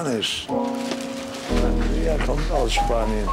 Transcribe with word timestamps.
Spanisch. 0.00 0.46
Sangria 1.60 2.16
kommt 2.24 2.50
aus 2.50 2.72
Spanien. 2.72 3.28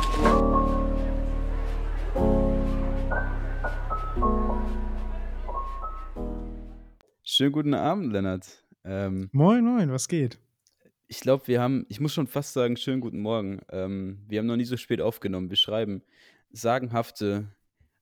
Schönen 7.24 7.52
guten 7.54 7.74
Abend, 7.74 8.12
Lennart. 8.12 8.66
Ähm, 8.84 9.30
Moin, 9.32 9.64
moin, 9.64 9.90
was 9.92 10.10
geht? 10.10 10.40
ich 11.08 11.22
glaube, 11.22 11.48
wir 11.48 11.62
haben, 11.62 11.86
ich 11.88 12.02
muss 12.02 12.14
schon 12.14 12.28
fast 12.28 12.52
sagen, 12.52 12.76
schönen 12.76 13.00
guten 13.00 13.22
Morgen. 13.22 13.62
Ähm, 13.70 14.26
wir 14.28 14.40
haben 14.40 14.48
noch 14.48 14.58
nie 14.58 14.66
so 14.66 14.76
spät 14.76 15.00
aufgenommen. 15.00 15.50
Wir 15.50 15.56
schreiben 15.56 16.04
sagenhafte 16.52 17.50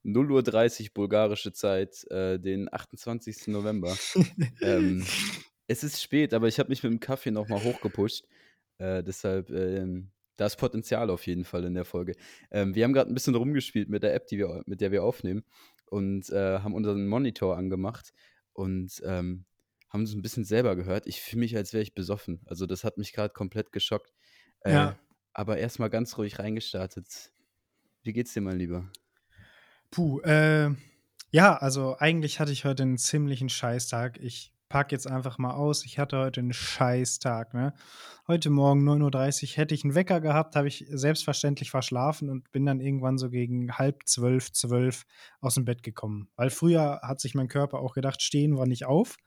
0.30 0.03 0.86
Uhr 0.86 0.89
bulgarische 0.95 1.53
Zeit, 1.53 2.03
äh, 2.09 2.39
den 2.39 2.73
28. 2.73 3.45
November. 3.50 3.95
ähm, 4.61 5.05
es 5.67 5.84
ist 5.84 6.02
spät, 6.02 6.34
aber 6.34 6.47
ich 6.47 6.58
habe 6.58 6.70
mich 6.70 6.81
mit 6.81 6.91
dem 6.91 7.00
Kaffee 7.00 7.30
nochmal 7.30 7.63
hochgepusht. 7.63 8.25
Äh, 8.77 9.03
deshalb, 9.03 9.49
ähm, 9.49 10.11
da 10.38 10.45
ist 10.47 10.57
Potenzial 10.57 11.09
auf 11.09 11.25
jeden 11.27 11.45
Fall 11.45 11.63
in 11.63 11.73
der 11.73 11.85
Folge. 11.85 12.16
Ähm, 12.52 12.75
wir 12.75 12.83
haben 12.83 12.93
gerade 12.93 13.09
ein 13.09 13.13
bisschen 13.13 13.35
rumgespielt 13.35 13.89
mit 13.89 14.03
der 14.03 14.13
App, 14.13 14.27
die 14.27 14.38
wir, 14.38 14.63
mit 14.66 14.81
der 14.81 14.91
wir 14.91 15.03
aufnehmen 15.03 15.43
und 15.85 16.29
äh, 16.29 16.59
haben 16.59 16.73
unseren 16.73 17.07
Monitor 17.07 17.57
angemacht 17.57 18.13
und 18.53 19.02
ähm, 19.05 19.45
haben 19.89 20.02
uns 20.02 20.13
ein 20.13 20.21
bisschen 20.21 20.43
selber 20.43 20.75
gehört. 20.75 21.07
Ich 21.07 21.21
fühle 21.21 21.41
mich, 21.41 21.55
als 21.55 21.71
wäre 21.71 21.83
ich 21.83 21.93
besoffen. 21.93 22.41
Also 22.45 22.66
das 22.66 22.83
hat 22.83 22.97
mich 22.97 23.13
gerade 23.13 23.33
komplett 23.33 23.71
geschockt. 23.71 24.13
Äh, 24.61 24.73
Ja. 24.73 24.99
Aber 25.33 25.57
erstmal 25.57 25.89
ganz 25.89 26.17
ruhig 26.17 26.39
reingestartet. 26.39 27.31
Wie 28.03 28.13
geht's 28.13 28.33
dir, 28.33 28.41
mein 28.41 28.57
Lieber? 28.57 28.89
Puh, 29.91 30.22
äh, 30.22 30.72
ja, 31.30 31.57
also 31.57 31.97
eigentlich 31.97 32.39
hatte 32.39 32.53
ich 32.53 32.63
heute 32.63 32.83
einen 32.83 32.97
ziemlichen 32.97 33.50
Scheißtag. 33.50 34.17
Ich 34.22 34.53
pack 34.69 34.91
jetzt 34.91 35.08
einfach 35.08 35.38
mal 35.38 35.53
aus. 35.53 35.85
Ich 35.85 35.99
hatte 35.99 36.17
heute 36.17 36.41
einen 36.41 36.53
Scheißtag, 36.53 37.53
ne? 37.53 37.73
Heute 38.27 38.49
Morgen 38.49 38.88
9.30 38.88 39.44
Uhr 39.44 39.57
hätte 39.57 39.75
ich 39.75 39.83
einen 39.83 39.95
Wecker 39.95 40.19
gehabt, 40.22 40.55
habe 40.55 40.67
ich 40.67 40.85
selbstverständlich 40.89 41.69
verschlafen 41.72 42.30
und 42.30 42.52
bin 42.52 42.66
dann 42.66 42.80
irgendwann 42.80 43.17
so 43.17 43.30
gegen 43.30 43.72
halb 43.77 44.07
zwölf, 44.07 44.52
zwölf 44.52 45.05
aus 45.41 45.55
dem 45.55 45.66
Bett 45.66 45.83
gekommen. 45.83 46.30
Weil 46.35 46.49
früher 46.49 47.02
hat 47.03 47.19
sich 47.19 47.35
mein 47.35 47.47
Körper 47.47 47.80
auch 47.80 47.94
gedacht, 47.94 48.22
stehen 48.22 48.57
wir 48.57 48.66
nicht 48.66 48.85
auf. 48.85 49.17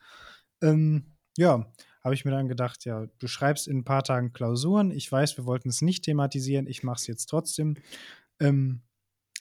Ähm, 0.62 1.16
ja, 1.36 1.72
habe 2.02 2.14
ich 2.14 2.24
mir 2.24 2.32
dann 2.32 2.48
gedacht, 2.48 2.84
ja, 2.84 3.06
du 3.18 3.26
schreibst 3.28 3.68
in 3.68 3.78
ein 3.78 3.84
paar 3.84 4.02
Tagen 4.02 4.32
Klausuren. 4.32 4.90
Ich 4.90 5.10
weiß, 5.10 5.36
wir 5.36 5.46
wollten 5.46 5.68
es 5.68 5.82
nicht 5.82 6.04
thematisieren. 6.04 6.66
Ich 6.66 6.82
mache 6.82 6.96
es 6.96 7.06
jetzt 7.06 7.26
trotzdem. 7.26 7.76
Ähm, 8.40 8.82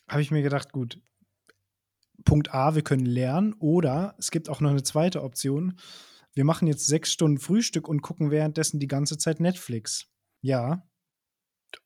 habe 0.07 0.21
ich 0.21 0.31
mir 0.31 0.41
gedacht, 0.41 0.71
gut, 0.71 1.01
Punkt 2.25 2.53
A, 2.53 2.75
wir 2.75 2.81
können 2.81 3.05
lernen 3.05 3.53
oder 3.59 4.15
es 4.17 4.31
gibt 4.31 4.49
auch 4.49 4.61
noch 4.61 4.71
eine 4.71 4.83
zweite 4.83 5.23
Option. 5.23 5.79
Wir 6.33 6.45
machen 6.45 6.67
jetzt 6.67 6.85
sechs 6.85 7.11
Stunden 7.11 7.39
Frühstück 7.39 7.87
und 7.87 8.01
gucken 8.01 8.31
währenddessen 8.31 8.79
die 8.79 8.87
ganze 8.87 9.17
Zeit 9.17 9.39
Netflix. 9.39 10.07
Ja, 10.41 10.87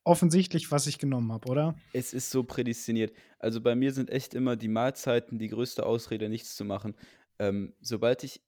offensichtlich, 0.04 0.70
was 0.70 0.86
ich 0.86 0.98
genommen 0.98 1.32
habe, 1.32 1.48
oder? 1.48 1.76
Es 1.92 2.12
ist 2.12 2.30
so 2.30 2.44
prädestiniert. 2.44 3.12
Also 3.38 3.60
bei 3.60 3.74
mir 3.74 3.92
sind 3.92 4.10
echt 4.10 4.34
immer 4.34 4.56
die 4.56 4.68
Mahlzeiten 4.68 5.38
die 5.38 5.48
größte 5.48 5.84
Ausrede, 5.86 6.28
nichts 6.28 6.56
zu 6.56 6.64
machen. 6.64 6.94
Ähm, 7.38 7.74
sobald 7.80 8.24
ich 8.24 8.42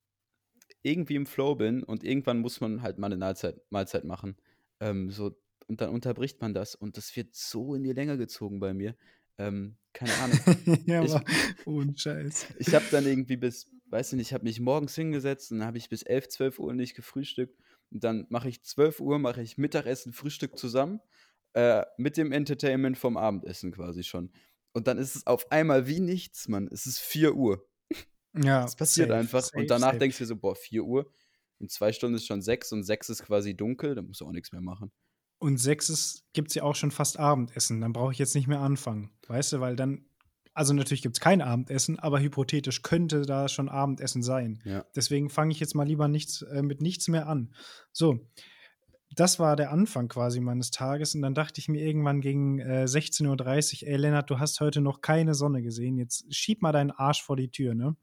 irgendwie 0.82 1.16
im 1.16 1.26
Flow 1.26 1.54
bin 1.54 1.82
und 1.82 2.04
irgendwann 2.04 2.40
muss 2.40 2.60
man 2.60 2.82
halt 2.82 2.98
mal 2.98 3.06
eine 3.06 3.16
Mahlzeit, 3.16 3.60
Mahlzeit 3.70 4.04
machen, 4.04 4.36
ähm, 4.80 5.10
so, 5.10 5.36
und 5.66 5.80
dann 5.80 5.90
unterbricht 5.90 6.40
man 6.40 6.52
das 6.52 6.74
und 6.74 6.96
das 6.96 7.14
wird 7.16 7.34
so 7.34 7.74
in 7.74 7.82
die 7.82 7.92
Länge 7.92 8.18
gezogen 8.18 8.60
bei 8.60 8.74
mir. 8.74 8.94
Ähm, 9.38 9.76
keine 9.92 10.12
Ahnung. 10.18 10.38
ja, 10.86 11.02
Ich- 11.04 11.14
aber 11.14 11.24
ohne 11.66 11.96
Scheiß. 11.96 12.46
Ich 12.58 12.74
habe 12.74 12.84
dann 12.90 13.06
irgendwie 13.06 13.36
bis, 13.36 13.70
weiß 13.86 14.12
ich 14.12 14.16
nicht, 14.16 14.28
ich 14.28 14.34
habe 14.34 14.44
mich 14.44 14.60
morgens 14.60 14.94
hingesetzt 14.94 15.50
und 15.52 15.58
dann 15.58 15.66
habe 15.66 15.78
ich 15.78 15.88
bis 15.88 16.02
11, 16.02 16.28
12 16.28 16.58
Uhr 16.58 16.72
nicht 16.74 16.94
gefrühstückt. 16.94 17.58
Und 17.90 18.02
dann 18.04 18.26
mache 18.28 18.48
ich 18.48 18.62
12 18.64 19.00
Uhr, 19.00 19.18
mache 19.18 19.42
ich 19.42 19.56
Mittagessen, 19.58 20.12
Frühstück 20.12 20.58
zusammen 20.58 21.00
äh, 21.52 21.84
mit 21.96 22.16
dem 22.16 22.32
Entertainment 22.32 22.98
vom 22.98 23.16
Abendessen 23.16 23.70
quasi 23.72 24.02
schon. 24.02 24.32
Und 24.72 24.88
dann 24.88 24.98
ist 24.98 25.14
es 25.14 25.26
auf 25.26 25.52
einmal 25.52 25.86
wie 25.86 26.00
nichts, 26.00 26.48
Mann. 26.48 26.68
Es 26.72 26.86
ist 26.86 26.98
4 26.98 27.34
Uhr. 27.36 27.64
Ja, 28.36 28.64
Es 28.64 28.74
passiert 28.74 29.08
safe, 29.10 29.20
einfach. 29.20 29.42
safe, 29.42 29.58
und 29.58 29.70
danach 29.70 29.88
safe. 29.90 29.98
denkst 29.98 30.18
du 30.18 30.24
dir 30.24 30.28
so, 30.28 30.36
boah, 30.36 30.56
4 30.56 30.82
Uhr. 30.84 31.08
In 31.60 31.68
zwei 31.68 31.92
Stunden 31.92 32.16
ist 32.16 32.26
schon 32.26 32.42
6 32.42 32.72
und 32.72 32.82
6 32.82 33.08
ist 33.10 33.22
quasi 33.24 33.54
dunkel, 33.56 33.94
dann 33.94 34.06
musst 34.06 34.20
du 34.20 34.26
auch 34.26 34.32
nichts 34.32 34.50
mehr 34.50 34.60
machen. 34.60 34.90
Und 35.44 35.58
sechs 35.58 36.24
gibt 36.32 36.48
es 36.48 36.54
ja 36.54 36.62
auch 36.62 36.74
schon 36.74 36.90
fast 36.90 37.18
Abendessen. 37.18 37.82
Dann 37.82 37.92
brauche 37.92 38.12
ich 38.12 38.18
jetzt 38.18 38.34
nicht 38.34 38.46
mehr 38.46 38.60
anfangen. 38.60 39.10
Weißt 39.28 39.52
du, 39.52 39.60
weil 39.60 39.76
dann, 39.76 40.06
also 40.54 40.72
natürlich 40.72 41.02
gibt 41.02 41.16
es 41.16 41.20
kein 41.20 41.42
Abendessen, 41.42 41.98
aber 41.98 42.18
hypothetisch 42.18 42.80
könnte 42.80 43.26
da 43.26 43.46
schon 43.48 43.68
Abendessen 43.68 44.22
sein. 44.22 44.62
Ja. 44.64 44.86
Deswegen 44.96 45.28
fange 45.28 45.52
ich 45.52 45.60
jetzt 45.60 45.74
mal 45.74 45.86
lieber 45.86 46.08
nichts, 46.08 46.40
äh, 46.40 46.62
mit 46.62 46.80
nichts 46.80 47.08
mehr 47.08 47.28
an. 47.28 47.52
So, 47.92 48.26
das 49.14 49.38
war 49.38 49.54
der 49.54 49.70
Anfang 49.70 50.08
quasi 50.08 50.40
meines 50.40 50.70
Tages. 50.70 51.14
Und 51.14 51.20
dann 51.20 51.34
dachte 51.34 51.60
ich 51.60 51.68
mir 51.68 51.84
irgendwann 51.84 52.22
gegen 52.22 52.60
äh, 52.60 52.86
16.30 52.86 53.82
Uhr, 53.82 53.88
ey 53.90 53.96
Lennart, 53.98 54.30
du 54.30 54.38
hast 54.38 54.60
heute 54.60 54.80
noch 54.80 55.02
keine 55.02 55.34
Sonne 55.34 55.60
gesehen. 55.60 55.98
Jetzt 55.98 56.24
schieb 56.34 56.62
mal 56.62 56.72
deinen 56.72 56.90
Arsch 56.90 57.22
vor 57.22 57.36
die 57.36 57.50
Tür, 57.50 57.74
ne? 57.74 57.96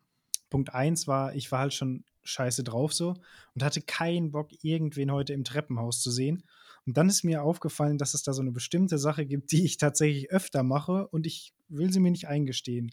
Punkt 0.51 0.75
eins 0.75 1.07
war, 1.07 1.34
ich 1.34 1.51
war 1.51 1.62
halt 1.62 1.74
schon 1.74 2.03
scheiße 2.22 2.63
drauf 2.63 2.94
so 2.94 3.16
und 3.56 3.63
hatte 3.63 3.81
keinen 3.81 4.30
Bock, 4.30 4.50
irgendwen 4.62 5.12
heute 5.12 5.34
im 5.34 5.44
Treppenhaus 5.44 6.03
zu 6.03 6.12
sehen. 6.12 6.44
Und 6.86 6.97
dann 6.97 7.09
ist 7.09 7.24
mir 7.24 7.44
aufgefallen, 7.44 7.97
dass 7.97 8.14
es 8.14 8.24
da 8.24 8.34
so 8.34 8.42
eine 8.42 8.52
bestimmte 8.52 8.97
Sache 8.97 9.25
gibt, 9.25 9.52
die 9.52 9.66
ich 9.66 9.78
tatsächlich 9.78 10.31
öfter 10.31 10.64
mache 10.64 11.08
und 11.08 11.28
ich 11.28 11.53
will 11.69 11.92
sie 11.94 12.00
mir 12.00 12.12
nicht 12.12 12.28
eingestehen. 12.28 12.92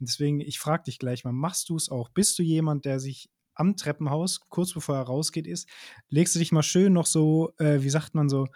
Und 0.00 0.08
deswegen, 0.08 0.40
ich 0.40 0.58
frage 0.58 0.84
dich 0.84 0.98
gleich 0.98 1.24
mal, 1.24 1.32
machst 1.32 1.68
du 1.68 1.76
es 1.76 1.88
auch? 1.88 2.08
Bist 2.08 2.38
du 2.38 2.42
jemand, 2.42 2.84
der 2.84 3.00
sich 3.00 3.30
am 3.54 3.76
Treppenhaus, 3.76 4.40
kurz 4.48 4.72
bevor 4.72 4.96
er 4.96 5.02
rausgeht, 5.02 5.46
ist, 5.46 5.68
legst 6.08 6.34
du 6.34 6.38
dich 6.38 6.52
mal 6.52 6.62
schön 6.62 6.92
noch 6.92 7.06
so, 7.06 7.52
äh, 7.58 7.82
wie 7.82 7.90
sagt 7.90 8.14
man 8.14 8.28
so, 8.28 8.46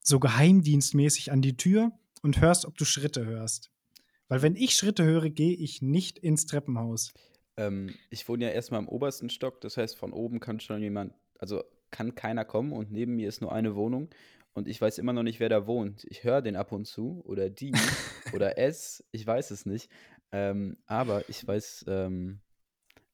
so 0.00 0.20
geheimdienstmäßig 0.20 1.32
an 1.32 1.42
die 1.42 1.56
Tür 1.56 1.92
und 2.22 2.40
hörst, 2.40 2.64
ob 2.64 2.76
du 2.76 2.84
Schritte 2.84 3.26
hörst. 3.26 3.70
Weil 4.28 4.42
wenn 4.42 4.56
ich 4.56 4.74
Schritte 4.74 5.04
höre, 5.04 5.30
gehe 5.30 5.54
ich 5.54 5.82
nicht 5.82 6.18
ins 6.18 6.46
Treppenhaus. 6.46 7.12
Ähm, 7.56 7.94
ich 8.10 8.28
wohne 8.28 8.44
ja 8.44 8.50
erstmal 8.50 8.80
im 8.80 8.88
obersten 8.88 9.30
Stock, 9.30 9.60
das 9.60 9.76
heißt, 9.76 9.96
von 9.96 10.12
oben 10.12 10.40
kann 10.40 10.60
schon 10.60 10.82
jemand, 10.82 11.14
also 11.38 11.64
kann 11.96 12.14
keiner 12.14 12.44
kommen 12.44 12.72
und 12.72 12.92
neben 12.92 13.16
mir 13.16 13.26
ist 13.26 13.40
nur 13.40 13.52
eine 13.52 13.74
Wohnung 13.74 14.10
und 14.52 14.68
ich 14.68 14.80
weiß 14.80 14.98
immer 14.98 15.14
noch 15.14 15.22
nicht, 15.22 15.40
wer 15.40 15.48
da 15.48 15.66
wohnt. 15.66 16.04
Ich 16.08 16.24
höre 16.24 16.42
den 16.42 16.56
ab 16.56 16.72
und 16.72 16.84
zu 16.84 17.22
oder 17.24 17.48
die 17.48 17.72
oder 18.34 18.58
es, 18.58 19.02
ich 19.12 19.26
weiß 19.26 19.50
es 19.50 19.64
nicht. 19.64 19.90
Ähm, 20.30 20.76
aber 20.86 21.26
ich 21.30 21.46
weiß, 21.46 21.86
ähm, 21.88 22.40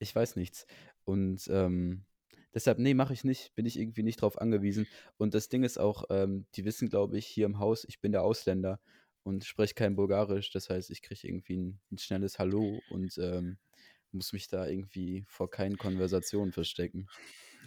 ich 0.00 0.14
weiß 0.14 0.34
nichts. 0.34 0.66
Und 1.04 1.48
ähm, 1.48 2.04
deshalb, 2.54 2.80
nee, 2.80 2.94
mache 2.94 3.12
ich 3.12 3.22
nicht, 3.22 3.54
bin 3.54 3.66
ich 3.66 3.78
irgendwie 3.78 4.02
nicht 4.02 4.20
drauf 4.20 4.40
angewiesen. 4.40 4.88
Und 5.16 5.34
das 5.34 5.48
Ding 5.48 5.62
ist 5.62 5.78
auch, 5.78 6.04
ähm, 6.10 6.46
die 6.56 6.64
wissen, 6.64 6.88
glaube 6.88 7.18
ich, 7.18 7.26
hier 7.26 7.46
im 7.46 7.60
Haus, 7.60 7.84
ich 7.88 8.00
bin 8.00 8.10
der 8.10 8.24
Ausländer 8.24 8.80
und 9.22 9.44
spreche 9.44 9.74
kein 9.74 9.94
Bulgarisch. 9.94 10.50
Das 10.50 10.70
heißt, 10.70 10.90
ich 10.90 11.02
kriege 11.02 11.26
irgendwie 11.26 11.56
ein, 11.56 11.80
ein 11.92 11.98
schnelles 11.98 12.40
Hallo 12.40 12.80
und 12.90 13.16
ähm, 13.18 13.58
muss 14.12 14.32
mich 14.32 14.48
da 14.48 14.66
irgendwie 14.66 15.24
vor 15.26 15.50
keinen 15.50 15.78
Konversationen 15.78 16.52
verstecken. 16.52 17.06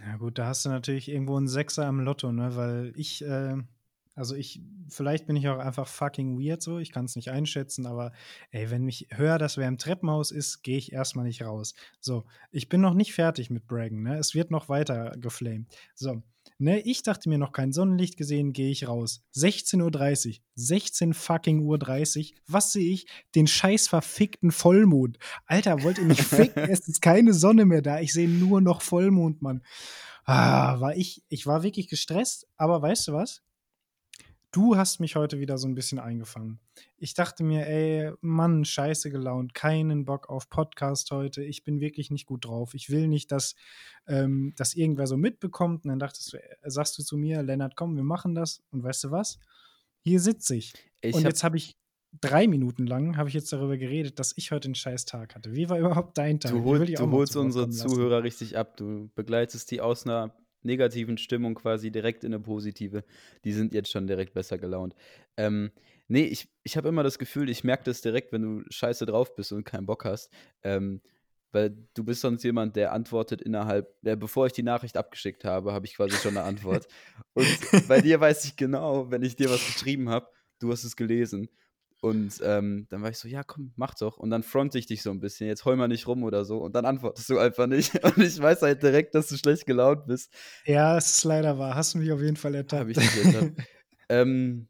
Ja 0.01 0.17
gut, 0.17 0.37
da 0.37 0.47
hast 0.47 0.65
du 0.65 0.69
natürlich 0.69 1.09
irgendwo 1.09 1.37
einen 1.37 1.47
Sechser 1.47 1.87
im 1.87 1.99
Lotto, 1.99 2.31
ne? 2.31 2.55
Weil 2.55 2.93
ich, 2.95 3.23
äh, 3.23 3.55
also 4.15 4.35
ich, 4.35 4.61
vielleicht 4.89 5.25
bin 5.27 5.35
ich 5.35 5.47
auch 5.49 5.57
einfach 5.57 5.87
fucking 5.87 6.39
weird 6.39 6.61
so, 6.61 6.79
ich 6.79 6.91
kann 6.91 7.05
es 7.05 7.15
nicht 7.15 7.29
einschätzen, 7.31 7.85
aber 7.85 8.11
ey, 8.51 8.69
wenn 8.71 8.87
ich 8.87 9.07
höre, 9.11 9.37
dass 9.37 9.57
wer 9.57 9.67
im 9.67 9.77
Treppenhaus 9.77 10.31
ist, 10.31 10.63
gehe 10.63 10.77
ich 10.77 10.93
erstmal 10.93 11.25
nicht 11.25 11.43
raus. 11.43 11.73
So, 11.99 12.25
ich 12.51 12.69
bin 12.69 12.81
noch 12.81 12.93
nicht 12.93 13.13
fertig 13.13 13.49
mit 13.49 13.67
Braggen, 13.67 14.03
ne? 14.03 14.17
Es 14.17 14.35
wird 14.35 14.51
noch 14.51 14.69
weiter 14.69 15.15
geflamed. 15.17 15.67
So, 15.95 16.21
ne, 16.57 16.79
ich 16.81 17.03
dachte 17.03 17.29
mir 17.29 17.37
noch 17.37 17.51
kein 17.51 17.71
Sonnenlicht 17.71 18.17
gesehen, 18.17 18.53
gehe 18.53 18.71
ich 18.71 18.87
raus. 18.87 19.21
16.30 19.35 20.27
Uhr, 20.27 20.35
16 20.55 21.13
fucking 21.13 21.59
Uhr 21.61 21.77
30, 21.77 22.35
was 22.47 22.71
sehe 22.71 22.91
ich? 22.91 23.07
Den 23.35 23.47
scheiß 23.47 23.87
verfickten 23.87 24.51
Vollmond. 24.51 25.17
Alter, 25.45 25.83
wollt 25.83 25.97
ihr 25.97 26.05
mich 26.05 26.21
ficken? 26.23 26.63
es 26.69 26.87
ist 26.87 27.01
keine 27.01 27.33
Sonne 27.33 27.65
mehr 27.65 27.81
da, 27.81 27.99
ich 27.99 28.13
sehe 28.13 28.29
nur 28.29 28.61
noch 28.61 28.81
Vollmond, 28.81 29.41
Mann. 29.41 29.63
Ah, 30.25 30.79
war 30.79 30.95
ich, 30.95 31.23
ich 31.29 31.45
war 31.45 31.61
wirklich 31.61 31.87
gestresst, 31.87 32.47
aber 32.57 32.81
weißt 32.81 33.07
du 33.09 33.13
was? 33.13 33.44
Du 34.55 34.77
hast 34.77 35.01
mich 35.01 35.17
heute 35.17 35.41
wieder 35.41 35.57
so 35.57 35.67
ein 35.67 35.75
bisschen 35.75 35.99
eingefangen. 35.99 36.61
Ich 36.95 37.13
dachte 37.13 37.43
mir, 37.43 37.67
ey, 37.67 38.13
Mann, 38.21 38.63
scheiße 38.63 39.11
gelaunt, 39.11 39.53
keinen 39.53 40.05
Bock 40.05 40.29
auf 40.29 40.49
Podcast 40.49 41.11
heute. 41.11 41.43
Ich 41.43 41.65
bin 41.65 41.81
wirklich 41.81 42.09
nicht 42.09 42.25
gut 42.25 42.45
drauf. 42.45 42.73
Ich 42.73 42.89
will 42.89 43.09
nicht, 43.09 43.33
dass 43.33 43.55
ähm, 44.07 44.53
das 44.55 44.73
irgendwer 44.73 45.07
so 45.07 45.17
mitbekommt. 45.17 45.83
Und 45.83 45.89
dann 45.89 45.99
dachtest 45.99 46.31
du, 46.31 46.37
äh, 46.37 46.55
sagst 46.63 46.97
du 46.97 47.03
zu 47.03 47.17
mir, 47.17 47.43
Lennart, 47.43 47.75
komm, 47.75 47.97
wir 47.97 48.05
machen 48.05 48.33
das. 48.33 48.63
Und 48.71 48.81
weißt 48.81 49.03
du 49.03 49.11
was? 49.11 49.39
Hier 50.05 50.21
sitze 50.21 50.55
ich. 50.55 50.71
Ich 51.01 51.15
Und 51.15 51.25
hab- 51.25 51.31
jetzt 51.31 51.43
habe 51.43 51.57
ich 51.57 51.75
drei 52.21 52.47
Minuten 52.47 52.87
lang 52.87 53.17
habe 53.17 53.27
ich 53.27 53.35
jetzt 53.35 53.51
darüber 53.51 53.75
geredet, 53.75 54.19
dass 54.19 54.31
ich 54.37 54.51
heute 54.51 54.69
einen 54.69 54.75
scheiß 54.75 55.03
Tag 55.03 55.35
hatte. 55.35 55.53
Wie 55.53 55.67
war 55.69 55.79
überhaupt 55.79 56.17
dein 56.17 56.39
Tag? 56.39 56.53
Du, 56.53 56.63
hol, 56.63 56.85
du 56.85 57.11
holst 57.11 57.35
unsere. 57.35 57.69
Zuhörer 57.69 58.23
richtig 58.23 58.57
ab. 58.57 58.77
Du 58.77 59.09
begleitest 59.15 59.69
die 59.71 59.81
aus 59.81 60.05
einer 60.05 60.33
negativen 60.65 61.17
Stimmung 61.17 61.55
quasi 61.55 61.91
direkt 61.91 62.23
in 62.23 62.33
eine 62.33 62.43
positive. 62.43 63.03
Die 63.43 63.53
sind 63.53 63.73
jetzt 63.73 63.91
schon 63.91 64.07
direkt 64.07 64.33
besser 64.33 64.57
gelaunt. 64.57 64.95
Ähm, 65.37 65.71
nee, 66.07 66.23
ich, 66.23 66.49
ich 66.63 66.77
habe 66.77 66.89
immer 66.89 67.03
das 67.03 67.19
Gefühl, 67.19 67.49
ich 67.49 67.63
merke 67.63 67.85
das 67.85 68.01
direkt, 68.01 68.31
wenn 68.31 68.41
du 68.41 68.63
scheiße 68.69 69.05
drauf 69.05 69.35
bist 69.35 69.51
und 69.51 69.63
keinen 69.63 69.85
Bock 69.85 70.05
hast. 70.05 70.31
Ähm, 70.63 71.01
weil 71.51 71.73
du 71.93 72.03
bist 72.03 72.19
sonst 72.19 72.43
jemand, 72.43 72.75
der 72.75 72.91
antwortet 72.91 73.41
innerhalb, 73.41 73.95
der, 74.01 74.17
bevor 74.17 74.45
ich 74.45 74.51
die 74.51 74.61
Nachricht 74.61 74.97
abgeschickt 74.97 75.45
habe, 75.45 75.71
habe 75.71 75.85
ich 75.85 75.95
quasi 75.95 76.17
schon 76.17 76.35
eine 76.35 76.45
Antwort. 76.45 76.85
Und 77.33 77.47
bei 77.87 78.01
dir 78.01 78.19
weiß 78.19 78.43
ich 78.43 78.57
genau, 78.57 79.09
wenn 79.09 79.23
ich 79.23 79.37
dir 79.37 79.49
was 79.49 79.65
geschrieben 79.65 80.09
habe, 80.09 80.27
du 80.59 80.71
hast 80.71 80.83
es 80.83 80.97
gelesen. 80.97 81.47
Und 82.05 82.39
ähm, 82.43 82.85
dann 82.91 83.01
war 83.01 83.09
ich 83.09 83.17
so, 83.17 83.27
ja, 83.27 83.43
komm, 83.43 83.73
mach 83.77 83.95
doch. 83.95 84.17
Und 84.17 84.29
dann 84.29 84.43
fronte 84.43 84.77
ich 84.77 84.85
dich 84.85 85.01
so 85.01 85.09
ein 85.09 85.19
bisschen, 85.19 85.47
jetzt 85.47 85.65
heul 85.65 85.75
mal 85.75 85.87
nicht 85.87 86.05
rum 86.05 86.23
oder 86.23 86.45
so. 86.45 86.59
Und 86.59 86.75
dann 86.75 86.85
antwortest 86.85 87.31
du 87.31 87.39
einfach 87.39 87.65
nicht. 87.65 87.95
Und 88.03 88.19
ich 88.19 88.39
weiß 88.39 88.61
halt 88.61 88.83
direkt, 88.83 89.15
dass 89.15 89.29
du 89.29 89.37
schlecht 89.37 89.65
gelaunt 89.65 90.05
bist. 90.05 90.31
Ja, 90.65 90.99
es 90.99 91.15
ist 91.15 91.23
leider 91.23 91.57
wahr. 91.57 91.73
Hast 91.73 91.95
du 91.95 91.97
mich 91.97 92.11
auf 92.11 92.21
jeden 92.21 92.35
Fall 92.35 92.53
ertappt. 92.53 92.79
Habe 92.79 92.91
ich 92.91 92.97
dich 92.99 93.25
ertappt. 93.25 93.59
ähm, 94.09 94.67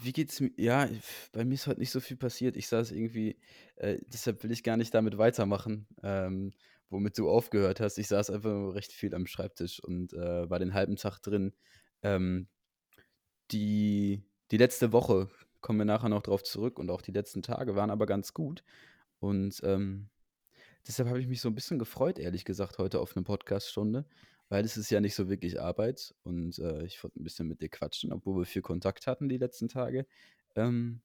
wie 0.00 0.12
geht's 0.12 0.40
mir? 0.40 0.50
Ja, 0.56 0.88
bei 1.32 1.44
mir 1.44 1.56
ist 1.56 1.66
heute 1.66 1.78
nicht 1.78 1.90
so 1.90 2.00
viel 2.00 2.16
passiert. 2.16 2.56
Ich 2.56 2.68
saß 2.68 2.90
irgendwie, 2.92 3.38
äh, 3.76 3.98
deshalb 4.06 4.42
will 4.42 4.50
ich 4.50 4.62
gar 4.62 4.78
nicht 4.78 4.94
damit 4.94 5.18
weitermachen, 5.18 5.86
ähm, 6.02 6.54
womit 6.88 7.18
du 7.18 7.28
aufgehört 7.28 7.80
hast. 7.80 7.98
Ich 7.98 8.08
saß 8.08 8.30
einfach 8.30 8.48
nur 8.48 8.74
recht 8.74 8.92
viel 8.92 9.14
am 9.14 9.26
Schreibtisch 9.26 9.78
und 9.84 10.14
äh, 10.14 10.48
war 10.48 10.58
den 10.58 10.72
halben 10.72 10.96
Tag 10.96 11.18
drin. 11.18 11.52
Ähm, 12.00 12.48
die, 13.50 14.24
die 14.50 14.56
letzte 14.56 14.92
Woche 14.92 15.28
kommen 15.62 15.78
wir 15.78 15.86
nachher 15.86 16.10
noch 16.10 16.22
drauf 16.22 16.42
zurück 16.42 16.78
und 16.78 16.90
auch 16.90 17.00
die 17.00 17.12
letzten 17.12 17.42
Tage 17.42 17.74
waren 17.74 17.90
aber 17.90 18.06
ganz 18.06 18.34
gut. 18.34 18.62
Und 19.20 19.60
ähm, 19.64 20.10
deshalb 20.86 21.08
habe 21.08 21.20
ich 21.20 21.28
mich 21.28 21.40
so 21.40 21.48
ein 21.48 21.54
bisschen 21.54 21.78
gefreut, 21.78 22.18
ehrlich 22.18 22.44
gesagt, 22.44 22.78
heute 22.78 23.00
auf 23.00 23.16
eine 23.16 23.24
Podcaststunde, 23.24 24.04
weil 24.48 24.64
es 24.64 24.76
ist 24.76 24.90
ja 24.90 25.00
nicht 25.00 25.14
so 25.14 25.30
wirklich 25.30 25.60
Arbeit 25.60 26.14
und 26.24 26.58
äh, 26.58 26.84
ich 26.84 27.02
wollte 27.02 27.20
ein 27.20 27.24
bisschen 27.24 27.48
mit 27.48 27.62
dir 27.62 27.70
quatschen, 27.70 28.12
obwohl 28.12 28.40
wir 28.40 28.44
viel 28.44 28.62
Kontakt 28.62 29.06
hatten 29.06 29.28
die 29.28 29.38
letzten 29.38 29.68
Tage. 29.68 30.06
Ähm, 30.56 31.00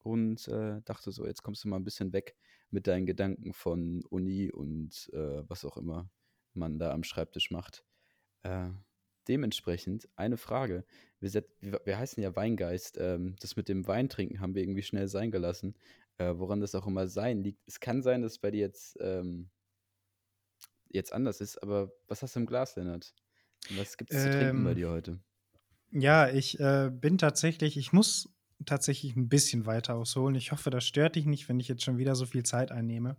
und 0.00 0.46
äh, 0.46 0.80
dachte 0.84 1.10
so, 1.10 1.26
jetzt 1.26 1.42
kommst 1.42 1.64
du 1.64 1.68
mal 1.68 1.76
ein 1.76 1.84
bisschen 1.84 2.12
weg 2.12 2.36
mit 2.70 2.86
deinen 2.86 3.06
Gedanken 3.06 3.52
von 3.52 4.04
Uni 4.04 4.52
und 4.52 5.10
äh, 5.12 5.42
was 5.48 5.64
auch 5.64 5.76
immer 5.76 6.08
man 6.54 6.78
da 6.78 6.92
am 6.92 7.02
Schreibtisch 7.02 7.50
macht. 7.50 7.84
Dementsprechend 9.28 10.08
eine 10.16 10.36
Frage. 10.36 10.84
Wir, 11.20 11.30
set, 11.30 11.48
wir, 11.60 11.80
wir 11.84 11.98
heißen 11.98 12.22
ja 12.22 12.34
Weingeist. 12.36 12.98
Ähm, 13.00 13.36
das 13.40 13.56
mit 13.56 13.68
dem 13.68 13.86
Weintrinken 13.86 14.40
haben 14.40 14.54
wir 14.54 14.62
irgendwie 14.62 14.82
schnell 14.82 15.08
sein 15.08 15.30
gelassen. 15.30 15.74
Äh, 16.18 16.34
woran 16.38 16.60
das 16.60 16.74
auch 16.74 16.86
immer 16.86 17.08
sein 17.08 17.42
liegt. 17.42 17.62
Es 17.66 17.80
kann 17.80 18.02
sein, 18.02 18.22
dass 18.22 18.32
es 18.32 18.38
bei 18.38 18.50
dir 18.50 18.60
jetzt, 18.60 18.96
ähm, 19.00 19.50
jetzt 20.88 21.12
anders 21.12 21.40
ist, 21.40 21.62
aber 21.62 21.92
was 22.08 22.22
hast 22.22 22.34
du 22.36 22.40
im 22.40 22.46
Glas, 22.46 22.76
Lennart? 22.76 23.14
Was 23.68 23.96
gibt 23.96 24.12
es 24.14 24.20
zu 24.22 24.30
trinken 24.30 24.62
bei 24.62 24.74
Ähm, 24.74 24.74
dir 24.74 24.90
heute? 24.90 25.20
ja, 25.90 26.28
ich 26.28 26.58
äh, 26.60 26.90
bin 26.92 27.18
tatsächlich, 27.18 27.76
ich 27.76 27.92
muss 27.92 28.28
tatsächlich 28.64 29.16
ein 29.16 29.28
bisschen 29.28 29.66
weiter 29.66 29.94
ausholen. 29.94 30.34
Ich 30.34 30.52
hoffe, 30.52 30.70
das 30.70 30.84
stört 30.84 31.16
dich 31.16 31.26
nicht, 31.26 31.48
wenn 31.48 31.60
ich 31.60 31.68
jetzt 31.68 31.84
schon 31.84 31.98
wieder 31.98 32.14
so 32.14 32.26
viel 32.26 32.42
Zeit 32.42 32.72
einnehme. 32.72 33.16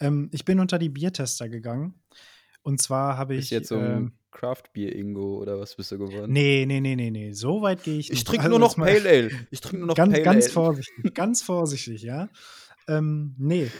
Ähm, 0.00 0.30
ich 0.32 0.44
bin 0.44 0.60
unter 0.60 0.78
die 0.78 0.88
Biertester 0.88 1.48
gegangen. 1.48 2.02
Und 2.64 2.82
zwar 2.82 3.16
habe 3.16 3.36
Bist 3.36 3.46
ich. 3.46 3.50
jetzt 3.52 3.68
so 3.68 3.76
ähm, 3.76 4.06
ein 4.06 4.12
Craft-Bier-Ingo 4.32 5.38
oder 5.40 5.60
was 5.60 5.76
bist 5.76 5.92
du 5.92 5.98
geworden? 5.98 6.32
nee, 6.32 6.64
nee, 6.66 6.80
nee, 6.80 6.96
nee, 6.96 7.10
nee. 7.10 7.32
So 7.32 7.62
weit 7.62 7.84
gehe 7.84 7.98
ich 7.98 8.06
Ich 8.10 8.14
nicht. 8.16 8.26
trinke 8.26 8.44
Also 8.46 8.58
nur 8.58 8.58
noch 8.58 8.74
Pale 8.76 9.08
Ale. 9.08 9.30
Ich 9.52 9.60
trinke 9.60 9.78
nur 9.78 9.86
noch 9.88 9.94
ganz, 9.94 10.12
Pale 10.12 10.24
ganz 10.24 10.44
Ale. 10.46 10.52
vorsichtig, 10.52 10.96
ganz 11.14 11.42
vorsichtig, 11.42 12.02
ja. 12.02 12.28
Ähm, 12.88 13.34
nee, 13.38 13.70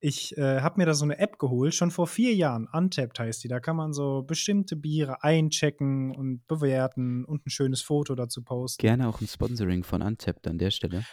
ich 0.00 0.36
äh, 0.38 0.60
habe 0.62 0.80
mir 0.80 0.86
da 0.86 0.94
so 0.94 1.04
eine 1.04 1.18
App 1.18 1.38
geholt, 1.38 1.74
schon 1.74 1.90
vor 1.90 2.06
vier 2.06 2.34
Jahren. 2.34 2.66
Untapped 2.72 3.20
heißt 3.20 3.44
die. 3.44 3.48
Da 3.48 3.60
kann 3.60 3.76
man 3.76 3.92
so 3.92 4.22
bestimmte 4.22 4.74
Biere 4.74 5.22
einchecken 5.22 6.16
und 6.16 6.46
bewerten 6.48 7.24
und 7.26 7.46
ein 7.46 7.50
schönes 7.50 7.82
Foto 7.82 8.14
dazu 8.14 8.42
posten. 8.42 8.80
Gerne 8.80 9.06
auch 9.08 9.20
ein 9.20 9.26
Sponsoring 9.28 9.84
von 9.84 10.00
Untapped 10.00 10.46
an 10.48 10.56
der 10.56 10.70
Stelle. 10.70 11.04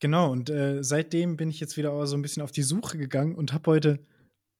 Genau, 0.00 0.30
und 0.32 0.50
äh, 0.50 0.82
seitdem 0.82 1.36
bin 1.36 1.48
ich 1.50 1.60
jetzt 1.60 1.76
wieder 1.76 2.04
so 2.06 2.16
ein 2.16 2.22
bisschen 2.22 2.42
auf 2.42 2.52
die 2.52 2.62
Suche 2.62 2.98
gegangen 2.98 3.34
und 3.36 3.52
habe 3.52 3.70
heute 3.70 4.04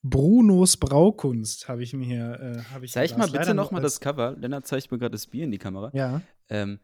Brunos 0.03 0.77
Braukunst, 0.77 1.69
habe 1.69 1.83
ich 1.83 1.93
mir 1.93 2.05
hier. 2.07 2.65
Äh, 2.75 2.85
ich 2.85 2.93
Zeig 2.93 3.17
mal 3.19 3.29
bitte 3.29 3.55
nochmal 3.55 3.83
das 3.83 4.01
Cover. 4.01 4.37
Lennart 4.39 4.67
zeigt 4.67 4.91
mir 4.93 4.99
gerade 4.99 5.13
das 5.13 5.27
Bier 5.27 5.45
in 5.45 5.51
die 5.51 5.59
Kamera. 5.59 5.91
Ja. 5.93 6.23
Ähm, 6.49 6.79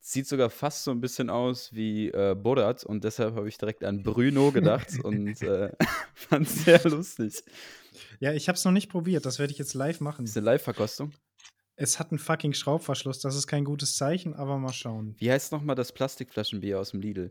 sieht 0.00 0.26
sogar 0.26 0.50
fast 0.50 0.84
so 0.84 0.90
ein 0.90 1.00
bisschen 1.00 1.30
aus 1.30 1.72
wie 1.72 2.08
äh, 2.08 2.34
Borat 2.34 2.84
und 2.84 3.04
deshalb 3.04 3.34
habe 3.34 3.48
ich 3.48 3.58
direkt 3.58 3.84
an 3.84 4.02
Bruno 4.02 4.52
gedacht 4.52 4.88
und 5.02 5.40
äh, 5.42 5.72
fand 6.14 6.46
es 6.46 6.64
sehr 6.64 6.82
lustig. 6.84 7.42
Ja, 8.20 8.32
ich 8.32 8.48
habe 8.48 8.56
es 8.56 8.64
noch 8.64 8.72
nicht 8.72 8.90
probiert. 8.90 9.26
Das 9.26 9.38
werde 9.38 9.52
ich 9.52 9.58
jetzt 9.58 9.74
live 9.74 10.00
machen. 10.00 10.24
Ist 10.24 10.36
eine 10.36 10.46
Live-Verkostung. 10.46 11.12
Es 11.80 11.98
hat 12.00 12.10
einen 12.10 12.18
fucking 12.18 12.54
Schraubverschluss. 12.54 13.20
Das 13.20 13.36
ist 13.36 13.46
kein 13.46 13.64
gutes 13.64 13.96
Zeichen, 13.96 14.34
aber 14.34 14.58
mal 14.58 14.72
schauen. 14.72 15.14
Wie 15.18 15.30
heißt 15.30 15.52
nochmal 15.52 15.76
das 15.76 15.92
Plastikflaschenbier 15.92 16.78
aus 16.78 16.90
dem 16.90 17.00
Lidl? 17.00 17.30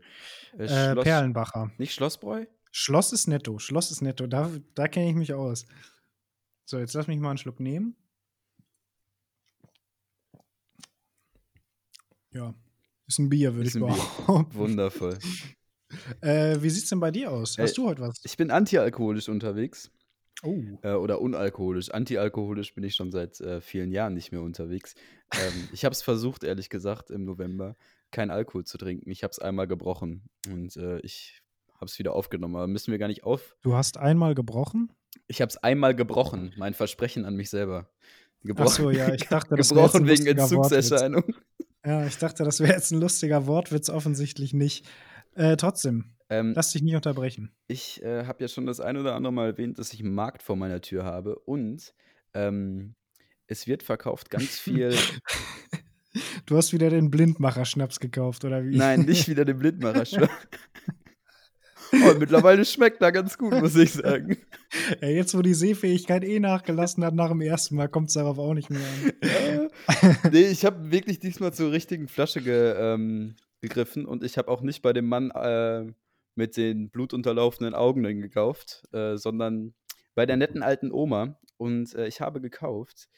Äh, 0.58 0.92
Äh, 0.92 0.96
Perlenbacher. 0.96 1.70
Nicht 1.78 1.94
Schlossbräu? 1.94 2.46
Schloss 2.70 3.12
ist 3.12 3.26
netto. 3.26 3.58
Schloss 3.58 3.90
ist 3.90 4.02
netto. 4.02 4.26
Da, 4.26 4.50
da 4.74 4.88
kenne 4.88 5.10
ich 5.10 5.14
mich 5.16 5.32
aus. 5.34 5.66
So, 6.64 6.78
jetzt 6.78 6.94
lass 6.94 7.06
mich 7.06 7.18
mal 7.18 7.30
einen 7.30 7.38
Schluck 7.38 7.60
nehmen. 7.60 7.96
Ja, 12.30 12.54
ist 13.06 13.18
ein 13.18 13.28
Bier, 13.30 13.54
würde 13.54 13.68
ich 13.68 13.74
behaupten. 13.74 14.54
Wundervoll. 14.54 15.18
Äh, 16.20 16.60
wie 16.60 16.68
sieht's 16.68 16.90
denn 16.90 17.00
bei 17.00 17.10
dir 17.10 17.32
aus? 17.32 17.56
Hast 17.56 17.72
Äh, 17.72 17.74
du 17.76 17.88
heute 17.88 18.02
was? 18.02 18.20
Ich 18.22 18.36
bin 18.36 18.50
antialkoholisch 18.50 19.30
unterwegs. 19.30 19.90
Oh. 20.42 20.62
Äh, 20.82 20.92
oder 20.92 21.18
unalkoholisch. 21.22 21.90
Antialkoholisch 21.90 22.74
bin 22.74 22.84
ich 22.84 22.94
schon 22.94 23.10
seit 23.10 23.40
äh, 23.40 23.62
vielen 23.62 23.90
Jahren 23.90 24.12
nicht 24.12 24.30
mehr 24.30 24.42
unterwegs. 24.42 24.94
Ähm, 25.32 25.68
ich 25.72 25.86
habe 25.86 25.94
es 25.94 26.02
versucht, 26.02 26.44
ehrlich 26.44 26.68
gesagt, 26.68 27.10
im 27.10 27.24
November 27.24 27.74
kein 28.10 28.30
Alkohol 28.30 28.64
zu 28.64 28.76
trinken. 28.76 29.10
Ich 29.10 29.22
habe 29.22 29.30
es 29.30 29.38
einmal 29.38 29.66
gebrochen 29.66 30.28
und 30.46 30.76
äh, 30.76 30.98
ich 31.00 31.40
habe 31.78 31.86
es 31.86 31.98
wieder 31.98 32.12
aufgenommen. 32.12 32.56
Aber 32.56 32.66
müssen 32.66 32.90
wir 32.92 32.98
gar 32.98 33.08
nicht 33.08 33.24
auf. 33.24 33.56
Du 33.62 33.74
hast 33.74 33.96
einmal 33.96 34.34
gebrochen? 34.34 34.92
Ich 35.26 35.40
habe 35.40 35.48
es 35.50 35.56
einmal 35.58 35.94
gebrochen, 35.94 36.52
mein 36.56 36.74
Versprechen 36.74 37.24
an 37.24 37.34
mich 37.34 37.50
selber. 37.50 37.88
Gebrochen, 38.42 38.68
Ach 38.68 38.76
so, 38.76 38.90
ja, 38.90 39.12
ich 39.12 39.26
dachte, 39.26 39.56
das 39.56 39.70
wäre 39.70 39.82
jetzt 39.82 39.92
gebrochen 39.94 40.08
ein 40.08 40.18
wegen. 40.18 40.38
Entzugserscheinung. 40.38 41.24
Ja, 41.84 42.06
ich 42.06 42.18
dachte, 42.18 42.44
das 42.44 42.60
wäre 42.60 42.72
jetzt 42.72 42.92
ein 42.92 43.00
lustiger 43.00 43.46
Wortwitz, 43.46 43.88
offensichtlich 43.88 44.52
nicht. 44.52 44.86
Äh, 45.34 45.56
trotzdem, 45.56 46.14
Ähm, 46.28 46.52
lass 46.54 46.72
dich 46.72 46.82
nicht 46.82 46.94
unterbrechen. 46.94 47.52
Ich 47.66 48.02
äh, 48.02 48.26
habe 48.26 48.42
ja 48.44 48.48
schon 48.48 48.66
das 48.66 48.80
ein 48.80 48.96
oder 48.96 49.14
andere 49.14 49.32
Mal 49.32 49.46
erwähnt, 49.46 49.78
dass 49.78 49.92
ich 49.92 50.00
einen 50.00 50.14
Markt 50.14 50.42
vor 50.42 50.56
meiner 50.56 50.80
Tür 50.80 51.04
habe 51.04 51.38
und 51.38 51.94
ähm, 52.34 52.94
es 53.46 53.66
wird 53.66 53.82
verkauft 53.82 54.30
ganz 54.30 54.58
viel. 54.58 54.94
Du 56.46 56.56
hast 56.56 56.72
wieder 56.72 56.88
den 56.90 57.10
Blindmacher-Schnaps 57.10 58.00
gekauft, 58.00 58.44
oder 58.44 58.64
wie? 58.64 58.76
Nein, 58.76 59.02
nicht 59.02 59.28
wieder 59.28 59.44
den 59.44 59.58
Blindmacher. 59.58 60.28
Oh, 61.92 62.14
mittlerweile 62.18 62.64
schmeckt 62.64 63.02
er 63.02 63.12
ganz 63.12 63.38
gut, 63.38 63.52
muss 63.52 63.76
ich 63.76 63.92
sagen. 63.92 64.36
Ja, 65.00 65.08
jetzt, 65.08 65.34
wo 65.34 65.40
die 65.40 65.54
Sehfähigkeit 65.54 66.22
eh 66.24 66.40
nachgelassen 66.40 67.02
hat 67.02 67.14
nach 67.14 67.30
dem 67.30 67.40
ersten 67.40 67.76
Mal, 67.76 67.88
kommt 67.88 68.08
es 68.08 68.14
darauf 68.14 68.38
auch 68.38 68.52
nicht 68.52 68.68
mehr 68.68 68.80
an. 68.80 69.12
Äh, 69.22 70.28
nee, 70.30 70.46
ich 70.46 70.66
habe 70.66 70.90
wirklich 70.90 71.20
diesmal 71.20 71.54
zur 71.54 71.72
richtigen 71.72 72.06
Flasche 72.06 72.42
ge, 72.42 72.74
ähm, 72.76 73.36
gegriffen 73.62 74.04
und 74.04 74.22
ich 74.22 74.36
habe 74.36 74.48
auch 74.48 74.60
nicht 74.60 74.82
bei 74.82 74.92
dem 74.92 75.06
Mann 75.08 75.30
äh, 75.30 75.86
mit 76.34 76.58
den 76.58 76.90
blutunterlaufenden 76.90 77.74
Augen 77.74 78.02
dann 78.02 78.20
gekauft, 78.20 78.82
äh, 78.92 79.16
sondern 79.16 79.74
bei 80.14 80.26
der 80.26 80.36
netten 80.36 80.62
alten 80.62 80.92
Oma. 80.92 81.38
Und 81.56 81.94
äh, 81.94 82.06
ich 82.06 82.20
habe 82.20 82.40
gekauft 82.40 83.08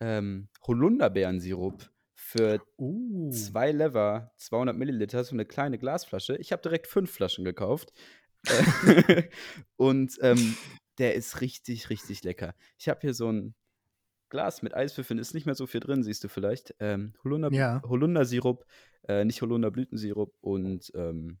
ähm, 0.00 0.48
Holunderbeerensirup 0.66 1.90
für 2.36 2.60
Uh. 2.78 3.30
zwei 3.30 3.72
Lever, 3.72 4.32
200 4.36 4.76
Milliliter, 4.76 5.24
so 5.24 5.34
eine 5.34 5.44
kleine 5.46 5.78
Glasflasche. 5.78 6.36
Ich 6.36 6.52
habe 6.52 6.62
direkt 6.62 6.86
fünf 6.86 7.10
Flaschen 7.10 7.44
gekauft. 7.44 7.92
Äh, 8.46 9.22
und 9.76 10.16
ähm, 10.20 10.56
der 10.98 11.14
ist 11.14 11.40
richtig, 11.40 11.90
richtig 11.90 12.24
lecker. 12.24 12.54
Ich 12.78 12.88
habe 12.88 13.00
hier 13.00 13.14
so 13.14 13.30
ein 13.30 13.54
Glas 14.28 14.62
mit 14.62 14.74
Eiswürfeln, 14.74 15.18
ist 15.18 15.34
nicht 15.34 15.46
mehr 15.46 15.54
so 15.54 15.66
viel 15.66 15.80
drin, 15.80 16.02
siehst 16.02 16.24
du 16.24 16.28
vielleicht. 16.28 16.74
Ähm, 16.80 17.14
Holunder, 17.22 17.52
Ja. 17.52 17.80
Holundersirup, 17.84 18.64
äh, 19.08 19.24
nicht 19.24 19.40
Holunderblütensirup 19.42 20.34
und 20.40 20.90
ähm, 20.94 21.38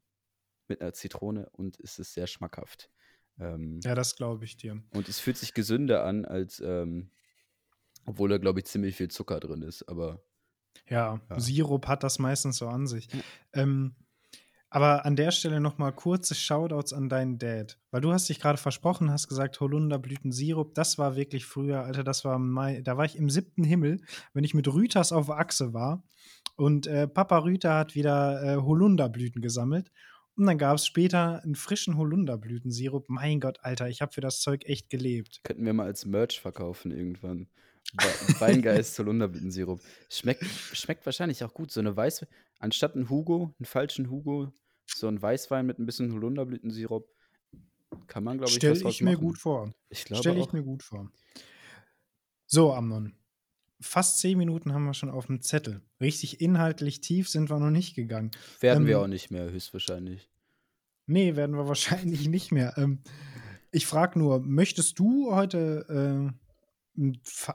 mit 0.68 0.80
einer 0.80 0.92
Zitrone 0.92 1.48
und 1.52 1.78
es 1.80 1.98
ist 1.98 2.14
sehr 2.14 2.26
schmackhaft. 2.26 2.90
Ähm, 3.38 3.80
Ja, 3.82 3.94
das 3.94 4.16
glaube 4.16 4.44
ich 4.44 4.56
dir. 4.56 4.82
Und 4.94 5.08
es 5.08 5.18
fühlt 5.20 5.36
sich 5.36 5.52
gesünder 5.52 6.04
an, 6.04 6.24
als 6.24 6.60
ähm, 6.60 7.10
obwohl 8.04 8.28
da, 8.28 8.38
glaube 8.38 8.60
ich, 8.60 8.66
ziemlich 8.66 8.96
viel 8.96 9.08
Zucker 9.08 9.40
drin 9.40 9.62
ist, 9.62 9.82
aber 9.88 10.22
Ja, 10.88 11.20
Ja. 11.30 11.40
Sirup 11.40 11.86
hat 11.88 12.02
das 12.02 12.18
meistens 12.18 12.58
so 12.58 12.68
an 12.68 12.86
sich. 12.86 13.08
Ähm, 13.52 13.94
aber 14.68 15.06
an 15.06 15.16
der 15.16 15.30
Stelle 15.30 15.60
noch 15.60 15.78
mal 15.78 15.92
kurze 15.92 16.34
Shoutouts 16.34 16.92
an 16.92 17.08
deinen 17.08 17.38
Dad. 17.38 17.78
Weil 17.90 18.00
du 18.00 18.12
hast 18.12 18.28
dich 18.28 18.40
gerade 18.40 18.58
versprochen, 18.58 19.10
hast 19.10 19.28
gesagt, 19.28 19.58
Holunderblütensirup, 19.60 20.74
das 20.74 20.98
war 20.98 21.16
wirklich 21.16 21.46
früher, 21.46 21.82
Alter, 21.84 22.04
das 22.04 22.24
war 22.24 22.38
Mai, 22.38 22.80
da 22.82 22.96
war 22.96 23.04
ich 23.04 23.16
im 23.16 23.30
siebten 23.30 23.64
Himmel, 23.64 24.00
wenn 24.34 24.44
ich 24.44 24.54
mit 24.54 24.66
Rüters 24.68 25.12
auf 25.12 25.30
Achse 25.30 25.72
war. 25.72 26.02
Und 26.56 26.86
äh, 26.86 27.06
Papa 27.06 27.38
Rüter 27.38 27.74
hat 27.74 27.94
wieder 27.94 28.42
äh, 28.42 28.56
Holunderblüten 28.56 29.40
gesammelt. 29.40 29.90
Und 30.36 30.46
dann 30.46 30.58
gab 30.58 30.76
es 30.76 30.84
später 30.86 31.42
einen 31.42 31.54
frischen 31.54 31.96
Holunderblütensirup. 31.96 33.08
Mein 33.08 33.40
Gott, 33.40 33.58
Alter, 33.62 33.88
ich 33.88 34.02
habe 34.02 34.12
für 34.12 34.20
das 34.20 34.40
Zeug 34.40 34.64
echt 34.66 34.90
gelebt. 34.90 35.40
könnten 35.44 35.64
wir 35.64 35.72
mal 35.72 35.86
als 35.86 36.04
Merch 36.04 36.40
verkaufen 36.40 36.90
irgendwann. 36.90 37.48
We- 37.94 38.40
Weingeist 38.40 38.98
Holunderblütensirup. 38.98 39.80
Schmeckt, 40.10 40.44
schmeckt 40.44 41.06
wahrscheinlich 41.06 41.42
auch 41.44 41.54
gut. 41.54 41.70
So 41.70 41.80
eine 41.80 41.96
Weiß, 41.96 42.26
anstatt 42.58 42.94
ein 42.96 43.08
Hugo, 43.08 43.54
einen 43.58 43.66
falschen 43.66 44.10
Hugo, 44.10 44.52
so 44.86 45.08
ein 45.08 45.20
Weißwein 45.20 45.66
mit 45.66 45.78
ein 45.78 45.86
bisschen 45.86 46.12
Holunderblütensirup. 46.12 47.08
Kann 48.08 48.24
man, 48.24 48.38
glaube 48.38 48.50
ich, 48.50 48.56
Stelle 48.56 48.88
ich 48.88 49.00
mir 49.00 49.12
machen. 49.12 49.24
gut 49.24 49.38
vor. 49.38 49.72
Ich 49.88 50.04
glaube 50.04 50.20
Stelle 50.22 50.38
ich 50.40 50.46
auch. 50.48 50.52
mir 50.52 50.62
gut 50.62 50.82
vor. 50.82 51.10
So, 52.46 52.72
Amnon. 52.72 53.14
Fast 53.80 54.18
zehn 54.20 54.38
Minuten 54.38 54.72
haben 54.72 54.84
wir 54.84 54.94
schon 54.94 55.10
auf 55.10 55.26
dem 55.26 55.42
Zettel. 55.42 55.82
Richtig 56.00 56.40
inhaltlich 56.40 57.00
tief 57.00 57.28
sind 57.28 57.50
wir 57.50 57.58
noch 57.58 57.70
nicht 57.70 57.94
gegangen. 57.94 58.30
Werden 58.60 58.86
wir 58.86 58.96
Ähm, 58.96 59.02
auch 59.02 59.06
nicht 59.06 59.30
mehr, 59.30 59.50
höchstwahrscheinlich. 59.50 60.30
Nee, 61.06 61.36
werden 61.36 61.56
wir 61.56 61.68
wahrscheinlich 61.68 62.28
nicht 62.28 62.52
mehr. 62.52 62.74
Ähm, 62.78 63.00
ich 63.72 63.86
frage 63.86 64.18
nur, 64.18 64.40
möchtest 64.40 64.98
du 64.98 65.34
heute 65.34 66.32
äh, 66.32 66.32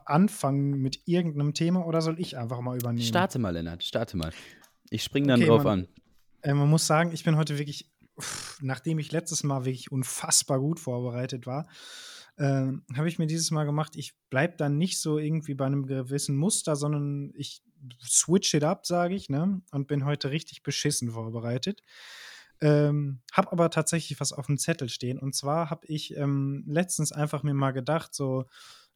anfangen 0.04 0.78
mit 0.80 1.00
irgendeinem 1.06 1.54
Thema 1.54 1.86
oder 1.86 2.00
soll 2.02 2.20
ich 2.20 2.36
einfach 2.36 2.60
mal 2.60 2.76
übernehmen? 2.76 3.06
Starte 3.06 3.38
mal, 3.38 3.50
Lennart, 3.50 3.82
starte 3.84 4.16
mal. 4.16 4.32
Ich 4.90 5.02
spring 5.02 5.26
dann 5.26 5.40
Okay, 5.40 5.48
drauf 5.48 5.64
man- 5.64 5.80
an. 5.80 5.88
Äh, 6.42 6.54
man 6.54 6.68
muss 6.68 6.86
sagen, 6.86 7.12
ich 7.12 7.24
bin 7.24 7.36
heute 7.36 7.58
wirklich, 7.58 7.90
pff, 8.20 8.60
nachdem 8.62 8.98
ich 8.98 9.12
letztes 9.12 9.42
Mal 9.44 9.64
wirklich 9.64 9.92
unfassbar 9.92 10.58
gut 10.60 10.80
vorbereitet 10.80 11.46
war, 11.46 11.68
äh, 12.36 12.44
habe 12.96 13.08
ich 13.08 13.18
mir 13.18 13.26
dieses 13.26 13.50
Mal 13.50 13.64
gemacht, 13.64 13.94
ich 13.96 14.14
bleibe 14.30 14.56
dann 14.56 14.76
nicht 14.78 15.00
so 15.00 15.18
irgendwie 15.18 15.54
bei 15.54 15.66
einem 15.66 15.86
gewissen 15.86 16.36
Muster, 16.36 16.76
sondern 16.76 17.32
ich 17.36 17.62
switch 18.02 18.54
it 18.54 18.64
up, 18.64 18.86
sage 18.86 19.14
ich, 19.14 19.28
ne? 19.28 19.60
Und 19.70 19.86
bin 19.88 20.04
heute 20.04 20.30
richtig 20.30 20.62
beschissen 20.62 21.10
vorbereitet. 21.10 21.82
Ähm, 22.60 23.20
hab 23.32 23.50
aber 23.52 23.70
tatsächlich 23.70 24.20
was 24.20 24.32
auf 24.32 24.46
dem 24.46 24.56
Zettel 24.56 24.88
stehen. 24.88 25.18
Und 25.18 25.34
zwar 25.34 25.68
habe 25.68 25.86
ich 25.88 26.16
ähm, 26.16 26.62
letztens 26.66 27.10
einfach 27.10 27.42
mir 27.42 27.54
mal 27.54 27.72
gedacht, 27.72 28.14
so, 28.14 28.44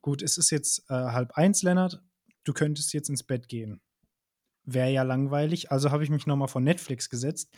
gut, 0.06 0.22
es 0.22 0.38
ist 0.38 0.50
jetzt 0.50 0.88
äh, 0.88 0.94
halb 0.94 1.32
eins, 1.32 1.64
Lennart, 1.64 2.00
du 2.44 2.52
könntest 2.52 2.92
jetzt 2.92 3.08
ins 3.08 3.24
Bett 3.24 3.48
gehen. 3.48 3.80
Wäre 4.62 4.92
ja 4.92 5.02
langweilig, 5.02 5.72
also 5.72 5.90
habe 5.90 6.04
ich 6.04 6.10
mich 6.10 6.28
nochmal 6.28 6.46
vor 6.46 6.60
Netflix 6.60 7.10
gesetzt 7.10 7.52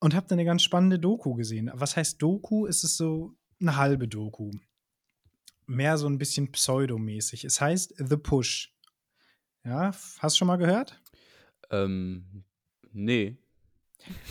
und 0.00 0.12
habe 0.12 0.26
dann 0.26 0.40
eine 0.40 0.44
ganz 0.44 0.64
spannende 0.64 0.98
Doku 0.98 1.34
gesehen. 1.34 1.70
Was 1.72 1.96
heißt 1.96 2.20
Doku? 2.20 2.66
Es 2.66 2.82
ist 2.82 2.96
so 2.96 3.36
eine 3.60 3.76
halbe 3.76 4.08
Doku. 4.08 4.50
Mehr 5.66 5.98
so 5.98 6.08
ein 6.08 6.18
bisschen 6.18 6.50
pseudomäßig. 6.50 7.44
Es 7.44 7.60
heißt 7.60 7.94
The 7.96 8.16
Push. 8.16 8.74
Ja, 9.64 9.92
hast 10.18 10.34
du 10.34 10.38
schon 10.38 10.48
mal 10.48 10.56
gehört? 10.56 11.00
Ähm, 11.70 12.42
nee. 12.90 13.36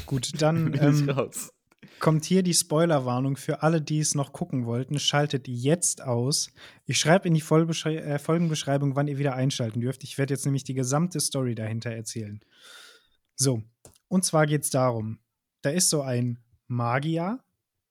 Gut, 0.06 0.42
dann 0.42 0.74
ähm, 0.82 1.10
raus. 1.10 1.54
Kommt 2.00 2.26
hier 2.26 2.44
die 2.44 2.54
Spoilerwarnung 2.54 3.38
für 3.38 3.64
alle, 3.64 3.82
die 3.82 4.00
es 4.00 4.16
noch 4.16 4.32
gucken 4.34 4.66
wollten. 4.66 5.00
Schaltet 5.00 5.48
jetzt 5.48 6.02
aus. 6.02 6.52
Ich 6.86 7.00
schreibe 7.00 7.28
in 7.28 7.34
die 7.34 7.42
äh, 7.42 8.20
Folgenbeschreibung, 8.20 8.96
wann 8.96 9.08
ihr 9.08 9.18
wieder 9.18 9.36
einschalten 9.36 9.82
dürft. 9.82 10.04
Ich 10.04 10.18
werde 10.18 10.34
jetzt 10.34 10.46
nämlich 10.46 10.64
die 10.64 10.74
gesamte 10.74 11.20
Story 11.20 11.56
dahinter 11.56 11.92
erzählen. 11.92 12.42
So, 13.36 13.64
und 14.08 14.26
zwar 14.26 14.46
geht 14.46 14.64
es 14.64 14.70
darum: 14.70 15.20
Da 15.62 15.70
ist 15.70 15.90
so 15.90 16.02
ein 16.02 16.40
Magier. 16.68 17.40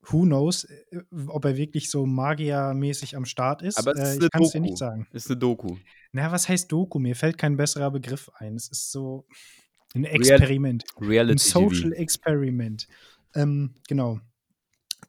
Who 0.09 0.23
knows, 0.23 0.65
äh, 0.65 1.03
ob 1.27 1.45
er 1.45 1.57
wirklich 1.57 1.91
so 1.91 2.07
magiermäßig 2.07 3.17
am 3.17 3.25
Start 3.25 3.63
ist? 3.63 3.79
Aber 3.79 3.93
es 3.93 3.99
äh, 3.99 4.03
ist 4.03 4.15
ich 4.15 4.21
eine 4.21 4.31
kann 4.31 4.43
es 4.43 4.51
dir 4.53 4.61
nicht 4.61 4.79
sagen. 4.79 5.09
Ist 5.13 5.29
eine 5.29 5.39
Doku. 5.39 5.77
Na, 6.13 6.31
was 6.31 6.49
heißt 6.49 6.71
Doku? 6.71 6.99
Mir 7.01 7.17
fällt 7.17 7.39
kein 7.39 7.57
besserer 7.57 7.91
Begriff 7.91 8.31
ein. 8.39 8.55
Es 8.55 8.69
ist 8.69 8.93
so 8.93 9.27
ein 9.95 10.05
Experiment. 10.05 10.85
Ein 10.97 11.07
Reality 11.07 11.43
Social 11.43 11.91
TV. 11.91 11.97
Experiment. 11.97 12.87
Ähm, 13.37 13.75
genau. 13.87 14.19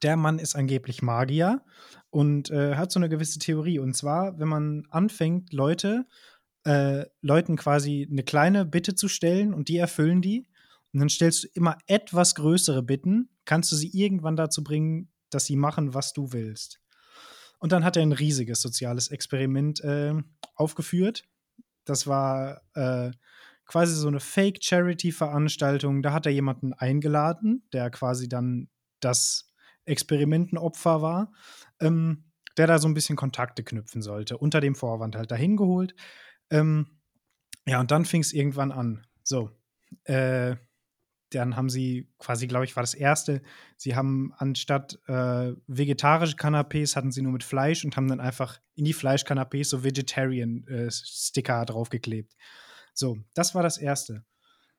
Der 0.02 0.16
Mann 0.16 0.38
ist 0.38 0.54
angeblich 0.54 1.02
Magier 1.02 1.64
und 2.10 2.50
äh, 2.50 2.76
hat 2.76 2.92
so 2.92 3.00
eine 3.00 3.08
gewisse 3.08 3.40
Theorie. 3.40 3.80
Und 3.80 3.96
zwar, 3.96 4.38
wenn 4.38 4.48
man 4.48 4.86
anfängt, 4.90 5.52
Leute, 5.52 6.06
äh, 6.64 7.06
Leuten 7.20 7.56
quasi 7.56 8.06
eine 8.08 8.22
kleine 8.22 8.64
Bitte 8.64 8.94
zu 8.94 9.08
stellen 9.08 9.54
und 9.54 9.68
die 9.68 9.78
erfüllen 9.78 10.22
die. 10.22 10.46
Und 10.92 11.00
dann 11.00 11.08
stellst 11.08 11.44
du 11.44 11.48
immer 11.54 11.76
etwas 11.86 12.34
größere 12.34 12.82
Bitten, 12.82 13.30
kannst 13.44 13.72
du 13.72 13.76
sie 13.76 13.90
irgendwann 13.90 14.36
dazu 14.36 14.62
bringen, 14.62 15.10
dass 15.30 15.46
sie 15.46 15.56
machen, 15.56 15.94
was 15.94 16.12
du 16.12 16.32
willst. 16.32 16.80
Und 17.58 17.72
dann 17.72 17.84
hat 17.84 17.96
er 17.96 18.02
ein 18.02 18.12
riesiges 18.12 18.60
soziales 18.60 19.08
Experiment 19.08 19.80
äh, 19.80 20.14
aufgeführt. 20.54 21.24
Das 21.84 22.06
war 22.06 22.62
äh, 22.74 23.10
quasi 23.68 23.94
so 23.94 24.08
eine 24.08 24.18
Fake-Charity-Veranstaltung. 24.18 26.02
Da 26.02 26.12
hat 26.12 26.26
er 26.26 26.32
jemanden 26.32 26.72
eingeladen, 26.72 27.62
der 27.72 27.90
quasi 27.90 28.28
dann 28.28 28.68
das 29.00 29.52
Experimentenopfer 29.84 31.00
war, 31.02 31.32
ähm, 31.80 32.24
der 32.56 32.66
da 32.66 32.78
so 32.78 32.88
ein 32.88 32.94
bisschen 32.94 33.16
Kontakte 33.16 33.62
knüpfen 33.62 34.02
sollte. 34.02 34.38
Unter 34.38 34.60
dem 34.60 34.74
Vorwand 34.74 35.14
halt 35.14 35.30
dahin 35.30 35.56
geholt. 35.56 35.94
Ähm, 36.50 36.98
ja, 37.66 37.78
und 37.78 37.90
dann 37.90 38.04
fing 38.04 38.22
es 38.22 38.32
irgendwann 38.32 38.72
an. 38.72 39.06
So, 39.22 39.50
äh, 40.04 40.56
dann 41.30 41.56
haben 41.56 41.68
sie 41.68 42.10
quasi, 42.18 42.46
glaube 42.46 42.64
ich, 42.64 42.74
war 42.74 42.82
das 42.82 42.94
erste, 42.94 43.42
sie 43.76 43.94
haben 43.94 44.32
anstatt 44.38 44.98
äh, 45.08 45.52
vegetarische 45.66 46.36
Canapés 46.36 46.96
hatten 46.96 47.12
sie 47.12 47.20
nur 47.20 47.32
mit 47.32 47.44
Fleisch 47.44 47.84
und 47.84 47.96
haben 47.96 48.08
dann 48.08 48.20
einfach 48.20 48.60
in 48.76 48.86
die 48.86 48.94
Fleischcanapés 48.94 49.64
so 49.64 49.84
Vegetarian-Sticker 49.84 51.66
draufgeklebt. 51.66 52.34
So, 52.98 53.16
das 53.34 53.54
war 53.54 53.62
das 53.62 53.78
erste. 53.78 54.24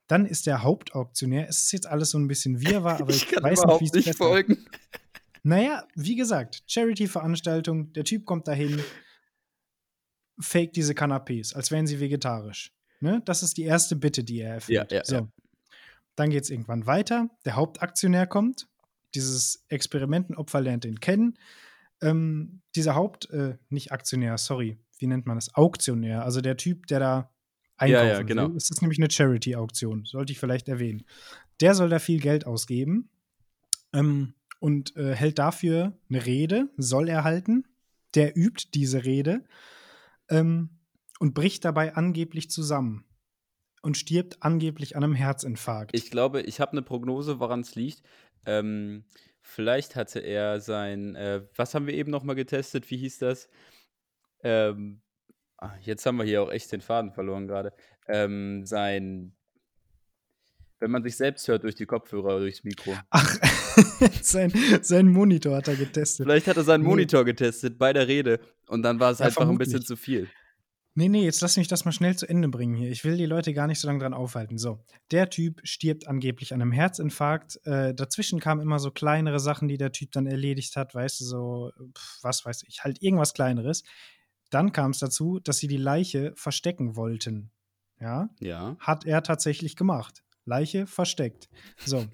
Dann 0.06 0.26
ist 0.26 0.46
der 0.46 0.62
Hauptauktionär, 0.62 1.48
es 1.48 1.62
ist 1.62 1.72
jetzt 1.72 1.86
alles 1.86 2.10
so 2.10 2.18
ein 2.18 2.28
bisschen 2.28 2.60
wirrwarr, 2.60 3.00
aber 3.00 3.10
ich, 3.14 3.22
Ich 3.22 3.28
kann 3.30 3.42
weiß 3.42 3.62
überhaupt 3.62 3.80
nicht, 3.80 3.94
nicht, 3.94 4.06
wie 4.06 4.10
es 4.10 4.16
folgen. 4.16 4.66
naja, 5.42 5.86
wie 5.94 6.16
gesagt, 6.16 6.62
Charity-Veranstaltung, 6.66 7.94
der 7.94 8.04
Typ 8.04 8.26
kommt 8.26 8.46
dahin, 8.46 8.82
fake 10.38 10.74
diese 10.74 10.92
Canapés, 10.92 11.54
als 11.54 11.70
wären 11.70 11.86
sie 11.86 11.98
vegetarisch. 11.98 12.74
Ne? 13.00 13.22
Das 13.24 13.42
ist 13.42 13.56
die 13.56 13.62
erste 13.62 13.96
Bitte, 13.96 14.22
die 14.22 14.40
er 14.40 14.54
erfüllt. 14.54 14.92
Ja, 14.92 14.98
ja, 14.98 15.04
so. 15.04 15.14
ja. 15.14 15.28
Dann 16.16 16.28
geht 16.28 16.44
es 16.44 16.50
irgendwann 16.50 16.84
weiter. 16.86 17.30
Der 17.46 17.56
Hauptaktionär 17.56 18.26
kommt. 18.26 18.68
Dieses 19.14 19.64
Experimentenopfer 19.68 20.60
lernt 20.60 20.84
ihn 20.84 21.00
kennen. 21.00 21.38
Ähm, 22.02 22.60
dieser 22.74 22.94
Haupt, 22.94 23.30
äh, 23.30 23.56
nicht 23.70 23.92
Aktionär, 23.92 24.36
sorry, 24.36 24.78
wie 24.98 25.06
nennt 25.06 25.24
man 25.24 25.38
das? 25.38 25.54
Auktionär, 25.54 26.22
also 26.24 26.42
der 26.42 26.58
Typ, 26.58 26.86
der 26.86 27.00
da 27.00 27.30
einkaufen 27.80 28.06
Ja, 28.06 28.12
ja, 28.12 28.22
genau. 28.22 28.48
will. 28.50 28.56
Es 28.56 28.70
ist 28.70 28.82
nämlich 28.82 28.98
eine 28.98 29.10
Charity-Auktion, 29.10 30.04
sollte 30.04 30.32
ich 30.32 30.38
vielleicht 30.38 30.68
erwähnen. 30.68 31.04
Der 31.60 31.74
soll 31.74 31.88
da 31.88 31.98
viel 31.98 32.20
Geld 32.20 32.46
ausgeben 32.46 33.08
ähm, 33.92 34.34
und 34.60 34.96
äh, 34.96 35.14
hält 35.14 35.38
dafür 35.38 35.98
eine 36.08 36.24
Rede, 36.26 36.68
soll 36.76 37.08
er 37.08 37.24
halten. 37.24 37.64
Der 38.14 38.36
übt 38.36 38.68
diese 38.74 39.04
Rede 39.04 39.44
ähm, 40.28 40.70
und 41.20 41.34
bricht 41.34 41.64
dabei 41.64 41.94
angeblich 41.94 42.50
zusammen 42.50 43.04
und 43.82 43.96
stirbt 43.96 44.42
angeblich 44.42 44.96
an 44.96 45.04
einem 45.04 45.14
Herzinfarkt. 45.14 45.94
Ich 45.94 46.10
glaube, 46.10 46.42
ich 46.42 46.60
habe 46.60 46.72
eine 46.72 46.82
Prognose, 46.82 47.40
woran 47.40 47.60
es 47.60 47.74
liegt. 47.76 48.02
Ähm, 48.46 49.04
vielleicht 49.42 49.96
hatte 49.96 50.20
er 50.20 50.60
sein, 50.60 51.14
äh, 51.14 51.42
was 51.56 51.74
haben 51.74 51.86
wir 51.86 51.94
eben 51.94 52.10
noch 52.10 52.24
mal 52.24 52.34
getestet? 52.34 52.90
Wie 52.90 52.96
hieß 52.96 53.18
das? 53.18 53.48
Ähm, 54.42 55.00
ah, 55.60 55.74
jetzt 55.80 56.04
haben 56.06 56.16
wir 56.16 56.24
hier 56.24 56.42
auch 56.42 56.50
echt 56.50 56.72
den 56.72 56.80
Faden 56.80 57.12
verloren 57.12 57.46
gerade. 57.46 57.72
Ähm, 58.08 58.64
sein, 58.66 59.32
wenn 60.80 60.90
man 60.90 61.02
sich 61.02 61.16
selbst 61.16 61.46
hört 61.48 61.62
durch 61.62 61.74
die 61.74 61.86
Kopfhörer 61.86 62.26
oder 62.26 62.40
durchs 62.40 62.64
Mikro. 62.64 62.94
Ach, 63.10 63.36
sein, 64.22 64.52
sein 64.82 65.08
Monitor 65.08 65.56
hat 65.56 65.68
er 65.68 65.76
getestet. 65.76 66.26
Vielleicht 66.26 66.46
hat 66.46 66.56
er 66.56 66.64
seinen. 66.64 66.82
Monitor 66.82 67.24
getestet 67.24 67.78
bei 67.78 67.92
der 67.92 68.08
Rede 68.08 68.40
und 68.66 68.82
dann 68.82 68.98
war 68.98 69.12
es 69.12 69.18
Ja, 69.18 69.26
einfach 69.26 69.48
ein 69.48 69.58
bisschen 69.58 69.82
zu 69.82 69.96
viel. 69.96 70.28
Nee, 70.94 71.08
nee, 71.08 71.24
jetzt 71.24 71.40
lass 71.40 71.56
mich 71.56 71.68
das 71.68 71.84
mal 71.84 71.92
schnell 71.92 72.16
zu 72.16 72.28
Ende 72.28 72.48
bringen 72.48 72.74
hier. 72.74 72.90
Ich 72.90 73.04
will 73.04 73.16
die 73.16 73.26
Leute 73.26 73.54
gar 73.54 73.68
nicht 73.68 73.78
so 73.78 73.86
lange 73.86 74.00
dran 74.00 74.12
aufhalten. 74.12 74.58
So, 74.58 74.80
der 75.12 75.30
Typ 75.30 75.60
stirbt 75.62 76.08
angeblich 76.08 76.52
an 76.52 76.60
einem 76.60 76.72
Herzinfarkt. 76.72 77.60
Äh, 77.64 77.94
dazwischen 77.94 78.40
kamen 78.40 78.60
immer 78.60 78.80
so 78.80 78.90
kleinere 78.90 79.38
Sachen, 79.38 79.68
die 79.68 79.78
der 79.78 79.92
Typ 79.92 80.10
dann 80.10 80.26
erledigt 80.26 80.74
hat, 80.74 80.94
weißt 80.94 81.20
du, 81.20 81.24
so, 81.24 81.72
pf, 81.96 82.18
was 82.22 82.44
weiß 82.44 82.64
ich, 82.66 82.82
halt 82.82 83.00
irgendwas 83.02 83.34
Kleineres. 83.34 83.84
Dann 84.50 84.72
kam 84.72 84.90
es 84.90 84.98
dazu, 84.98 85.38
dass 85.40 85.58
sie 85.58 85.68
die 85.68 85.76
Leiche 85.76 86.32
verstecken 86.34 86.96
wollten. 86.96 87.50
Ja, 88.00 88.30
Ja. 88.40 88.76
hat 88.80 89.04
er 89.06 89.22
tatsächlich 89.22 89.76
gemacht. 89.76 90.22
Leiche 90.44 90.86
versteckt. 90.86 91.48
So. 91.84 92.06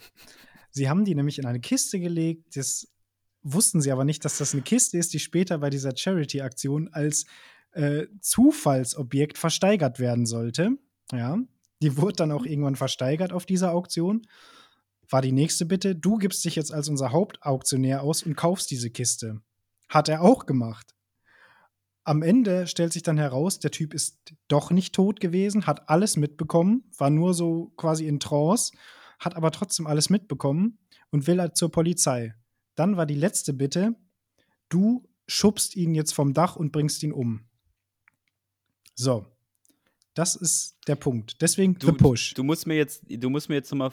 Sie 0.70 0.88
haben 0.90 1.04
die 1.04 1.14
nämlich 1.14 1.38
in 1.38 1.46
eine 1.46 1.60
Kiste 1.60 1.98
gelegt. 2.00 2.56
Das 2.56 2.88
wussten 3.42 3.80
sie 3.80 3.92
aber 3.92 4.04
nicht, 4.04 4.24
dass 4.24 4.38
das 4.38 4.52
eine 4.52 4.62
Kiste 4.62 4.98
ist, 4.98 5.14
die 5.14 5.20
später 5.20 5.58
bei 5.58 5.70
dieser 5.70 5.96
Charity-Aktion 5.96 6.88
als 6.92 7.24
äh, 7.72 8.06
Zufallsobjekt 8.20 9.38
versteigert 9.38 9.98
werden 10.00 10.26
sollte. 10.26 10.72
Ja. 11.12 11.38
Die 11.82 11.96
wurde 11.96 12.16
dann 12.16 12.32
auch 12.32 12.44
irgendwann 12.44 12.76
versteigert 12.76 13.32
auf 13.32 13.46
dieser 13.46 13.72
Auktion. 13.72 14.26
War 15.08 15.22
die 15.22 15.32
nächste 15.32 15.66
Bitte, 15.66 15.94
du 15.94 16.16
gibst 16.16 16.44
dich 16.44 16.56
jetzt 16.56 16.72
als 16.72 16.88
unser 16.88 17.12
Hauptauktionär 17.12 18.02
aus 18.02 18.24
und 18.24 18.34
kaufst 18.34 18.70
diese 18.70 18.90
Kiste. 18.90 19.40
Hat 19.88 20.08
er 20.08 20.22
auch 20.22 20.46
gemacht. 20.46 20.95
Am 22.06 22.22
Ende 22.22 22.68
stellt 22.68 22.92
sich 22.92 23.02
dann 23.02 23.18
heraus, 23.18 23.58
der 23.58 23.72
Typ 23.72 23.92
ist 23.92 24.32
doch 24.46 24.70
nicht 24.70 24.94
tot 24.94 25.18
gewesen, 25.18 25.66
hat 25.66 25.88
alles 25.88 26.16
mitbekommen, 26.16 26.84
war 26.96 27.10
nur 27.10 27.34
so 27.34 27.72
quasi 27.76 28.06
in 28.06 28.20
Trance, 28.20 28.72
hat 29.18 29.34
aber 29.34 29.50
trotzdem 29.50 29.88
alles 29.88 30.08
mitbekommen 30.08 30.78
und 31.10 31.26
will 31.26 31.40
halt 31.40 31.56
zur 31.56 31.72
Polizei. 31.72 32.36
Dann 32.76 32.96
war 32.96 33.06
die 33.06 33.16
letzte 33.16 33.52
Bitte, 33.52 33.96
du 34.68 35.08
schubst 35.26 35.74
ihn 35.74 35.96
jetzt 35.96 36.12
vom 36.14 36.32
Dach 36.32 36.54
und 36.54 36.70
bringst 36.70 37.02
ihn 37.02 37.12
um. 37.12 37.48
So. 38.94 39.26
Das 40.14 40.36
ist 40.36 40.78
der 40.86 40.94
Punkt. 40.94 41.42
Deswegen 41.42 41.74
Du, 41.74 41.88
The 41.88 41.92
Push. 41.92 42.34
du 42.34 42.44
musst 42.44 42.68
mir 42.68 42.76
jetzt, 42.76 43.02
du 43.08 43.28
musst 43.30 43.48
mir 43.48 43.56
jetzt 43.56 43.72
nochmal 43.72 43.90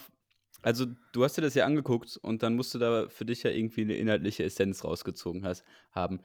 Also, 0.61 0.85
du 1.13 1.23
hast 1.23 1.35
dir 1.35 1.41
das 1.41 1.55
ja 1.55 1.65
angeguckt 1.65 2.15
und 2.17 2.43
dann 2.43 2.55
musst 2.55 2.75
du 2.75 2.79
da 2.79 3.09
für 3.09 3.25
dich 3.25 3.41
ja 3.41 3.49
irgendwie 3.49 3.81
eine 3.81 3.95
inhaltliche 3.95 4.43
Essenz 4.43 4.83
rausgezogen 4.83 5.43
hast, 5.43 5.63
haben. 5.91 6.21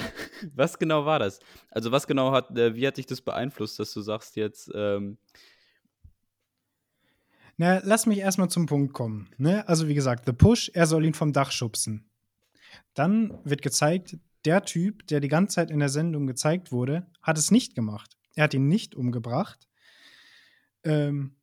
Was 0.54 0.78
genau 0.78 1.04
war 1.04 1.18
das? 1.18 1.40
Also, 1.70 1.92
was 1.92 2.06
genau 2.06 2.32
hat, 2.32 2.56
äh, 2.56 2.74
wie 2.74 2.86
hat 2.86 2.96
dich 2.96 3.06
das 3.06 3.20
beeinflusst, 3.20 3.78
dass 3.78 3.92
du 3.92 4.00
sagst 4.00 4.36
jetzt, 4.36 4.70
ähm 4.74 5.18
Na, 7.56 7.80
lass 7.84 8.06
mich 8.06 8.18
erstmal 8.18 8.48
zum 8.48 8.66
Punkt 8.66 8.92
kommen. 8.92 9.28
Ne? 9.38 9.66
Also, 9.68 9.88
wie 9.88 9.94
gesagt, 9.94 10.24
The 10.26 10.32
Push, 10.32 10.70
er 10.74 10.86
soll 10.86 11.04
ihn 11.04 11.14
vom 11.14 11.32
Dach 11.32 11.52
schubsen. 11.52 12.08
Dann 12.94 13.38
wird 13.44 13.62
gezeigt, 13.62 14.16
der 14.44 14.64
Typ, 14.64 15.06
der 15.06 15.20
die 15.20 15.28
ganze 15.28 15.56
Zeit 15.56 15.70
in 15.70 15.78
der 15.78 15.88
Sendung 15.88 16.26
gezeigt 16.26 16.72
wurde, 16.72 17.06
hat 17.22 17.38
es 17.38 17.50
nicht 17.50 17.74
gemacht. 17.74 18.16
Er 18.34 18.44
hat 18.44 18.54
ihn 18.54 18.68
nicht 18.68 18.94
umgebracht. 18.94 19.68
Ähm, 20.84 21.36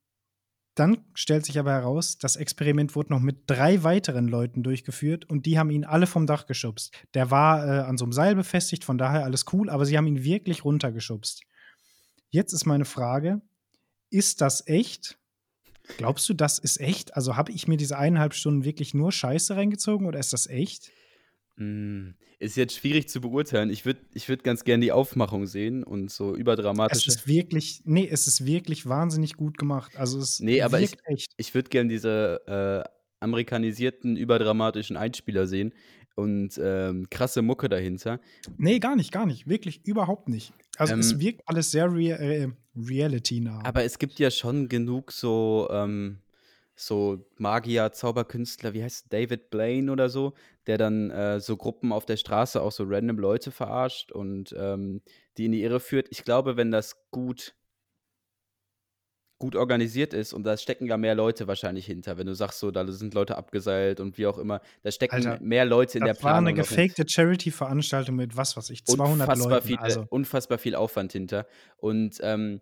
dann 0.79 1.03
stellt 1.13 1.45
sich 1.45 1.59
aber 1.59 1.71
heraus, 1.71 2.17
das 2.17 2.35
Experiment 2.35 2.95
wurde 2.95 3.11
noch 3.11 3.19
mit 3.19 3.43
drei 3.47 3.83
weiteren 3.83 4.27
Leuten 4.27 4.63
durchgeführt 4.63 5.25
und 5.25 5.45
die 5.45 5.59
haben 5.59 5.69
ihn 5.69 5.83
alle 5.83 6.07
vom 6.07 6.25
Dach 6.25 6.45
geschubst. 6.45 6.93
Der 7.13 7.29
war 7.31 7.65
äh, 7.65 7.79
an 7.81 7.97
so 7.97 8.05
einem 8.05 8.13
Seil 8.13 8.35
befestigt, 8.35 8.85
von 8.85 8.97
daher 8.97 9.25
alles 9.25 9.45
cool, 9.51 9.69
aber 9.69 9.85
sie 9.85 9.97
haben 9.97 10.07
ihn 10.07 10.23
wirklich 10.23 10.63
runtergeschubst. 10.63 11.41
Jetzt 12.29 12.53
ist 12.53 12.65
meine 12.65 12.85
Frage: 12.85 13.41
Ist 14.09 14.41
das 14.41 14.65
echt? 14.67 15.19
Glaubst 15.97 16.29
du, 16.29 16.33
das 16.33 16.59
ist 16.59 16.79
echt? 16.79 17.15
Also 17.15 17.35
habe 17.35 17.51
ich 17.51 17.67
mir 17.67 17.77
diese 17.77 17.97
eineinhalb 17.97 18.33
Stunden 18.33 18.63
wirklich 18.63 18.93
nur 18.93 19.11
Scheiße 19.11 19.55
reingezogen 19.55 20.07
oder 20.07 20.19
ist 20.19 20.33
das 20.33 20.47
echt? 20.47 20.91
Hm, 21.59 22.15
ist 22.39 22.55
jetzt 22.55 22.75
schwierig 22.77 23.09
zu 23.09 23.19
beurteilen. 23.19 23.69
Ich 23.69 23.85
würde 23.85 23.99
ich 24.13 24.29
würd 24.29 24.43
ganz 24.45 24.63
gerne 24.63 24.81
die 24.83 24.93
Aufmachung 24.93 25.45
sehen 25.45 25.83
und 25.83 26.09
so 26.09 26.33
Es 26.33 26.39
überdramatische. 26.39 27.09
ist 27.09 27.27
wirklich, 27.27 27.81
nee, 27.83 28.07
es 28.09 28.27
ist 28.27 28.45
wirklich 28.45 28.87
wahnsinnig 28.87 29.33
gut 29.35 29.57
gemacht. 29.57 29.97
Also 29.97 30.19
es 30.19 30.39
Nee, 30.39 30.61
aber 30.61 30.79
ich, 30.79 30.91
wirkt 30.91 31.01
echt. 31.05 31.33
ich 31.37 31.53
würde 31.53 31.69
gerne 31.69 31.89
diese 31.89 32.85
äh, 32.87 32.89
amerikanisierten, 33.19 34.15
überdramatischen 34.15 34.95
Einspieler 34.95 35.47
sehen 35.47 35.73
und 36.15 36.57
ähm, 36.63 37.07
krasse 37.09 37.41
Mucke 37.41 37.67
dahinter. 37.67 38.21
Nee, 38.57 38.79
gar 38.79 38.95
nicht, 38.95 39.11
gar 39.11 39.25
nicht. 39.25 39.47
Wirklich 39.49 39.85
überhaupt 39.85 40.29
nicht. 40.29 40.53
Also 40.77 40.95
es 40.95 41.11
Ähm, 41.11 41.19
wirkt 41.19 41.41
alles 41.45 41.71
sehr 41.71 41.93
rea 41.93 42.15
äh, 42.15 42.47
reality-nah. 42.73 43.61
aber 43.65 43.83
es 43.83 43.99
gibt 43.99 44.17
ja 44.19 44.31
schon 44.31 44.69
genug 44.69 45.11
so, 45.11 45.67
ähm, 45.71 46.19
so 46.79 47.25
Magier, 47.37 47.91
Zauberkünstler, 47.91 48.73
wie 48.73 48.83
heißt 48.83 49.11
David 49.11 49.49
Blaine 49.49 49.91
oder 49.91 50.07
so, 50.07 50.33
der 50.65 50.77
dann 50.77 51.11
äh, 51.11 51.39
so 51.41 51.57
Gruppen 51.57 51.91
auf 51.91 52.05
der 52.05 52.15
Straße 52.15 52.61
auch 52.61 52.71
so 52.71 52.85
random 52.87 53.19
Leute 53.19 53.51
verarscht 53.51 54.11
und 54.13 54.55
ähm, 54.57 55.01
die 55.37 55.45
in 55.45 55.51
die 55.51 55.61
Irre 55.61 55.81
führt. 55.81 56.07
Ich 56.09 56.23
glaube, 56.23 56.55
wenn 56.55 56.71
das 56.71 56.95
gut 57.11 57.55
gut 59.41 59.55
organisiert 59.55 60.13
ist 60.13 60.33
und 60.33 60.43
da 60.43 60.57
stecken 60.57 60.85
ja 60.85 60.97
mehr 60.97 61.15
Leute 61.15 61.47
wahrscheinlich 61.47 61.85
hinter, 61.85 62.17
wenn 62.17 62.27
du 62.27 62.35
sagst 62.35 62.59
so, 62.59 62.71
da 62.71 62.85
sind 62.91 63.13
Leute 63.13 63.37
abgeseilt 63.37 64.01
und 64.01 64.17
wie 64.17 64.27
auch 64.27 64.37
immer, 64.37 64.59
da 64.81 64.91
stecken 64.91 65.15
Alter, 65.15 65.39
mehr 65.41 65.63
Leute 65.63 65.97
in 65.97 66.03
der 66.03 66.13
das 66.13 66.23
war 66.23 66.35
eine 66.35 66.53
Planung 66.53 66.55
gefakte 66.57 67.05
Charity-Veranstaltung 67.07 68.17
mit 68.17 68.35
was 68.35 68.57
weiß 68.57 68.69
ich, 68.69 68.85
200 68.85 69.29
Unfassbar 69.29 69.49
Leuten. 69.49 69.67
viel, 69.67 69.77
Also 69.77 70.05
unfassbar 70.09 70.57
viel 70.57 70.75
Aufwand 70.75 71.13
hinter. 71.13 71.47
Und 71.77 72.19
ähm, 72.21 72.59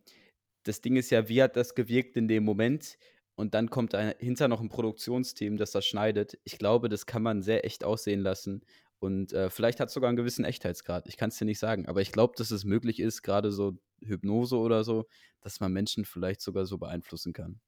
das 0.64 0.82
Ding 0.82 0.98
ist 0.98 1.10
ja, 1.10 1.28
wie 1.30 1.42
hat 1.42 1.56
das 1.56 1.74
gewirkt 1.74 2.16
in 2.16 2.28
dem 2.28 2.44
Moment? 2.44 2.98
Und 3.38 3.54
dann 3.54 3.70
kommt 3.70 3.94
dahinter 3.94 4.48
noch 4.48 4.62
ein 4.62 4.68
Produktionsteam, 4.68 5.58
das 5.58 5.70
das 5.70 5.86
schneidet. 5.86 6.40
Ich 6.44 6.58
glaube, 6.58 6.90
das 6.90 7.06
kann 7.06 7.22
man 7.22 7.44
sehr 7.44 7.66
echt 7.66 7.84
aussehen 7.84 8.22
lassen. 8.22 8.62
Und 8.98 9.32
äh, 9.32 9.52
vielleicht 9.52 9.80
hat 9.80 9.90
es 9.90 9.94
sogar 9.94 10.08
einen 10.08 10.18
gewissen 10.18 10.44
Echtheitsgrad. 10.44 11.08
Ich 11.08 11.18
kann 11.18 11.30
es 11.30 11.38
dir 11.38 11.46
nicht 11.46 11.60
sagen. 11.60 11.88
Aber 11.88 12.02
ich 12.02 12.12
glaube, 12.12 12.34
dass 12.36 12.50
es 12.50 12.66
möglich 12.66 13.00
ist, 13.00 13.22
gerade 13.22 13.52
so 13.52 13.78
Hypnose 14.02 14.58
oder 14.58 14.84
so, 14.84 15.06
dass 15.42 15.60
man 15.60 15.72
Menschen 15.72 16.04
vielleicht 16.04 16.42
sogar 16.42 16.66
so 16.66 16.80
beeinflussen 16.80 17.32
kann. 17.32 17.60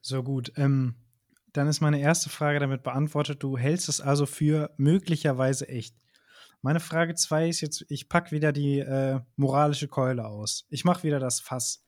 so 0.00 0.22
gut. 0.22 0.50
Ähm, 0.56 0.94
dann 1.52 1.68
ist 1.68 1.82
meine 1.82 2.00
erste 2.00 2.30
Frage 2.30 2.58
damit 2.58 2.82
beantwortet. 2.82 3.42
Du 3.42 3.58
hältst 3.58 3.90
es 3.90 4.00
also 4.00 4.24
für 4.24 4.72
möglicherweise 4.78 5.68
echt. 5.68 5.94
Meine 6.62 6.80
Frage 6.80 7.14
zwei 7.16 7.50
ist 7.50 7.60
jetzt, 7.60 7.84
ich 7.90 8.08
packe 8.08 8.30
wieder 8.30 8.52
die 8.52 8.78
äh, 8.78 9.20
moralische 9.36 9.88
Keule 9.88 10.26
aus. 10.26 10.64
Ich 10.70 10.86
mache 10.86 11.02
wieder 11.02 11.18
das 11.20 11.38
Fass. 11.38 11.84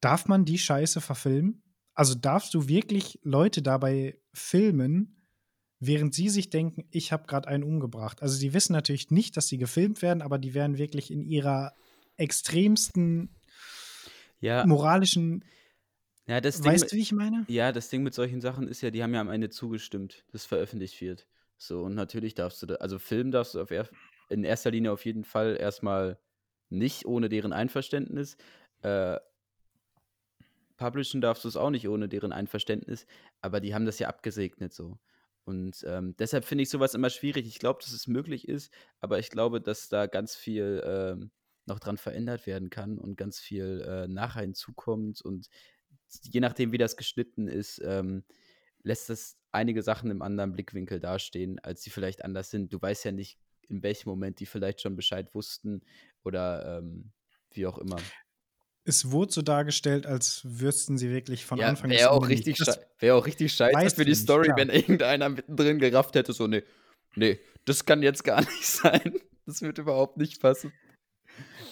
Darf 0.00 0.26
man 0.26 0.46
die 0.46 0.58
Scheiße 0.58 1.02
verfilmen? 1.02 1.62
Also 1.96 2.14
darfst 2.14 2.54
du 2.54 2.68
wirklich 2.68 3.20
Leute 3.24 3.62
dabei 3.62 4.20
filmen, 4.34 5.26
während 5.80 6.14
sie 6.14 6.28
sich 6.28 6.50
denken, 6.50 6.86
ich 6.90 7.12
habe 7.12 7.26
gerade 7.26 7.48
einen 7.48 7.64
umgebracht? 7.64 8.22
Also 8.22 8.38
die 8.40 8.54
wissen 8.54 8.74
natürlich 8.74 9.10
nicht, 9.10 9.36
dass 9.36 9.48
sie 9.48 9.58
gefilmt 9.58 10.02
werden, 10.02 10.22
aber 10.22 10.38
die 10.38 10.54
werden 10.54 10.78
wirklich 10.78 11.10
in 11.10 11.22
ihrer 11.22 11.74
extremsten 12.16 13.36
Ja, 14.40 14.66
moralischen, 14.66 15.44
ja, 16.26 16.40
das 16.40 16.60
Ding 16.60 16.80
weißt 16.80 16.92
du, 16.92 16.96
wie 16.96 17.02
ich 17.02 17.12
meine? 17.12 17.46
ja, 17.48 17.72
das 17.72 17.90
Ding 17.90 18.02
mit 18.04 18.14
solchen 18.14 18.40
Sachen 18.40 18.68
ist 18.68 18.82
ja, 18.82 18.90
die 18.90 19.02
haben 19.02 19.14
ja 19.14 19.20
am 19.20 19.30
Ende 19.30 19.50
zugestimmt, 19.50 20.24
dass 20.32 20.46
veröffentlicht 20.46 21.00
wird. 21.02 21.28
So, 21.58 21.82
und 21.84 21.94
natürlich 21.94 22.34
darfst 22.34 22.62
du 22.62 22.66
da, 22.66 22.76
also 22.76 22.98
filmen 22.98 23.32
darfst 23.32 23.54
du 23.54 23.60
auf 23.60 23.70
er, 23.72 23.90
in 24.30 24.44
erster 24.44 24.70
Linie 24.72 24.92
auf 24.92 25.04
jeden 25.06 25.24
Fall 25.24 25.56
erstmal 25.60 26.20
nicht 26.70 27.06
ohne 27.06 27.28
deren 27.28 27.52
Einverständnis. 27.52 28.36
Äh, 28.82 29.18
publishen 30.76 31.20
darfst 31.20 31.44
du 31.44 31.48
es 31.48 31.56
auch 31.56 31.70
nicht 31.70 31.88
ohne 31.88 32.08
deren 32.08 32.32
Einverständnis, 32.32 33.06
aber 33.40 33.60
die 33.60 33.74
haben 33.74 33.86
das 33.86 33.98
ja 33.98 34.08
abgesegnet 34.08 34.72
so. 34.72 34.98
Und 35.44 35.84
ähm, 35.86 36.16
deshalb 36.18 36.44
finde 36.44 36.62
ich 36.62 36.70
sowas 36.70 36.94
immer 36.94 37.08
schwierig. 37.08 37.46
Ich 37.46 37.60
glaube, 37.60 37.80
dass 37.80 37.92
es 37.92 38.08
möglich 38.08 38.48
ist, 38.48 38.72
aber 39.00 39.20
ich 39.20 39.30
glaube, 39.30 39.60
dass 39.60 39.88
da 39.88 40.06
ganz 40.06 40.34
viel 40.34 40.82
ähm, 40.84 41.30
noch 41.66 41.78
dran 41.78 41.98
verändert 41.98 42.46
werden 42.46 42.68
kann 42.68 42.98
und 42.98 43.16
ganz 43.16 43.38
viel 43.38 43.80
äh, 43.86 44.08
nachher 44.08 44.42
hinzukommt. 44.42 45.20
Und 45.22 45.48
je 46.22 46.40
nachdem, 46.40 46.72
wie 46.72 46.78
das 46.78 46.96
geschnitten 46.96 47.46
ist, 47.46 47.80
ähm, 47.84 48.24
lässt 48.82 49.08
das 49.08 49.36
einige 49.52 49.82
Sachen 49.82 50.10
im 50.10 50.22
anderen 50.22 50.52
Blickwinkel 50.52 51.00
dastehen, 51.00 51.58
als 51.60 51.82
sie 51.82 51.90
vielleicht 51.90 52.24
anders 52.24 52.50
sind. 52.50 52.72
Du 52.72 52.82
weißt 52.82 53.04
ja 53.04 53.12
nicht, 53.12 53.38
in 53.68 53.82
welchem 53.82 54.08
Moment 54.08 54.40
die 54.40 54.46
vielleicht 54.46 54.80
schon 54.80 54.96
Bescheid 54.96 55.34
wussten 55.34 55.80
oder 56.24 56.78
ähm, 56.78 57.12
wie 57.50 57.66
auch 57.66 57.78
immer. 57.78 57.98
Es 58.88 59.10
wurde 59.10 59.32
so 59.32 59.42
dargestellt, 59.42 60.06
als 60.06 60.42
wüssten 60.44 60.96
sie 60.96 61.10
wirklich 61.10 61.44
von 61.44 61.58
Ja, 61.58 61.66
Anfang 61.68 61.90
bis 61.90 61.98
wäre 61.98 62.10
auch 62.12 62.26
nicht. 62.28 62.46
richtig, 62.46 62.66
wär 63.00 63.16
auch 63.16 63.26
richtig 63.26 63.52
scheiße 63.52 63.96
für 63.96 64.04
die 64.04 64.12
nicht, 64.12 64.20
Story, 64.22 64.44
klar. 64.46 64.58
wenn 64.58 64.70
irgendeiner 64.70 65.28
mittendrin 65.28 65.78
gerafft 65.78 66.14
hätte, 66.14 66.32
so, 66.32 66.46
nee, 66.46 66.62
nee, 67.16 67.40
das 67.64 67.84
kann 67.84 68.02
jetzt 68.02 68.22
gar 68.24 68.40
nicht 68.44 68.64
sein. 68.66 69.14
Das 69.44 69.60
wird 69.62 69.78
überhaupt 69.78 70.16
nicht 70.18 70.40
passen. 70.40 70.72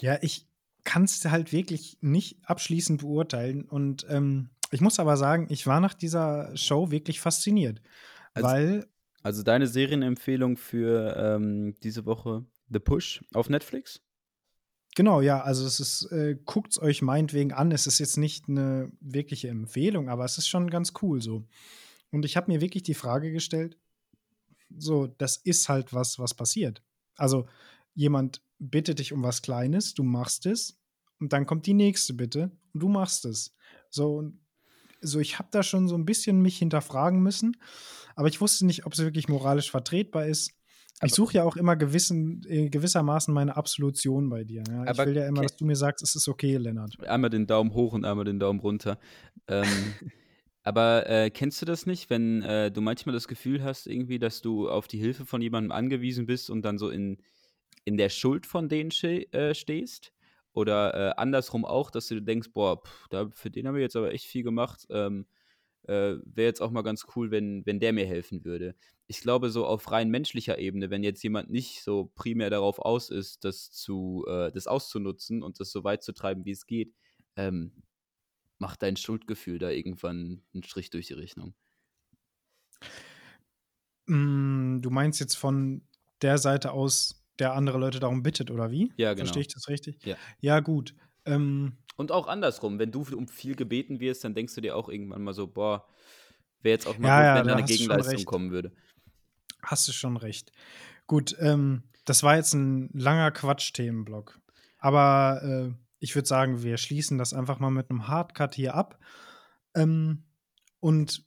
Ja, 0.01 0.19
ich 0.23 0.47
kann 0.83 1.05
es 1.05 1.25
halt 1.25 1.53
wirklich 1.53 1.99
nicht 2.01 2.39
abschließend 2.45 3.01
beurteilen. 3.01 3.65
Und 3.65 4.07
ähm, 4.11 4.51
ich 4.71 4.81
muss 4.81 4.99
aber 4.99 5.17
sagen, 5.17 5.47
ich 5.51 5.67
war 5.67 5.81
nach 5.81 5.95
dieser 5.95 6.55
Show 6.57 6.91
wirklich 6.91 7.21
fasziniert. 7.21 7.81
Also, 8.35 8.49
weil, 8.49 8.87
also 9.23 9.43
deine 9.43 9.67
Serienempfehlung 9.67 10.57
für 10.57 11.17
ähm, 11.17 11.75
diese 11.83 12.05
Woche 12.07 12.45
The 12.71 12.81
Push 12.81 13.25
auf 13.35 13.49
Netflix? 13.49 14.03
Genau, 14.95 15.21
ja, 15.21 15.41
also 15.41 15.67
es 15.67 15.81
ist, 15.81 16.11
äh, 16.13 16.37
guckt 16.45 16.73
es 16.73 16.83
euch 16.83 17.03
meinetwegen 17.03 17.53
an. 17.53 17.73
Es 17.73 17.87
ist 17.87 17.99
jetzt 17.99 18.17
nicht 18.17 18.49
eine 18.49 18.91
wirkliche 19.01 19.49
Empfehlung, 19.49 20.09
aber 20.09 20.25
es 20.25 20.39
ist 20.39 20.49
schon 20.49 20.71
ganz 20.71 20.93
cool 21.03 21.23
so. 21.23 21.47
Und 22.11 22.25
ich 22.25 22.37
habe 22.37 22.53
mir 22.53 22.61
wirklich 22.61 22.83
die 22.83 22.95
Frage 22.95 23.33
gestellt, 23.33 23.77
so, 24.77 25.07
das 25.07 25.37
ist 25.37 25.69
halt 25.69 25.93
was, 25.93 26.19
was 26.19 26.35
passiert. 26.35 26.83
Also 27.17 27.47
jemand 27.95 28.43
bittet 28.59 28.99
dich 28.99 29.13
um 29.13 29.23
was 29.23 29.43
Kleines, 29.43 29.95
du 29.95 30.03
machst 30.03 30.47
es 30.47 30.81
und 31.21 31.33
dann 31.33 31.47
kommt 31.47 31.67
die 31.67 31.75
nächste 31.75 32.15
Bitte 32.15 32.51
und 32.73 32.81
du 32.81 32.89
machst 32.89 33.25
es. 33.25 33.55
So, 33.91 34.17
und 34.17 34.41
so 35.01 35.21
ich 35.21 35.39
habe 35.39 35.49
da 35.51 35.63
schon 35.63 35.89
so 35.89 35.97
ein 35.97 36.07
bisschen 36.07 36.41
mich 36.41 36.59
hinterfragen 36.59 37.23
müssen, 37.23 37.57
aber 38.17 38.29
ich 38.29 38.41
wusste 38.41 38.67
nicht, 38.67 38.87
ob 38.87 38.93
es 38.93 39.01
wirklich 39.01 39.29
moralisch 39.29 39.71
vertretbar 39.71 40.27
ist. 40.27 40.53
Ich 40.97 41.03
Aber, 41.03 41.09
suche 41.11 41.35
ja 41.35 41.45
auch 41.45 41.57
immer 41.57 41.75
gewissen, 41.75 42.43
äh, 42.47 42.69
gewissermaßen 42.69 43.35
meine 43.35 43.57
Absolution 43.57 44.29
bei 44.31 44.45
dir. 44.45 44.63
Ja? 44.69 44.91
Ich 44.91 44.99
will 44.99 45.17
ja 45.17 45.27
immer, 45.27 45.43
dass 45.43 45.57
du 45.57 45.65
mir 45.65 45.75
sagst, 45.75 46.05
es 46.05 46.15
ist 46.15 46.29
okay, 46.29 46.57
Lennart. 46.57 46.97
einmal 47.09 47.31
den 47.31 47.47
Daumen 47.47 47.75
hoch 47.75 47.93
und 47.93 48.05
einmal 48.05 48.25
den 48.25 48.39
Daumen 48.39 48.61
runter. 48.61 48.99
Ähm, 49.49 49.65
aber 50.63 51.09
äh, 51.09 51.31
kennst 51.31 51.61
du 51.61 51.67
das 51.67 51.87
nicht, 51.87 52.11
wenn 52.11 52.43
äh, 52.43 52.71
du 52.71 52.81
manchmal 52.81 53.13
das 53.13 53.27
Gefühl 53.27 53.65
hast, 53.65 53.89
irgendwie, 53.89 54.21
dass 54.21 54.41
du 54.41 54.69
auf 54.69 54.87
die 54.87 54.99
Hilfe 54.99 55.27
von 55.27 55.43
jemandem 55.43 55.73
angewiesen 55.73 56.27
bist 56.27 56.49
und 56.49 56.63
dann 56.63 56.79
so 56.79 56.91
in, 56.91 57.19
in 57.85 57.97
der 57.97 58.09
Schuld 58.09 58.47
von 58.47 58.69
denen 58.69 58.91
äh, 58.93 59.55
stehst? 59.55 60.13
Oder 60.53 60.95
äh, 60.95 61.15
andersrum 61.17 61.65
auch, 61.65 61.91
dass 61.91 62.07
du 62.07 62.23
denkst, 62.23 62.51
boah, 62.53 62.81
pff, 62.81 63.09
da, 63.11 63.29
für 63.33 63.51
den 63.51 63.67
haben 63.67 63.75
wir 63.75 63.83
jetzt 63.83 63.97
aber 63.97 64.13
echt 64.13 64.27
viel 64.27 64.45
gemacht. 64.45 64.87
Ähm, 64.89 65.27
äh, 65.83 66.17
Wäre 66.25 66.47
jetzt 66.47 66.63
auch 66.63 66.71
mal 66.71 66.83
ganz 66.83 67.07
cool, 67.17 67.33
wenn, 67.33 67.67
wenn 67.67 67.81
der 67.81 67.93
mir 67.93 68.07
helfen 68.07 68.45
würde. 68.45 68.77
Ich 69.07 69.21
glaube, 69.21 69.51
so 69.51 69.67
auf 69.67 69.91
rein 69.91 70.09
menschlicher 70.11 70.59
Ebene, 70.59 70.91
wenn 70.91 71.03
jetzt 71.05 71.23
jemand 71.23 71.51
nicht 71.51 71.83
so 71.83 72.11
primär 72.15 72.51
darauf 72.51 72.79
aus 72.79 73.11
ist, 73.11 73.45
das, 73.45 73.71
zu, 73.71 74.25
äh, 74.29 74.51
das 74.53 74.67
auszunutzen 74.67 75.43
und 75.43 75.61
das 75.61 75.71
so 75.71 75.85
weit 75.85 76.03
zu 76.03 76.13
treiben, 76.13 76.45
wie 76.45 76.53
es 76.53 76.67
geht, 76.67 76.95
ähm, 77.37 77.83
macht 78.59 78.83
dein 78.83 78.97
Schuldgefühl 78.97 79.59
da 79.59 79.71
irgendwann 79.71 80.43
einen 80.55 80.65
Strich 80.65 80.91
durch 80.91 81.09
die 81.09 81.15
Rechnung. 81.15 81.55
Mm, 84.07 84.81
du 84.81 84.91
meinst 84.91 85.21
jetzt 85.21 85.37
von 85.37 85.83
der 86.23 86.39
Seite 86.39 86.73
aus, 86.73 87.25
der 87.39 87.55
andere 87.55 87.79
Leute 87.79 88.01
darum 88.01 88.23
bittet, 88.23 88.51
oder 88.51 88.71
wie? 88.71 88.93
Ja, 88.97 89.15
Verstehe 89.17 89.41
genau. 89.41 89.41
ich 89.43 89.49
das 89.49 89.69
richtig? 89.69 89.99
Ja. 90.05 90.17
Ja, 90.41 90.61
gut. 90.61 90.95
Ähm, 91.25 91.79
Und 91.97 92.13
auch 92.13 92.27
andersrum, 92.27 92.79
wenn 92.79 92.91
du 92.93 93.05
um 93.17 93.29
viel 93.29 93.55
gebeten 93.57 94.01
wirst, 94.01 94.25
dann 94.25 94.35
denkst 94.35 94.55
du 94.55 94.61
dir 94.61 94.77
auch 94.77 94.89
irgendwann 94.89 95.23
mal 95.23 95.35
so, 95.35 95.47
boah, 95.47 95.89
wäre 96.63 96.75
jetzt 96.75 96.87
auch 96.87 96.99
mal 96.99 97.09
Ja, 97.09 97.21
gut, 97.27 97.35
wenn 97.35 97.47
da 97.47 97.53
da 97.53 97.53
eine 97.53 97.65
Gegenleistung 97.65 98.25
kommen 98.25 98.51
würde. 98.51 98.73
Hast 99.65 99.89
du 99.89 99.93
schon 99.93 100.17
recht. 100.17 100.53
Gut, 101.07 101.37
ähm, 101.41 101.85
das 102.05 102.23
war 102.23 102.37
jetzt 102.37 102.55
ein 102.55 102.91
langer 102.93 103.31
Quatsch-Themenblock. 103.31 104.41
Aber 104.79 105.41
äh, 105.43 105.75
ich 105.99 106.15
würde 106.15 106.29
sagen, 106.29 106.63
wir 106.63 106.77
schließen 106.77 107.19
das 107.19 107.33
einfach 107.33 107.59
mal 107.59 107.71
mit 107.71 107.91
einem 107.91 108.09
Hardcut 108.09 108.55
hier 108.55 108.75
ab. 108.75 108.99
Ähm, 109.75 110.25
und 110.81 111.25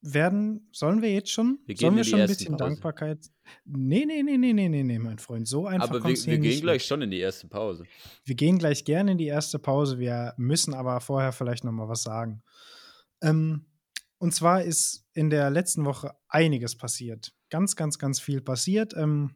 werden, 0.00 0.68
sollen 0.72 1.02
wir 1.02 1.12
jetzt 1.12 1.30
schon? 1.30 1.58
Wir 1.66 1.76
sollen 1.76 1.96
wir 1.96 2.04
schon 2.04 2.20
ein 2.20 2.28
bisschen 2.28 2.56
Pause. 2.56 2.64
Dankbarkeit? 2.64 3.18
Nee, 3.64 4.04
nee, 4.06 4.22
nee, 4.22 4.38
nee, 4.38 4.52
nee, 4.52 4.68
nee, 4.68 4.84
nee, 4.84 4.98
mein 4.98 5.18
Freund. 5.18 5.48
So 5.48 5.66
einfach 5.66 5.88
Aber 5.88 6.04
wir, 6.04 6.16
wir 6.16 6.38
gehen 6.38 6.60
gleich 6.60 6.82
weg. 6.82 6.82
schon 6.82 7.02
in 7.02 7.10
die 7.10 7.18
erste 7.18 7.48
Pause. 7.48 7.84
Wir 8.24 8.36
gehen 8.36 8.58
gleich 8.58 8.84
gerne 8.84 9.12
in 9.12 9.18
die 9.18 9.26
erste 9.26 9.58
Pause. 9.58 9.98
Wir 9.98 10.34
müssen 10.36 10.74
aber 10.74 11.00
vorher 11.00 11.32
vielleicht 11.32 11.64
noch 11.64 11.72
mal 11.72 11.88
was 11.88 12.04
sagen. 12.04 12.42
Ähm, 13.20 13.66
und 14.18 14.34
zwar 14.34 14.62
ist 14.62 15.04
in 15.12 15.30
der 15.30 15.50
letzten 15.50 15.84
Woche 15.84 16.14
einiges 16.28 16.76
passiert. 16.76 17.32
Ganz, 17.50 17.76
ganz, 17.76 17.98
ganz 17.98 18.20
viel 18.20 18.40
passiert. 18.40 18.94
Ähm, 18.96 19.34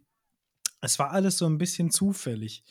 es 0.81 0.99
war 0.99 1.11
alles 1.11 1.39
so 1.39 1.47
ein 1.47 1.59
bisschen 1.59 1.91
zufällig. 1.91 2.65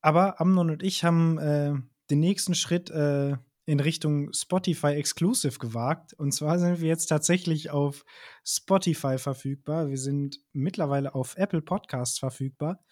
Aber 0.00 0.40
Amnon 0.40 0.70
und 0.70 0.82
ich 0.82 1.04
haben 1.04 1.38
äh, 1.38 1.74
den 2.10 2.20
nächsten 2.20 2.54
Schritt 2.54 2.90
äh, 2.90 3.36
in 3.66 3.80
Richtung 3.80 4.32
Spotify 4.32 4.94
Exclusive 4.94 5.58
gewagt. 5.58 6.12
Und 6.14 6.32
zwar 6.32 6.58
sind 6.58 6.80
wir 6.80 6.88
jetzt 6.88 7.06
tatsächlich 7.06 7.70
auf 7.70 8.04
Spotify 8.44 9.16
verfügbar. 9.18 9.88
Wir 9.88 9.98
sind 9.98 10.40
mittlerweile 10.52 11.14
auf 11.14 11.36
Apple 11.36 11.62
Podcasts 11.62 12.18
verfügbar. 12.18 12.82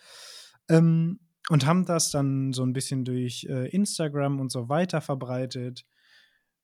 Ähm, 0.68 1.20
und 1.48 1.66
haben 1.66 1.86
das 1.86 2.10
dann 2.10 2.52
so 2.52 2.62
ein 2.62 2.74
bisschen 2.74 3.04
durch 3.04 3.46
äh, 3.48 3.68
Instagram 3.70 4.38
und 4.38 4.52
so 4.52 4.68
weiter 4.68 5.00
verbreitet. 5.00 5.86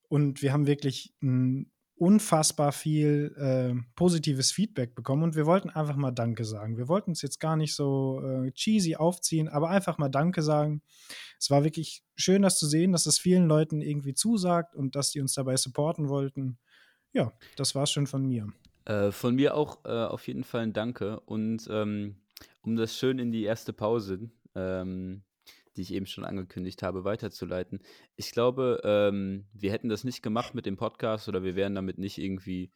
Und 0.09 0.43
wir 0.43 0.53
haben 0.53 0.67
wirklich 0.67 1.15
ein 1.23 1.73
unfassbar 1.97 2.73
viel 2.73 3.35
äh, 3.37 3.81
positives 3.95 4.51
Feedback 4.51 4.95
bekommen 4.95 5.23
und 5.23 5.37
wir 5.37 5.47
wollten 5.47 5.71
einfach 5.71 5.97
mal 5.97 6.11
Danke 6.11 6.45
sagen. 6.45 6.77
Wir 6.77 6.89
wollten 6.89 7.13
es 7.13 7.23
jetzt 7.23 7.39
gar 7.39 7.57
nicht 7.57 7.75
so 7.75 8.21
äh, 8.21 8.51
cheesy 8.53 8.97
aufziehen, 8.97 9.49
aber 9.49 9.71
einfach 9.71 9.99
mal 9.99 10.09
Danke 10.09 10.43
sagen. 10.43 10.83
Es 11.39 11.51
war 11.51 11.63
wirklich 11.63 12.03
schön, 12.17 12.43
das 12.43 12.59
zu 12.59 12.67
sehen, 12.67 12.93
dass 12.93 13.07
es 13.07 13.19
vielen 13.19 13.47
Leuten 13.47 13.81
irgendwie 13.81 14.15
zusagt 14.15 14.75
und 14.75 14.97
dass 14.97 15.11
die 15.11 15.21
uns 15.21 15.35
dabei 15.35 15.57
supporten 15.57 16.09
wollten. 16.09 16.59
Ja, 17.13 17.33
das 17.57 17.75
war's 17.77 17.93
schon 17.93 18.09
von 18.09 18.27
mir. 18.27 18.49
Äh, 18.87 19.13
von 19.13 19.37
mir 19.37 19.55
auch 19.57 19.85
äh, 19.85 19.89
auf 19.89 20.27
jeden 20.27 20.45
Fall 20.45 20.63
ein 20.63 20.73
Danke. 20.73 21.21
Und 21.21 21.69
ähm, 21.71 22.17
um 22.63 22.77
das 22.77 22.97
schön 22.97 23.19
in 23.21 23.31
die 23.31 23.45
erste 23.45 23.73
Pause, 23.73 24.31
ähm, 24.57 25.23
die 25.77 25.83
ich 25.83 25.93
eben 25.93 26.07
schon 26.07 26.25
angekündigt 26.25 26.83
habe, 26.83 27.05
weiterzuleiten. 27.05 27.81
Ich 28.17 28.33
glaube, 28.33 28.81
ähm, 28.85 29.47
wir 29.53 29.73
hätten 29.73 29.89
das 29.89 30.05
nicht 30.05 30.23
gemacht 30.23 30.55
mit 30.55 30.67
dem 30.67 30.77
Podcast 30.77 31.29
oder 31.29 31.43
wir 31.43 31.57
wären 31.57 31.75
damit 31.75 31.99
nicht 31.99 32.19
irgendwie 32.19 32.73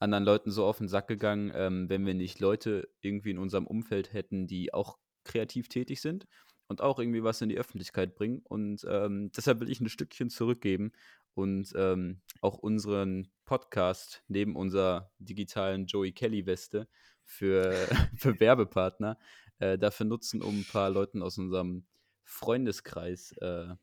anderen 0.00 0.24
Leuten 0.24 0.50
so 0.50 0.64
auf 0.64 0.78
den 0.78 0.88
Sack 0.88 1.06
gegangen, 1.06 1.52
ähm, 1.54 1.88
wenn 1.88 2.04
wir 2.04 2.14
nicht 2.14 2.40
Leute 2.40 2.88
irgendwie 3.00 3.30
in 3.30 3.38
unserem 3.38 3.66
Umfeld 3.66 4.12
hätten, 4.12 4.46
die 4.46 4.74
auch 4.74 4.98
kreativ 5.24 5.68
tätig 5.68 6.00
sind 6.00 6.26
und 6.66 6.80
auch 6.80 6.98
irgendwie 6.98 7.22
was 7.22 7.40
in 7.40 7.48
die 7.48 7.58
Öffentlichkeit 7.58 8.14
bringen. 8.14 8.42
Und 8.44 8.84
ähm, 8.88 9.30
deshalb 9.36 9.60
will 9.60 9.70
ich 9.70 9.80
ein 9.80 9.88
Stückchen 9.88 10.30
zurückgeben 10.30 10.92
und 11.34 11.72
ähm, 11.76 12.20
auch 12.40 12.58
unseren 12.58 13.30
Podcast 13.44 14.22
neben 14.28 14.56
unserer 14.56 15.12
digitalen 15.18 15.86
Joey 15.86 16.12
Kelly-Weste 16.12 16.88
für, 17.24 17.72
für 18.16 18.38
Werbepartner 18.40 19.18
äh, 19.58 19.78
dafür 19.78 20.06
nutzen, 20.06 20.42
um 20.42 20.60
ein 20.60 20.66
paar 20.70 20.90
Leuten 20.90 21.22
aus 21.22 21.38
unserem 21.38 21.86
Freundeskreis 22.32 23.32
äh, 23.40 23.74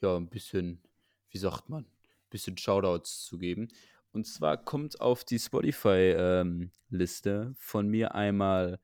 ja 0.00 0.16
ein 0.16 0.28
bisschen, 0.28 0.82
wie 1.30 1.38
sagt 1.38 1.68
man, 1.68 1.84
ein 1.84 2.30
bisschen 2.30 2.58
Shoutouts 2.58 3.24
zu 3.24 3.38
geben. 3.38 3.68
Und 4.12 4.26
zwar 4.26 4.56
kommt 4.56 5.00
auf 5.00 5.22
die 5.24 5.38
Spotify-Liste 5.38 7.54
von 7.56 7.88
mir 7.88 8.14
einmal 8.14 8.80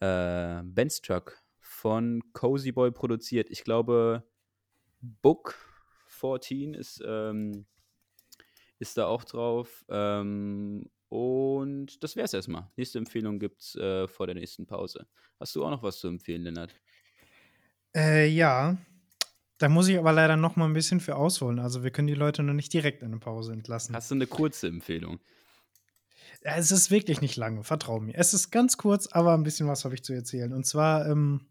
äh, 0.00 0.62
Ben's 0.62 1.02
Truck 1.02 1.42
von 1.58 2.22
Cozy 2.32 2.72
Boy 2.72 2.90
produziert. 2.92 3.50
Ich 3.50 3.64
glaube, 3.64 4.22
Book 5.00 5.54
14 6.06 6.74
ist, 6.74 7.02
ähm, 7.04 7.66
ist 8.78 8.98
da 8.98 9.06
auch 9.06 9.24
drauf. 9.24 9.84
Ähm, 9.88 10.88
und 11.08 12.02
das 12.02 12.16
wäre 12.16 12.26
es 12.26 12.34
erstmal. 12.34 12.70
Nächste 12.76 12.98
Empfehlung 12.98 13.38
gibt 13.38 13.62
es 13.62 13.74
äh, 13.76 14.06
vor 14.06 14.26
der 14.26 14.34
nächsten 14.34 14.66
Pause. 14.66 15.06
Hast 15.40 15.56
du 15.56 15.64
auch 15.64 15.70
noch 15.70 15.82
was 15.82 15.98
zu 15.98 16.08
empfehlen, 16.08 16.42
Lennart? 16.42 16.74
Äh, 17.96 18.28
ja, 18.28 18.76
da 19.58 19.68
muss 19.70 19.88
ich 19.88 19.98
aber 19.98 20.12
leider 20.12 20.36
noch 20.36 20.56
mal 20.56 20.66
ein 20.66 20.74
bisschen 20.74 21.00
für 21.00 21.16
ausholen. 21.16 21.58
Also 21.58 21.82
wir 21.82 21.90
können 21.90 22.08
die 22.08 22.14
Leute 22.14 22.42
noch 22.42 22.52
nicht 22.52 22.72
direkt 22.72 23.02
in 23.02 23.08
eine 23.08 23.18
Pause 23.18 23.54
entlassen. 23.54 23.96
Hast 23.96 24.10
du 24.10 24.14
eine 24.14 24.26
kurze 24.26 24.68
Empfehlung? 24.68 25.18
Es 26.42 26.70
ist 26.70 26.90
wirklich 26.90 27.22
nicht 27.22 27.36
lange, 27.36 27.64
vertrau 27.64 27.98
mir. 27.98 28.14
Es 28.14 28.34
ist 28.34 28.50
ganz 28.50 28.76
kurz, 28.76 29.06
aber 29.08 29.32
ein 29.32 29.42
bisschen 29.42 29.66
was 29.66 29.84
habe 29.84 29.94
ich 29.94 30.04
zu 30.04 30.12
erzählen. 30.12 30.52
Und 30.52 30.66
zwar 30.66 31.08
ähm, 31.08 31.48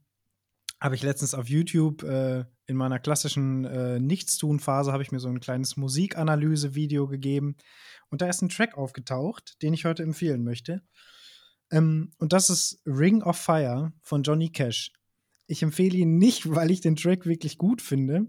habe 0.80 0.96
ich 0.96 1.02
letztens 1.02 1.34
auf 1.34 1.50
YouTube 1.50 2.04
äh, 2.04 2.46
in 2.68 2.78
meiner 2.78 3.00
klassischen 3.00 3.66
äh, 3.66 4.00
Nichtstun-Phase 4.00 4.92
habe 4.92 5.04
ich 5.04 5.12
mir 5.12 5.20
so 5.20 5.28
ein 5.28 5.40
kleines 5.40 5.78
Musikanalyse-Video 5.78 7.08
gegeben. 7.08 7.58
Und 8.10 8.22
da 8.22 8.30
ist 8.30 8.42
ein 8.42 8.50
Track 8.50 8.78
aufgetaucht, 8.78 9.62
den 9.64 9.74
ich 9.74 9.86
heute 9.86 10.04
empfehlen 10.04 10.44
möchte. 10.44 10.84
Ähm, 11.72 12.12
und 12.20 12.34
das 12.34 12.50
ist 12.52 12.82
Ring 12.86 13.24
of 13.24 13.38
Fire 13.38 13.94
von 14.04 14.22
Johnny 14.22 14.50
Cash. 14.50 14.92
Ich 15.48 15.62
empfehle 15.64 15.98
ihn 15.98 16.18
nicht, 16.18 16.50
weil 16.54 16.72
ich 16.72 16.82
den 16.82 16.96
Track 16.96 17.26
wirklich 17.26 17.58
gut 17.58 17.82
finde, 17.82 18.28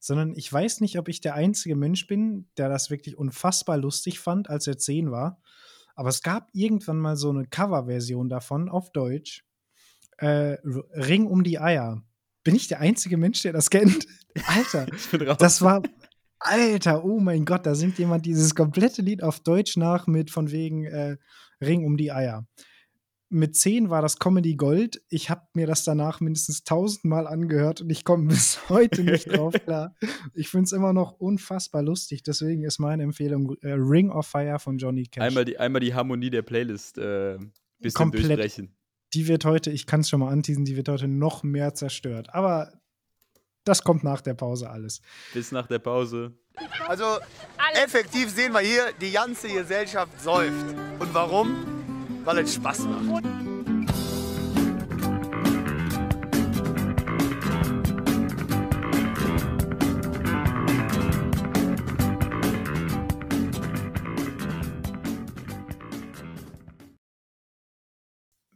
sondern 0.00 0.34
ich 0.34 0.52
weiß 0.52 0.80
nicht, 0.80 0.98
ob 0.98 1.08
ich 1.08 1.20
der 1.20 1.34
einzige 1.34 1.76
Mensch 1.76 2.06
bin, 2.06 2.48
der 2.56 2.68
das 2.68 2.90
wirklich 2.90 3.16
unfassbar 3.16 3.76
lustig 3.76 4.20
fand, 4.20 4.50
als 4.50 4.66
er 4.66 4.78
10 4.78 5.10
war. 5.10 5.40
Aber 5.94 6.10
es 6.10 6.22
gab 6.22 6.50
irgendwann 6.52 6.98
mal 6.98 7.16
so 7.16 7.30
eine 7.30 7.46
Coverversion 7.46 8.28
davon 8.28 8.68
auf 8.68 8.92
Deutsch. 8.92 9.44
Äh, 10.18 10.58
Ring 10.62 11.26
um 11.26 11.42
die 11.42 11.58
Eier. 11.58 12.02
Bin 12.44 12.54
ich 12.54 12.68
der 12.68 12.80
einzige 12.80 13.16
Mensch, 13.16 13.42
der 13.42 13.52
das 13.52 13.70
kennt? 13.70 14.06
Alter, 14.46 14.86
das 15.38 15.62
war. 15.62 15.82
Alter, 16.38 17.04
oh 17.04 17.18
mein 17.18 17.46
Gott, 17.46 17.64
da 17.64 17.74
singt 17.74 17.98
jemand 17.98 18.26
dieses 18.26 18.54
komplette 18.54 19.00
Lied 19.00 19.22
auf 19.22 19.40
Deutsch 19.40 19.76
nach 19.78 20.06
mit 20.06 20.30
von 20.30 20.50
wegen 20.50 20.84
äh, 20.84 21.16
Ring 21.62 21.84
um 21.84 21.96
die 21.96 22.12
Eier. 22.12 22.46
Mit 23.28 23.56
10 23.56 23.90
war 23.90 24.02
das 24.02 24.18
Comedy 24.18 24.54
Gold. 24.54 25.02
Ich 25.08 25.30
habe 25.30 25.42
mir 25.54 25.66
das 25.66 25.82
danach 25.82 26.20
mindestens 26.20 26.62
tausendmal 26.62 27.26
angehört 27.26 27.80
und 27.80 27.90
ich 27.90 28.04
komme 28.04 28.28
bis 28.28 28.68
heute 28.68 29.02
nicht 29.02 29.32
drauf 29.32 29.54
klar. 29.64 29.94
Ich 30.34 30.48
finde 30.48 30.64
es 30.64 30.72
immer 30.72 30.92
noch 30.92 31.12
unfassbar 31.12 31.82
lustig. 31.82 32.22
Deswegen 32.22 32.62
ist 32.64 32.78
meine 32.78 33.02
Empfehlung 33.02 33.56
äh, 33.62 33.72
Ring 33.72 34.10
of 34.10 34.26
Fire 34.26 34.58
von 34.58 34.78
Johnny 34.78 35.06
Cash. 35.06 35.22
einmal, 35.24 35.44
die, 35.44 35.58
einmal 35.58 35.80
die 35.80 35.94
Harmonie 35.94 36.30
der 36.30 36.42
Playlist 36.42 36.98
äh, 36.98 37.38
bisschen 37.78 37.94
Komplett. 37.94 38.26
durchbrechen. 38.26 38.76
die 39.14 39.28
wird 39.28 39.44
heute, 39.44 39.70
ich 39.70 39.86
kann 39.86 40.00
es 40.00 40.08
schon 40.08 40.20
mal 40.20 40.30
anteasen, 40.30 40.64
die 40.64 40.76
wird 40.76 40.88
heute 40.88 41.08
noch 41.08 41.42
mehr 41.42 41.74
zerstört. 41.74 42.32
Aber 42.32 42.72
das 43.64 43.82
kommt 43.82 44.04
nach 44.04 44.20
der 44.20 44.34
Pause 44.34 44.70
alles. 44.70 45.00
Bis 45.34 45.50
nach 45.50 45.66
der 45.66 45.80
Pause. 45.80 46.32
Also 46.86 47.04
effektiv 47.74 48.30
sehen 48.30 48.52
wir 48.52 48.60
hier, 48.60 48.92
die 49.00 49.10
ganze 49.10 49.48
Gesellschaft 49.48 50.20
säuft. 50.20 50.74
Und 51.00 51.12
warum? 51.12 51.75
Weil 52.26 52.38
es 52.38 52.54
Spaß 52.54 52.80
macht. 52.86 53.24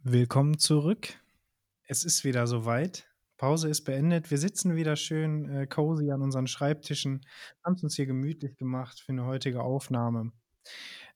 Willkommen 0.03 0.59
zurück. 0.59 1.13
Es 1.87 2.03
ist 2.03 2.25
wieder 2.25 2.47
soweit. 2.47 3.07
Pause 3.37 3.69
ist 3.69 3.85
beendet. 3.85 4.31
Wir 4.31 4.37
sitzen 4.37 4.75
wieder 4.75 4.97
schön 4.97 5.49
äh, 5.49 5.65
cozy 5.65 6.11
an 6.11 6.21
unseren 6.21 6.47
Schreibtischen, 6.47 7.25
haben 7.63 7.75
es 7.75 7.83
uns 7.83 7.95
hier 7.95 8.05
gemütlich 8.05 8.57
gemacht 8.57 8.99
für 8.99 9.13
eine 9.13 9.25
heutige 9.25 9.63
Aufnahme. 9.63 10.33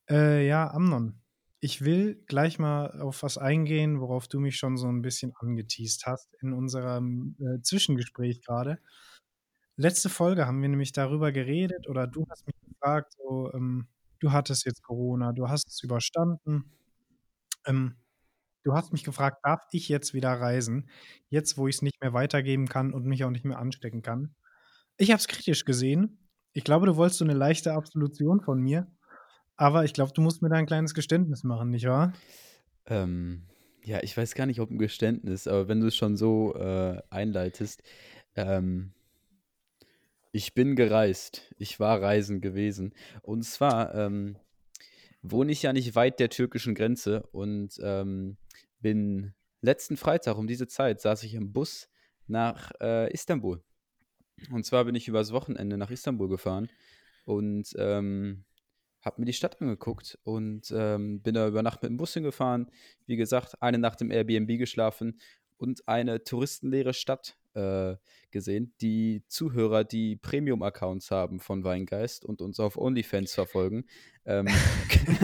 Äh, 0.10 0.48
ja, 0.48 0.72
Amnon, 0.72 1.20
ich 1.66 1.84
will 1.84 2.24
gleich 2.28 2.60
mal 2.60 3.02
auf 3.02 3.24
was 3.24 3.40
eingehen, 3.40 4.00
worauf 4.00 4.28
du 4.28 4.40
mich 4.40 4.56
schon 4.58 4.78
so 4.78 4.88
ein 4.88 5.02
bisschen 5.02 5.34
angeteased 5.36 6.06
hast 6.06 6.32
in 6.42 6.54
unserem 6.54 7.36
äh, 7.40 7.60
Zwischengespräch 7.64 8.44
gerade. 8.44 8.78
Letzte 9.76 10.10
Folge 10.10 10.46
haben 10.46 10.62
wir 10.62 10.70
nämlich 10.70 10.92
darüber 10.92 11.32
geredet 11.32 11.88
oder 11.90 12.06
du 12.06 12.28
hast 12.30 12.46
mich 12.46 12.56
gefragt, 12.70 13.14
so, 13.18 13.52
ähm, 13.54 13.88
du 14.20 14.32
hattest 14.32 14.66
jetzt 14.66 14.84
Corona, 14.84 15.34
du 15.34 15.50
hast 15.50 15.68
es 15.68 15.82
überstanden. 15.84 16.72
Ähm, 17.66 17.96
Du 18.64 18.74
hast 18.74 18.92
mich 18.92 19.04
gefragt, 19.04 19.42
darf 19.44 19.62
ich 19.72 19.90
jetzt 19.90 20.16
wieder 20.16 20.32
reisen? 20.32 20.90
Jetzt, 21.30 21.56
wo 21.56 21.68
ich 21.68 21.76
es 21.76 21.82
nicht 21.84 22.02
mehr 22.02 22.14
weitergeben 22.14 22.68
kann 22.68 22.94
und 22.94 23.06
mich 23.06 23.24
auch 23.24 23.30
nicht 23.30 23.46
mehr 23.46 23.60
anstecken 23.60 24.02
kann. 24.02 24.34
Ich 24.98 25.12
habe 25.12 25.20
es 25.20 25.28
kritisch 25.28 25.66
gesehen. 25.66 26.30
Ich 26.54 26.64
glaube, 26.64 26.88
du 26.88 26.96
wolltest 26.96 27.20
so 27.20 27.26
eine 27.26 27.36
leichte 27.36 27.74
Absolution 27.74 28.42
von 28.42 28.60
mir. 28.60 28.88
Aber 29.58 29.86
ich 29.86 29.94
glaube, 29.94 30.12
du 30.14 30.22
musst 30.22 30.42
mir 30.42 30.50
da 30.50 30.56
ein 30.56 30.66
kleines 30.66 30.94
Geständnis 30.94 31.44
machen, 31.44 31.70
nicht 31.70 31.86
wahr? 31.88 32.14
Ähm, 32.88 33.48
ja, 33.84 34.02
ich 34.04 34.16
weiß 34.16 34.36
gar 34.36 34.46
nicht, 34.46 34.60
ob 34.60 34.70
ein 34.72 34.78
Geständnis, 34.80 35.48
aber 35.48 35.68
wenn 35.68 35.80
du 35.80 35.88
es 35.88 35.96
schon 35.96 36.18
so 36.18 36.56
äh, 36.56 37.02
einleitest, 37.10 37.82
ähm, 38.36 38.94
Ich 40.32 40.54
bin 40.54 40.76
gereist. 40.76 41.54
Ich 41.58 41.80
war 41.80 42.02
reisen 42.02 42.42
gewesen. 42.42 42.94
Und 43.22 43.44
zwar 43.44 43.96
ähm, 43.96 44.38
wohne 45.22 45.52
ich 45.54 45.62
ja 45.64 45.72
nicht 45.72 45.96
weit 45.96 46.20
der 46.20 46.30
türkischen 46.30 46.76
Grenze 46.76 47.24
und 47.32 47.80
ähm, 47.82 48.38
bin 48.82 49.34
letzten 49.62 49.96
Freitag 49.96 50.38
um 50.38 50.46
diese 50.48 50.68
Zeit 50.68 51.00
saß 51.00 51.24
ich 51.24 51.34
im 51.36 51.54
Bus 51.54 51.88
nach 52.28 52.72
äh, 52.82 53.12
Istanbul. 53.14 53.64
Und 54.52 54.66
zwar 54.66 54.84
bin 54.86 54.96
ich 54.96 55.08
übers 55.08 55.32
Wochenende 55.32 55.78
nach 55.78 55.90
Istanbul 55.90 56.28
gefahren 56.28 56.70
und 57.26 57.74
ähm, 57.78 58.44
habe 59.06 59.22
mir 59.22 59.26
die 59.26 59.34
Stadt 59.34 59.62
angeguckt 59.62 60.18
und 60.24 60.74
ähm, 60.76 61.22
bin 61.22 61.36
da 61.36 61.48
über 61.48 61.62
Nacht 61.62 61.84
mit 61.84 61.92
dem 61.92 61.98
Bus 61.98 62.14
hingefahren. 62.14 62.72
Wie 63.06 63.16
gesagt, 63.16 63.62
eine 63.62 63.78
Nacht 63.78 64.02
im 64.02 64.10
Airbnb 64.12 64.58
geschlafen 64.58 65.20
und 65.58 65.88
eine 65.88 66.24
touristenleere 66.24 66.94
Stadt 66.94 67.38
äh, 67.54 67.96
gesehen. 68.32 68.74
Die 68.82 69.24
Zuhörer, 69.28 69.84
die 69.84 70.16
Premium-Accounts 70.16 71.12
haben 71.12 71.40
von 71.40 71.64
Weingeist 71.64 72.26
und 72.26 72.42
uns 72.42 72.60
auf 72.60 72.78
OnlyFans 72.78 73.34
verfolgen, 73.34 73.86
ähm, 74.26 74.48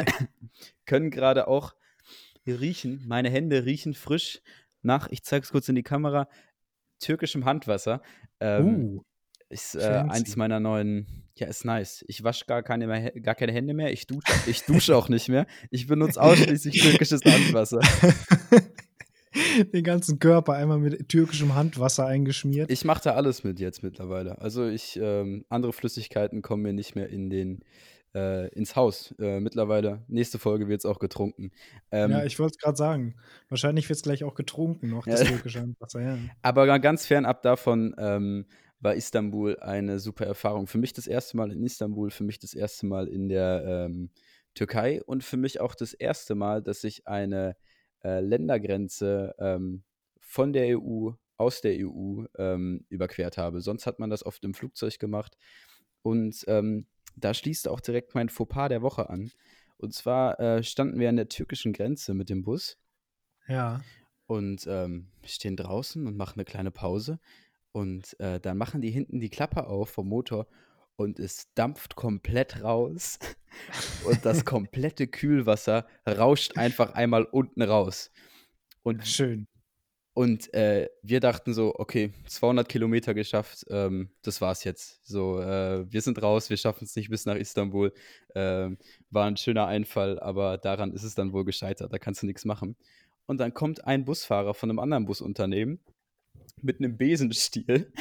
können 0.85 1.09
gerade 1.09 1.47
auch 1.47 1.75
riechen. 2.45 3.03
Meine 3.07 3.29
Hände 3.29 3.65
riechen 3.65 3.95
frisch 3.95 4.41
nach, 4.83 5.09
ich 5.09 5.23
zeige 5.23 5.43
es 5.43 5.51
kurz 5.51 5.67
in 5.69 5.75
die 5.75 5.83
Kamera, 5.83 6.29
türkischem 6.99 7.45
Handwasser. 7.45 8.01
Ähm, 8.39 8.97
Uh, 8.97 9.01
ist 9.51 9.75
äh, 9.75 10.03
eins 10.09 10.35
meiner 10.35 10.59
neuen, 10.59 11.05
ja, 11.35 11.47
ist 11.47 11.65
nice. 11.65 12.03
Ich 12.07 12.23
wasche 12.23 12.45
gar 12.45 12.63
keine, 12.63 12.87
mehr, 12.87 13.11
gar 13.11 13.35
keine 13.35 13.51
Hände 13.51 13.73
mehr, 13.73 13.91
ich 13.91 14.07
dusche, 14.07 14.31
ich 14.47 14.63
dusche 14.63 14.95
auch 14.95 15.09
nicht 15.09 15.29
mehr. 15.29 15.45
Ich 15.69 15.87
benutze 15.87 16.21
ausschließlich 16.21 16.81
türkisches 16.81 17.21
Handwasser. 17.25 17.79
den 19.73 19.83
ganzen 19.83 20.19
Körper 20.19 20.53
einmal 20.53 20.79
mit 20.79 21.07
türkischem 21.09 21.55
Handwasser 21.55 22.05
eingeschmiert. 22.05 22.69
Ich 22.69 22.83
mache 22.85 23.01
da 23.03 23.11
alles 23.11 23.43
mit 23.43 23.59
jetzt 23.59 23.83
mittlerweile. 23.83 24.39
Also 24.41 24.67
ich, 24.67 24.99
ähm, 25.01 25.45
andere 25.49 25.73
Flüssigkeiten 25.73 26.41
kommen 26.41 26.63
mir 26.63 26.73
nicht 26.73 26.95
mehr 26.95 27.09
in 27.09 27.29
den, 27.29 27.59
äh, 28.13 28.49
ins 28.49 28.75
Haus. 28.75 29.15
Äh, 29.19 29.39
mittlerweile, 29.39 30.03
nächste 30.07 30.37
Folge 30.37 30.67
wird 30.67 30.79
es 30.81 30.85
auch 30.85 30.99
getrunken. 30.99 31.51
Ähm, 31.91 32.11
ja, 32.11 32.25
ich 32.25 32.39
wollte 32.39 32.55
es 32.57 32.61
gerade 32.61 32.77
sagen. 32.77 33.15
Wahrscheinlich 33.49 33.87
wird 33.87 33.97
es 33.97 34.03
gleich 34.03 34.23
auch 34.25 34.35
getrunken 34.35 34.89
noch, 34.89 35.05
das 35.05 35.23
türkische 35.23 35.61
Handwasser, 35.61 36.01
ja. 36.01 36.17
Aber 36.41 36.65
ga- 36.65 36.79
ganz 36.79 37.05
fernab 37.05 37.41
davon 37.41 37.95
ähm, 37.97 38.45
war 38.81 38.95
Istanbul 38.95 39.57
eine 39.59 39.99
super 39.99 40.25
Erfahrung. 40.25 40.67
Für 40.67 40.77
mich 40.79 40.91
das 40.93 41.07
erste 41.07 41.37
Mal 41.37 41.51
in 41.51 41.63
Istanbul, 41.63 42.11
für 42.11 42.23
mich 42.23 42.39
das 42.39 42.53
erste 42.53 42.85
Mal 42.87 43.07
in 43.07 43.29
der 43.29 43.63
ähm, 43.65 44.09
Türkei 44.55 45.01
und 45.03 45.23
für 45.23 45.37
mich 45.37 45.61
auch 45.61 45.75
das 45.75 45.93
erste 45.93 46.35
Mal, 46.35 46.61
dass 46.61 46.83
ich 46.83 47.07
eine 47.07 47.55
äh, 48.03 48.19
Ländergrenze 48.19 49.35
ähm, 49.39 49.83
von 50.19 50.51
der 50.51 50.79
EU, 50.79 51.11
aus 51.37 51.61
der 51.61 51.77
EU 51.87 52.23
ähm, 52.37 52.85
überquert 52.89 53.37
habe. 53.37 53.61
Sonst 53.61 53.85
hat 53.85 53.99
man 53.99 54.09
das 54.09 54.25
oft 54.25 54.43
im 54.43 54.53
Flugzeug 54.53 54.99
gemacht. 54.99 55.37
Und 56.01 56.43
ähm, 56.47 56.87
da 57.15 57.33
schließt 57.33 57.67
auch 57.67 57.79
direkt 57.79 58.15
mein 58.15 58.29
Fauxpas 58.29 58.69
der 58.69 58.81
Woche 58.81 59.09
an. 59.09 59.31
Und 59.77 59.93
zwar 59.93 60.39
äh, 60.39 60.63
standen 60.63 60.99
wir 60.99 61.09
an 61.09 61.15
der 61.15 61.29
türkischen 61.29 61.73
Grenze 61.73 62.13
mit 62.13 62.29
dem 62.29 62.43
Bus 62.43 62.77
Ja. 63.47 63.81
und 64.27 64.65
ähm, 64.67 65.11
wir 65.21 65.29
stehen 65.29 65.55
draußen 65.55 66.05
und 66.05 66.15
machen 66.17 66.35
eine 66.39 66.45
kleine 66.45 66.71
Pause. 66.71 67.19
Und 67.71 68.19
äh, 68.19 68.39
dann 68.39 68.57
machen 68.57 68.81
die 68.81 68.91
hinten 68.91 69.19
die 69.19 69.29
Klappe 69.29 69.67
auf 69.67 69.89
vom 69.89 70.09
Motor 70.09 70.47
und 70.95 71.19
es 71.19 71.47
dampft 71.55 71.95
komplett 71.95 72.63
raus. 72.63 73.17
Und 74.05 74.25
das 74.25 74.45
komplette 74.45 75.07
Kühlwasser 75.07 75.85
rauscht 76.07 76.57
einfach 76.57 76.93
einmal 76.93 77.25
unten 77.25 77.61
raus. 77.61 78.11
Und, 78.81 79.05
Schön. 79.05 79.45
und 80.13 80.53
äh, 80.53 80.87
wir 81.03 81.19
dachten 81.19 81.53
so, 81.53 81.73
okay, 81.75 82.13
200 82.27 82.69
Kilometer 82.69 83.13
geschafft, 83.13 83.65
ähm, 83.69 84.09
das 84.21 84.39
war's 84.39 84.63
jetzt. 84.63 85.05
So, 85.05 85.41
äh, 85.41 85.85
wir 85.91 86.01
sind 86.01 86.21
raus, 86.21 86.49
wir 86.49 86.55
schaffen 86.55 86.85
es 86.85 86.95
nicht 86.95 87.09
bis 87.09 87.25
nach 87.25 87.35
Istanbul. 87.35 87.93
Ähm, 88.33 88.77
war 89.09 89.27
ein 89.27 89.35
schöner 89.35 89.67
Einfall, 89.67 90.17
aber 90.21 90.57
daran 90.57 90.93
ist 90.93 91.03
es 91.03 91.13
dann 91.13 91.33
wohl 91.33 91.43
gescheitert, 91.43 91.91
da 91.91 91.99
kannst 91.99 92.21
du 92.21 92.27
nichts 92.27 92.45
machen. 92.45 92.77
Und 93.25 93.39
dann 93.39 93.53
kommt 93.53 93.85
ein 93.85 94.05
Busfahrer 94.05 94.53
von 94.53 94.69
einem 94.69 94.79
anderen 94.79 95.03
Busunternehmen 95.05 95.81
mit 96.61 96.79
einem 96.79 96.97
Besenstiel, 96.97 97.91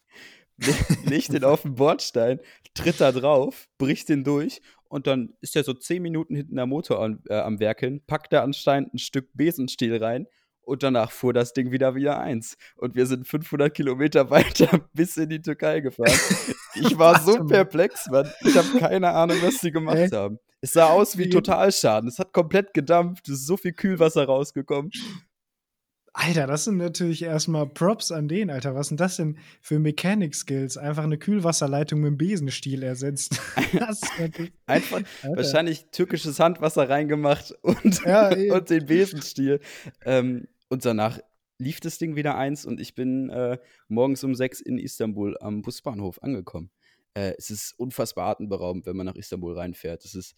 le- 0.58 0.74
legt 1.04 1.32
den 1.32 1.44
auf 1.44 1.62
den 1.62 1.74
Bordstein, 1.74 2.40
tritt 2.74 3.00
da 3.00 3.12
drauf, 3.12 3.68
bricht 3.78 4.08
den 4.08 4.24
durch 4.24 4.60
und 4.88 5.06
dann 5.06 5.34
ist 5.40 5.56
er 5.56 5.64
so 5.64 5.74
zehn 5.74 6.02
Minuten 6.02 6.34
hinten 6.34 6.56
der 6.56 6.66
Motor 6.66 7.02
an, 7.02 7.22
äh, 7.28 7.34
am 7.34 7.58
Werkeln, 7.60 8.02
packt 8.06 8.32
da 8.32 8.42
anscheinend 8.42 8.94
ein 8.94 8.98
Stück 8.98 9.28
Besenstiel 9.34 9.96
rein 10.02 10.26
und 10.62 10.82
danach 10.82 11.10
fuhr 11.12 11.32
das 11.32 11.52
Ding 11.52 11.70
wieder 11.70 11.94
wieder 11.94 12.18
eins. 12.20 12.56
Und 12.76 12.96
wir 12.96 13.06
sind 13.06 13.26
500 13.28 13.72
Kilometer 13.72 14.30
weiter 14.30 14.88
bis 14.92 15.16
in 15.16 15.28
die 15.28 15.40
Türkei 15.40 15.80
gefahren. 15.80 16.18
Ich 16.74 16.98
war 16.98 17.20
so 17.20 17.44
perplex, 17.44 18.06
Mann. 18.10 18.30
Ich 18.42 18.56
habe 18.56 18.78
keine 18.78 19.10
Ahnung, 19.12 19.36
was 19.42 19.58
die 19.58 19.70
gemacht 19.70 19.96
Hä? 19.96 20.08
haben. 20.12 20.38
Es 20.60 20.72
sah 20.72 20.88
aus 20.88 21.16
wie 21.18 21.26
Wie- 21.26 21.30
Totalschaden. 21.30 22.08
Es 22.08 22.18
hat 22.18 22.32
komplett 22.32 22.74
gedampft. 22.74 23.28
Es 23.28 23.40
ist 23.40 23.46
so 23.46 23.56
viel 23.56 23.72
Kühlwasser 23.74 24.24
rausgekommen. 24.24 24.90
Alter, 26.18 26.46
das 26.46 26.64
sind 26.64 26.78
natürlich 26.78 27.22
erstmal 27.22 27.66
Props 27.66 28.10
an 28.10 28.26
den, 28.26 28.48
Alter. 28.48 28.74
Was 28.74 28.88
sind 28.88 29.00
das 29.00 29.16
denn 29.16 29.36
für 29.60 29.78
Mechanic 29.78 30.34
Skills? 30.34 30.78
Einfach 30.78 31.04
eine 31.04 31.18
Kühlwasserleitung 31.18 32.00
mit 32.00 32.08
dem 32.08 32.16
Besenstiel 32.16 32.82
ersetzt. 32.82 33.38
das 33.78 34.00
Einfach 34.64 35.02
Alter. 35.22 35.36
wahrscheinlich 35.36 35.90
türkisches 35.92 36.40
Handwasser 36.40 36.88
reingemacht 36.88 37.52
und, 37.60 38.02
Ja, 38.06 38.30
und 38.30 38.70
den 38.70 38.86
Besenstiel. 38.86 39.60
Ähm, 40.06 40.48
und 40.70 40.86
danach 40.86 41.20
lief 41.58 41.80
das 41.80 41.98
Ding 41.98 42.16
wieder 42.16 42.38
eins 42.38 42.64
und 42.64 42.80
ich 42.80 42.94
bin 42.94 43.28
äh, 43.28 43.58
morgens 43.88 44.24
um 44.24 44.34
sechs 44.34 44.62
in 44.62 44.78
Istanbul 44.78 45.36
am 45.40 45.60
Busbahnhof 45.60 46.22
angekommen. 46.22 46.70
Äh, 47.12 47.34
es 47.36 47.50
ist 47.50 47.78
unfassbar 47.78 48.30
atemberaubend, 48.30 48.86
wenn 48.86 48.96
man 48.96 49.04
nach 49.04 49.16
Istanbul 49.16 49.52
reinfährt. 49.52 50.02
Es 50.06 50.14
ist, 50.14 50.34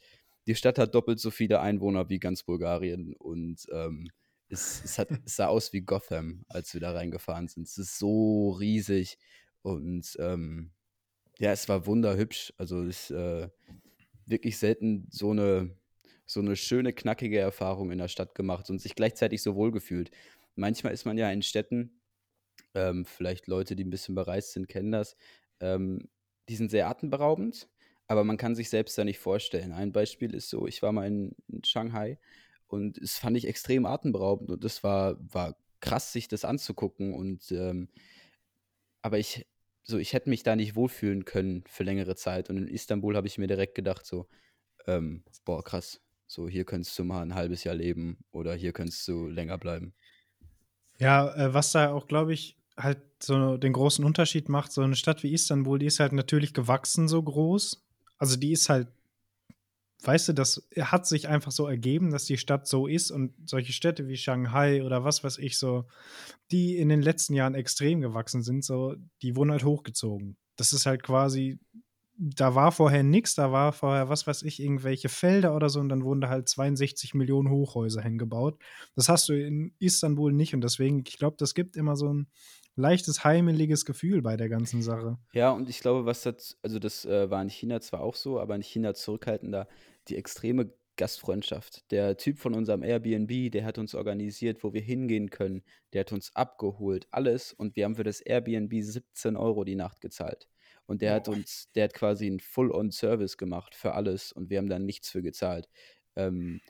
die 0.48 0.56
Stadt 0.56 0.76
hat 0.76 0.96
doppelt 0.96 1.20
so 1.20 1.30
viele 1.30 1.60
Einwohner 1.60 2.08
wie 2.08 2.18
ganz 2.18 2.42
Bulgarien 2.42 3.14
und 3.14 3.64
ähm, 3.72 4.08
es, 4.48 4.82
es, 4.84 4.98
hat, 4.98 5.08
es 5.24 5.36
sah 5.36 5.46
aus 5.46 5.72
wie 5.72 5.82
Gotham, 5.82 6.44
als 6.48 6.72
wir 6.74 6.80
da 6.80 6.92
reingefahren 6.92 7.48
sind. 7.48 7.66
Es 7.66 7.78
ist 7.78 7.98
so 7.98 8.50
riesig 8.50 9.18
und 9.62 10.16
ähm, 10.18 10.72
ja, 11.38 11.52
es 11.52 11.68
war 11.68 11.86
wunderhübsch. 11.86 12.52
Also 12.56 12.82
ist 12.82 13.10
äh, 13.10 13.48
wirklich 14.26 14.58
selten 14.58 15.06
so 15.10 15.30
eine, 15.30 15.76
so 16.26 16.40
eine 16.40 16.56
schöne, 16.56 16.92
knackige 16.92 17.38
Erfahrung 17.38 17.90
in 17.90 17.98
der 17.98 18.08
Stadt 18.08 18.34
gemacht 18.34 18.70
und 18.70 18.80
sich 18.80 18.94
gleichzeitig 18.94 19.42
so 19.42 19.54
wohl 19.54 19.70
gefühlt. 19.70 20.10
Manchmal 20.56 20.92
ist 20.92 21.04
man 21.04 21.18
ja 21.18 21.30
in 21.30 21.42
Städten, 21.42 22.00
ähm, 22.74 23.04
vielleicht 23.04 23.46
Leute, 23.46 23.76
die 23.76 23.84
ein 23.84 23.90
bisschen 23.90 24.14
bereist 24.14 24.52
sind, 24.52 24.68
kennen 24.68 24.92
das, 24.92 25.16
ähm, 25.60 26.08
die 26.48 26.56
sind 26.56 26.70
sehr 26.70 26.88
atemberaubend, 26.88 27.68
aber 28.06 28.24
man 28.24 28.36
kann 28.36 28.54
sich 28.54 28.68
selbst 28.70 28.96
da 28.98 29.04
nicht 29.04 29.18
vorstellen. 29.18 29.72
Ein 29.72 29.92
Beispiel 29.92 30.34
ist 30.34 30.48
so, 30.48 30.66
ich 30.66 30.82
war 30.82 30.92
mal 30.92 31.06
in, 31.06 31.34
in 31.48 31.62
Shanghai 31.64 32.18
und 32.68 32.98
es 32.98 33.18
fand 33.18 33.36
ich 33.36 33.46
extrem 33.46 33.86
atemberaubend 33.86 34.50
und 34.50 34.64
es 34.64 34.82
war, 34.84 35.16
war 35.32 35.56
krass, 35.80 36.12
sich 36.12 36.28
das 36.28 36.44
anzugucken 36.44 37.14
und 37.14 37.50
ähm, 37.52 37.88
aber 39.02 39.18
ich, 39.18 39.46
so, 39.82 39.98
ich 39.98 40.12
hätte 40.12 40.28
mich 40.28 40.42
da 40.42 40.56
nicht 40.56 40.76
wohlfühlen 40.76 41.24
können 41.24 41.64
für 41.66 41.84
längere 41.84 42.16
Zeit. 42.16 42.50
Und 42.50 42.58
in 42.58 42.68
Istanbul 42.68 43.16
habe 43.16 43.26
ich 43.26 43.38
mir 43.38 43.46
direkt 43.46 43.74
gedacht, 43.74 44.04
so, 44.04 44.28
ähm, 44.86 45.24
boah, 45.44 45.62
krass, 45.62 46.00
so 46.26 46.48
hier 46.48 46.64
könntest 46.64 46.98
du 46.98 47.04
mal 47.04 47.22
ein 47.22 47.34
halbes 47.34 47.64
Jahr 47.64 47.74
leben 47.74 48.18
oder 48.30 48.54
hier 48.54 48.72
könntest 48.72 49.06
du 49.08 49.28
länger 49.28 49.56
bleiben. 49.56 49.94
Ja, 50.98 51.34
äh, 51.34 51.54
was 51.54 51.72
da 51.72 51.92
auch, 51.92 52.06
glaube 52.06 52.34
ich, 52.34 52.58
halt 52.76 53.00
so 53.22 53.56
den 53.56 53.72
großen 53.72 54.04
Unterschied 54.04 54.48
macht, 54.48 54.72
so 54.72 54.82
eine 54.82 54.94
Stadt 54.94 55.22
wie 55.22 55.32
Istanbul, 55.32 55.78
die 55.78 55.86
ist 55.86 56.00
halt 56.00 56.12
natürlich 56.12 56.54
gewachsen 56.54 57.08
so 57.08 57.22
groß. 57.22 57.84
Also 58.18 58.36
die 58.36 58.52
ist 58.52 58.68
halt, 58.68 58.88
weißt 60.02 60.28
du, 60.28 60.32
das 60.32 60.68
hat 60.80 61.06
sich 61.06 61.28
einfach 61.28 61.50
so 61.50 61.66
ergeben, 61.66 62.10
dass 62.10 62.24
die 62.24 62.38
Stadt 62.38 62.66
so 62.66 62.86
ist 62.86 63.10
und 63.10 63.34
solche 63.48 63.72
Städte 63.72 64.06
wie 64.06 64.16
Shanghai 64.16 64.84
oder 64.84 65.04
was 65.04 65.24
weiß 65.24 65.38
ich 65.38 65.58
so, 65.58 65.86
die 66.50 66.76
in 66.76 66.88
den 66.88 67.02
letzten 67.02 67.34
Jahren 67.34 67.54
extrem 67.54 68.00
gewachsen 68.00 68.42
sind, 68.42 68.64
so, 68.64 68.94
die 69.22 69.34
wurden 69.34 69.50
halt 69.50 69.64
hochgezogen. 69.64 70.36
Das 70.56 70.72
ist 70.72 70.86
halt 70.86 71.02
quasi, 71.02 71.58
da 72.16 72.54
war 72.54 72.72
vorher 72.72 73.02
nichts, 73.02 73.34
da 73.34 73.50
war 73.50 73.72
vorher, 73.72 74.08
was 74.08 74.26
weiß 74.26 74.42
ich, 74.42 74.60
irgendwelche 74.60 75.08
Felder 75.08 75.54
oder 75.54 75.68
so 75.68 75.80
und 75.80 75.88
dann 75.88 76.04
wurden 76.04 76.20
da 76.20 76.28
halt 76.28 76.48
62 76.48 77.14
Millionen 77.14 77.50
Hochhäuser 77.50 78.02
hingebaut. 78.02 78.58
Das 78.94 79.08
hast 79.08 79.28
du 79.28 79.32
in 79.34 79.74
Istanbul 79.78 80.32
nicht 80.32 80.54
und 80.54 80.62
deswegen, 80.62 81.02
ich 81.06 81.18
glaube, 81.18 81.36
das 81.38 81.54
gibt 81.54 81.76
immer 81.76 81.96
so 81.96 82.12
ein 82.12 82.28
leichtes, 82.78 83.24
heimeliges 83.24 83.84
Gefühl 83.84 84.22
bei 84.22 84.36
der 84.36 84.48
ganzen 84.48 84.82
Sache. 84.82 85.18
Ja, 85.32 85.50
und 85.50 85.68
ich 85.68 85.80
glaube, 85.80 86.06
was 86.06 86.22
das, 86.22 86.56
also 86.62 86.78
das 86.78 87.04
äh, 87.04 87.30
war 87.30 87.42
in 87.42 87.50
China 87.50 87.80
zwar 87.80 88.00
auch 88.00 88.14
so, 88.14 88.40
aber 88.40 88.54
in 88.54 88.62
China 88.62 88.94
zurückhaltender, 88.94 89.68
die 90.08 90.16
extreme 90.16 90.72
Gastfreundschaft. 90.96 91.90
Der 91.90 92.16
Typ 92.16 92.38
von 92.38 92.54
unserem 92.54 92.82
Airbnb, 92.82 93.50
der 93.52 93.64
hat 93.64 93.78
uns 93.78 93.94
organisiert, 93.94 94.64
wo 94.64 94.72
wir 94.72 94.80
hingehen 94.80 95.30
können, 95.30 95.62
der 95.92 96.00
hat 96.00 96.12
uns 96.12 96.34
abgeholt, 96.34 97.06
alles 97.10 97.52
und 97.52 97.76
wir 97.76 97.84
haben 97.84 97.94
für 97.96 98.04
das 98.04 98.20
Airbnb 98.20 98.72
17 98.74 99.36
Euro 99.36 99.64
die 99.64 99.76
Nacht 99.76 100.00
gezahlt. 100.00 100.48
Und 100.86 101.02
der 101.02 101.14
hat 101.14 101.24
Boah. 101.24 101.34
uns, 101.34 101.70
der 101.74 101.84
hat 101.84 101.94
quasi 101.94 102.26
einen 102.26 102.40
Full-on-Service 102.40 103.36
gemacht 103.36 103.74
für 103.74 103.92
alles 103.92 104.32
und 104.32 104.50
wir 104.50 104.58
haben 104.58 104.68
da 104.68 104.78
nichts 104.78 105.10
für 105.10 105.22
gezahlt. 105.22 105.68
Ähm, 106.16 106.60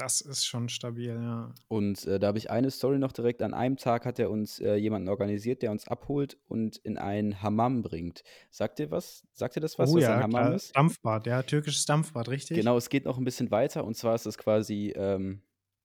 Das 0.00 0.20
ist 0.20 0.46
schon 0.46 0.68
stabil, 0.68 1.14
ja. 1.14 1.52
Und 1.68 2.06
äh, 2.06 2.18
da 2.18 2.28
habe 2.28 2.38
ich 2.38 2.50
eine 2.50 2.70
Story 2.70 2.98
noch 2.98 3.12
direkt. 3.12 3.42
An 3.42 3.54
einem 3.54 3.76
Tag 3.76 4.06
hat 4.06 4.18
er 4.18 4.30
uns 4.30 4.58
äh, 4.60 4.74
jemanden 4.76 5.08
organisiert, 5.08 5.62
der 5.62 5.70
uns 5.70 5.86
abholt 5.86 6.38
und 6.48 6.78
in 6.78 6.96
ein 6.98 7.42
Hammam 7.42 7.82
bringt. 7.82 8.22
Sagt 8.50 8.80
ihr 8.80 8.90
was? 8.90 9.26
Sagt 9.32 9.56
ihr 9.56 9.60
das 9.62 9.78
was, 9.78 9.90
oh 9.90 9.96
was 9.96 10.02
ja, 10.04 10.14
ein 10.16 10.22
Hammam 10.22 10.42
klar. 10.44 10.54
ist? 10.54 10.74
Dampfbad, 10.74 11.26
ja, 11.26 11.42
türkisches 11.42 11.84
Dampfbad, 11.84 12.28
richtig? 12.28 12.56
Genau, 12.56 12.76
es 12.76 12.88
geht 12.88 13.04
noch 13.04 13.18
ein 13.18 13.24
bisschen 13.24 13.50
weiter 13.50 13.84
und 13.84 13.94
zwar 13.96 14.14
ist 14.14 14.26
es 14.26 14.38
quasi 14.38 14.92
ähm, 14.96 15.42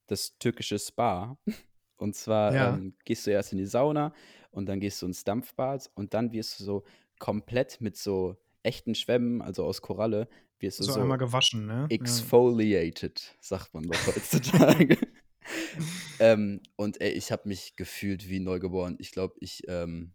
das 0.07 0.37
türkische 0.37 0.79
Spa. 0.79 1.37
Und 1.97 2.13
zwar 2.13 2.53
Ja. 2.53 2.73
ähm, 2.75 2.93
gehst 3.05 3.25
du 3.25 3.31
erst 3.31 3.53
in 3.53 3.57
die 3.57 3.65
Sauna 3.65 4.13
und 4.51 4.65
dann 4.65 4.81
gehst 4.81 5.01
du 5.01 5.05
ins 5.05 5.23
Dampfbad 5.23 5.89
und 5.95 6.13
dann 6.13 6.33
wirst 6.33 6.59
du 6.59 6.65
so 6.65 6.83
komplett 7.19 7.79
mit 7.79 7.95
so 7.95 8.35
echten 8.63 8.95
Schwämmen, 8.95 9.41
also 9.41 9.63
aus 9.63 9.81
Koralle, 9.81 10.27
wirst 10.59 10.79
du 10.79 10.83
So, 10.85 10.93
so, 10.93 11.01
einmal 11.01 11.17
gewaschen, 11.17 11.65
ne? 11.65 11.83
Ja. 11.83 11.89
exfoliated, 11.95 13.35
sagt 13.41 13.73
man 13.73 13.83
doch 13.83 14.05
heutzutage. 14.15 14.97
ähm, 16.19 16.61
und 16.75 17.01
ey, 17.01 17.11
ich 17.11 17.31
habe 17.31 17.47
mich 17.47 17.75
gefühlt 17.75 18.29
wie 18.29 18.39
neugeboren. 18.39 18.95
Ich 18.99 19.11
glaube, 19.11 19.35
ich 19.39 19.63
ähm, 19.67 20.13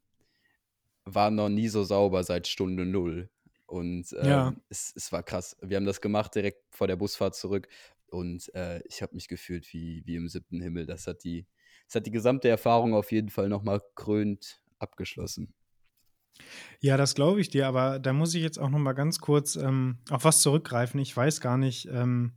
war 1.05 1.31
noch 1.31 1.49
nie 1.49 1.69
so 1.69 1.85
sauber 1.85 2.25
seit 2.25 2.47
Stunde 2.49 2.85
null. 2.87 3.31
Und 3.67 4.13
ähm, 4.19 4.27
Ja. 4.27 4.55
es, 4.69 4.93
es 4.97 5.13
war 5.13 5.23
krass. 5.23 5.57
Wir 5.63 5.77
haben 5.77 5.87
das 5.87 6.01
gemacht 6.01 6.35
direkt 6.35 6.63
vor 6.75 6.87
der 6.89 6.97
Busfahrt 6.97 7.37
zurück. 7.37 7.69
Und 8.09 8.53
äh, 8.55 8.81
ich 8.87 9.03
habe 9.03 9.15
mich 9.15 9.29
gefühlt 9.29 9.73
wie, 9.73 10.03
wie 10.07 10.17
im 10.17 10.29
siebten 10.29 10.61
Himmel. 10.61 10.87
Das 10.87 11.07
hat 11.07 11.23
die, 11.23 11.47
das 11.87 11.97
hat 11.97 12.07
die 12.07 12.11
gesamte 12.11 12.49
Erfahrung 12.49 12.95
auf 12.95 13.13
jeden 13.13 13.29
Fall 13.31 13.49
nochmal 13.49 13.81
krönt 13.95 14.63
abgeschlossen. 14.79 15.55
Ja, 16.81 16.97
das 16.97 17.15
glaube 17.15 17.41
ich 17.41 17.51
dir, 17.51 17.67
aber 17.67 17.99
da 17.99 18.13
muss 18.13 18.35
ich 18.35 18.43
jetzt 18.43 18.59
auch 18.59 18.71
noch 18.71 18.79
mal 18.79 18.93
ganz 18.95 19.21
kurz 19.21 19.57
ähm, 19.57 19.99
auf 20.11 20.25
was 20.25 20.41
zurückgreifen. 20.41 20.99
Ich 21.01 21.17
weiß 21.17 21.41
gar 21.41 21.59
nicht. 21.59 21.89
Ähm, 21.93 22.33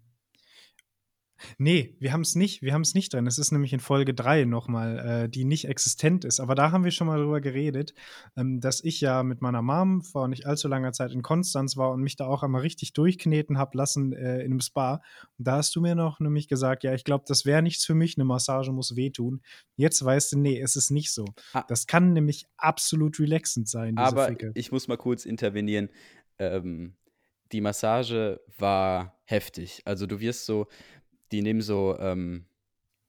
nee, 1.58 1.96
wir 2.00 2.14
haben 2.14 2.22
es 2.22 2.36
nicht. 2.36 2.62
Wir 2.62 2.74
haben 2.74 2.82
es 2.82 2.94
nicht 2.94 3.14
drin. 3.14 3.28
Es 3.28 3.38
ist 3.38 3.52
nämlich 3.52 3.74
in 3.74 3.80
Folge 3.80 4.14
3 4.14 4.46
nochmal, 4.46 5.00
äh, 5.00 5.30
die 5.30 5.46
nicht 5.46 5.68
existent 5.68 6.26
ist. 6.26 6.40
Aber 6.40 6.56
da 6.56 6.72
haben 6.72 6.84
wir 6.84 6.92
schon 6.92 7.08
mal 7.08 7.20
drüber 7.20 7.42
geredet, 7.42 7.94
ähm, 8.36 8.60
dass 8.60 8.84
ich 8.84 9.02
ja 9.02 9.24
mit 9.24 9.42
meiner 9.42 9.62
Mom 9.62 10.02
vor 10.02 10.28
nicht 10.28 10.46
allzu 10.46 10.68
langer 10.68 10.92
Zeit 10.94 11.12
in 11.12 11.22
Konstanz 11.22 11.78
war 11.78 11.92
und 11.92 12.02
mich 12.02 12.16
da 12.16 12.26
auch 12.26 12.44
einmal 12.44 12.62
richtig 12.62 12.94
durchkneten 12.94 13.58
habe 13.58 13.78
lassen 13.78 14.14
äh, 14.14 14.40
in 14.40 14.52
einem 14.52 14.62
Spa. 14.62 15.02
Und 15.38 15.48
da 15.48 15.58
hast 15.58 15.76
du 15.76 15.82
mir 15.82 15.96
noch 15.96 16.20
nämlich 16.20 16.48
gesagt, 16.48 16.84
ja, 16.84 16.94
ich 16.94 17.04
glaube, 17.04 17.26
das 17.28 17.46
wäre 17.46 17.62
nichts 17.62 17.86
für 17.86 17.96
mich. 17.96 18.18
Eine 18.18 18.26
Massage 18.26 18.72
muss 18.72 18.96
wehtun. 18.96 19.42
Jetzt 19.76 20.04
weißt 20.04 20.34
du, 20.34 20.40
nee, 20.40 20.60
es 20.60 20.76
ist 20.76 20.92
nicht 20.92 21.12
so. 21.12 21.26
Ah. 21.54 21.64
Das 21.68 21.88
kann 21.88 22.14
nämlich 22.14 22.46
absolut 22.58 23.20
relaxend 23.20 23.68
sein, 23.68 23.96
diese 23.96 24.08
Aber 24.08 24.28
Ficke. 24.28 24.52
ich 24.56 24.72
muss 24.72 24.88
mal 24.88 24.98
kurz 24.98 25.26
intervenieren. 25.26 25.90
Ähm, 26.40 26.96
die 27.52 27.62
Massage 27.62 28.42
war 28.58 29.20
heftig. 29.26 29.82
Also 29.86 30.08
du 30.08 30.20
wirst 30.20 30.46
so, 30.46 30.68
die 31.34 31.42
nehmen 31.42 31.62
so 31.62 31.98
ähm, 32.00 32.46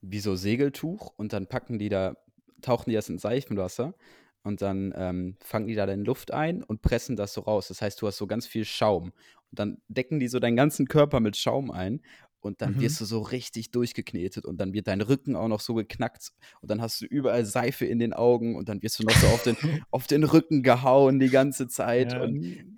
wie 0.00 0.20
so 0.20 0.34
Segeltuch 0.34 1.12
und 1.16 1.32
dann 1.32 1.46
packen 1.46 1.78
die 1.78 1.88
da, 1.88 2.16
tauchen 2.62 2.90
die 2.90 2.96
das 2.96 3.08
in 3.08 3.18
Seifenwasser 3.18 3.94
und 4.42 4.62
dann 4.62 4.92
ähm, 4.96 5.36
fangen 5.40 5.66
die 5.66 5.74
da 5.74 5.86
dann 5.86 6.04
Luft 6.04 6.32
ein 6.32 6.62
und 6.62 6.82
pressen 6.82 7.16
das 7.16 7.32
so 7.34 7.42
raus. 7.42 7.68
Das 7.68 7.80
heißt, 7.80 8.00
du 8.00 8.06
hast 8.06 8.18
so 8.18 8.26
ganz 8.26 8.46
viel 8.46 8.64
Schaum. 8.64 9.12
Und 9.50 9.58
dann 9.58 9.78
decken 9.88 10.20
die 10.20 10.28
so 10.28 10.38
deinen 10.38 10.56
ganzen 10.56 10.86
Körper 10.86 11.20
mit 11.20 11.36
Schaum 11.36 11.70
ein 11.70 12.02
und 12.44 12.60
dann 12.60 12.74
Mhm. 12.74 12.80
wirst 12.80 13.00
du 13.00 13.04
so 13.04 13.20
richtig 13.20 13.70
durchgeknetet 13.70 14.44
und 14.44 14.58
dann 14.60 14.72
wird 14.74 14.86
dein 14.86 15.00
Rücken 15.00 15.34
auch 15.34 15.48
noch 15.48 15.60
so 15.60 15.74
geknackt 15.74 16.32
und 16.60 16.70
dann 16.70 16.80
hast 16.80 17.00
du 17.00 17.06
überall 17.06 17.44
Seife 17.44 17.86
in 17.86 17.98
den 17.98 18.12
Augen 18.12 18.54
und 18.56 18.68
dann 18.68 18.82
wirst 18.82 18.98
du 18.98 19.04
noch 19.04 19.16
so 19.16 19.26
auf 19.28 19.42
den, 19.42 19.56
auf 19.90 20.06
den 20.06 20.24
Rücken 20.24 20.62
gehauen 20.62 21.18
die 21.18 21.30
ganze 21.30 21.68
Zeit. 21.68 22.12
Ja, 22.12 22.28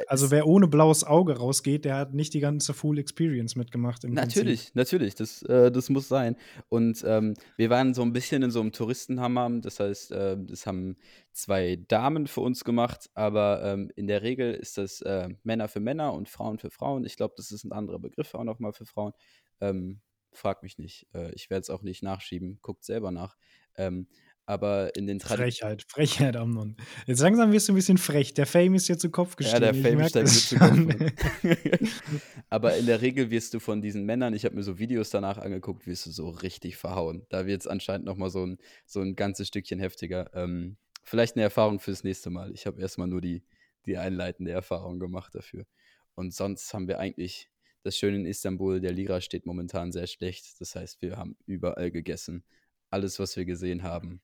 also 0.07 0.31
wer 0.31 0.47
ohne 0.47 0.69
blaues 0.69 1.05
Auge 1.05 1.37
rausgeht, 1.37 1.85
der 1.85 1.97
hat 1.97 2.15
nicht 2.15 2.33
die 2.35 2.41
ganze 2.41 2.75
Full 2.75 2.99
Experience 2.99 3.57
mitgemacht. 3.57 4.05
Natürlich, 4.05 4.75
natürlich, 4.75 5.15
das, 5.15 5.43
äh, 5.43 5.71
das 5.73 5.91
muss 5.91 6.09
sein. 6.09 6.37
Und 6.69 7.05
ähm, 7.07 7.35
wir 7.57 7.71
waren 7.71 7.95
so 7.95 8.03
ein 8.03 8.13
bisschen 8.13 8.43
in 8.43 8.51
so 8.51 8.61
einem 8.61 8.73
Touristenhammam, 8.73 9.63
das 9.63 9.81
heißt, 9.81 10.13
äh, 10.13 10.37
das 10.39 10.67
haben 10.67 10.97
zwei 11.33 11.77
Damen 11.89 12.27
für 12.27 12.41
uns 12.41 12.65
gemacht, 12.65 13.11
aber 13.15 13.63
ähm, 13.63 13.91
in 13.95 14.07
der 14.07 14.23
Regel 14.23 14.55
ist 14.55 14.79
das 14.79 15.03
äh, 15.03 15.29
Männer 15.43 15.69
für 15.69 15.81
Männer 15.81 16.15
und 16.15 16.29
Frauen 16.29 16.59
für 16.59 16.71
Frauen. 16.71 17.05
Ich 17.05 17.17
glaube, 17.17 17.35
das 17.37 17.51
ist 17.53 17.65
ein 17.65 17.73
anderer 17.73 17.99
Begriff 17.99 18.35
auch 18.35 18.45
nochmal 18.45 18.73
für 18.73 18.87
Frauen. 18.87 19.13
Ähm, 19.61 20.01
frag 20.33 20.63
mich 20.63 20.79
nicht, 20.79 21.07
äh, 21.15 21.33
ich 21.35 21.51
werde 21.51 21.63
es 21.63 21.71
auch 21.71 21.83
nicht 21.83 22.03
nachschieben, 22.03 22.59
guckt 22.63 22.85
selber 22.85 23.11
nach. 23.11 23.37
Ähm, 23.77 24.07
aber 24.49 24.95
in 24.95 25.09
den 25.09 25.19
Tradi 25.19 25.43
Frechheit, 25.43 25.83
Frechheit, 25.89 26.37
Amnon. 26.37 26.77
Jetzt 27.07 27.21
langsam 27.21 27.51
wirst 27.51 27.69
du 27.69 27.73
ein 27.73 27.77
bisschen 27.77 27.99
frech. 27.99 28.33
Der 28.33 28.47
Fame 28.47 28.77
ist 28.77 28.89
dir 28.89 28.97
zu 28.97 29.11
Kopf 29.11 29.33
Ja, 29.41 29.59
gestiegen. 29.59 29.61
der 29.61 29.75
ich 29.75 29.83
Fame 29.83 29.99
das 29.99 30.15
mir 30.15 30.27
zu 30.27 30.57
schon. 30.57 31.91
Aber 32.49 32.77
in 32.77 32.87
der 32.87 33.01
Regel 33.03 33.31
wirst 33.31 33.55
du 33.55 33.59
von 33.59 33.83
diesen 33.83 34.05
Männern, 34.05 34.35
ich 34.35 34.45
habe 34.45 34.55
mir 34.55 34.63
so 34.63 34.79
Videos 34.79 35.11
danach 35.11 35.39
angeguckt, 35.39 35.87
wirst 35.89 36.07
du 36.07 36.11
so 36.11 36.29
richtig 36.29 36.77
verhauen. 36.77 37.27
Da 37.29 37.47
wird 37.47 37.63
es 37.63 37.67
anscheinend 37.67 38.07
nochmal 38.07 38.31
so 38.31 38.47
ein, 38.47 38.59
so 38.85 39.01
ein 39.01 39.17
ganzes 39.17 39.49
Stückchen 39.49 39.81
heftiger. 39.81 40.31
Ähm, 40.33 40.77
vielleicht 41.03 41.35
eine 41.35 41.43
Erfahrung 41.43 41.81
fürs 41.81 42.05
nächste 42.05 42.31
Mal. 42.31 42.53
Ich 42.53 42.67
habe 42.67 42.81
erstmal 42.81 43.09
nur 43.09 43.21
die, 43.21 43.43
die 43.85 43.99
einleitende 43.99 44.53
Erfahrung 44.53 45.01
gemacht 45.01 45.35
dafür. 45.35 45.67
Und 46.15 46.33
sonst 46.33 46.73
haben 46.73 46.87
wir 46.87 47.01
eigentlich 47.01 47.51
das 47.87 47.97
Schöne 47.97 48.17
in 48.17 48.27
Istanbul, 48.27 48.81
der 48.81 48.93
Lira 48.93 49.21
steht 49.21 49.47
momentan 49.47 49.93
sehr 49.93 50.09
schlecht. 50.09 50.61
Das 50.61 50.75
heißt, 50.75 51.01
wir 51.03 51.17
haben 51.17 51.37
überall 51.47 51.93
gegessen. 51.93 52.43
Alles, 52.91 53.21
was 53.21 53.37
wir 53.37 53.45
gesehen 53.45 53.85
haben, 53.85 54.21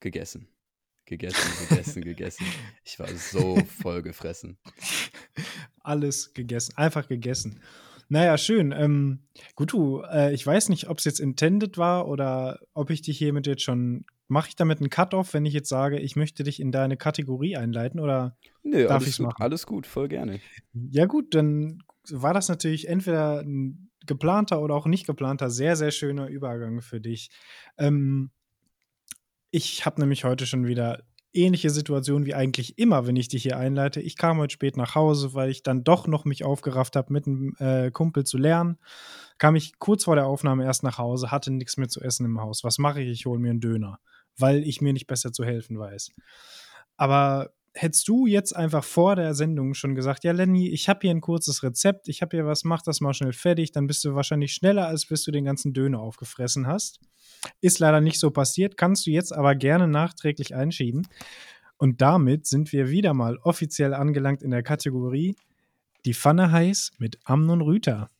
gegessen. 0.00 0.48
Gegessen, 1.06 1.68
gegessen, 1.68 2.02
gegessen. 2.04 2.46
Ich 2.84 2.98
war 2.98 3.08
so 3.08 3.56
voll 3.82 4.02
gefressen. 4.02 4.58
Alles 5.80 6.34
gegessen, 6.34 6.76
einfach 6.76 7.08
gegessen. 7.08 7.60
Naja, 8.08 8.36
schön. 8.36 8.72
Ähm, 8.72 9.20
gut, 9.54 9.72
du, 9.72 10.02
äh, 10.02 10.34
ich 10.34 10.46
weiß 10.46 10.68
nicht, 10.68 10.88
ob 10.88 10.98
es 10.98 11.04
jetzt 11.04 11.20
intended 11.20 11.78
war 11.78 12.06
oder 12.06 12.60
ob 12.74 12.90
ich 12.90 13.00
dich 13.00 13.16
hiermit 13.16 13.46
jetzt 13.46 13.62
schon. 13.62 14.04
Mache 14.26 14.48
ich 14.48 14.56
damit 14.56 14.78
einen 14.78 14.88
Cut-Off, 14.88 15.34
wenn 15.34 15.44
ich 15.44 15.52
jetzt 15.52 15.68
sage, 15.68 16.00
ich 16.00 16.16
möchte 16.16 16.44
dich 16.44 16.58
in 16.58 16.72
deine 16.72 16.96
Kategorie 16.96 17.56
einleiten? 17.56 18.00
Oder 18.00 18.36
Nö, 18.62 18.86
Darf 18.86 19.04
gut, 19.04 19.18
machen? 19.20 19.42
alles 19.42 19.66
gut, 19.66 19.86
voll 19.86 20.08
gerne. 20.08 20.40
Ja, 20.72 21.04
gut, 21.04 21.34
dann 21.34 21.82
war 22.10 22.34
das 22.34 22.48
natürlich 22.48 22.88
entweder 22.88 23.40
ein 23.40 23.90
geplanter 24.06 24.60
oder 24.60 24.74
auch 24.74 24.86
nicht 24.86 25.06
geplanter, 25.06 25.50
sehr, 25.50 25.76
sehr 25.76 25.90
schöner 25.90 26.28
Übergang 26.28 26.82
für 26.82 27.00
dich. 27.00 27.30
Ähm, 27.78 28.30
ich 29.50 29.86
habe 29.86 30.00
nämlich 30.00 30.24
heute 30.24 30.46
schon 30.46 30.66
wieder 30.66 31.04
ähnliche 31.34 31.70
Situation 31.70 32.26
wie 32.26 32.34
eigentlich 32.34 32.78
immer, 32.78 33.06
wenn 33.06 33.16
ich 33.16 33.28
dich 33.28 33.42
hier 33.42 33.58
einleite. 33.58 34.00
Ich 34.00 34.16
kam 34.16 34.38
heute 34.38 34.52
spät 34.52 34.76
nach 34.76 34.94
Hause, 34.94 35.34
weil 35.34 35.50
ich 35.50 35.62
dann 35.62 35.84
doch 35.84 36.06
noch 36.06 36.24
mich 36.24 36.44
aufgerafft 36.44 36.96
habe, 36.96 37.12
mit 37.12 37.26
einem 37.26 37.54
äh, 37.58 37.90
Kumpel 37.90 38.24
zu 38.24 38.38
lernen. 38.38 38.78
Kam 39.38 39.56
ich 39.56 39.78
kurz 39.78 40.04
vor 40.04 40.14
der 40.14 40.26
Aufnahme 40.26 40.64
erst 40.64 40.84
nach 40.84 40.98
Hause, 40.98 41.30
hatte 41.32 41.50
nichts 41.50 41.76
mehr 41.76 41.88
zu 41.88 42.00
essen 42.00 42.24
im 42.24 42.40
Haus. 42.40 42.62
Was 42.62 42.78
mache 42.78 43.02
ich? 43.02 43.08
Ich 43.08 43.26
hole 43.26 43.40
mir 43.40 43.50
einen 43.50 43.60
Döner, 43.60 43.98
weil 44.38 44.62
ich 44.62 44.80
mir 44.80 44.92
nicht 44.92 45.08
besser 45.08 45.32
zu 45.32 45.44
helfen 45.44 45.78
weiß. 45.78 46.12
Aber 46.96 47.50
hättest 47.74 48.06
du 48.08 48.26
jetzt 48.26 48.54
einfach 48.54 48.84
vor 48.84 49.16
der 49.16 49.34
Sendung 49.34 49.74
schon 49.74 49.94
gesagt, 49.94 50.24
ja, 50.24 50.32
Lenny, 50.32 50.68
ich 50.68 50.88
habe 50.88 51.00
hier 51.02 51.10
ein 51.10 51.20
kurzes 51.20 51.62
Rezept, 51.62 52.08
ich 52.08 52.22
habe 52.22 52.36
hier 52.36 52.46
was, 52.46 52.64
mach 52.64 52.82
das 52.82 53.00
mal 53.00 53.12
schnell 53.12 53.32
fertig, 53.32 53.72
dann 53.72 53.86
bist 53.86 54.04
du 54.04 54.14
wahrscheinlich 54.14 54.54
schneller, 54.54 54.86
als 54.86 55.06
bis 55.06 55.24
du 55.24 55.32
den 55.32 55.44
ganzen 55.44 55.72
Döner 55.72 56.00
aufgefressen 56.00 56.66
hast. 56.66 57.00
Ist 57.60 57.80
leider 57.80 58.00
nicht 58.00 58.20
so 58.20 58.30
passiert, 58.30 58.76
kannst 58.76 59.06
du 59.06 59.10
jetzt 59.10 59.32
aber 59.32 59.54
gerne 59.54 59.88
nachträglich 59.88 60.54
einschieben. 60.54 61.06
Und 61.76 62.00
damit 62.00 62.46
sind 62.46 62.72
wir 62.72 62.88
wieder 62.88 63.12
mal 63.12 63.36
offiziell 63.38 63.92
angelangt 63.92 64.42
in 64.42 64.50
der 64.50 64.62
Kategorie 64.62 65.36
Die 66.06 66.14
Pfanne 66.14 66.52
heiß 66.52 66.92
mit 66.98 67.18
Amnon 67.24 67.60
Rüter. 67.60 68.10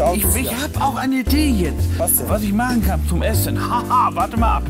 Diese 0.00 0.06
Autos, 0.06 0.34
Ich, 0.36 0.42
ich 0.46 0.50
habe 0.62 0.80
auch 0.80 0.96
eine 0.96 1.16
Idee 1.20 1.50
jetzt, 1.50 1.98
Was 1.98 2.16
denn? 2.16 2.28
was 2.30 2.42
ich 2.42 2.52
machen 2.54 2.82
kann 2.86 3.06
zum 3.06 3.20
Essen. 3.22 3.58
Haha, 3.60 4.10
warte 4.14 4.38
mal 4.38 4.56
ab. 4.56 4.62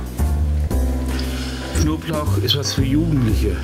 Knoblauch 1.81 2.37
ist 2.39 2.57
was 2.59 2.75
für 2.75 2.83
Jugendliche, 2.85 3.57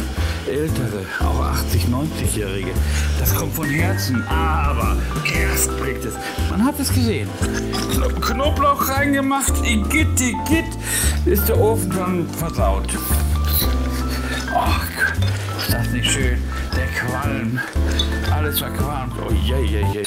Ältere, 0.48 1.04
auch 1.20 1.40
80, 1.44 1.86
90-Jährige. 1.86 2.70
Das 3.18 3.34
kommt 3.34 3.52
von 3.52 3.68
Herzen, 3.68 4.22
aber 4.28 4.96
erst 5.42 5.76
blickt 5.80 6.04
es. 6.04 6.14
Man 6.50 6.64
hat 6.64 6.78
es 6.78 6.88
gesehen. 6.94 7.28
Kno- 7.92 8.08
Knoblauch 8.20 8.88
reingemacht, 8.88 9.52
igitt, 9.66 10.20
igitt, 10.20 10.64
ist 11.24 11.48
der 11.48 11.58
Ofen 11.60 11.92
schon 11.92 12.28
versaut. 12.28 12.86
Ach, 14.54 14.86
ist 15.58 15.72
das 15.74 15.90
nicht 15.90 16.10
schön? 16.10 16.38
Der 16.76 16.86
Qualm, 16.86 17.58
alles 18.32 18.60
verqualmt. 18.60 19.12
Oh 19.28 19.32
je, 19.32 19.62
je, 19.66 19.84
je. 19.92 20.02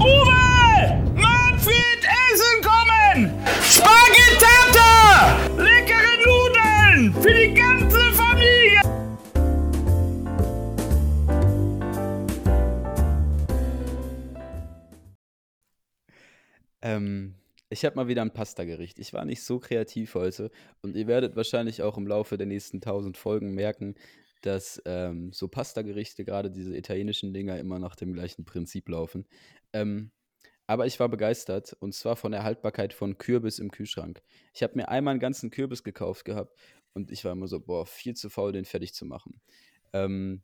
Uwe! 0.00 1.12
Manfred, 1.14 2.00
Essen 2.00 2.62
kommen! 2.62 3.30
Spaghettata! 3.62 5.36
Leckere 5.58 6.16
Nudeln! 6.24 7.12
Für 7.22 7.34
die 7.34 7.52
ganze 7.52 8.00
Familie! 8.14 8.80
Ähm, 16.80 17.34
ich 17.68 17.84
habe 17.84 17.96
mal 17.96 18.08
wieder 18.08 18.22
ein 18.22 18.32
Pasta-Gericht. 18.32 18.98
Ich 18.98 19.12
war 19.12 19.26
nicht 19.26 19.42
so 19.42 19.58
kreativ 19.58 20.14
heute 20.14 20.50
und 20.80 20.96
ihr 20.96 21.08
werdet 21.08 21.36
wahrscheinlich 21.36 21.82
auch 21.82 21.98
im 21.98 22.06
Laufe 22.06 22.38
der 22.38 22.46
nächsten 22.46 22.78
1000 22.78 23.18
Folgen 23.18 23.54
merken, 23.54 23.96
dass 24.40 24.80
ähm, 24.86 25.32
so 25.32 25.48
Pasta-Gerichte, 25.48 26.24
gerade 26.24 26.50
diese 26.50 26.76
italienischen 26.76 27.32
Dinger, 27.32 27.58
immer 27.58 27.78
nach 27.78 27.96
dem 27.96 28.12
gleichen 28.12 28.44
Prinzip 28.44 28.88
laufen. 28.88 29.26
Ähm, 29.72 30.10
aber 30.66 30.86
ich 30.86 31.00
war 31.00 31.08
begeistert 31.08 31.76
und 31.80 31.94
zwar 31.94 32.16
von 32.16 32.32
der 32.32 32.44
Haltbarkeit 32.44 32.92
von 32.94 33.18
Kürbis 33.18 33.58
im 33.58 33.70
Kühlschrank. 33.70 34.22
Ich 34.54 34.62
habe 34.62 34.76
mir 34.76 34.88
einmal 34.88 35.12
einen 35.12 35.20
ganzen 35.20 35.50
Kürbis 35.50 35.82
gekauft 35.82 36.24
gehabt 36.24 36.56
und 36.94 37.10
ich 37.10 37.24
war 37.24 37.32
immer 37.32 37.48
so, 37.48 37.60
boah, 37.60 37.86
viel 37.86 38.14
zu 38.14 38.30
faul, 38.30 38.52
den 38.52 38.64
fertig 38.64 38.94
zu 38.94 39.04
machen. 39.04 39.40
Ähm, 39.92 40.42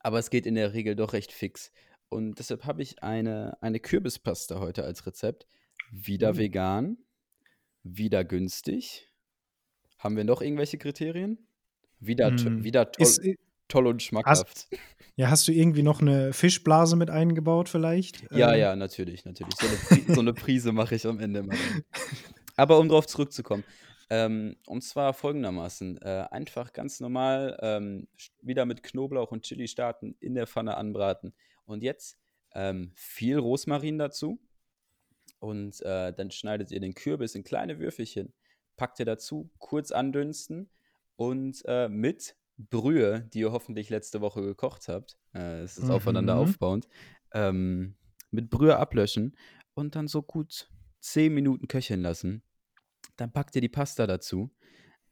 aber 0.00 0.18
es 0.18 0.30
geht 0.30 0.46
in 0.46 0.54
der 0.56 0.72
Regel 0.74 0.96
doch 0.96 1.12
recht 1.12 1.32
fix. 1.32 1.70
Und 2.08 2.38
deshalb 2.38 2.64
habe 2.64 2.82
ich 2.82 3.02
eine, 3.02 3.56
eine 3.62 3.80
Kürbispasta 3.80 4.60
heute 4.60 4.84
als 4.84 5.06
Rezept. 5.06 5.46
Wieder 5.90 6.32
Mhm. 6.32 6.38
vegan, 6.38 6.98
wieder 7.82 8.24
günstig. 8.24 9.10
Haben 9.98 10.16
wir 10.16 10.24
noch 10.24 10.42
irgendwelche 10.42 10.78
Kriterien? 10.78 11.46
Wieder, 12.04 12.30
Mm, 12.32 12.64
wieder 12.64 12.90
toll, 12.90 13.06
Ist, 13.06 13.18
äh, 13.18 13.36
toll 13.68 13.86
und 13.86 14.02
schmackhaft. 14.02 14.68
ja, 15.14 15.30
hast 15.30 15.46
du 15.46 15.52
irgendwie 15.52 15.82
noch 15.84 16.00
eine 16.00 16.32
Fischblase 16.32 16.96
mit 16.96 17.10
eingebaut 17.10 17.68
vielleicht? 17.68 18.22
Ja, 18.32 18.52
Äh, 18.52 18.60
ja, 18.60 18.76
natürlich, 18.76 19.24
natürlich. 19.24 19.54
So 19.54 19.66
eine, 19.68 19.76
Pri 19.76 20.12
so 20.14 20.20
eine 20.20 20.32
Prise 20.34 20.72
mache 20.72 20.96
ich 20.96 21.06
am 21.06 21.20
Ende 21.20 21.40
immer. 21.40 21.54
Aber 22.56 22.78
um 22.78 22.88
darauf 22.88 23.06
zurückzukommen. 23.06 23.62
Ähm, 24.10 24.56
und 24.66 24.82
zwar 24.82 25.14
folgendermaßen: 25.14 26.02
äh, 26.02 26.26
Einfach 26.30 26.72
ganz 26.72 26.98
normal 26.98 27.56
ähm, 27.62 28.08
wieder 28.42 28.66
mit 28.66 28.82
Knoblauch 28.82 29.30
und 29.30 29.42
Chili 29.44 29.68
starten, 29.68 30.16
in 30.18 30.34
der 30.34 30.46
Pfanne 30.48 30.76
anbraten. 30.76 31.32
Und 31.64 31.82
jetzt 31.84 32.18
ähm, 32.54 32.90
viel 32.96 33.38
Rosmarin 33.38 33.96
dazu. 33.98 34.40
Und 35.38 35.80
äh, 35.82 36.12
dann 36.12 36.30
schneidet 36.30 36.72
ihr 36.72 36.80
den 36.80 36.94
Kürbis 36.94 37.34
in 37.36 37.44
kleine 37.44 37.78
Würfelchen, 37.78 38.32
packt 38.76 38.98
ihr 38.98 39.06
dazu, 39.06 39.50
kurz 39.58 39.92
andünsten 39.92 40.68
und 41.16 41.62
äh, 41.66 41.88
mit 41.88 42.36
Brühe, 42.58 43.22
die 43.32 43.40
ihr 43.40 43.52
hoffentlich 43.52 43.90
letzte 43.90 44.20
Woche 44.20 44.42
gekocht 44.42 44.88
habt, 44.88 45.16
äh, 45.34 45.60
es 45.60 45.78
ist 45.78 45.90
aufeinander 45.90 46.34
Mhm. 46.34 46.40
aufbauend, 46.40 46.88
ähm, 47.32 47.96
mit 48.30 48.50
Brühe 48.50 48.76
ablöschen 48.76 49.36
und 49.74 49.96
dann 49.96 50.08
so 50.08 50.22
gut 50.22 50.68
10 51.00 51.32
Minuten 51.34 51.68
köcheln 51.68 52.02
lassen. 52.02 52.42
Dann 53.16 53.32
packt 53.32 53.54
ihr 53.56 53.60
die 53.60 53.68
Pasta 53.68 54.06
dazu, 54.06 54.50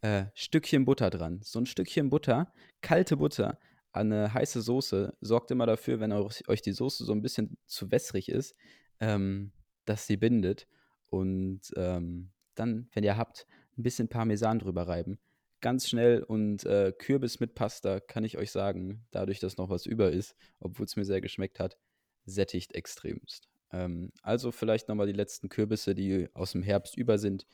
äh, 0.02 0.26
Stückchen 0.34 0.84
Butter 0.84 1.10
dran. 1.10 1.40
So 1.42 1.58
ein 1.60 1.66
Stückchen 1.66 2.08
Butter, 2.10 2.52
kalte 2.80 3.16
Butter 3.16 3.58
an 3.92 4.12
eine 4.12 4.32
heiße 4.32 4.62
Soße, 4.62 5.16
sorgt 5.20 5.50
immer 5.50 5.66
dafür, 5.66 5.98
wenn 5.98 6.12
euch, 6.12 6.48
euch 6.48 6.62
die 6.62 6.72
Soße 6.72 7.04
so 7.04 7.12
ein 7.12 7.22
bisschen 7.22 7.58
zu 7.66 7.90
wässrig 7.90 8.28
ist, 8.28 8.54
ähm, 9.00 9.52
dass 9.84 10.06
sie 10.06 10.16
bindet. 10.16 10.68
Und 11.06 11.62
ähm, 11.76 12.30
dann, 12.54 12.88
wenn 12.92 13.02
ihr 13.02 13.16
habt, 13.16 13.46
ein 13.76 13.82
bisschen 13.82 14.08
Parmesan 14.08 14.60
drüber 14.60 14.86
reiben. 14.86 15.18
Ganz 15.60 15.88
schnell 15.88 16.22
und 16.22 16.64
äh, 16.64 16.92
Kürbis 16.96 17.38
mit 17.38 17.54
Pasta, 17.54 18.00
kann 18.00 18.24
ich 18.24 18.38
euch 18.38 18.50
sagen, 18.50 19.06
dadurch, 19.10 19.40
dass 19.40 19.58
noch 19.58 19.68
was 19.68 19.84
über 19.84 20.10
ist, 20.10 20.34
obwohl 20.58 20.86
es 20.86 20.96
mir 20.96 21.04
sehr 21.04 21.20
geschmeckt 21.20 21.60
hat, 21.60 21.76
sättigt 22.24 22.74
extremst. 22.74 23.48
Ähm, 23.70 24.10
also 24.22 24.52
vielleicht 24.52 24.88
nochmal 24.88 25.06
die 25.06 25.12
letzten 25.12 25.48
Kürbisse, 25.48 25.94
die 25.94 26.28
aus 26.32 26.52
dem 26.52 26.62
Herbst 26.62 26.96
über 26.96 27.18
sind, 27.18 27.46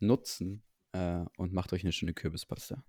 nutzen 0.00 0.64
äh, 0.92 1.24
und 1.36 1.52
macht 1.52 1.72
euch 1.72 1.82
eine 1.82 1.92
schöne 1.92 2.14
Kürbispasta. 2.14 2.84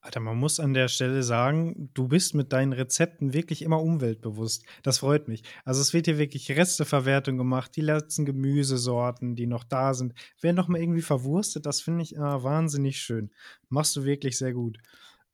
Alter, 0.00 0.20
man 0.20 0.36
muss 0.36 0.60
an 0.60 0.74
der 0.74 0.86
Stelle 0.86 1.24
sagen, 1.24 1.90
du 1.92 2.06
bist 2.06 2.34
mit 2.34 2.52
deinen 2.52 2.72
Rezepten 2.72 3.32
wirklich 3.32 3.62
immer 3.62 3.82
umweltbewusst. 3.82 4.64
Das 4.84 4.98
freut 4.98 5.26
mich. 5.26 5.42
Also 5.64 5.80
es 5.80 5.92
wird 5.92 6.06
hier 6.06 6.18
wirklich 6.18 6.50
Resteverwertung 6.52 7.36
gemacht. 7.36 7.74
Die 7.74 7.80
letzten 7.80 8.24
Gemüsesorten, 8.24 9.34
die 9.34 9.46
noch 9.48 9.64
da 9.64 9.94
sind, 9.94 10.14
werden 10.40 10.54
noch 10.54 10.68
mal 10.68 10.80
irgendwie 10.80 11.02
verwurstet. 11.02 11.66
Das 11.66 11.80
finde 11.80 12.02
ich 12.02 12.14
immer 12.14 12.44
wahnsinnig 12.44 13.00
schön. 13.00 13.30
Machst 13.68 13.96
du 13.96 14.04
wirklich 14.04 14.38
sehr 14.38 14.52
gut. 14.52 14.78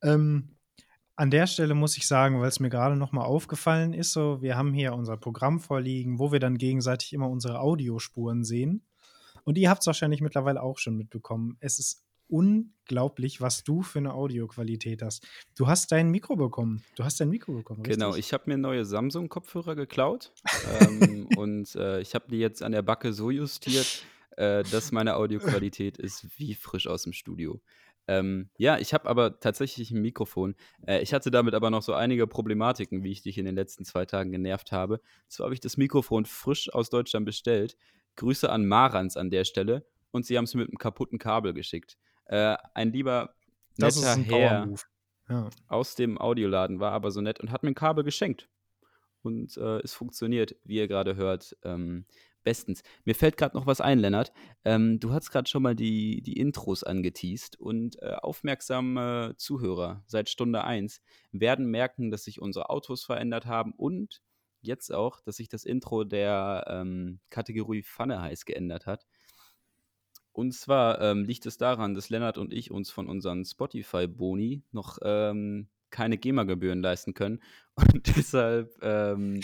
Ähm, 0.03 0.57
an 1.17 1.31
der 1.31 1.47
Stelle 1.47 1.75
muss 1.75 1.97
ich 1.97 2.09
sagen, 2.09 2.41
weil 2.41 2.49
es 2.49 2.59
mir 2.59 2.71
gerade 2.71 2.97
noch 2.97 3.13
mal 3.13 3.25
aufgefallen 3.25 3.93
ist, 3.93 4.13
so 4.13 4.41
wir 4.43 4.57
haben 4.57 4.73
hier 4.73 4.95
unser 4.95 5.17
Programm 5.17 5.61
vorliegen, 5.61 6.19
wo 6.19 6.33
wir 6.33 6.41
dann 6.41 6.59
gegenseitig 6.59 7.13
immer 7.13 7.29
unsere 7.29 7.61
Audiospuren 7.61 8.45
sehen. 8.45 8.85
Und 9.45 9.59
ihr 9.59 9.69
habt 9.69 9.83
es 9.83 9.87
wahrscheinlich 9.87 10.23
mittlerweile 10.23 10.63
auch 10.63 10.79
schon 10.79 10.97
mitbekommen. 10.97 11.57
Es 11.61 11.79
ist 11.79 12.03
unglaublich, 12.35 13.41
was 13.41 13.63
du 13.63 13.83
für 13.83 14.01
eine 14.01 14.13
Audioqualität 14.13 15.03
hast. 15.03 15.25
Du 15.57 15.69
hast 15.69 15.93
dein 15.93 16.11
Mikro 16.11 16.35
bekommen. 16.35 16.83
Du 16.97 17.05
hast 17.05 17.21
dein 17.21 17.29
Mikro 17.29 17.53
bekommen. 17.53 17.85
Genau, 17.85 18.09
richtig? 18.09 18.27
ich 18.27 18.33
habe 18.33 18.45
mir 18.49 18.59
neue 18.59 18.85
Samsung-Kopfhörer 18.85 19.77
geklaut 19.77 20.33
ähm, 20.81 21.29
und 21.37 21.77
äh, 21.77 22.01
ich 22.01 22.17
habe 22.17 22.27
die 22.29 22.39
jetzt 22.39 22.61
an 22.61 22.73
der 22.73 22.83
Backe 22.83 23.13
so 23.13 23.31
justiert, 23.31 24.03
äh, 24.37 24.65
dass 24.65 24.91
meine 24.91 25.15
Audioqualität 25.15 25.97
ist 25.97 26.27
wie 26.37 26.55
frisch 26.55 26.89
aus 26.89 27.05
dem 27.05 27.13
Studio. 27.13 27.61
Ähm, 28.09 28.51
ja, 28.59 28.79
ich 28.79 28.93
habe 28.93 29.09
aber 29.09 29.39
tatsächlich 29.39 29.93
ein 29.93 30.03
Mikrofon. 30.03 30.57
Äh, 30.89 31.03
ich 31.03 31.15
hatte 31.15 31.31
damit 31.31 31.55
aber 31.55 31.71
noch 31.71 31.83
so 31.83 31.95
einige 31.95 32.27
Problematiken, 32.27 33.05
wie 33.05 33.13
ich 33.13 33.23
dich 33.23 33.39
in 33.39 33.45
den 33.45 33.55
letzten 33.55 33.85
zwei 33.85 34.07
Tagen 34.07 34.33
genervt 34.33 34.73
habe. 34.73 35.01
Zwar 35.29 35.45
habe 35.45 35.55
ich 35.55 35.61
das 35.61 35.77
Mikrofon 35.77 36.25
frisch 36.25 36.69
aus 36.75 36.91
Deutschland 36.91 37.27
bestellt. 37.27 37.77
Grüße 38.17 38.51
an 38.51 38.67
Marans 38.67 39.17
an 39.17 39.31
der 39.31 39.45
Stelle 39.45 39.87
und 40.11 40.27
sie 40.27 40.37
haben 40.37 40.45
es 40.45 40.55
mit 40.55 40.69
einem 40.69 40.79
kaputten 40.79 41.19
Kabel 41.19 41.55
geschickt. 41.55 41.97
Äh, 42.27 42.57
ein 42.75 42.93
lieber 42.93 43.35
das 43.77 43.97
ist 43.97 44.03
netter 44.03 44.15
ein 44.15 44.25
Herr. 44.25 44.75
Ja. 45.29 45.49
aus 45.69 45.95
dem 45.95 46.19
Audioladen 46.19 46.81
war 46.81 46.93
aber 46.93 47.11
so 47.11 47.23
nett 47.23 47.41
und 47.41 47.51
hat 47.51 47.63
mir 47.63 47.71
ein 47.71 47.75
Kabel 47.75 48.05
geschenkt. 48.05 48.51
Und 49.23 49.57
äh, 49.57 49.79
es 49.79 49.95
funktioniert, 49.95 50.55
wie 50.65 50.77
ihr 50.77 50.87
gerade 50.87 51.17
hört, 51.17 51.57
ähm, 51.63 52.05
bestens. 52.45 52.83
Mir 53.05 53.15
fällt 53.15 53.37
gerade 53.37 53.57
noch 53.57 53.67
was 53.67 53.81
ein, 53.81 53.99
Lennart. 53.99 54.33
Ähm, 54.65 55.01
du 55.01 55.13
hast 55.13 55.31
gerade 55.31 55.49
schon 55.49 55.63
mal 55.63 55.75
die, 55.75 56.23
die 56.23 56.39
Intros 56.39 56.85
angeteased 56.85 57.59
und 57.59 58.01
äh, 58.03 58.17
aufmerksame 58.21 59.35
Zuhörer 59.39 60.05
seit 60.07 60.29
Stunde 60.29 60.63
1 60.63 61.01
werden 61.33 61.67
merken, 61.67 62.11
dass 62.11 62.25
sich 62.25 62.41
unsere 62.41 62.71
Autos 62.71 63.03
verändert 63.03 63.47
haben 63.47 63.73
und 63.73 64.21
jetzt 64.61 64.93
auch, 64.93 65.21
dass 65.21 65.37
sich 65.37 65.49
das 65.49 65.65
Intro 65.65 66.05
der 66.05 66.65
ähm, 66.69 67.21
Kategorie 67.31 67.83
Pfanne 67.83 68.21
heiß 68.21 68.45
geändert 68.45 68.87
hat. 68.87 69.07
Und 70.35 70.53
zwar 70.53 71.01
ähm, 71.01 71.25
liegt 71.25 71.47
es 71.47 71.59
daran, 71.59 71.95
dass 71.95 72.11
Lennart 72.11 72.39
und 72.39 72.53
ich 72.53 72.73
uns 72.73 72.91
von 72.91 73.09
unseren 73.09 73.45
Spotify-Boni 73.45 74.65
noch 74.73 74.99
ähm, 75.03 75.69
keine 75.91 76.19
GEMA-Gebühren 76.19 76.83
leisten 76.83 77.15
können 77.15 77.41
und 77.77 78.17
deshalb, 78.17 78.77
ähm, 78.83 79.41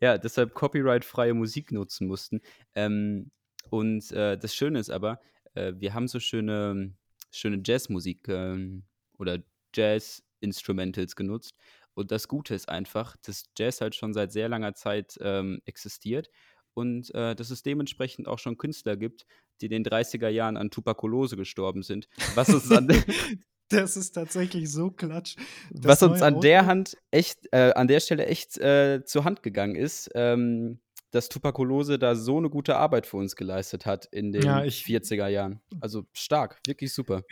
ja, 0.00 0.16
deshalb 0.16 0.54
copyright-freie 0.54 1.34
Musik 1.34 1.72
nutzen 1.72 2.06
mussten. 2.06 2.40
Ähm, 2.76 3.32
und 3.70 4.12
äh, 4.12 4.38
das 4.38 4.54
Schöne 4.54 4.78
ist 4.78 4.90
aber, 4.90 5.20
äh, 5.54 5.72
wir 5.76 5.94
haben 5.94 6.06
so 6.06 6.20
schöne, 6.20 6.94
schöne 7.32 7.60
Jazzmusik 7.64 8.28
ähm, 8.28 8.84
oder 9.18 9.40
Jazz-Instrumentals 9.74 11.16
genutzt. 11.16 11.56
Und 11.94 12.12
das 12.12 12.28
Gute 12.28 12.54
ist 12.54 12.68
einfach, 12.68 13.16
dass 13.16 13.46
Jazz 13.58 13.80
halt 13.80 13.96
schon 13.96 14.14
seit 14.14 14.30
sehr 14.30 14.48
langer 14.48 14.74
Zeit 14.74 15.18
ähm, 15.20 15.60
existiert 15.64 16.28
und 16.74 17.14
äh, 17.14 17.34
dass 17.34 17.50
es 17.50 17.62
dementsprechend 17.62 18.28
auch 18.28 18.38
schon 18.38 18.58
Künstler 18.58 18.96
gibt, 18.96 19.24
die 19.60 19.66
in 19.66 19.70
den 19.72 19.84
30er 19.84 20.28
Jahren 20.28 20.56
an 20.56 20.70
Tuberkulose 20.70 21.36
gestorben 21.36 21.82
sind. 21.82 22.08
Was 22.34 22.48
uns 22.50 22.70
an, 22.70 22.88
Das 23.70 23.96
ist 23.96 24.12
tatsächlich 24.12 24.70
so 24.70 24.90
klatsch. 24.90 25.36
Was 25.70 26.02
uns 26.02 26.20
an 26.20 26.40
der 26.42 26.66
Hand 26.66 26.98
echt, 27.10 27.48
äh, 27.50 27.72
an 27.74 27.88
der 27.88 28.00
Stelle 28.00 28.26
echt 28.26 28.58
äh, 28.58 29.02
zur 29.06 29.24
Hand 29.24 29.42
gegangen 29.42 29.74
ist, 29.74 30.10
ähm, 30.14 30.80
dass 31.12 31.30
Tuberkulose 31.30 31.98
da 31.98 32.14
so 32.14 32.36
eine 32.36 32.50
gute 32.50 32.76
Arbeit 32.76 33.06
für 33.06 33.16
uns 33.16 33.36
geleistet 33.36 33.86
hat 33.86 34.06
in 34.12 34.32
den 34.32 34.42
Ja, 34.42 34.64
ich- 34.64 34.84
40er 34.84 35.28
Jahren. 35.28 35.60
Also 35.80 36.04
stark, 36.12 36.60
wirklich 36.66 36.92
super. 36.92 37.22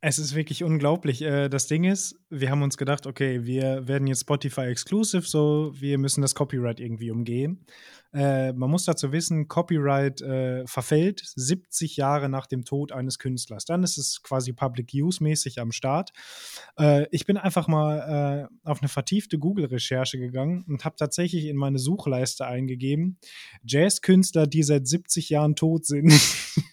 Es 0.00 0.20
ist 0.20 0.36
wirklich 0.36 0.62
unglaublich. 0.62 1.22
Äh, 1.22 1.48
Das 1.48 1.66
Ding 1.66 1.82
ist, 1.82 2.14
wir 2.30 2.50
haben 2.50 2.62
uns 2.62 2.76
gedacht, 2.76 3.06
okay, 3.06 3.44
wir 3.44 3.88
werden 3.88 4.06
jetzt 4.06 4.20
Spotify 4.20 4.62
exclusive, 4.62 5.22
so 5.22 5.72
wir 5.74 5.98
müssen 5.98 6.22
das 6.22 6.36
Copyright 6.36 6.78
irgendwie 6.78 7.10
umgehen. 7.10 7.66
Äh, 8.14 8.52
man 8.52 8.70
muss 8.70 8.84
dazu 8.84 9.10
wissen, 9.10 9.48
Copyright 9.48 10.20
äh, 10.22 10.64
verfällt 10.68 11.22
70 11.34 11.96
Jahre 11.96 12.28
nach 12.28 12.46
dem 12.46 12.64
Tod 12.64 12.92
eines 12.92 13.18
Künstlers. 13.18 13.64
Dann 13.64 13.82
ist 13.82 13.98
es 13.98 14.22
quasi 14.22 14.52
Public 14.52 14.92
Use 14.94 15.20
mäßig 15.22 15.60
am 15.60 15.72
Start. 15.72 16.12
Ich 17.10 17.26
bin 17.26 17.36
einfach 17.36 17.66
mal 17.66 18.48
auf 18.62 18.80
eine 18.80 18.88
vertiefte 18.88 19.38
Google-Recherche 19.38 20.18
gegangen 20.18 20.64
und 20.68 20.84
habe 20.84 20.96
tatsächlich 20.96 21.46
in 21.46 21.56
meine 21.56 21.78
Suchleiste 21.78 22.46
eingegeben, 22.46 23.18
Jazzkünstler, 23.64 24.46
die 24.46 24.62
seit 24.62 24.86
70 24.86 25.28
Jahren 25.28 25.56
tot 25.56 25.86
sind. 25.86 26.12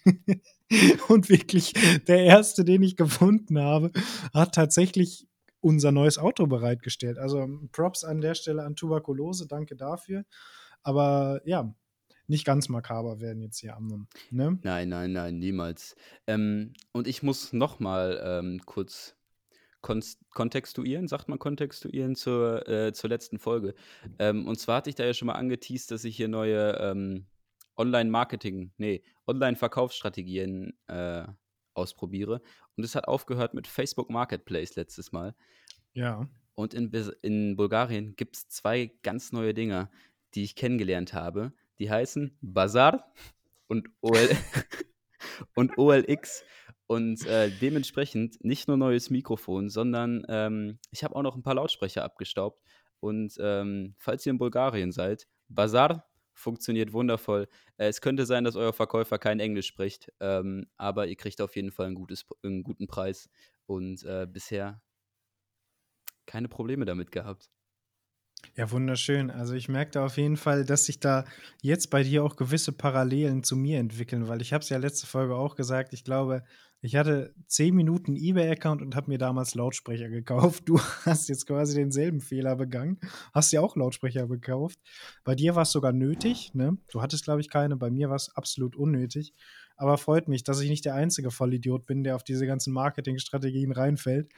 Und 1.10 1.30
wirklich, 1.30 1.74
der 2.08 2.24
erste, 2.24 2.66
den 2.66 2.84
ich 2.84 2.96
gefunden 2.96 3.60
habe, 3.60 3.92
hat 4.34 4.56
tatsächlich 4.56 5.28
unser 5.62 5.92
neues 5.92 6.18
Auto 6.18 6.48
bereitgestellt. 6.48 7.18
Also 7.18 7.48
Props 7.72 8.04
an 8.04 8.22
der 8.22 8.36
Stelle 8.36 8.64
an 8.64 8.76
Tuberkulose, 8.76 9.48
danke 9.48 9.76
dafür. 9.76 10.26
Aber 10.84 11.42
ja, 11.46 11.74
nicht 12.28 12.46
ganz 12.46 12.70
makaber 12.70 13.20
werden 13.20 13.42
jetzt 13.42 13.60
hier 13.60 13.76
am. 13.76 14.08
Ne? 14.32 14.60
Nein, 14.64 14.90
nein, 14.90 15.12
nein, 15.12 15.38
niemals. 15.40 15.96
Ähm, 16.28 16.74
und 16.92 17.08
ich 17.08 17.24
muss 17.24 17.54
noch 17.54 17.80
mal 17.80 18.22
ähm, 18.24 18.62
kurz 18.66 19.16
konst- 19.82 20.20
kontextuieren, 20.32 21.08
sagt 21.08 21.30
man 21.30 21.40
kontextuieren 21.40 22.16
zur, 22.16 22.68
äh, 22.68 22.94
zur 22.94 23.10
letzten 23.10 23.40
Folge. 23.40 23.76
Ähm, 24.20 24.48
und 24.48 24.60
zwar 24.60 24.78
hatte 24.78 24.90
ich 24.90 24.96
da 24.96 25.06
ja 25.06 25.14
schon 25.14 25.28
mal 25.28 25.34
angeteased, 25.34 25.92
dass 25.92 26.04
ich 26.04 26.16
hier 26.18 26.28
neue 26.28 26.78
ähm, 26.80 27.26
Online-Marketing, 27.78 28.72
nee, 28.78 29.04
Online-Verkaufsstrategien 29.28 30.74
äh, 30.88 31.26
ausprobiere. 31.74 32.42
Und 32.78 32.84
es 32.84 32.96
hat 32.96 33.08
aufgehört 33.08 33.54
mit 33.54 33.68
Facebook 33.68 34.10
Marketplace 34.10 34.76
letztes 34.76 35.12
Mal. 35.12 35.36
Ja. 35.94 36.28
Und 36.56 36.74
in, 36.74 36.92
in 37.22 37.56
Bulgarien 37.56 38.16
gibt 38.16 38.38
es 38.38 38.48
zwei 38.48 38.92
ganz 39.04 39.32
neue 39.32 39.54
Dinger, 39.54 39.92
die 40.34 40.44
ich 40.44 40.56
kennengelernt 40.56 41.14
habe. 41.14 41.54
Die 41.80 41.90
heißen 41.90 42.38
Bazar 42.42 43.12
und, 43.68 43.90
OL 44.02 44.30
und 45.56 45.78
OLX. 45.78 46.44
Und 46.88 47.26
äh, 47.26 47.50
dementsprechend 47.50 48.44
nicht 48.44 48.68
nur 48.68 48.78
neues 48.78 49.10
Mikrofon, 49.10 49.70
sondern 49.70 50.24
ähm, 50.30 50.80
ich 50.92 51.04
habe 51.04 51.16
auch 51.16 51.24
noch 51.24 51.36
ein 51.36 51.44
paar 51.44 51.56
Lautsprecher 51.56 52.04
abgestaubt. 52.04 52.62
Und 53.00 53.36
ähm, 53.40 53.96
falls 53.98 54.26
ihr 54.26 54.32
in 54.32 54.38
Bulgarien 54.38 54.92
seid, 54.92 55.28
Bazar 55.50 56.08
funktioniert 56.36 56.94
wundervoll. 56.94 57.48
Äh, 57.78 57.88
es 57.88 58.02
könnte 58.02 58.26
sein, 58.26 58.44
dass 58.44 58.56
euer 58.56 58.74
Verkäufer 58.74 59.18
kein 59.18 59.40
Englisch 59.40 59.68
spricht, 59.68 60.12
ähm, 60.20 60.68
aber 60.78 61.08
ihr 61.08 61.16
kriegt 61.16 61.42
auf 61.42 61.56
jeden 61.56 61.72
Fall 61.72 61.88
ein 61.88 61.96
gutes, 61.96 62.26
einen 62.44 62.64
guten 62.64 62.88
Preis. 62.88 63.30
Und 63.66 64.04
äh, 64.04 64.28
bisher 64.30 64.80
keine 66.28 66.48
Probleme 66.48 66.86
damit 66.86 67.12
gehabt. 67.12 67.50
Ja, 68.56 68.70
wunderschön. 68.70 69.32
Also 69.32 69.54
ich 69.54 69.70
merke 69.70 69.92
da 69.92 70.06
auf 70.06 70.18
jeden 70.18 70.38
Fall, 70.38 70.66
dass 70.66 70.86
sich 70.86 71.00
da 71.00 71.26
jetzt 71.62 71.90
bei 71.90 72.04
dir 72.04 72.24
auch 72.24 72.36
gewisse 72.36 72.72
Parallelen 72.72 73.44
zu 73.44 73.56
mir 73.56 73.80
entwickeln, 73.80 74.28
weil 74.28 74.42
ich 74.42 74.54
habe 74.54 74.62
es 74.62 74.70
ja 74.70 74.78
letzte 74.78 75.08
Folge 75.08 75.36
auch 75.36 75.56
gesagt, 75.56 75.94
ich 75.94 76.04
glaube, 76.04 76.44
ich 76.86 76.96
hatte 76.96 77.34
10 77.48 77.74
Minuten 77.74 78.16
eBay-Account 78.16 78.84
und 78.84 78.96
habe 78.96 79.10
mir 79.10 79.18
damals 79.18 79.56
Lautsprecher 79.56 80.08
gekauft. 80.08 80.64
Du 80.68 80.80
hast 81.06 81.28
jetzt 81.30 81.48
quasi 81.48 81.74
denselben 81.74 82.22
Fehler 82.22 82.56
begangen, 82.56 83.00
hast 83.34 83.52
ja 83.52 83.62
auch 83.62 83.76
Lautsprecher 83.76 84.28
gekauft. 84.28 84.80
Bei 85.24 85.34
dir 85.34 85.56
war 85.56 85.64
es 85.64 85.72
sogar 85.72 85.94
nötig, 85.94 86.54
ne? 86.54 86.78
Du 86.92 87.02
hattest, 87.02 87.24
glaube 87.24 87.42
ich, 87.42 87.50
keine, 87.50 87.76
bei 87.76 87.90
mir 87.90 88.10
war 88.10 88.16
es 88.16 88.36
absolut 88.36 88.76
unnötig. 88.76 89.34
Aber 89.78 89.98
freut 89.98 90.28
mich, 90.28 90.44
dass 90.44 90.62
ich 90.62 90.70
nicht 90.70 90.86
der 90.86 90.94
einzige 90.94 91.32
Vollidiot 91.32 91.88
bin, 91.88 92.04
der 92.04 92.16
auf 92.16 92.24
diese 92.24 92.46
ganzen 92.46 92.72
Marketingstrategien 92.72 93.72
reinfällt. 93.72 94.32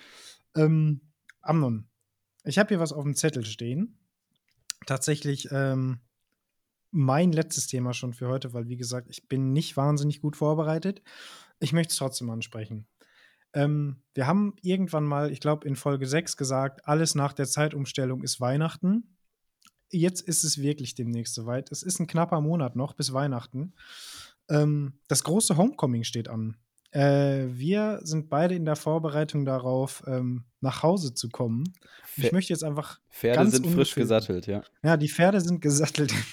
Ähm, 0.55 1.01
Amnon, 1.41 1.89
ich 2.45 2.57
habe 2.57 2.69
hier 2.69 2.79
was 2.79 2.93
auf 2.93 3.03
dem 3.03 3.15
Zettel 3.15 3.45
stehen. 3.45 3.99
Tatsächlich 4.85 5.49
ähm, 5.51 5.99
mein 6.91 7.33
letztes 7.33 7.67
Thema 7.67 7.93
schon 7.93 8.13
für 8.13 8.29
heute, 8.29 8.53
weil 8.53 8.69
wie 8.69 8.77
gesagt, 8.77 9.09
ich 9.09 9.27
bin 9.27 9.51
nicht 9.51 9.75
wahnsinnig 9.75 10.21
gut 10.21 10.37
vorbereitet. 10.37 11.01
Ich 11.59 11.73
möchte 11.73 11.91
es 11.91 11.97
trotzdem 11.97 12.29
ansprechen. 12.29 12.87
Ähm, 13.53 14.03
wir 14.13 14.27
haben 14.27 14.55
irgendwann 14.61 15.05
mal, 15.05 15.31
ich 15.31 15.39
glaube 15.39 15.67
in 15.67 15.75
Folge 15.75 16.05
6 16.05 16.37
gesagt, 16.37 16.87
alles 16.87 17.15
nach 17.15 17.33
der 17.33 17.47
Zeitumstellung 17.47 18.23
ist 18.23 18.39
Weihnachten. 18.39 19.17
Jetzt 19.89 20.21
ist 20.21 20.43
es 20.43 20.61
wirklich 20.61 20.95
demnächst 20.95 21.33
soweit. 21.33 21.71
Es 21.71 21.81
ist 21.81 21.99
ein 21.99 22.07
knapper 22.07 22.41
Monat 22.41 22.75
noch 22.75 22.93
bis 22.93 23.13
Weihnachten. 23.13 23.73
Ähm, 24.49 24.99
das 25.07 25.23
große 25.23 25.57
Homecoming 25.57 26.03
steht 26.03 26.27
an. 26.27 26.57
Äh, 26.91 27.47
wir 27.51 27.99
sind 28.03 28.29
beide 28.29 28.55
in 28.55 28.65
der 28.65 28.75
Vorbereitung 28.77 29.43
darauf, 29.45 30.03
ähm, 30.07 30.45
nach 30.61 30.83
Hause 30.83 31.13
zu 31.13 31.29
kommen. 31.29 31.59
Und 31.65 31.75
ich 32.15 32.25
Pfer- 32.25 32.33
möchte 32.33 32.53
jetzt 32.53 32.63
einfach. 32.63 32.99
Pferde 33.09 33.49
sind 33.49 33.67
frisch 33.67 33.93
gesattelt, 33.95 34.47
ja. 34.47 34.63
Ja, 34.83 34.97
die 34.97 35.09
Pferde 35.09 35.41
sind 35.41 35.61
gesattelt. 35.61 36.13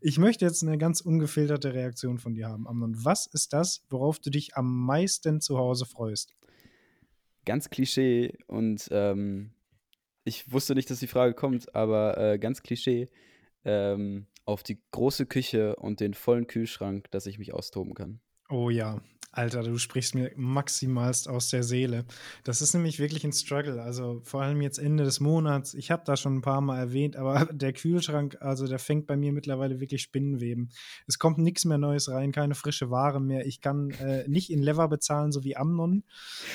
Ich 0.00 0.16
möchte 0.16 0.46
jetzt 0.46 0.62
eine 0.62 0.78
ganz 0.78 1.02
ungefilterte 1.02 1.74
Reaktion 1.74 2.16
von 2.18 2.34
dir 2.34 2.48
haben, 2.48 2.66
Amnon. 2.66 2.94
Was 3.04 3.26
ist 3.26 3.52
das, 3.52 3.84
worauf 3.90 4.18
du 4.18 4.30
dich 4.30 4.56
am 4.56 4.86
meisten 4.86 5.42
zu 5.42 5.58
Hause 5.58 5.84
freust? 5.84 6.32
Ganz 7.44 7.68
Klischee 7.68 8.38
und 8.46 8.88
ähm, 8.90 9.50
ich 10.24 10.50
wusste 10.50 10.74
nicht, 10.74 10.88
dass 10.88 11.00
die 11.00 11.06
Frage 11.08 11.34
kommt, 11.34 11.74
aber 11.74 12.16
äh, 12.16 12.38
ganz 12.38 12.62
Klischee 12.62 13.10
ähm, 13.66 14.26
auf 14.46 14.62
die 14.62 14.80
große 14.92 15.26
Küche 15.26 15.76
und 15.76 16.00
den 16.00 16.14
vollen 16.14 16.46
Kühlschrank, 16.46 17.10
dass 17.10 17.26
ich 17.26 17.38
mich 17.38 17.52
austoben 17.52 17.92
kann. 17.92 18.20
Oh 18.48 18.70
ja, 18.70 18.98
Alter, 19.32 19.62
du 19.62 19.78
sprichst 19.78 20.16
mir 20.16 20.32
maximalst 20.34 21.28
aus 21.28 21.50
der 21.50 21.62
Seele. 21.62 22.04
Das 22.42 22.60
ist 22.60 22.74
nämlich 22.74 22.98
wirklich 22.98 23.22
ein 23.24 23.32
Struggle. 23.32 23.80
Also 23.80 24.20
vor 24.24 24.42
allem 24.42 24.60
jetzt 24.60 24.78
Ende 24.78 25.04
des 25.04 25.20
Monats. 25.20 25.72
Ich 25.74 25.92
habe 25.92 26.02
da 26.04 26.16
schon 26.16 26.36
ein 26.36 26.42
paar 26.42 26.60
Mal 26.60 26.78
erwähnt, 26.78 27.14
aber 27.14 27.46
der 27.52 27.72
Kühlschrank, 27.72 28.38
also 28.40 28.66
der 28.66 28.80
fängt 28.80 29.06
bei 29.06 29.16
mir 29.16 29.32
mittlerweile 29.32 29.78
wirklich 29.78 30.02
Spinnenweben. 30.02 30.70
Es 31.06 31.20
kommt 31.20 31.38
nichts 31.38 31.64
mehr 31.64 31.78
Neues 31.78 32.08
rein, 32.08 32.32
keine 32.32 32.56
frische 32.56 32.90
Ware 32.90 33.20
mehr. 33.20 33.46
Ich 33.46 33.60
kann 33.60 33.90
äh, 33.90 34.26
nicht 34.28 34.50
in 34.50 34.62
Lever 34.62 34.88
bezahlen, 34.88 35.30
so 35.30 35.44
wie 35.44 35.56
Amnon. 35.56 36.02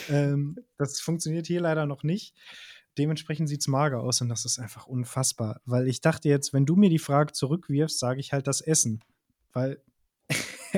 Ähm, 0.10 0.58
das 0.78 1.00
funktioniert 1.00 1.48
hier 1.48 1.62
leider 1.62 1.86
noch 1.86 2.04
nicht. 2.04 2.36
Dementsprechend 2.98 3.48
sieht 3.48 3.62
es 3.62 3.68
mager 3.68 4.02
aus 4.02 4.20
und 4.20 4.28
das 4.28 4.44
ist 4.44 4.60
einfach 4.60 4.86
unfassbar. 4.86 5.62
Weil 5.66 5.88
ich 5.88 6.02
dachte 6.02 6.28
jetzt, 6.28 6.52
wenn 6.52 6.66
du 6.66 6.76
mir 6.76 6.90
die 6.90 7.00
Frage 7.00 7.32
zurückwirfst, 7.32 8.00
sage 8.00 8.20
ich 8.20 8.34
halt 8.34 8.48
das 8.48 8.60
Essen. 8.60 9.02
Weil 9.54 9.82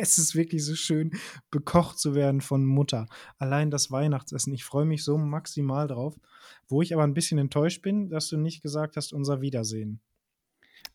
es 0.01 0.17
ist 0.17 0.35
wirklich 0.35 0.63
so 0.63 0.75
schön, 0.75 1.11
bekocht 1.51 1.99
zu 1.99 2.15
werden 2.15 2.41
von 2.41 2.65
Mutter. 2.65 3.07
Allein 3.37 3.71
das 3.71 3.91
Weihnachtsessen, 3.91 4.53
ich 4.53 4.63
freue 4.63 4.85
mich 4.85 5.03
so 5.03 5.17
maximal 5.17 5.87
drauf. 5.87 6.15
Wo 6.67 6.81
ich 6.81 6.93
aber 6.93 7.03
ein 7.03 7.13
bisschen 7.13 7.37
enttäuscht 7.37 7.81
bin, 7.81 8.09
dass 8.09 8.29
du 8.29 8.37
nicht 8.37 8.61
gesagt 8.61 8.97
hast, 8.97 9.13
unser 9.13 9.41
Wiedersehen. 9.41 10.01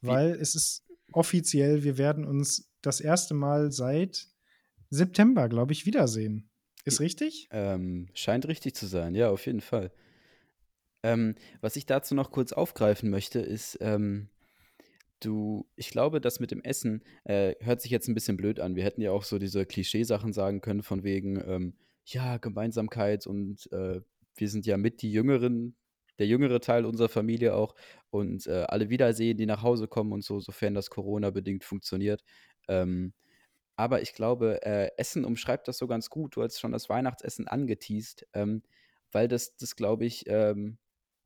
Weil 0.01 0.31
es 0.33 0.55
ist 0.55 0.85
offiziell, 1.13 1.85
wir 1.85 1.99
werden 1.99 2.25
uns 2.25 2.71
das 2.81 3.01
erste 3.01 3.35
Mal 3.35 3.71
seit 3.71 4.29
September, 4.91 5.49
glaube 5.49 5.73
ich, 5.73 5.87
wiedersehen. 5.87 6.51
Ist 6.85 7.01
richtig? 7.01 7.49
Ähm, 7.53 8.09
scheint 8.13 8.47
richtig 8.49 8.75
zu 8.75 8.87
sein, 8.87 9.15
ja, 9.15 9.31
auf 9.31 9.47
jeden 9.47 9.61
Fall. 9.61 9.93
Ähm, 11.05 11.35
was 11.61 11.77
ich 11.77 11.87
dazu 11.87 12.15
noch 12.15 12.31
kurz 12.31 12.53
aufgreifen 12.53 13.11
möchte, 13.11 13.41
ist, 13.41 13.79
ähm, 13.81 14.29
du, 15.25 15.67
ich 15.77 15.91
glaube, 15.91 16.21
das 16.21 16.41
mit 16.41 16.51
dem 16.51 16.63
Essen 16.63 17.03
äh, 17.25 17.55
hört 17.61 17.81
sich 17.81 17.91
jetzt 17.91 18.09
ein 18.09 18.15
bisschen 18.15 18.37
blöd 18.37 18.61
an. 18.61 18.77
Wir 18.77 18.85
hätten 18.85 19.01
ja 19.01 19.11
auch 19.13 19.25
so 19.25 19.39
diese 19.39 19.67
Klischeesachen 19.67 20.33
sagen 20.33 20.61
können, 20.61 20.83
von 20.83 21.05
wegen, 21.05 21.43
ähm, 21.47 21.75
ja, 22.05 22.39
Gemeinsamkeit 22.39 23.27
und 23.27 23.71
äh, 23.73 24.01
wir 24.37 24.49
sind 24.49 24.67
ja 24.67 24.77
mit 24.77 25.03
die 25.03 25.13
Jüngeren, 25.13 25.77
der 26.19 26.27
jüngere 26.27 26.61
Teil 26.61 26.85
unserer 26.85 27.09
Familie 27.09 27.55
auch 27.55 27.75
und 28.11 28.47
äh, 28.47 28.65
alle 28.69 28.91
Wiedersehen, 28.91 29.37
die 29.37 29.47
nach 29.47 29.63
Hause 29.63 29.89
kommen 29.89 30.13
und 30.13 30.25
so, 30.25 30.41
sofern 30.41 30.75
das 30.75 30.91
Corona-bedingt 30.91 31.65
funktioniert. 31.65 32.23
Ähm, 32.69 33.13
aber 33.77 34.03
ich 34.03 34.15
glaube, 34.15 34.63
äh, 34.63 34.91
Essen 34.97 35.25
umschreibt 35.25 35.69
das 35.69 35.79
so 35.79 35.87
ganz 35.87 36.11
gut. 36.11 36.37
Du 36.37 36.43
hast 36.43 36.61
schon 36.61 36.73
das 36.73 36.89
Weihnachtsessen 36.89 37.49
angeteased, 37.49 38.27
ähm, 38.35 38.63
weil 39.11 39.29
das, 39.29 39.57
das 39.57 39.77
glaube 39.77 40.05
ich, 40.05 40.25
ähm, 40.27 40.79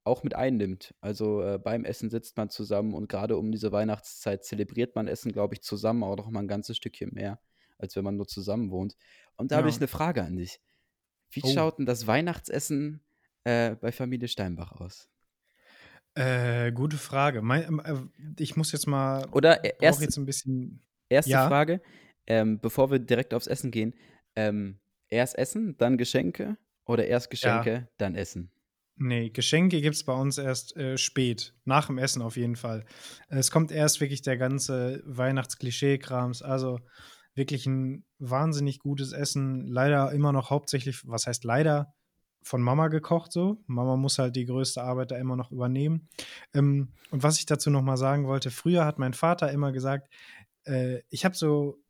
auch 0.07 0.23
mit 0.23 0.35
einnimmt. 0.35 0.95
Also 1.01 1.43
äh, 1.43 1.59
beim 1.59 1.85
Essen 1.85 2.11
sitzt 2.11 2.37
man 2.37 2.49
zusammen 2.51 2.95
und 2.95 3.09
gerade 3.09 3.37
um 3.37 3.51
diese 3.53 3.73
Weihnachtszeit 3.73 4.45
zelebriert 4.45 4.95
man 4.95 5.09
Essen, 5.09 5.33
glaube 5.33 5.55
ich, 5.55 5.63
zusammen 5.63 6.03
auch 6.05 6.17
noch 6.17 6.31
mal 6.31 6.41
ein 6.41 6.49
ganzes 6.49 6.77
Stückchen 6.77 7.11
mehr, 7.13 7.41
als 7.79 7.97
wenn 7.97 8.05
man 8.05 8.17
nur 8.17 8.27
zusammen 8.27 8.71
wohnt. 8.71 8.97
Und 9.37 9.51
da 9.53 9.57
habe 9.57 9.69
Ja. 9.69 9.75
ich 9.75 9.81
eine 9.81 9.89
Frage 9.89 10.23
an 10.23 10.37
dich. 10.37 10.61
Wie 11.31 11.41
Oh. 11.45 11.49
schaut 11.49 11.79
denn 11.79 11.87
das 11.87 12.07
Weihnachtsessen 12.07 13.05
äh, 13.45 13.75
bei 13.77 13.93
Familie 13.93 14.29
Steinbach 14.29 14.73
aus? 14.73 15.09
Äh, 16.15 16.73
gute 16.73 16.97
Frage. 16.97 17.43
Mein, 17.43 17.65
ähm, 17.65 17.83
äh, 17.85 18.43
ich 18.43 18.57
muss 18.57 18.73
jetzt 18.73 18.87
mal. 18.87 19.27
Oder 19.33 19.57
brauch 19.57 19.83
erst, 19.83 20.01
jetzt 20.01 20.17
ein 20.17 20.25
bisschen. 20.25 20.83
erste 21.09 21.33
Ja. 21.33 21.47
Frage, 21.49 21.83
ähm, 22.27 22.59
bevor 22.61 22.91
wir 22.91 22.99
direkt 22.99 23.35
aufs 23.35 23.47
Essen 23.47 23.71
gehen. 23.71 23.95
Ähm, 24.35 24.79
erst 25.09 25.37
Essen, 25.37 25.77
dann 25.79 25.99
Geschenke 25.99 26.57
oder 26.85 27.07
erst 27.07 27.31
Geschenke, 27.31 27.89
dann 27.99 28.15
Essen? 28.15 28.51
Nee, 28.99 29.29
Geschenke 29.29 29.83
gibt 29.83 29.97
es 29.97 30.05
bei 30.05 30.15
uns 30.15 30.39
erst 30.39 30.75
äh, 30.77 30.97
spät, 30.97 31.55
nach 31.65 31.87
dem 31.87 31.99
Essen 31.99 32.23
auf 32.23 32.37
jeden 32.37 32.57
Fall. 32.57 32.87
Es 33.29 33.51
kommt 33.51 33.71
erst 33.71 34.01
wirklich 34.01 34.23
der 34.23 34.39
ganze 34.39 35.03
Weihnachtsklischee-Krams, 35.05 36.43
also 36.43 36.81
wirklich 37.35 37.67
ein 37.67 38.05
wahnsinnig 38.19 38.79
gutes 38.79 39.13
Essen. 39.13 39.67
Leider 39.67 40.11
immer 40.13 40.33
noch 40.33 40.49
hauptsächlich, 40.49 41.07
was 41.07 41.27
heißt 41.27 41.45
leider, 41.45 41.95
von 42.43 42.63
Mama 42.63 42.89
gekocht 42.89 43.33
so. 43.33 43.63
Mama 43.67 43.97
muss 43.97 44.19
halt 44.19 44.35
die 44.37 44.47
größte 44.47 44.83
Arbeit 44.83 45.11
da 45.11 45.17
immer 45.19 45.37
noch 45.37 45.53
übernehmen. 45.53 46.09
Ähm, 46.55 46.93
und 47.11 47.23
was 47.23 47.39
ich 47.39 47.45
dazu 47.45 47.71
noch 47.71 47.83
mal 47.83 47.99
sagen 47.99 48.27
wollte, 48.27 48.51
früher 48.51 48.87
hat 48.87 48.99
mein 48.99 49.15
Vater 49.15 49.53
immer 49.53 49.73
gesagt, 49.73 50.09
äh, 50.65 51.01
ich 51.11 51.25
habe 51.25 51.35
so 51.35 51.83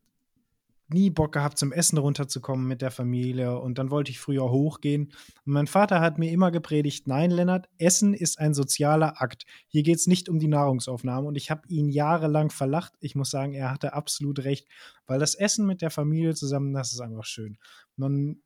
nie 0.89 1.11
Bock 1.11 1.33
gehabt, 1.33 1.59
zum 1.59 1.73
Essen 1.73 1.99
runterzukommen 1.99 2.67
mit 2.67 2.81
der 2.81 2.91
Familie 2.91 3.59
und 3.59 3.79
dann 3.79 3.91
wollte 3.91 4.11
ich 4.11 4.21
früher 4.21 4.51
hochgehen. 4.51 5.13
Und 5.45 5.53
mein 5.53 5.67
Vater 5.67 6.01
hat 6.01 6.19
mir 6.19 6.31
immer 6.31 6.51
gepredigt, 6.51 7.09
nein, 7.09 7.31
Lennart, 7.31 7.69
Essen 7.79 8.15
ist 8.15 8.39
ein 8.39 8.55
sozialer 8.55 9.21
Akt. 9.21 9.47
Hier 9.67 9.83
geht 9.83 9.97
es 9.97 10.07
nicht 10.07 10.29
um 10.29 10.39
die 10.39 10.49
Nahrungsaufnahme. 10.49 11.27
Und 11.27 11.37
ich 11.37 11.51
habe 11.51 11.67
ihn 11.69 11.89
jahrelang 11.89 12.51
verlacht. 12.51 12.93
Ich 13.01 13.15
muss 13.15 13.31
sagen, 13.31 13.55
er 13.55 13.71
hatte 13.71 13.95
absolut 13.95 14.45
recht, 14.45 14.69
weil 15.07 15.19
das 15.19 15.35
Essen 15.35 15.67
mit 15.67 15.83
der 15.83 15.91
Familie 15.91 16.35
zusammen, 16.35 16.73
das 16.73 16.93
ist 16.93 17.01
einfach 17.01 17.25
schön. 17.25 17.59
Man 17.97 18.41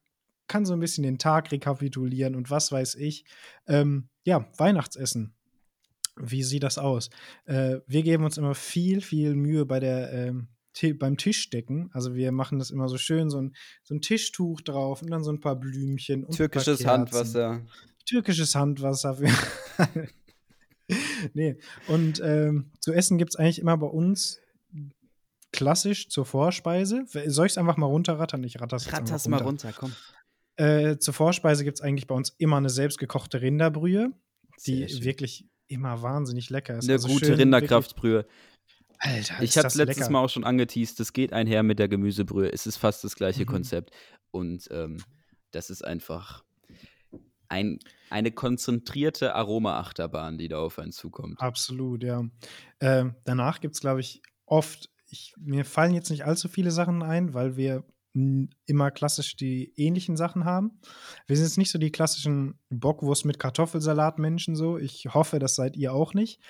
kann 0.46 0.64
so 0.64 0.72
ein 0.72 0.80
bisschen 0.80 1.04
den 1.04 1.18
Tag 1.18 1.52
rekapitulieren 1.52 2.34
und 2.34 2.50
was 2.50 2.72
weiß 2.72 2.96
ich. 2.96 3.24
Ähm, 3.66 4.08
ja, 4.24 4.46
Weihnachtsessen. 4.56 5.34
Wie 6.16 6.42
sieht 6.42 6.64
das 6.64 6.76
aus? 6.76 7.08
Äh, 7.46 7.78
wir 7.86 8.02
geben 8.02 8.24
uns 8.24 8.36
immer 8.36 8.54
viel, 8.54 9.00
viel 9.00 9.34
Mühe 9.34 9.64
bei 9.64 9.80
der 9.80 10.12
ähm, 10.12 10.48
beim 10.98 11.16
Tischdecken. 11.16 11.90
Also 11.92 12.14
wir 12.14 12.32
machen 12.32 12.58
das 12.58 12.70
immer 12.70 12.88
so 12.88 12.98
schön, 12.98 13.30
so 13.30 13.40
ein, 13.40 13.54
so 13.82 13.94
ein 13.94 14.00
Tischtuch 14.00 14.60
drauf 14.60 15.02
und 15.02 15.10
dann 15.10 15.24
so 15.24 15.32
ein 15.32 15.40
paar 15.40 15.56
Blümchen. 15.56 16.24
Und 16.24 16.36
Türkisches. 16.36 16.86
Handwasser. 16.86 17.62
Türkisches 18.06 18.54
Handwasser. 18.54 19.16
Nee, 21.34 21.56
und 21.86 22.20
ähm, 22.24 22.72
zu 22.80 22.92
essen 22.92 23.16
gibt 23.18 23.30
es 23.30 23.36
eigentlich 23.36 23.60
immer 23.60 23.76
bei 23.76 23.86
uns 23.86 24.40
klassisch 25.52 26.08
zur 26.08 26.24
Vorspeise. 26.26 27.04
Soll 27.26 27.46
ich 27.46 27.52
es 27.52 27.58
einfach 27.58 27.76
mal 27.76 27.86
runterrattern? 27.86 28.42
Ich 28.44 28.60
ratter 28.60 28.76
es 28.76 28.92
Ratter's 28.92 29.26
einfach 29.26 29.26
mal 29.28 29.42
runter. 29.42 29.68
runter, 29.68 29.78
komm. 29.78 29.92
Äh, 30.56 30.98
zur 30.98 31.14
Vorspeise 31.14 31.64
gibt 31.64 31.78
es 31.78 31.80
eigentlich 31.80 32.06
bei 32.06 32.14
uns 32.14 32.34
immer 32.38 32.56
eine 32.56 32.70
selbstgekochte 32.70 33.40
Rinderbrühe. 33.40 34.12
die 34.66 34.86
wirklich 35.02 35.46
immer 35.68 36.02
wahnsinnig 36.02 36.50
lecker 36.50 36.76
ist. 36.78 36.84
Eine 36.84 36.94
Also 36.94 37.08
gute 37.08 37.26
schön 37.26 37.34
Rinderkraftbrühe. 37.36 38.26
Alter, 39.00 39.42
Ich 39.42 39.50
ist 39.50 39.56
habe 39.56 39.64
das 39.64 39.74
letztes 39.76 39.98
lecker. 39.98 40.10
Mal 40.12 40.24
auch 40.24 40.28
schon 40.30 40.44
angeteased, 40.44 41.00
das 41.00 41.12
geht 41.12 41.32
einher 41.32 41.62
mit 41.62 41.78
der 41.78 41.88
Gemüsebrühe. 41.88 42.52
Es 42.52 42.66
ist 42.66 42.76
fast 42.76 43.02
das 43.02 43.16
gleiche 43.16 43.42
Mhm. 43.42 43.46
Konzept. 43.46 43.90
Und 44.30 44.68
ähm, 44.70 44.98
das 45.50 45.70
ist 45.70 45.82
einfach 45.84 46.44
ein, 47.48 47.78
eine 48.10 48.30
konzentrierte 48.30 49.34
Aroma-Achterbahn, 49.34 50.38
die 50.38 50.48
da 50.48 50.58
auf 50.58 50.78
einen 50.78 50.92
zukommt. 50.92 51.40
Absolut, 51.40 52.04
ja. 52.04 52.24
Ähm, 52.80 53.16
danach 53.24 53.60
gibt 53.60 53.74
es, 53.74 53.80
glaube 53.80 54.00
ich, 54.00 54.22
oft, 54.46 54.90
ich, 55.08 55.34
mir 55.38 55.64
fallen 55.64 55.94
jetzt 55.94 56.10
nicht 56.10 56.24
allzu 56.24 56.48
viele 56.48 56.70
Sachen 56.70 57.02
ein, 57.02 57.34
weil 57.34 57.56
wir 57.56 57.84
immer 58.66 58.90
klassisch 58.90 59.36
die 59.36 59.72
ähnlichen 59.76 60.16
Sachen 60.16 60.44
haben. 60.44 60.80
Wir 61.28 61.36
sind 61.36 61.46
jetzt 61.46 61.58
nicht 61.58 61.70
so 61.70 61.78
die 61.78 61.92
klassischen 61.92 62.58
Bockwurst 62.68 63.24
mit 63.24 63.38
Kartoffelsalat-Menschen 63.38 64.56
so. 64.56 64.78
Ich 64.78 65.06
hoffe, 65.14 65.38
das 65.38 65.54
seid 65.54 65.76
ihr 65.76 65.92
auch 65.92 66.12
nicht, 66.12 66.40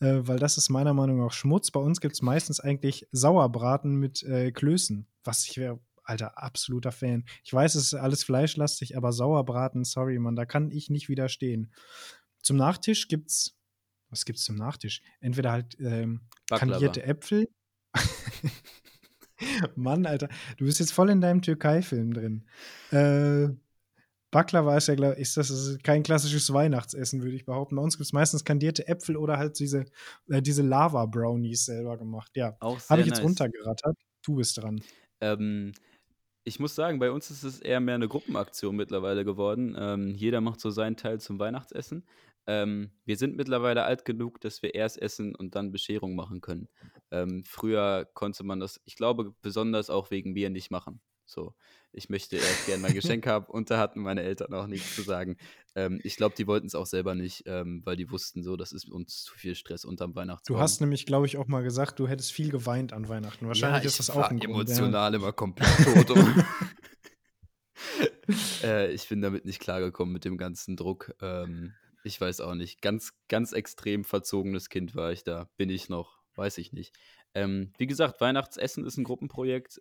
äh, 0.00 0.18
weil 0.20 0.38
das 0.38 0.58
ist 0.58 0.68
meiner 0.68 0.94
Meinung 0.94 1.18
nach 1.18 1.32
Schmutz. 1.32 1.70
Bei 1.70 1.80
uns 1.80 2.00
gibt 2.00 2.14
es 2.14 2.22
meistens 2.22 2.60
eigentlich 2.60 3.06
Sauerbraten 3.12 3.94
mit 3.94 4.22
äh, 4.22 4.52
Klößen, 4.52 5.06
was 5.24 5.46
ich 5.46 5.56
wäre, 5.56 5.80
Alter, 6.02 6.38
absoluter 6.38 6.92
Fan. 6.92 7.24
Ich 7.44 7.52
weiß, 7.52 7.74
es 7.74 7.92
ist 7.92 7.94
alles 7.94 8.22
fleischlastig, 8.22 8.96
aber 8.96 9.12
Sauerbraten, 9.12 9.84
sorry, 9.84 10.18
Mann, 10.18 10.36
da 10.36 10.46
kann 10.46 10.70
ich 10.70 10.88
nicht 10.88 11.08
widerstehen. 11.08 11.72
Zum 12.42 12.56
Nachtisch 12.56 13.08
gibt's, 13.08 13.58
was 14.08 14.24
gibt's 14.24 14.44
zum 14.44 14.54
Nachtisch? 14.54 15.02
Entweder 15.20 15.50
halt 15.50 15.76
ähm, 15.80 16.28
kandierte 16.48 17.02
Äpfel. 17.02 17.48
Mann, 19.74 20.06
Alter, 20.06 20.28
du 20.56 20.64
bist 20.64 20.78
jetzt 20.78 20.92
voll 20.92 21.10
in 21.10 21.20
deinem 21.20 21.42
Türkei-Film 21.42 22.14
drin. 22.14 22.46
Äh, 22.92 23.48
Baklava 24.36 24.76
ist 24.76 24.88
ja, 24.88 25.12
ist 25.12 25.38
das 25.38 25.48
ist 25.48 25.82
kein 25.82 26.02
klassisches 26.02 26.52
Weihnachtsessen, 26.52 27.22
würde 27.22 27.34
ich 27.34 27.46
behaupten. 27.46 27.76
Bei 27.76 27.80
uns 27.80 27.96
gibt 27.96 28.04
es 28.04 28.12
meistens 28.12 28.44
kandierte 28.44 28.86
Äpfel 28.86 29.16
oder 29.16 29.38
halt 29.38 29.58
diese, 29.58 29.86
äh, 30.28 30.42
diese 30.42 30.60
Lava-Brownies 30.60 31.64
selber 31.64 31.96
gemacht. 31.96 32.32
Ja, 32.34 32.54
habe 32.60 33.00
ich 33.00 33.06
jetzt 33.06 33.16
nice. 33.16 33.24
runtergerattert. 33.24 33.96
Du 34.22 34.36
bist 34.36 34.58
dran. 34.58 34.82
Ähm, 35.22 35.72
ich 36.44 36.60
muss 36.60 36.74
sagen, 36.74 36.98
bei 36.98 37.10
uns 37.10 37.30
ist 37.30 37.44
es 37.44 37.60
eher 37.60 37.80
mehr 37.80 37.94
eine 37.94 38.08
Gruppenaktion 38.08 38.76
mittlerweile 38.76 39.24
geworden. 39.24 39.74
Ähm, 39.78 40.10
jeder 40.10 40.42
macht 40.42 40.60
so 40.60 40.68
seinen 40.68 40.98
Teil 40.98 41.18
zum 41.18 41.38
Weihnachtsessen. 41.38 42.04
Ähm, 42.46 42.90
wir 43.06 43.16
sind 43.16 43.36
mittlerweile 43.36 43.84
alt 43.84 44.04
genug, 44.04 44.42
dass 44.42 44.60
wir 44.60 44.74
erst 44.74 45.00
essen 45.00 45.34
und 45.34 45.54
dann 45.54 45.72
Bescherung 45.72 46.14
machen 46.14 46.42
können. 46.42 46.68
Ähm, 47.10 47.42
früher 47.46 48.06
konnte 48.12 48.44
man 48.44 48.60
das, 48.60 48.82
ich 48.84 48.96
glaube, 48.96 49.34
besonders 49.40 49.88
auch 49.88 50.10
wegen 50.10 50.34
mir 50.34 50.50
nicht 50.50 50.70
machen. 50.70 51.00
So, 51.26 51.54
ich 51.92 52.08
möchte 52.08 52.36
erst 52.36 52.66
gerne 52.66 52.82
mein 52.82 52.94
Geschenk 52.94 53.26
haben 53.26 53.46
und 53.46 53.70
da 53.70 53.78
hatten 53.78 54.00
meine 54.00 54.22
Eltern 54.22 54.54
auch 54.54 54.66
nichts 54.66 54.94
zu 54.94 55.02
sagen. 55.02 55.36
Ähm, 55.74 56.00
ich 56.04 56.16
glaube, 56.16 56.34
die 56.36 56.46
wollten 56.46 56.66
es 56.66 56.74
auch 56.74 56.86
selber 56.86 57.14
nicht, 57.14 57.42
ähm, 57.46 57.82
weil 57.84 57.96
die 57.96 58.10
wussten 58.10 58.42
so, 58.42 58.56
das 58.56 58.72
ist 58.72 58.88
uns 58.88 59.24
zu 59.24 59.34
viel 59.34 59.54
Stress 59.54 59.84
unterm 59.84 60.14
Weihnachtsbaum. 60.14 60.56
Du 60.56 60.62
hast 60.62 60.80
nämlich, 60.80 61.04
glaube 61.04 61.26
ich, 61.26 61.36
auch 61.36 61.48
mal 61.48 61.62
gesagt, 61.62 61.98
du 61.98 62.08
hättest 62.08 62.32
viel 62.32 62.50
geweint 62.50 62.92
an 62.92 63.08
Weihnachten. 63.08 63.46
Wahrscheinlich 63.46 63.82
ja, 63.82 63.88
ist 63.88 63.98
das 63.98 64.10
auch 64.10 64.30
ein 64.30 64.38
Grund, 64.38 64.68
ja. 64.68 64.76
emotional 64.76 65.14
immer 65.14 65.32
komplett 65.32 65.68
tot. 66.06 66.16
äh, 68.62 68.92
ich 68.92 69.08
bin 69.08 69.20
damit 69.20 69.44
nicht 69.44 69.60
klargekommen 69.60 70.12
mit 70.12 70.24
dem 70.24 70.38
ganzen 70.38 70.76
Druck. 70.76 71.14
Ähm, 71.20 71.74
ich 72.04 72.20
weiß 72.20 72.40
auch 72.40 72.54
nicht. 72.54 72.82
Ganz, 72.82 73.12
ganz 73.28 73.52
extrem 73.52 74.04
verzogenes 74.04 74.68
Kind 74.68 74.94
war 74.94 75.12
ich 75.12 75.24
da. 75.24 75.48
Bin 75.56 75.70
ich 75.70 75.88
noch, 75.88 76.20
weiß 76.36 76.58
ich 76.58 76.72
nicht. 76.72 76.94
Ähm, 77.34 77.72
wie 77.78 77.86
gesagt, 77.86 78.20
Weihnachtsessen 78.20 78.86
ist 78.86 78.96
ein 78.96 79.04
Gruppenprojekt. 79.04 79.80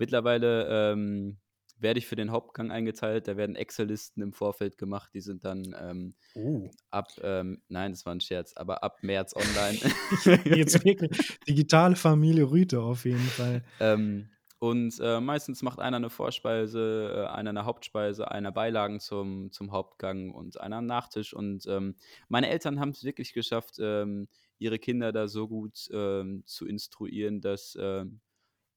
Mittlerweile 0.00 0.92
ähm, 0.92 1.38
werde 1.78 1.98
ich 1.98 2.06
für 2.08 2.16
den 2.16 2.32
Hauptgang 2.32 2.72
eingeteilt. 2.72 3.28
Da 3.28 3.36
werden 3.36 3.54
Excel-Listen 3.54 4.22
im 4.22 4.32
Vorfeld 4.32 4.78
gemacht. 4.78 5.10
Die 5.14 5.20
sind 5.20 5.44
dann 5.44 5.76
ähm, 5.78 6.14
Oh. 6.34 6.70
ab, 6.90 7.08
ähm, 7.22 7.62
nein, 7.68 7.92
das 7.92 8.06
war 8.06 8.14
ein 8.14 8.20
Scherz, 8.20 8.54
aber 8.56 8.82
ab 8.84 8.98
März 9.02 9.34
online. 9.36 9.78
Jetzt 10.44 10.84
wirklich 10.84 11.38
digitale 11.46 11.96
Familie 11.96 12.50
Rüte 12.50 12.80
auf 12.80 13.04
jeden 13.04 13.18
Fall. 13.18 13.64
Ähm, 13.80 14.30
und 14.58 14.98
äh, 15.00 15.20
meistens 15.20 15.62
macht 15.62 15.78
einer 15.80 15.96
eine 15.96 16.10
Vorspeise, 16.10 17.12
äh, 17.14 17.26
einer 17.28 17.50
eine 17.50 17.64
Hauptspeise, 17.64 18.30
einer 18.30 18.52
Beilagen 18.52 19.00
zum, 19.00 19.50
zum 19.52 19.72
Hauptgang 19.72 20.32
und 20.32 20.60
einer 20.60 20.78
einen 20.78 20.86
Nachtisch. 20.86 21.32
Und 21.32 21.66
ähm, 21.66 21.96
meine 22.28 22.50
Eltern 22.50 22.78
haben 22.78 22.90
es 22.90 23.02
wirklich 23.04 23.32
geschafft, 23.32 23.76
ähm, 23.80 24.28
ihre 24.58 24.78
Kinder 24.78 25.12
da 25.12 25.28
so 25.28 25.48
gut 25.48 25.88
ähm, 25.92 26.42
zu 26.46 26.66
instruieren, 26.66 27.40
dass 27.40 27.76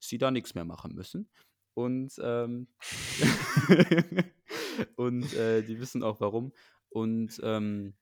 sie 0.07 0.17
da 0.17 0.31
nichts 0.31 0.55
mehr 0.55 0.65
machen 0.65 0.93
müssen. 0.93 1.29
Und, 1.73 2.13
ähm, 2.21 2.67
und 4.95 5.33
äh, 5.33 5.63
die 5.63 5.79
wissen 5.79 6.03
auch 6.03 6.19
warum. 6.19 6.53
Und 6.89 7.39
ähm, 7.43 7.95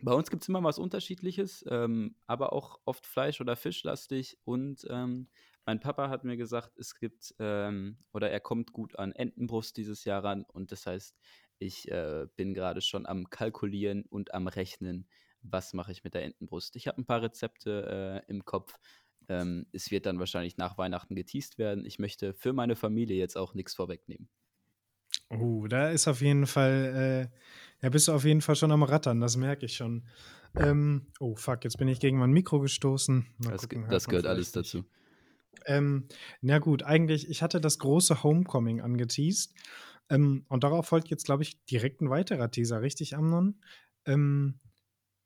bei 0.00 0.12
uns 0.12 0.30
gibt 0.30 0.42
es 0.42 0.48
immer 0.48 0.62
was 0.62 0.78
Unterschiedliches, 0.78 1.64
ähm, 1.68 2.14
aber 2.26 2.52
auch 2.52 2.78
oft 2.84 3.04
Fleisch- 3.04 3.40
oder 3.40 3.56
Fischlastig. 3.56 4.38
Und 4.44 4.86
ähm, 4.88 5.28
mein 5.66 5.80
Papa 5.80 6.08
hat 6.08 6.24
mir 6.24 6.36
gesagt, 6.36 6.78
es 6.78 6.94
gibt, 6.94 7.34
ähm, 7.40 7.98
oder 8.12 8.30
er 8.30 8.40
kommt 8.40 8.72
gut 8.72 8.96
an 8.98 9.12
Entenbrust 9.12 9.76
dieses 9.76 10.04
Jahr 10.04 10.22
ran. 10.22 10.44
Und 10.44 10.70
das 10.70 10.86
heißt, 10.86 11.16
ich 11.58 11.90
äh, 11.90 12.26
bin 12.36 12.54
gerade 12.54 12.80
schon 12.80 13.06
am 13.06 13.28
Kalkulieren 13.28 14.04
und 14.04 14.32
am 14.32 14.46
Rechnen, 14.46 15.08
was 15.42 15.74
mache 15.74 15.90
ich 15.90 16.04
mit 16.04 16.14
der 16.14 16.22
Entenbrust. 16.22 16.76
Ich 16.76 16.86
habe 16.86 17.00
ein 17.00 17.06
paar 17.06 17.22
Rezepte 17.22 18.24
äh, 18.26 18.30
im 18.30 18.44
Kopf. 18.44 18.74
Ähm, 19.28 19.66
es 19.72 19.90
wird 19.90 20.06
dann 20.06 20.18
wahrscheinlich 20.18 20.56
nach 20.56 20.78
Weihnachten 20.78 21.14
geteased 21.14 21.58
werden. 21.58 21.84
Ich 21.84 21.98
möchte 21.98 22.32
für 22.34 22.52
meine 22.52 22.76
Familie 22.76 23.16
jetzt 23.16 23.36
auch 23.36 23.54
nichts 23.54 23.74
vorwegnehmen. 23.74 24.28
Oh, 25.30 25.66
da 25.66 25.90
ist 25.90 26.08
auf 26.08 26.22
jeden 26.22 26.46
Fall, 26.46 27.30
äh, 27.30 27.84
ja, 27.84 27.90
bist 27.90 28.08
du 28.08 28.12
auf 28.12 28.24
jeden 28.24 28.40
Fall 28.40 28.56
schon 28.56 28.72
am 28.72 28.82
Rattern, 28.82 29.20
das 29.20 29.36
merke 29.36 29.66
ich 29.66 29.76
schon. 29.76 30.06
Ähm, 30.56 31.06
oh, 31.20 31.36
fuck, 31.36 31.64
jetzt 31.64 31.76
bin 31.76 31.88
ich 31.88 32.00
gegen 32.00 32.18
mein 32.18 32.30
Mikro 32.30 32.60
gestoßen. 32.60 33.26
Mal 33.38 33.50
Das, 33.50 33.62
gucken, 33.62 33.86
das 33.90 34.08
gehört 34.08 34.26
alles 34.26 34.52
dazu. 34.52 34.84
Ähm, 35.66 36.08
na 36.40 36.58
gut, 36.58 36.82
eigentlich, 36.82 37.28
ich 37.28 37.42
hatte 37.42 37.60
das 37.60 37.78
große 37.78 38.22
Homecoming 38.22 38.80
angeteased. 38.80 39.54
Ähm, 40.08 40.46
und 40.48 40.64
darauf 40.64 40.86
folgt 40.86 41.08
jetzt, 41.08 41.26
glaube 41.26 41.42
ich, 41.42 41.62
direkt 41.66 42.00
ein 42.00 42.08
weiterer 42.08 42.50
Teaser, 42.50 42.80
richtig, 42.80 43.14
Amnon? 43.14 43.60
Ähm, 44.06 44.58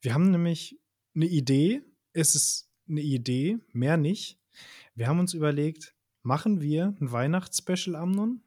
wir 0.01 0.15
haben 0.15 0.31
nämlich 0.33 0.81
eine 1.15 1.27
Idee. 1.27 1.83
Es 2.13 2.35
ist 2.35 2.72
eine 2.93 3.01
Idee, 3.01 3.59
mehr 3.73 3.97
nicht. 3.97 4.39
Wir 4.95 5.09
haben 5.09 5.19
uns 5.19 5.35
überlegt, 5.35 5.95
machen 6.23 6.61
wir 6.61 6.95
ein 7.01 7.11
Weihnachtsspecial, 7.11 7.97
Amnon? 7.97 8.43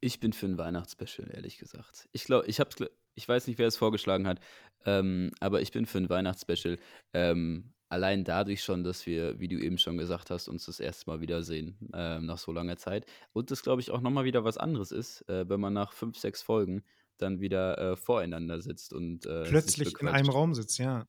Ich 0.00 0.20
bin 0.20 0.32
für 0.32 0.46
ein 0.46 0.58
Weihnachtsspecial, 0.58 1.30
ehrlich 1.32 1.58
gesagt. 1.58 2.08
Ich 2.12 2.24
glaube, 2.24 2.46
ich 2.46 2.60
hab's, 2.60 2.76
ich 3.14 3.28
weiß 3.28 3.46
nicht, 3.46 3.58
wer 3.58 3.68
es 3.68 3.76
vorgeschlagen 3.76 4.26
hat, 4.26 4.40
ähm, 4.84 5.30
aber 5.40 5.62
ich 5.62 5.70
bin 5.70 5.86
für 5.86 5.98
ein 5.98 6.10
Weihnachtsspecial. 6.10 6.78
Ähm, 7.12 7.72
allein 7.88 8.24
dadurch 8.24 8.62
schon, 8.64 8.84
dass 8.84 9.06
wir, 9.06 9.38
wie 9.38 9.48
du 9.48 9.58
eben 9.58 9.78
schon 9.78 9.98
gesagt 9.98 10.30
hast, 10.30 10.48
uns 10.48 10.66
das 10.66 10.80
erste 10.80 11.08
Mal 11.08 11.20
wiedersehen 11.20 11.76
ähm, 11.94 12.26
nach 12.26 12.38
so 12.38 12.52
langer 12.52 12.76
Zeit. 12.76 13.06
Und 13.32 13.50
das, 13.50 13.62
glaube 13.62 13.82
ich, 13.82 13.90
auch 13.90 14.00
nochmal 14.00 14.24
wieder 14.24 14.44
was 14.44 14.58
anderes 14.58 14.90
ist, 14.90 15.28
äh, 15.28 15.48
wenn 15.48 15.60
man 15.60 15.74
nach 15.74 15.92
fünf, 15.92 16.18
sechs 16.18 16.42
Folgen 16.42 16.82
dann 17.18 17.40
wieder 17.40 17.78
äh, 17.78 17.96
voreinander 17.96 18.60
sitzt 18.60 18.92
und 18.92 19.26
äh, 19.26 19.44
Plötzlich 19.44 19.94
in 20.00 20.08
einem 20.08 20.28
Raum 20.30 20.54
sitzt, 20.54 20.78
ja. 20.78 21.06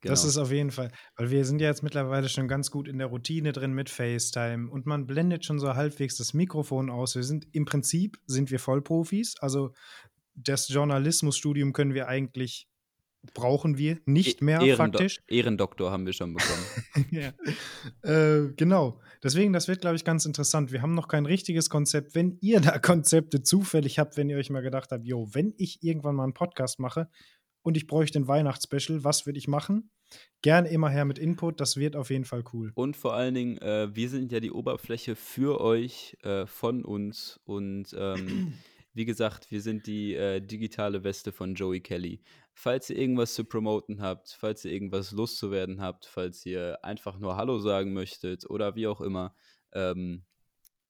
Das 0.00 0.22
Genau. 0.22 0.28
ist 0.30 0.38
auf 0.38 0.50
jeden 0.50 0.70
Fall, 0.72 0.90
weil 1.16 1.30
wir 1.30 1.44
sind 1.44 1.60
ja 1.60 1.68
jetzt 1.68 1.82
mittlerweile 1.84 2.28
schon 2.28 2.48
ganz 2.48 2.70
gut 2.70 2.88
in 2.88 2.98
der 2.98 3.06
Routine 3.06 3.52
drin 3.52 3.72
mit 3.72 3.90
FaceTime 3.90 4.68
und 4.70 4.86
man 4.86 5.06
blendet 5.06 5.44
schon 5.44 5.60
so 5.60 5.74
halbwegs 5.74 6.16
das 6.16 6.34
Mikrofon 6.34 6.90
aus. 6.90 7.14
Wir 7.14 7.22
sind 7.22 7.46
im 7.52 7.64
Prinzip 7.64 8.18
sind 8.26 8.50
wir 8.50 8.58
Vollprofis, 8.58 9.36
also 9.40 9.72
das 10.34 10.68
Journalismusstudium 10.68 11.72
können 11.72 11.94
wir 11.94 12.08
eigentlich 12.08 12.68
brauchen 13.34 13.78
wir 13.78 13.98
nicht 14.06 14.40
E- 14.40 14.44
mehr 14.44 14.60
Ehrendo- 14.60 14.76
faktisch. 14.76 15.20
Ehrendoktor 15.28 15.90
haben 15.90 16.06
wir 16.06 16.12
schon 16.12 16.34
bekommen. 16.34 16.64
ja. 17.10 17.32
äh, 18.02 18.52
genau. 18.56 19.00
Deswegen, 19.22 19.52
das 19.52 19.68
wird, 19.68 19.80
glaube 19.80 19.96
ich, 19.96 20.04
ganz 20.04 20.24
interessant. 20.24 20.72
Wir 20.72 20.82
haben 20.82 20.94
noch 20.94 21.08
kein 21.08 21.26
richtiges 21.26 21.68
Konzept. 21.70 22.14
Wenn 22.14 22.38
ihr 22.40 22.60
da 22.60 22.78
Konzepte 22.78 23.42
zufällig 23.42 23.98
habt, 23.98 24.16
wenn 24.16 24.30
ihr 24.30 24.36
euch 24.36 24.50
mal 24.50 24.62
gedacht 24.62 24.92
habt, 24.92 25.06
jo, 25.06 25.28
wenn 25.32 25.52
ich 25.58 25.82
irgendwann 25.82 26.14
mal 26.16 26.24
einen 26.24 26.34
Podcast 26.34 26.78
mache 26.78 27.08
und 27.62 27.76
ich 27.76 27.86
bräuchte 27.86 28.18
ein 28.20 28.28
Weihnachtsspecial, 28.28 29.04
was 29.04 29.26
würde 29.26 29.38
ich 29.38 29.48
machen? 29.48 29.90
Gerne 30.40 30.68
immer 30.68 30.88
her 30.88 31.04
mit 31.04 31.18
Input, 31.18 31.60
das 31.60 31.76
wird 31.76 31.96
auf 31.96 32.08
jeden 32.10 32.24
Fall 32.24 32.42
cool. 32.54 32.70
Und 32.76 32.96
vor 32.96 33.12
allen 33.14 33.34
Dingen, 33.34 33.58
äh, 33.58 33.94
wir 33.94 34.08
sind 34.08 34.32
ja 34.32 34.40
die 34.40 34.52
Oberfläche 34.52 35.16
für 35.16 35.60
euch, 35.60 36.16
äh, 36.22 36.46
von 36.46 36.84
uns. 36.84 37.38
Und 37.44 37.94
ähm, 37.98 38.54
wie 38.98 39.04
gesagt, 39.04 39.52
wir 39.52 39.62
sind 39.62 39.86
die 39.86 40.14
äh, 40.14 40.40
digitale 40.40 41.04
Weste 41.04 41.30
von 41.30 41.54
Joey 41.54 41.80
Kelly. 41.80 42.20
Falls 42.52 42.90
ihr 42.90 42.98
irgendwas 42.98 43.32
zu 43.32 43.44
promoten 43.44 44.02
habt, 44.02 44.36
falls 44.36 44.64
ihr 44.64 44.72
irgendwas 44.72 45.12
loszuwerden 45.12 45.80
habt, 45.80 46.04
falls 46.04 46.44
ihr 46.44 46.84
einfach 46.84 47.16
nur 47.20 47.36
Hallo 47.36 47.60
sagen 47.60 47.92
möchtet 47.92 48.50
oder 48.50 48.74
wie 48.74 48.88
auch 48.88 49.00
immer, 49.00 49.36
ähm, 49.72 50.24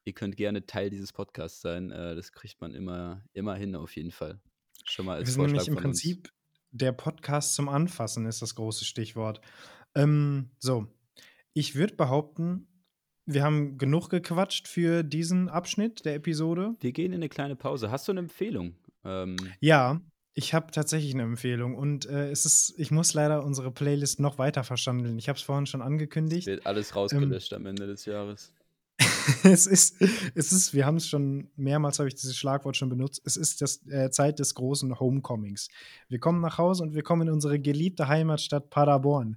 ihr 0.07 0.15
könnt 0.15 0.39
gerne 0.39 0.65
Teil 0.65 0.89
dieses 0.89 1.13
Podcasts 1.13 1.61
sein. 1.61 1.91
Äh, 1.91 2.17
das 2.17 2.33
kriegt 2.33 2.63
man 2.63 2.75
immer, 2.75 3.23
immer 3.35 3.55
hin, 3.55 3.77
auf 3.77 3.95
jeden 3.95 4.11
Fall. 4.11 4.41
Schon 4.87 5.05
mal 5.05 5.17
als 5.17 5.29
Wir 5.29 5.33
sind 5.35 5.43
Vorschlag 5.43 5.67
nämlich 5.67 5.69
im 5.69 5.75
von 5.75 5.85
uns. 5.85 6.03
Prinzip 6.03 6.33
der 6.71 6.93
Podcast 6.93 7.57
zum 7.57 7.69
Anfassen, 7.69 8.25
ist 8.25 8.41
das 8.41 8.55
große 8.55 8.87
Stichwort. 8.87 9.43
Ähm, 9.95 10.51
so, 10.59 10.87
ich 11.53 11.75
würde 11.75 11.95
behaupten, 11.95 12.68
wir 13.29 13.45
haben 13.45 13.77
genug 13.77 14.09
gequatscht 14.09 14.67
für 14.67 15.03
diesen 15.03 15.51
Abschnitt 15.51 16.05
der 16.07 16.15
Episode. 16.15 16.75
Wir 16.81 16.93
gehen 16.93 17.13
in 17.13 17.19
eine 17.19 17.29
kleine 17.29 17.57
Pause. 17.57 17.91
Hast 17.91 18.09
du 18.09 18.13
eine 18.13 18.21
Empfehlung? 18.21 18.75
Ähm, 19.05 19.37
Ja, 19.61 20.01
Ich 20.35 20.55
habe 20.55 20.71
tatsächlich 20.71 21.15
eine 21.15 21.25
Empfehlung 21.25 21.75
und 21.75 22.07
äh, 22.07 22.31
es 22.31 22.47
ist, 22.47 22.75
ich 22.79 22.91
muss 22.91 23.13
leider 23.13 23.45
unsere 23.45 23.71
Playlist 23.73 24.21
noch 24.21 24.39
weiter 24.39 24.63
verschandeln. 24.65 25.19
Ich 25.19 25.29
habe 25.29 25.37
es 25.37 25.43
vorhin 25.43 25.67
schon 25.67 25.83
angekündigt. 25.83 26.47
Wird 26.47 26.65
alles 26.65 26.95
rausgelöscht 26.95 27.53
am 27.53 27.67
Ende 27.67 27.87
des 27.87 28.05
Jahres. 28.05 28.53
es 29.45 29.67
ist, 29.67 30.01
es 30.35 30.53
ist, 30.53 30.75
wir 30.75 30.87
haben 30.87 30.97
es 30.97 31.09
schon 31.09 31.51
mehrmals, 31.57 31.99
habe 31.99 32.09
ich 32.09 32.15
dieses 32.15 32.37
Schlagwort 32.37 32.77
schon 32.77 32.89
benutzt. 32.89 33.21
Es 33.25 33.37
ist 33.37 33.61
das 33.61 33.87
äh, 33.89 34.11
Zeit 34.11 34.39
des 34.39 34.55
großen 34.55 34.99
Homecomings. 34.99 35.69
Wir 36.09 36.19
kommen 36.19 36.41
nach 36.41 36.59
Hause 36.59 36.83
und 36.83 36.95
wir 36.95 37.03
kommen 37.03 37.29
in 37.29 37.35
unsere 37.35 37.59
geliebte 37.61 38.09
Heimatstadt 38.09 38.71
Paderborn. 38.71 39.37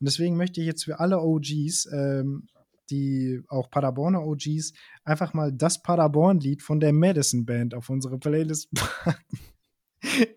Und 0.00 0.08
deswegen 0.08 0.36
möchte 0.36 0.60
ich 0.60 0.66
jetzt 0.66 0.84
für 0.84 1.00
alle 1.00 1.20
OGs, 1.20 1.86
ähm, 1.92 2.48
die 2.90 3.40
auch 3.48 3.70
Paderborner 3.70 4.24
OGs, 4.24 4.72
einfach 5.04 5.34
mal 5.34 5.52
das 5.52 5.82
Paderborn-Lied 5.82 6.62
von 6.62 6.80
der 6.80 6.92
Madison 6.92 7.44
Band 7.44 7.74
auf 7.74 7.90
unsere 7.90 8.18
Playlist 8.18 8.70
packen. 8.74 9.38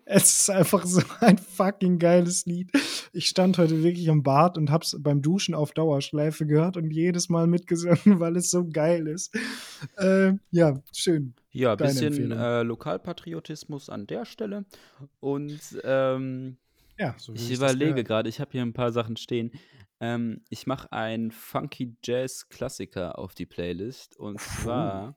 Es 0.06 0.40
ist 0.40 0.50
einfach 0.50 0.86
so 0.86 1.02
ein 1.20 1.36
fucking 1.36 1.98
geiles 1.98 2.46
Lied. 2.46 2.70
Ich 3.12 3.26
stand 3.26 3.58
heute 3.58 3.82
wirklich 3.82 4.08
am 4.08 4.22
Bad 4.22 4.56
und 4.56 4.70
hab's 4.70 4.96
beim 4.98 5.20
Duschen 5.20 5.54
auf 5.54 5.72
Dauerschleife 5.72 6.46
gehört 6.46 6.76
und 6.78 6.90
jedes 6.90 7.28
Mal 7.28 7.46
mitgesungen, 7.46 8.18
weil 8.18 8.36
es 8.36 8.50
so 8.50 8.66
geil 8.66 9.06
ist. 9.06 9.34
Äh, 9.96 10.32
ja, 10.50 10.82
schön. 10.92 11.34
Ja, 11.50 11.72
ein 11.72 11.76
bisschen 11.76 12.32
äh, 12.32 12.62
Lokalpatriotismus 12.62 13.90
an 13.90 14.06
der 14.06 14.24
Stelle. 14.24 14.64
Und 15.20 15.60
ähm, 15.84 16.56
Ja, 16.98 17.14
so 17.16 17.32
ich 17.32 17.48
das 17.48 17.56
überlege 17.58 18.02
gerade, 18.04 18.28
ich 18.28 18.40
habe 18.40 18.50
hier 18.52 18.62
ein 18.62 18.72
paar 18.72 18.92
Sachen 18.92 19.16
stehen. 19.16 19.52
Ähm, 20.00 20.42
ich 20.48 20.66
mache 20.66 20.92
einen 20.92 21.30
Funky 21.30 21.96
Jazz 22.02 22.48
Klassiker 22.48 23.18
auf 23.18 23.34
die 23.34 23.46
Playlist. 23.46 24.16
Und 24.16 24.40
zwar 24.40 25.16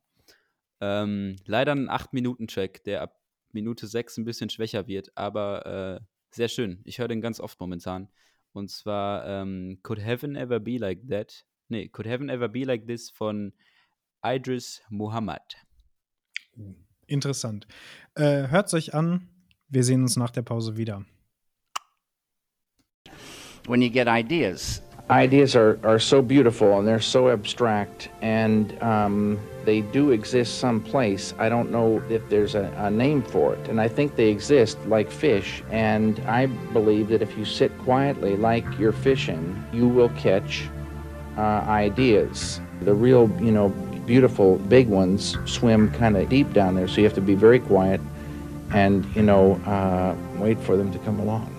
ähm, 0.80 1.36
leider 1.46 1.72
einen 1.72 1.90
8-Minuten-Track, 1.90 2.84
der 2.84 3.02
ab 3.02 3.20
Minute 3.52 3.88
6 3.88 4.18
ein 4.18 4.26
bisschen 4.26 4.50
schwächer 4.50 4.88
wird, 4.88 5.16
aber 5.16 5.66
äh, 5.66 6.06
sehr 6.32 6.48
schön. 6.48 6.82
Ich 6.86 7.00
höre 7.00 7.08
den 7.08 7.22
ganz 7.22 7.40
oft 7.40 7.60
momentan. 7.60 8.10
Und 8.54 8.70
zwar 8.70 9.26
ähm, 9.26 9.80
Could 9.84 10.00
Heaven 10.00 10.36
Ever 10.36 10.60
Be 10.60 10.78
Like 10.78 11.08
That? 11.10 11.46
Nee, 11.68 11.90
Could 11.90 12.08
Heaven 12.08 12.30
Ever 12.30 12.50
Be 12.50 12.64
Like 12.64 12.88
This 12.88 13.10
von 13.10 13.54
Idris 14.24 14.82
Muhammad. 14.90 15.56
Interessant. 17.08 17.68
Äh, 18.16 18.48
hört's 18.48 18.74
euch 18.74 18.94
an. 18.94 19.30
Wir 19.68 19.84
sehen 19.84 20.02
uns 20.02 20.18
nach 20.18 20.32
der 20.32 20.42
Pause 20.42 20.78
wieder. 20.78 21.06
When 23.68 23.82
you 23.82 23.90
get 23.90 24.08
ideas. 24.08 24.82
ideas 25.10 25.56
are, 25.56 25.78
are 25.84 26.00
so 26.00 26.22
beautiful 26.22 26.80
and 26.80 26.88
they're 26.88 27.00
so 27.00 27.30
abstract 27.30 28.10
and 28.22 28.82
um, 28.82 29.40
they 29.66 29.82
do 29.82 30.12
exist 30.12 30.60
someplace. 30.60 31.34
I 31.38 31.50
don't 31.50 31.70
know 31.70 32.02
if 32.10 32.28
there's 32.30 32.56
a, 32.56 32.74
a 32.78 32.90
name 32.90 33.22
for 33.22 33.54
it. 33.54 33.68
And 33.68 33.80
I 33.80 33.88
think 33.88 34.16
they 34.16 34.30
exist 34.30 34.80
like 34.88 35.12
fish. 35.12 35.64
And 35.70 36.20
I 36.22 36.46
believe 36.48 37.10
that 37.10 37.22
if 37.22 37.38
you 37.38 37.46
sit 37.46 37.78
quietly 37.80 38.38
like 38.38 38.66
you're 38.80 38.94
fishing, 38.94 39.64
you 39.74 39.88
will 39.88 40.10
catch 40.10 40.68
uh, 41.38 41.42
ideas. 41.68 42.62
The 42.82 42.94
real, 42.94 43.30
you 43.42 43.52
know, 43.52 43.70
beautiful 44.06 44.58
big 44.58 44.88
ones 44.88 45.38
swim 45.46 45.92
kind 45.92 46.18
of 46.18 46.28
deep 46.30 46.54
down 46.54 46.76
there. 46.76 46.88
So 46.88 46.98
you 46.98 47.04
have 47.04 47.14
to 47.16 47.22
be 47.22 47.36
very 47.36 47.60
quiet 47.60 48.02
and, 48.74 49.06
you 49.16 49.22
know, 49.22 49.56
uh, 49.66 50.16
wait 50.40 50.60
for 50.60 50.78
them 50.78 50.92
to 50.94 51.00
come 51.00 51.20
along. 51.20 51.51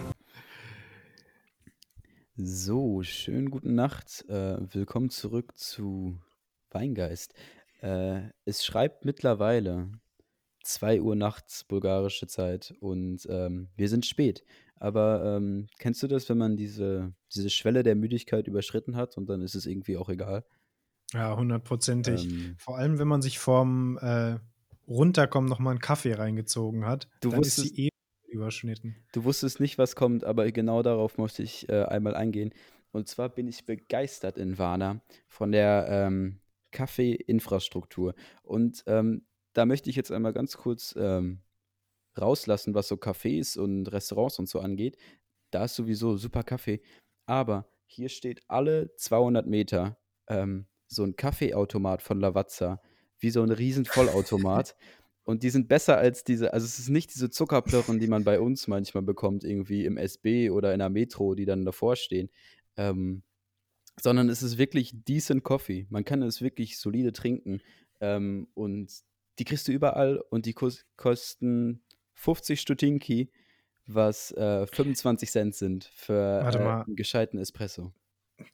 So, 2.37 3.03
schönen 3.03 3.51
guten 3.51 3.74
Nacht. 3.74 4.24
Äh, 4.28 4.57
willkommen 4.74 5.11
zurück 5.11 5.57
zu 5.57 6.18
Weingeist. 6.70 7.35
Äh, 7.80 8.22
es 8.47 8.64
schreibt 8.64 9.05
mittlerweile 9.05 9.91
2 10.64 11.03
Uhr 11.03 11.14
nachts 11.14 11.64
bulgarische 11.64 12.26
Zeit 12.26 12.74
und 12.80 13.26
ähm, 13.28 13.68
wir 13.76 13.89
sind 13.89 14.07
spät. 14.07 14.45
Aber 14.76 15.37
ähm, 15.37 15.66
kennst 15.78 16.03
du 16.03 16.07
das, 16.09 16.28
wenn 16.28 16.39
man 16.39 16.57
diese, 16.57 17.12
diese 17.35 17.51
Schwelle 17.51 17.83
der 17.83 17.95
Müdigkeit 17.97 18.47
überschritten 18.49 18.97
hat 18.97 19.16
und 19.18 19.26
dann 19.28 19.43
ist 19.43 19.55
es 19.55 19.66
irgendwie 19.66 19.97
auch 19.99 20.09
egal? 20.09 20.45
Ja, 21.12 21.37
hundertprozentig. 21.37 22.24
Ähm, 22.30 22.57
Vor 22.59 22.78
allem, 22.78 22.99
wenn 22.99 23.09
man 23.09 23.20
sich 23.22 23.39
vorm 23.39 23.99
äh, 23.99 24.39
Runterkommen 24.89 25.49
noch 25.51 25.59
mal 25.59 25.70
einen 25.72 25.78
Kaffee 25.80 26.14
reingezogen 26.14 26.87
hat, 26.87 27.09
Du 27.20 27.28
dann 27.30 27.43
ist 27.43 27.59
wusstest- 27.59 27.76
die 27.76 27.87
eh 27.87 27.91
überschnitten. 28.33 28.97
Du 29.12 29.24
wusstest 29.24 29.61
nicht, 29.61 29.78
was 29.78 29.97
kommt, 29.97 30.24
aber 30.24 30.51
genau 30.51 30.83
darauf 30.83 31.18
musste 31.18 31.43
ich 31.43 31.68
äh, 31.68 31.85
einmal 31.85 32.14
eingehen. 32.14 32.53
Und 32.93 33.09
zwar 33.09 33.28
bin 33.28 33.49
ich 33.49 33.64
begeistert 33.64 34.39
in 34.39 34.59
Warna 34.59 35.01
von 35.28 35.53
der 35.53 35.87
ähm, 35.89 36.41
Kaffeeinfrastruktur. 36.72 38.14
Und 38.43 38.83
ähm, 38.87 39.26
da 39.53 39.66
möchte 39.66 39.91
ich 39.91 39.97
jetzt 39.97 40.12
einmal 40.12 40.33
ganz 40.33 40.57
kurz 40.57 40.95
ähm, 40.99 41.41
rauslassen, 42.18 42.74
was 42.74 42.89
so 42.89 42.97
Cafés 42.97 43.59
und 43.59 43.87
Restaurants 43.93 44.39
und 44.39 44.49
so 44.49 44.61
angeht. 44.61 44.97
Da 45.51 45.64
ist 45.64 45.74
sowieso 45.74 46.16
super 46.16 46.43
Kaffee. 46.43 46.80
Aber 47.26 47.66
hier 47.87 48.09
steht 48.09 48.43
alle 48.49 48.95
200 48.97 49.47
Meter 49.47 49.99
ähm, 50.28 50.66
so 50.87 51.05
ein 51.05 51.16
Kaffeeautomat 51.16 52.03
von 52.03 52.20
Lavazza, 52.20 52.80
wie 53.18 53.30
so 53.30 53.43
ein 53.43 53.51
riesen 53.51 53.85
Vollautomat. 53.85 54.76
Und 55.24 55.42
die 55.42 55.50
sind 55.50 55.68
besser 55.68 55.98
als 55.98 56.24
diese, 56.24 56.52
also 56.52 56.64
es 56.64 56.78
ist 56.78 56.88
nicht 56.88 57.14
diese 57.14 57.30
Zuckerplörren, 57.30 58.00
die 58.00 58.08
man 58.08 58.24
bei 58.24 58.40
uns 58.40 58.66
manchmal 58.66 59.02
bekommt, 59.02 59.44
irgendwie 59.44 59.84
im 59.84 59.96
SB 59.96 60.50
oder 60.50 60.72
in 60.72 60.80
der 60.80 60.90
Metro, 60.90 61.34
die 61.34 61.44
dann 61.44 61.64
davor 61.64 61.96
stehen. 61.96 62.30
Ähm, 62.76 63.22
sondern 64.00 64.28
es 64.28 64.42
ist 64.42 64.58
wirklich 64.58 64.92
decent 65.04 65.44
Coffee. 65.44 65.86
Man 65.90 66.04
kann 66.04 66.22
es 66.22 66.40
wirklich 66.40 66.78
solide 66.78 67.12
trinken. 67.12 67.60
Ähm, 68.00 68.48
und 68.54 68.92
die 69.38 69.44
kriegst 69.44 69.68
du 69.68 69.72
überall 69.72 70.18
und 70.30 70.46
die 70.46 70.54
kos 70.54 70.84
kosten 70.96 71.82
50 72.14 72.60
Stutinki, 72.60 73.30
was 73.86 74.32
äh, 74.32 74.66
25 74.66 75.30
Cent 75.30 75.54
sind 75.54 75.90
für 75.94 76.40
äh, 76.40 76.56
einen 76.56 76.96
gescheiten 76.96 77.38
Espresso. 77.38 77.92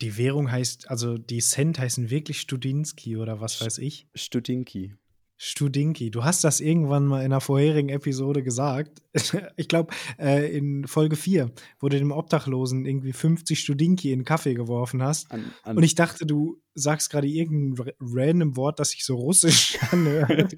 Die 0.00 0.18
Währung 0.18 0.50
heißt, 0.50 0.90
also 0.90 1.16
die 1.16 1.40
Cent 1.40 1.78
heißen 1.78 2.10
wirklich 2.10 2.40
Studinski 2.40 3.16
oder 3.16 3.40
was 3.40 3.60
weiß 3.60 3.78
ich. 3.78 4.06
Stutinki. 4.14 4.94
Studinki. 5.40 6.10
Du 6.10 6.24
hast 6.24 6.42
das 6.42 6.60
irgendwann 6.60 7.06
mal 7.06 7.20
in 7.20 7.26
einer 7.26 7.40
vorherigen 7.40 7.88
Episode 7.88 8.42
gesagt. 8.42 9.00
Ich 9.56 9.68
glaube, 9.68 9.92
äh, 10.18 10.56
in 10.56 10.86
Folge 10.86 11.16
4, 11.16 11.50
wo 11.80 11.88
du 11.88 11.96
dem 11.98 12.10
Obdachlosen 12.12 12.84
irgendwie 12.84 13.12
50 13.12 13.58
Studinki 13.58 14.12
in 14.12 14.20
den 14.20 14.24
Kaffee 14.24 14.54
geworfen 14.54 15.02
hast. 15.02 15.30
An, 15.30 15.52
an 15.62 15.76
Und 15.76 15.82
ich 15.84 15.94
dachte, 15.94 16.26
du 16.26 16.60
sagst 16.74 17.10
gerade 17.10 17.26
irgendein 17.28 17.86
ra- 17.86 17.92
random 18.00 18.56
Wort, 18.56 18.78
das 18.80 18.90
sich 18.90 19.04
so 19.04 19.14
russisch 19.16 19.78
anhört. 19.92 20.54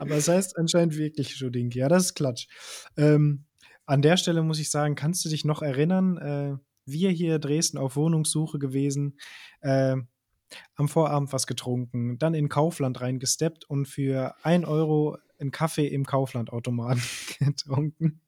Aber 0.00 0.16
es 0.16 0.28
heißt 0.28 0.56
anscheinend 0.56 0.96
wirklich 0.96 1.34
Studinki. 1.34 1.78
Ja, 1.78 1.88
das 1.88 2.06
ist 2.06 2.14
Klatsch. 2.14 2.46
Ähm, 2.96 3.44
an 3.84 4.02
der 4.02 4.16
Stelle 4.16 4.42
muss 4.42 4.58
ich 4.58 4.70
sagen, 4.70 4.94
kannst 4.94 5.24
du 5.24 5.28
dich 5.28 5.44
noch 5.44 5.62
erinnern? 5.62 6.16
Äh, 6.18 6.56
wir 6.86 7.10
hier 7.10 7.38
Dresden 7.38 7.78
auf 7.78 7.96
Wohnungssuche 7.96 8.58
gewesen, 8.58 9.18
äh, 9.60 9.96
am 10.74 10.88
Vorabend 10.88 11.32
was 11.32 11.46
getrunken, 11.46 12.18
dann 12.18 12.34
in 12.34 12.48
Kaufland 12.48 13.00
reingesteppt 13.00 13.64
und 13.68 13.86
für 13.86 14.34
1 14.44 14.66
Euro 14.66 15.18
einen 15.38 15.50
Kaffee 15.50 15.86
im 15.86 16.04
Kauflandautomaten 16.04 17.02
getrunken. 17.38 18.20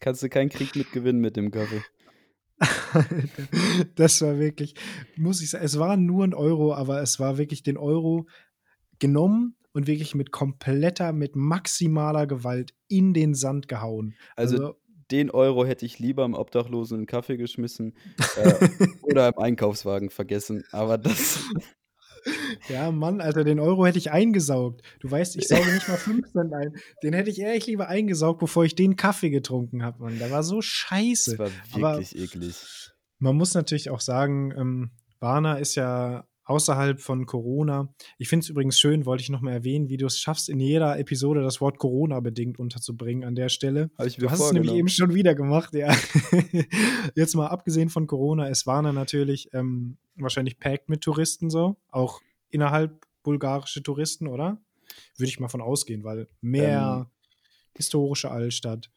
Kannst 0.00 0.22
du 0.22 0.28
keinen 0.28 0.48
Krieg 0.48 0.76
mit 0.76 0.92
gewinnen 0.92 1.20
mit 1.20 1.36
dem 1.36 1.50
Kaffee. 1.50 1.82
das 3.94 4.20
war 4.22 4.38
wirklich, 4.38 4.74
muss 5.16 5.42
ich 5.42 5.50
sagen, 5.50 5.64
es 5.64 5.78
war 5.78 5.96
nur 5.96 6.24
ein 6.24 6.34
Euro, 6.34 6.74
aber 6.74 7.00
es 7.02 7.20
war 7.20 7.38
wirklich 7.38 7.62
den 7.62 7.76
Euro 7.76 8.26
genommen 8.98 9.56
und 9.72 9.86
wirklich 9.86 10.14
mit 10.14 10.32
kompletter, 10.32 11.12
mit 11.12 11.36
maximaler 11.36 12.26
Gewalt 12.26 12.74
in 12.88 13.14
den 13.14 13.34
Sand 13.34 13.68
gehauen. 13.68 14.14
Also, 14.34 14.76
den 15.10 15.30
Euro 15.30 15.64
hätte 15.64 15.86
ich 15.86 15.98
lieber 15.98 16.24
im 16.24 16.34
Obdachlosen 16.34 16.96
in 16.96 17.00
den 17.02 17.06
Kaffee 17.06 17.36
geschmissen 17.36 17.94
äh, 18.36 18.68
oder 19.02 19.28
im 19.28 19.38
Einkaufswagen 19.38 20.10
vergessen. 20.10 20.64
Aber 20.72 20.98
das, 20.98 21.40
ja, 22.68 22.90
Mann, 22.90 23.20
Alter, 23.20 23.44
den 23.44 23.60
Euro 23.60 23.86
hätte 23.86 23.98
ich 23.98 24.10
eingesaugt. 24.10 24.82
Du 25.00 25.10
weißt, 25.10 25.36
ich 25.36 25.48
sauge 25.48 25.72
nicht 25.72 25.88
mal 25.88 25.96
5 25.96 26.30
Cent 26.32 26.52
ein. 26.52 26.76
Den 27.02 27.14
hätte 27.14 27.30
ich 27.30 27.40
ehrlich 27.40 27.66
lieber 27.66 27.88
eingesaugt, 27.88 28.40
bevor 28.40 28.64
ich 28.64 28.74
den 28.74 28.96
Kaffee 28.96 29.30
getrunken 29.30 29.82
habe, 29.82 30.02
Mann. 30.02 30.18
Der 30.18 30.30
war 30.30 30.42
so 30.42 30.60
scheiße. 30.60 31.36
das 31.36 31.50
war 31.72 31.90
Aber- 31.90 31.98
wirklich 32.00 32.18
eklig. 32.18 32.92
Man 33.18 33.34
muss 33.36 33.54
natürlich 33.54 33.90
auch 33.90 34.00
sagen, 34.00 34.52
ähm, 34.56 34.90
Warna 35.18 35.56
ist 35.56 35.74
ja 35.74 36.27
außerhalb 36.48 37.00
von 37.00 37.26
Corona. 37.26 37.92
Ich 38.16 38.28
finde 38.28 38.44
es 38.44 38.48
übrigens 38.48 38.78
schön, 38.78 39.04
wollte 39.04 39.22
ich 39.22 39.28
noch 39.28 39.42
mal 39.42 39.52
erwähnen, 39.52 39.88
wie 39.90 39.98
du 39.98 40.06
es 40.06 40.18
schaffst, 40.18 40.48
in 40.48 40.60
jeder 40.60 40.98
Episode 40.98 41.42
das 41.42 41.60
Wort 41.60 41.78
Corona 41.78 42.20
bedingt 42.20 42.58
unterzubringen 42.58 43.24
an 43.24 43.34
der 43.34 43.50
Stelle. 43.50 43.90
Habe 43.98 44.08
ich 44.08 44.16
Du 44.16 44.30
hast 44.30 44.40
es 44.40 44.52
nämlich 44.52 44.72
eben 44.72 44.88
schon 44.88 45.14
wieder 45.14 45.34
gemacht, 45.34 45.74
ja. 45.74 45.94
Jetzt 47.14 47.34
mal 47.34 47.48
abgesehen 47.48 47.90
von 47.90 48.06
Corona, 48.06 48.46
ist 48.46 48.66
Warna 48.66 48.92
natürlich 48.92 49.50
ähm, 49.52 49.98
wahrscheinlich 50.16 50.58
packt 50.58 50.88
mit 50.88 51.02
Touristen 51.02 51.50
so, 51.50 51.76
auch 51.90 52.22
innerhalb 52.48 53.06
bulgarische 53.22 53.82
Touristen, 53.82 54.26
oder? 54.26 54.58
Würde 55.16 55.28
ich 55.28 55.38
mal 55.38 55.48
von 55.48 55.60
ausgehen, 55.60 56.02
weil 56.02 56.28
mehr 56.40 57.10
historische 57.74 58.30
Altstadt. 58.30 58.90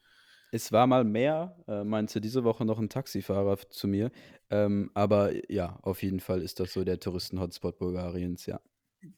Es 0.52 0.72
war 0.72 0.86
mal 0.86 1.06
mehr, 1.06 1.56
äh, 1.68 1.84
meinte 1.84 2.20
diese 2.20 2.44
Woche 2.44 2.66
noch 2.66 2.78
ein 2.78 2.90
Taxifahrer 2.90 3.58
zu 3.70 3.88
mir. 3.88 4.12
Ähm, 4.50 4.92
aber 4.94 5.32
ja, 5.52 5.80
auf 5.82 6.04
jeden 6.04 6.20
Fall 6.20 6.42
ist 6.42 6.60
das 6.60 6.74
so 6.74 6.84
der 6.84 7.00
Touristen-Hotspot 7.00 7.78
Bulgariens, 7.80 8.46
ja. 8.46 8.60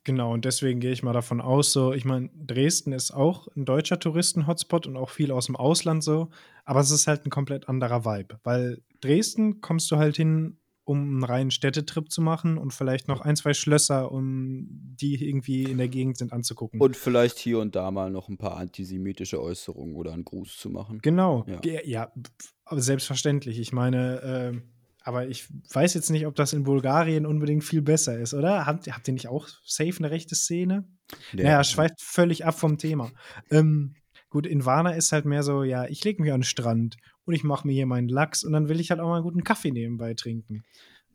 Genau, 0.06 0.32
und 0.32 0.46
deswegen 0.46 0.80
gehe 0.80 0.92
ich 0.92 1.04
mal 1.04 1.12
davon 1.12 1.42
aus, 1.42 1.74
so, 1.74 1.92
ich 1.92 2.06
meine, 2.06 2.30
Dresden 2.36 2.94
ist 2.94 3.12
auch 3.12 3.48
ein 3.58 3.66
deutscher 3.66 4.00
Touristen-Hotspot 4.00 4.88
und 4.88 4.96
auch 4.96 5.10
viel 5.10 5.32
aus 5.32 5.48
dem 5.48 5.58
Ausland 5.58 6.04
so, 6.04 6.30
aber 6.64 6.80
es 6.80 6.92
ist 6.92 7.08
halt 7.08 7.26
ein 7.26 7.30
komplett 7.30 7.68
anderer 7.68 8.06
Vibe, 8.06 8.40
weil 8.44 8.82
Dresden 9.02 9.60
kommst 9.60 9.92
du 9.92 9.98
halt 9.98 10.16
hin, 10.16 10.58
um 10.86 11.00
einen 11.00 11.24
reinen 11.24 11.52
Städtetrip 11.52 12.12
zu 12.12 12.22
machen 12.22 12.58
und 12.58 12.74
vielleicht 12.74 13.08
noch 13.08 13.22
ein, 13.22 13.36
zwei 13.36 13.54
Schlösser, 13.54 14.12
um 14.12 14.68
die 14.70 15.28
irgendwie 15.28 15.64
in 15.64 15.78
der 15.78 15.88
Gegend 15.88 16.18
sind, 16.18 16.34
anzugucken. 16.34 16.82
Und 16.82 16.98
vielleicht 16.98 17.40
hier 17.40 17.60
und 17.60 17.76
da 17.76 17.90
mal 17.92 18.12
noch 18.12 18.28
ein 18.30 18.38
paar 18.38 18.58
antisemitische 18.58 19.42
Äußerungen 19.42 19.96
oder 19.96 20.14
einen 20.14 20.26
Gruß 20.26 20.58
zu 20.58 20.70
machen. 20.70 21.00
genau, 21.02 21.46
Ja. 21.48 21.62
ja, 21.64 21.80
ja 21.86 22.12
aber 22.66 22.82
selbstverständlich. 22.82 23.60
Ich 23.60 23.72
meine, 23.72 24.54
äh, 24.54 24.62
aber 25.04 25.28
ich 25.28 25.48
weiß 25.74 25.94
jetzt 25.94 26.10
nicht, 26.10 26.26
ob 26.26 26.36
das 26.36 26.54
in 26.54 26.64
Bulgarien 26.64 27.26
unbedingt 27.26 27.64
viel 27.64 27.82
besser 27.82 28.18
ist, 28.18 28.34
oder? 28.34 28.66
Habt, 28.66 28.90
habt 28.92 29.08
ihr 29.08 29.14
nicht 29.14 29.28
auch 29.28 29.48
safe 29.66 29.98
eine 30.00 30.12
rechte 30.12 30.36
Szene? 30.36 30.88
Naja, 31.34 31.64
schweift 31.64 32.02
völlig 32.02 32.46
ab 32.46 32.58
vom 32.58 32.78
Thema. 32.78 33.12
Ähm, 33.52 33.96
gut, 34.30 34.48
in 34.48 34.66
Warna 34.66 34.92
ist 34.92 35.12
halt 35.12 35.26
mehr 35.26 35.44
so, 35.44 35.64
ja, 35.64 35.86
ich 35.86 36.04
lege 36.04 36.22
mich 36.22 36.32
an 36.32 36.40
den 36.40 36.46
Strand 36.46 36.96
und 37.26 37.34
ich 37.34 37.44
mache 37.44 37.68
mir 37.68 37.74
hier 37.74 37.86
meinen 37.86 38.10
Lachs 38.10 38.44
und 38.44 38.54
dann 38.54 38.70
will 38.70 38.80
ich 38.80 38.92
halt 38.92 39.00
auch 39.00 39.08
mal 39.08 39.16
einen 39.16 39.24
guten 39.24 39.44
Kaffee 39.44 39.72
nebenbei 39.72 40.14
trinken. 40.14 40.64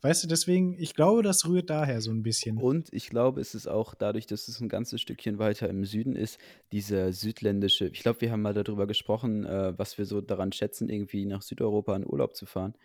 Weißt 0.01 0.23
du, 0.23 0.27
deswegen, 0.27 0.77
ich 0.79 0.95
glaube, 0.95 1.23
das 1.23 1.45
rührt 1.45 1.69
daher 1.69 2.01
so 2.01 2.11
ein 2.11 2.23
bisschen. 2.23 2.57
Und 2.57 2.87
ich 2.93 3.09
glaube, 3.09 3.41
es 3.41 3.53
ist 3.53 3.67
auch 3.67 3.95
dadurch, 3.95 4.27
dass 4.27 4.47
es 4.47 4.61
ein 4.61 4.69
ganzes 4.69 5.01
Stückchen 5.01 5.39
weiter 5.39 5.69
im 5.69 5.83
Süden 5.83 6.15
ist, 6.15 6.39
dieser 6.71 7.11
südländische, 7.11 7.87
ich 7.87 7.99
glaube, 7.99 8.21
wir 8.21 8.31
haben 8.31 8.41
mal 8.41 8.53
darüber 8.53 8.87
gesprochen, 8.87 9.45
äh, 9.45 9.77
was 9.77 9.97
wir 9.97 10.05
so 10.05 10.21
daran 10.21 10.53
schätzen, 10.53 10.87
irgendwie 10.87 11.25
nach 11.25 11.41
Südeuropa 11.41 11.95
in 11.97 12.05
Urlaub 12.05 12.35
zu 12.35 12.45
fahren. 12.45 12.75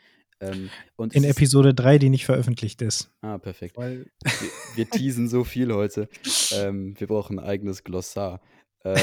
Ähm, 0.41 0.70
und 0.97 1.14
In 1.14 1.22
Episode 1.22 1.72
3, 1.72 1.99
die 1.99 2.11
nicht 2.11 2.27
veröffentlicht 2.27 2.83
ist. 2.83 3.12
Ah, 3.20 3.39
perfekt. 3.39 3.77
Weil, 3.77 4.07
Wir, 4.25 4.51
wir 4.75 4.91
teasen 4.91 5.29
so 5.29 5.45
viel 5.45 5.72
heute. 5.72 6.09
Ähm, 6.53 6.95
wir 6.99 7.07
brauchen 7.07 7.39
ein 7.39 7.45
eigenes 7.45 7.85
Glossar. 7.85 8.41
Äh, 8.85 8.95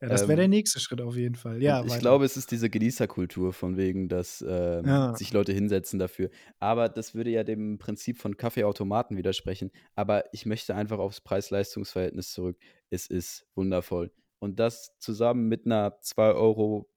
ja, 0.00 0.08
das 0.08 0.22
wäre 0.22 0.32
Ähm, 0.32 0.36
der 0.38 0.48
nächste 0.48 0.80
Schritt 0.80 1.00
auf 1.00 1.16
jeden 1.16 1.34
Fall. 1.34 1.62
Ja, 1.62 1.82
ich 1.84 1.90
weiter. 1.90 2.00
glaube, 2.00 2.24
es 2.24 2.36
ist 2.36 2.50
diese 2.50 2.70
Genießerkultur 2.70 3.52
von 3.52 3.76
wegen, 3.76 4.08
dass 4.08 4.44
ähm, 4.46 4.86
Ja. 4.86 5.14
sich 5.14 5.32
Leute 5.32 5.52
hinsetzen 5.52 5.98
dafür. 5.98 6.30
Aber 6.58 6.88
das 6.88 7.14
würde 7.14 7.30
ja 7.30 7.44
dem 7.44 7.78
Prinzip 7.78 8.18
von 8.18 8.36
Kaffeeautomaten 8.36 9.16
widersprechen. 9.16 9.70
Aber 9.94 10.24
ich 10.32 10.46
möchte 10.46 10.74
einfach 10.74 10.98
aufs 10.98 11.20
Preis-Leistungs-Verhältnis 11.20 12.32
zurück. 12.32 12.58
Es 12.90 13.06
ist 13.06 13.46
wundervoll. 13.54 14.12
Und 14.38 14.60
das 14.60 14.96
zusammen 14.98 15.48
mit 15.48 15.66
einer 15.66 15.98
2 16.00 16.32
Euro 16.32 16.88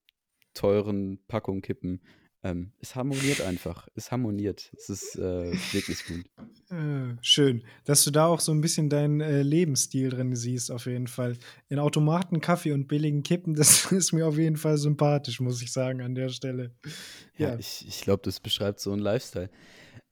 teuren 0.54 1.20
Packung 1.28 1.62
Kippen. 1.62 2.02
Ähm, 2.44 2.72
es 2.80 2.96
harmoniert 2.96 3.42
einfach. 3.42 3.88
Es 3.94 4.12
harmoniert. 4.12 4.72
Es 4.76 4.89
ist 4.89 5.16
äh, 5.16 5.52
wirklich 5.74 6.04
gut. 6.06 6.26
Äh, 6.72 7.16
schön, 7.22 7.64
dass 7.86 8.04
du 8.04 8.10
da 8.10 8.26
auch 8.26 8.39
so 8.39 8.52
ein 8.52 8.62
bisschen 8.62 8.89
deinen 8.89 9.22
äh, 9.22 9.44
Lebensstil 9.44 10.10
drin 10.10 10.36
siehst, 10.36 10.72
auf 10.72 10.88
jeden 10.88 11.06
Fall. 11.06 11.38
In 11.70 11.78
Automaten, 11.78 12.42
Kaffee 12.42 12.72
und 12.72 12.88
billigen 12.88 13.22
Kippen, 13.22 13.54
das 13.56 13.92
ist 13.92 14.12
mir 14.12 14.26
auf 14.26 14.38
jeden 14.38 14.58
Fall 14.58 14.78
sympathisch, 14.78 15.39
muss 15.39 15.62
ich 15.62 15.72
sagen, 15.72 16.02
an 16.02 16.16
der 16.16 16.30
Stelle. 16.30 16.74
Ja, 17.38 17.50
Ja. 17.50 17.60
ich, 17.60 17.86
ich 17.88 18.02
glaube, 18.02 18.24
das 18.24 18.39
beschreibt 18.39 18.80
so 18.80 18.92
einen 18.92 19.02
Lifestyle. 19.02 19.52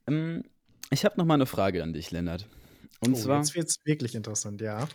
Ähm, 0.07 0.43
ich 0.91 1.05
habe 1.05 1.17
noch 1.17 1.25
mal 1.25 1.33
eine 1.35 1.47
Frage 1.47 1.81
an 1.81 1.93
dich, 1.93 2.11
Lennart. 2.11 2.47
Und 2.99 3.13
oh, 3.13 3.17
zwar, 3.17 3.37
jetzt 3.37 3.55
wird 3.55 3.67
es 3.69 3.79
wirklich 3.85 4.13
interessant, 4.13 4.61
ja. 4.61 4.87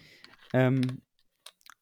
ähm, 0.52 1.02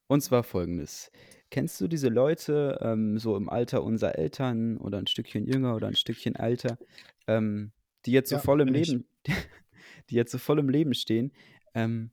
und 0.06 0.22
zwar 0.22 0.44
folgendes. 0.44 1.10
Kennst 1.52 1.78
du 1.82 1.86
diese 1.86 2.08
Leute, 2.08 2.78
ähm, 2.80 3.18
so 3.18 3.36
im 3.36 3.50
Alter 3.50 3.84
unserer 3.84 4.18
Eltern 4.18 4.78
oder 4.78 4.96
ein 4.96 5.06
Stückchen 5.06 5.46
jünger 5.46 5.76
oder 5.76 5.86
ein 5.86 5.94
Stückchen 5.94 6.34
älter, 6.34 6.78
ähm, 7.26 7.72
die 8.06 8.12
jetzt 8.12 8.30
so 8.30 8.36
Ja, 8.36 8.40
voll 8.40 8.62
im. 8.62 8.68
Leben, 8.68 9.06
die 10.08 10.14
jetzt 10.14 10.32
so 10.32 10.38
voll 10.38 10.60
im 10.60 10.70
Leben 10.70 10.94
stehen, 10.94 11.30
ähm, 11.74 12.10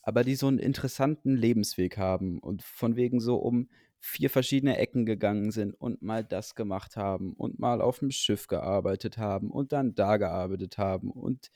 aber 0.00 0.24
die 0.24 0.36
so 0.36 0.46
einen 0.46 0.58
interessanten 0.58 1.36
Lebensweg 1.36 1.98
haben 1.98 2.38
und 2.38 2.62
von 2.62 2.96
wegen 2.96 3.20
so 3.20 3.36
um 3.36 3.68
vier 4.00 4.30
verschiedene 4.30 4.78
Ecken 4.78 5.04
gegangen 5.04 5.50
sind 5.50 5.74
und 5.74 6.00
mal 6.00 6.24
das 6.24 6.54
gemacht 6.54 6.96
haben 6.96 7.34
und 7.34 7.58
mal 7.58 7.82
auf 7.82 7.98
dem 7.98 8.10
Schiff 8.10 8.46
gearbeitet 8.46 9.18
haben 9.18 9.50
und 9.50 9.72
dann 9.72 9.94
da 9.96 10.16
gearbeitet 10.16 10.78
haben 10.78 11.10
und 11.10 11.50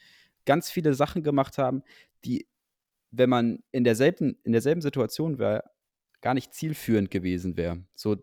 ganz 0.45 0.71
viele 0.71 0.93
Sachen 0.93 1.23
gemacht 1.23 1.57
haben, 1.57 1.83
die, 2.27 2.47
wenn 3.11 3.31
man 3.31 3.63
in 3.71 3.85
derselben, 3.85 4.37
in 4.45 4.53
derselben 4.53 4.83
Situation 4.83 5.39
wäre, 5.39 5.65
gar 6.23 6.35
nicht 6.35 6.55
zielführend 6.55 7.11
gewesen 7.11 7.57
wäre. 7.57 7.85
So 7.95 8.17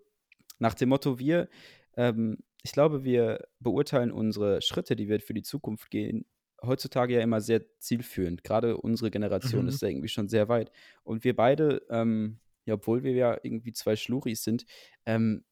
nach 0.58 0.74
dem 0.74 0.90
Motto, 0.90 1.20
wir, 1.20 1.48
ähm, 1.96 2.40
ich 2.64 2.72
glaube, 2.72 3.04
wir 3.04 3.48
beurteilen 3.60 4.12
unsere 4.12 4.62
Schritte, 4.62 4.96
die 4.96 5.08
wir 5.08 5.20
für 5.20 5.34
die 5.34 5.44
Zukunft 5.44 5.92
gehen, 5.92 6.26
heutzutage 6.62 7.14
ja 7.14 7.22
immer 7.22 7.40
sehr 7.40 7.62
zielführend. 7.80 8.44
Gerade 8.44 8.78
unsere 8.78 9.12
Generation 9.12 9.64
Mhm. 9.64 9.70
ist 9.70 9.82
da 9.82 9.88
irgendwie 9.88 10.10
schon 10.10 10.28
sehr 10.28 10.50
weit. 10.50 10.72
Und 11.04 11.24
wir 11.24 11.36
beide, 11.36 11.86
ähm, 11.90 12.40
ja, 12.66 12.74
obwohl 12.74 13.04
wir 13.04 13.14
ja 13.14 13.38
irgendwie 13.44 13.72
zwei 13.74 13.96
Schluris 13.96 14.44
sind, 14.44 14.66
ähm, 15.06 15.46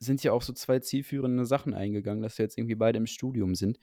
sind 0.00 0.22
ja 0.22 0.32
auch 0.32 0.42
so 0.42 0.52
zwei 0.52 0.78
zielführende 0.80 1.44
Sachen 1.44 1.74
eingegangen, 1.74 2.22
dass 2.22 2.38
wir 2.38 2.44
jetzt 2.44 2.58
irgendwie 2.58 2.74
beide 2.76 2.98
im 2.98 3.06
Studium 3.06 3.54
sind. 3.54 3.78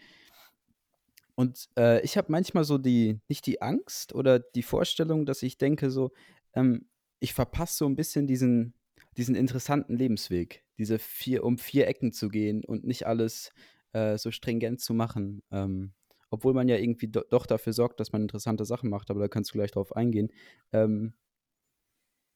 Und 1.35 1.67
äh, 1.77 2.01
ich 2.01 2.17
habe 2.17 2.31
manchmal 2.31 2.63
so 2.63 2.77
die, 2.77 3.19
nicht 3.27 3.45
die 3.45 3.61
Angst 3.61 4.15
oder 4.15 4.39
die 4.39 4.63
Vorstellung, 4.63 5.25
dass 5.25 5.43
ich 5.43 5.57
denke, 5.57 5.89
so, 5.89 6.11
ähm, 6.53 6.87
ich 7.19 7.33
verpasse 7.33 7.77
so 7.77 7.85
ein 7.85 7.95
bisschen 7.95 8.27
diesen, 8.27 8.73
diesen 9.17 9.35
interessanten 9.35 9.95
Lebensweg, 9.95 10.63
diese 10.77 10.99
vier, 10.99 11.43
um 11.43 11.57
vier 11.57 11.87
Ecken 11.87 12.11
zu 12.11 12.29
gehen 12.29 12.63
und 12.63 12.85
nicht 12.85 13.07
alles 13.07 13.51
äh, 13.93 14.17
so 14.17 14.31
stringent 14.31 14.81
zu 14.81 14.93
machen. 14.93 15.41
Ähm, 15.51 15.93
obwohl 16.29 16.53
man 16.53 16.67
ja 16.67 16.77
irgendwie 16.77 17.07
do 17.07 17.21
doch 17.29 17.45
dafür 17.45 17.73
sorgt, 17.73 17.99
dass 17.99 18.11
man 18.11 18.23
interessante 18.23 18.65
Sachen 18.65 18.89
macht, 18.89 19.09
aber 19.09 19.19
da 19.19 19.27
kannst 19.27 19.51
du 19.51 19.53
gleich 19.53 19.71
drauf 19.71 19.95
eingehen. 19.95 20.31
Ähm, 20.73 21.13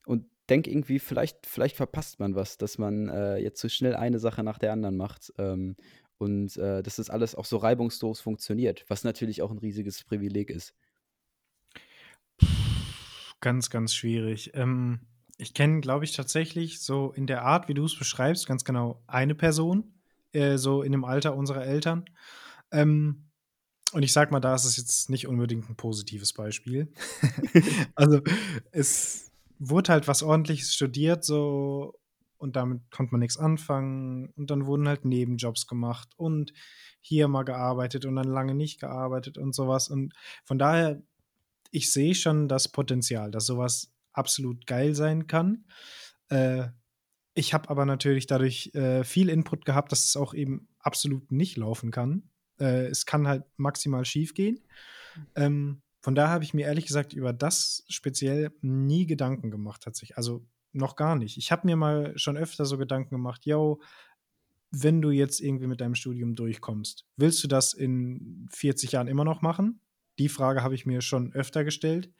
und 0.05 0.25
denk 0.49 0.67
irgendwie, 0.67 0.99
vielleicht, 0.99 1.45
vielleicht 1.45 1.75
verpasst 1.75 2.19
man 2.19 2.36
was, 2.36 2.57
dass 2.57 2.77
man 2.77 3.09
äh, 3.09 3.38
jetzt 3.38 3.61
so 3.61 3.69
schnell 3.69 3.95
eine 3.95 4.19
Sache 4.19 4.43
nach 4.43 4.57
der 4.57 4.73
anderen 4.73 4.97
macht. 4.97 5.34
Ähm, 5.38 5.75
und 6.17 6.57
äh, 6.57 6.84
dass 6.84 6.97
das 6.97 7.09
alles 7.09 7.36
auch 7.36 7.45
so 7.45 7.57
reibungslos 7.57 8.19
funktioniert, 8.19 8.86
was 8.89 9.03
natürlich 9.03 9.41
auch 9.41 9.51
ein 9.51 9.57
riesiges 9.57 10.03
Privileg 10.03 10.49
ist. 10.49 10.73
Ganz, 13.41 13.69
ganz 13.69 13.93
schwierig. 13.93 14.51
Ähm, 14.53 14.99
ich 15.37 15.53
kenne, 15.53 15.79
glaube 15.79 16.03
ich, 16.03 16.13
tatsächlich 16.13 16.81
so 16.81 17.11
in 17.13 17.25
der 17.27 17.43
Art, 17.43 17.69
wie 17.69 17.73
du 17.73 17.85
es 17.85 17.97
beschreibst, 17.97 18.45
ganz 18.47 18.65
genau 18.65 19.01
eine 19.07 19.35
Person, 19.35 19.93
äh, 20.33 20.57
so 20.57 20.83
in 20.83 20.91
dem 20.91 21.05
Alter 21.05 21.35
unserer 21.35 21.65
Eltern. 21.65 22.05
Ähm, 22.71 23.29
und 23.93 24.03
ich 24.03 24.13
sag 24.13 24.31
mal, 24.31 24.39
da 24.39 24.53
ist 24.53 24.65
es 24.65 24.77
jetzt 24.77 25.09
nicht 25.09 25.27
unbedingt 25.27 25.69
ein 25.69 25.75
positives 25.75 26.33
Beispiel. 26.33 26.93
also, 27.95 28.21
es 28.71 29.31
wurde 29.57 29.93
halt 29.93 30.07
was 30.07 30.21
ordentliches 30.21 30.73
studiert, 30.73 31.23
so 31.23 31.99
und 32.37 32.55
damit 32.55 32.89
konnte 32.91 33.11
man 33.11 33.19
nichts 33.19 33.37
anfangen. 33.37 34.29
Und 34.35 34.49
dann 34.49 34.65
wurden 34.65 34.87
halt 34.87 35.05
Nebenjobs 35.05 35.67
gemacht 35.67 36.09
und 36.17 36.53
hier 37.01 37.27
mal 37.27 37.43
gearbeitet 37.43 38.05
und 38.05 38.15
dann 38.15 38.27
lange 38.27 38.55
nicht 38.55 38.79
gearbeitet 38.79 39.37
und 39.37 39.53
sowas. 39.53 39.89
Und 39.89 40.13
von 40.45 40.57
daher, 40.57 41.01
ich 41.72 41.91
sehe 41.91 42.15
schon 42.15 42.47
das 42.47 42.67
Potenzial, 42.67 43.32
dass 43.32 43.45
sowas 43.45 43.91
absolut 44.11 44.65
geil 44.65 44.95
sein 44.95 45.28
kann. 45.28 45.65
Äh, 46.30 46.67
ich 47.34 47.53
habe 47.53 47.70
aber 47.70 47.86
natürlich 47.86 48.28
dadurch 48.28 48.74
äh, 48.74 49.03
viel 49.03 49.30
Input 49.30 49.65
gehabt, 49.65 49.91
dass 49.91 50.05
es 50.05 50.15
auch 50.15 50.34
eben 50.34 50.67
absolut 50.80 51.32
nicht 51.32 51.57
laufen 51.57 51.91
kann. 51.91 52.30
Äh, 52.59 52.88
es 52.88 53.05
kann 53.05 53.28
halt 53.28 53.43
maximal 53.57 54.03
schief 54.05 54.34
gehen. 54.34 54.59
Ähm, 55.36 55.82
von 56.01 56.15
daher 56.15 56.34
habe 56.34 56.43
ich 56.43 56.53
mir 56.53 56.65
ehrlich 56.65 56.86
gesagt 56.86 57.13
über 57.13 57.34
das 57.34 57.84
speziell 57.88 58.51
nie 58.61 59.05
Gedanken 59.05 59.51
gemacht, 59.51 59.82
tatsächlich. 59.84 60.17
Also 60.17 60.45
noch 60.72 60.95
gar 60.95 61.15
nicht. 61.15 61.38
Ich 61.38 61.51
habe 61.51 61.67
mir 61.67 61.76
mal 61.76 62.17
schon 62.17 62.38
öfter 62.38 62.65
so 62.65 62.78
Gedanken 62.78 63.15
gemacht, 63.15 63.45
yo, 63.45 63.82
wenn 64.72 65.01
du 65.01 65.09
jetzt 65.09 65.39
irgendwie 65.41 65.67
mit 65.67 65.82
deinem 65.82 65.95
Studium 65.95 66.36
durchkommst, 66.36 67.05
willst 67.15 67.43
du 67.43 67.47
das 67.47 67.74
in 67.74 68.47
40 68.51 68.91
Jahren 68.91 69.07
immer 69.07 69.26
noch 69.26 69.41
machen? 69.41 69.82
Die 70.20 70.30
Frage 70.30 70.61
habe 70.61 70.76
ich 70.76 70.86
mir 70.86 71.01
schon 71.01 71.34
öfter 71.34 71.63
gestellt. 71.63 72.13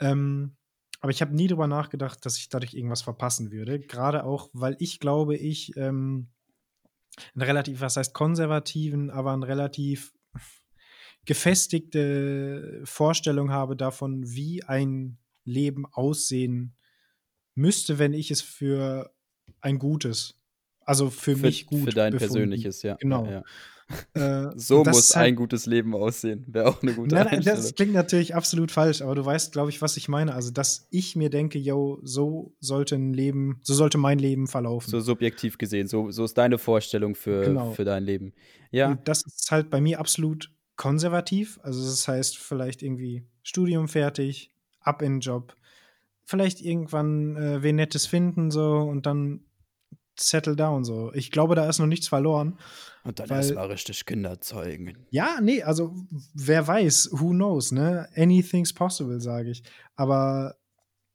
Ähm, 0.00 0.56
aber 1.00 1.10
ich 1.10 1.20
habe 1.20 1.34
nie 1.34 1.46
darüber 1.46 1.66
nachgedacht, 1.66 2.24
dass 2.24 2.38
ich 2.38 2.48
dadurch 2.48 2.74
irgendwas 2.74 3.02
verpassen 3.02 3.50
würde. 3.50 3.80
Gerade 3.80 4.24
auch, 4.24 4.50
weil 4.52 4.76
ich 4.78 5.00
glaube, 5.00 5.36
ich 5.36 5.76
ähm, 5.76 6.28
einen 7.34 7.42
relativ, 7.42 7.80
was 7.80 7.96
heißt 7.96 8.14
konservativen, 8.14 9.10
aber 9.10 9.32
einen 9.32 9.42
relativ 9.42 10.14
gefestigte 11.24 12.80
Vorstellung 12.84 13.50
habe 13.50 13.76
davon, 13.76 14.22
wie 14.30 14.64
ein 14.64 15.18
Leben 15.44 15.86
aussehen 15.86 16.76
müsste, 17.54 17.98
wenn 17.98 18.12
ich 18.12 18.30
es 18.30 18.40
für 18.40 19.12
ein 19.60 19.78
gutes, 19.78 20.41
also 20.84 21.10
für, 21.10 21.36
Für, 21.36 21.46
mich 21.46 21.66
gut 21.66 21.84
für 21.84 21.90
dein 21.90 22.12
befunden. 22.12 22.32
persönliches, 22.34 22.82
ja. 22.82 22.94
Genau. 22.96 23.24
Ja, 23.26 23.30
ja. 23.32 23.42
Äh, 24.48 24.52
So 24.56 24.84
muss 24.84 25.14
halt- 25.14 25.26
ein 25.28 25.36
gutes 25.36 25.66
Leben 25.66 25.94
aussehen. 25.94 26.44
Wäre 26.48 26.68
auch 26.68 26.82
eine 26.82 26.94
gute 26.94 27.14
Nein, 27.14 27.42
das 27.44 27.74
klingt 27.74 27.92
natürlich 27.92 28.34
absolut 28.34 28.70
falsch, 28.70 29.02
aber 29.02 29.14
du 29.14 29.24
weißt, 29.24 29.52
glaube 29.52 29.70
ich, 29.70 29.82
was 29.82 29.96
ich 29.96 30.08
meine. 30.08 30.34
Also, 30.34 30.50
dass 30.50 30.86
ich 30.90 31.14
mir 31.16 31.28
denke, 31.30 31.58
yo, 31.58 31.98
so 32.02 32.54
sollte 32.60 32.94
ein 32.94 33.12
Leben, 33.12 33.58
so 33.62 33.74
sollte 33.74 33.98
mein 33.98 34.18
Leben 34.18 34.46
verlaufen. 34.46 34.88
So 34.90 35.00
subjektiv 35.00 35.58
gesehen. 35.58 35.88
So, 35.88 36.10
so 36.10 36.24
ist 36.24 36.38
deine 36.38 36.58
Vorstellung 36.58 37.14
für, 37.14 37.42
Genau. 37.44 37.72
für 37.72 37.84
dein 37.84 38.04
Leben. 38.04 38.32
Ja, 38.70 38.88
Und 38.92 39.06
das 39.08 39.26
ist 39.26 39.50
halt 39.50 39.68
bei 39.68 39.80
mir 39.80 39.98
absolut 40.00 40.50
konservativ. 40.76 41.60
Also 41.62 41.82
das 41.84 42.08
heißt 42.08 42.38
vielleicht 42.38 42.82
irgendwie 42.82 43.24
Studium 43.42 43.88
fertig, 43.88 44.50
ab 44.80 45.02
in 45.02 45.14
den 45.14 45.20
Job, 45.20 45.54
vielleicht 46.24 46.60
irgendwann 46.62 47.36
äh, 47.36 47.62
wen 47.62 47.76
Nettes 47.76 48.06
finden 48.06 48.50
so 48.50 48.78
und 48.78 49.04
dann 49.06 49.40
settle 50.18 50.56
down 50.56 50.84
so. 50.84 51.12
Ich 51.14 51.30
glaube, 51.30 51.54
da 51.54 51.68
ist 51.68 51.78
noch 51.78 51.86
nichts 51.86 52.08
verloren. 52.08 52.58
Und 53.04 53.18
dann 53.18 53.30
Weil- 53.30 53.38
erstmal 53.38 53.66
richtig 53.66 54.04
Kinder 54.06 54.40
zeugen. 54.40 55.06
Ja, 55.10 55.40
nee, 55.40 55.62
also 55.62 55.94
wer 56.34 56.66
weiß, 56.66 57.10
who 57.12 57.30
knows, 57.30 57.72
ne? 57.72 58.08
Anything's 58.14 58.72
possible, 58.72 59.20
sage 59.20 59.50
ich. 59.50 59.62
Aber 59.96 60.56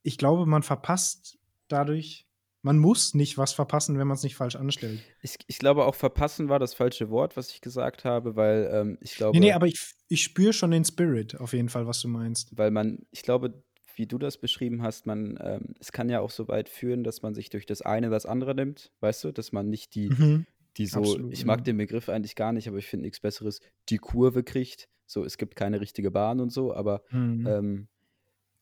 ich 0.03 0.17
glaube, 0.17 0.45
man 0.45 0.63
verpasst 0.63 1.37
dadurch, 1.69 2.25
man 2.61 2.79
muss 2.79 3.13
nicht 3.13 3.37
was 3.37 3.53
verpassen, 3.53 3.97
wenn 3.97 4.07
man 4.07 4.15
es 4.15 4.23
nicht 4.23 4.35
falsch 4.35 4.55
anstellt. 4.57 4.99
Ich, 5.21 5.35
ich 5.47 5.59
glaube 5.59 5.85
auch 5.85 5.95
verpassen 5.95 6.49
war 6.49 6.59
das 6.59 6.73
falsche 6.73 7.09
Wort, 7.09 7.37
was 7.37 7.51
ich 7.51 7.61
gesagt 7.61 8.03
habe, 8.03 8.35
weil 8.35 8.69
ähm, 8.73 8.97
ich 8.99 9.15
glaube. 9.15 9.37
Nee, 9.37 9.45
nee, 9.45 9.51
aber 9.53 9.67
ich, 9.67 9.79
ich 10.09 10.23
spüre 10.23 10.51
schon 10.53 10.71
den 10.71 10.83
Spirit 10.83 11.39
auf 11.39 11.53
jeden 11.53 11.69
Fall, 11.69 11.87
was 11.87 12.01
du 12.01 12.07
meinst. 12.09 12.57
weil 12.57 12.71
man, 12.71 12.99
ich 13.11 13.21
glaube, 13.21 13.63
wie 13.97 14.07
du 14.07 14.17
das 14.17 14.37
beschrieben 14.37 14.83
hast, 14.83 15.05
man, 15.05 15.37
ähm, 15.41 15.73
es 15.79 15.91
kann 15.91 16.09
ja 16.09 16.21
auch 16.21 16.29
so 16.31 16.47
weit 16.47 16.69
führen, 16.69 17.03
dass 17.03 17.21
man 17.21 17.33
sich 17.33 17.49
durch 17.49 17.65
das 17.65 17.81
eine 17.81 18.09
das 18.09 18.25
andere 18.25 18.55
nimmt, 18.55 18.91
weißt 19.01 19.23
du, 19.25 19.31
dass 19.31 19.51
man 19.51 19.69
nicht 19.69 19.95
die, 19.95 20.15
Mhm. 20.17 20.45
die 20.77 20.85
so, 20.85 21.01
absolut, 21.03 21.31
ich 21.31 21.45
ja. 21.45 21.45
mag 21.45 21.63
den 21.63 21.77
Begriff 21.77 22.09
eigentlich 22.09 22.35
gar 22.35 22.53
nicht, 22.53 22.67
aber 22.67 22.77
ich 22.77 22.87
finde 22.87 23.03
nichts 23.05 23.19
Besseres, 23.19 23.59
die 23.89 23.97
Kurve 23.97 24.43
kriegt. 24.43 24.89
So, 25.07 25.23
es 25.25 25.37
gibt 25.37 25.55
keine 25.55 25.81
richtige 25.81 26.11
Bahn 26.11 26.39
und 26.39 26.51
so, 26.51 26.73
aber 26.73 27.01
Mhm. 27.11 27.45
ähm, 27.45 27.87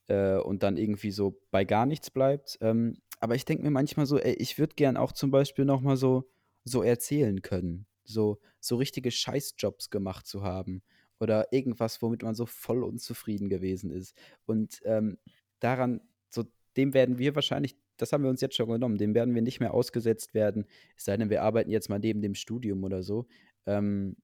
äh, 0.08 0.36
und 0.38 0.62
dann 0.62 0.76
irgendwie 0.76 1.10
so 1.10 1.40
bei 1.50 1.64
gar 1.64 1.86
nichts 1.86 2.10
bleibt. 2.10 2.58
Ähm, 2.60 2.98
aber 3.20 3.34
ich 3.34 3.44
denke 3.44 3.64
mir 3.64 3.70
manchmal 3.70 4.06
so, 4.06 4.18
ey, 4.18 4.34
ich 4.34 4.58
würde 4.58 4.74
gern 4.76 4.96
auch 4.96 5.12
zum 5.12 5.30
Beispiel 5.30 5.64
noch 5.64 5.80
mal 5.80 5.96
so, 5.96 6.30
so 6.64 6.82
erzählen 6.82 7.42
können, 7.42 7.86
so, 8.04 8.38
so 8.60 8.76
richtige 8.76 9.10
Scheißjobs 9.10 9.90
gemacht 9.90 10.26
zu 10.26 10.42
haben 10.42 10.82
oder 11.20 11.52
irgendwas, 11.52 12.02
womit 12.02 12.22
man 12.22 12.34
so 12.34 12.46
voll 12.46 12.82
unzufrieden 12.82 13.48
gewesen 13.48 13.90
ist. 13.90 14.16
Und 14.44 14.80
ähm, 14.84 15.18
daran, 15.60 16.00
so 16.28 16.44
dem 16.76 16.94
werden 16.94 17.18
wir 17.18 17.34
wahrscheinlich, 17.34 17.76
das 17.96 18.12
haben 18.12 18.22
wir 18.22 18.30
uns 18.30 18.40
jetzt 18.40 18.56
schon 18.56 18.68
genommen, 18.68 18.98
dem 18.98 19.14
werden 19.14 19.34
wir 19.34 19.42
nicht 19.42 19.60
mehr 19.60 19.74
ausgesetzt 19.74 20.34
werden, 20.34 20.66
es 20.96 21.04
sei 21.04 21.16
denn, 21.16 21.30
wir 21.30 21.42
arbeiten 21.42 21.70
jetzt 21.70 21.88
mal 21.88 21.98
neben 21.98 22.20
dem 22.20 22.34
Studium 22.34 22.84
oder 22.84 23.02
so. 23.02 23.26
Ähm, 23.64 24.16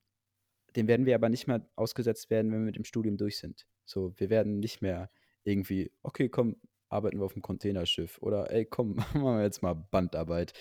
dem 0.77 0.89
werden 0.89 1.07
wir 1.07 1.15
aber 1.15 1.29
nicht 1.29 1.47
mehr 1.47 1.67
ausgesetzt 1.77 2.31
werden, 2.31 2.51
wenn 2.51 2.61
wir 2.61 2.67
mit 2.67 2.77
dem 2.77 2.85
Studium 2.85 3.17
durch 3.17 3.39
sind. 3.39 3.67
So, 3.85 4.15
wir 4.17 4.31
werden 4.31 4.61
nicht 4.61 4.81
mehr 4.81 5.11
irgendwie, 5.45 5.91
okay, 6.03 6.29
komm, 6.29 6.57
arbeiten 6.89 7.19
wir 7.19 7.25
auf 7.25 7.33
dem 7.33 7.43
Containerschiff 7.43 8.19
oder 8.21 8.51
ey, 8.51 8.67
komm, 8.67 8.95
machen 8.97 9.23
wir 9.23 9.43
jetzt 9.43 9.63
mal 9.63 9.75
Bandarbeit. 9.75 10.53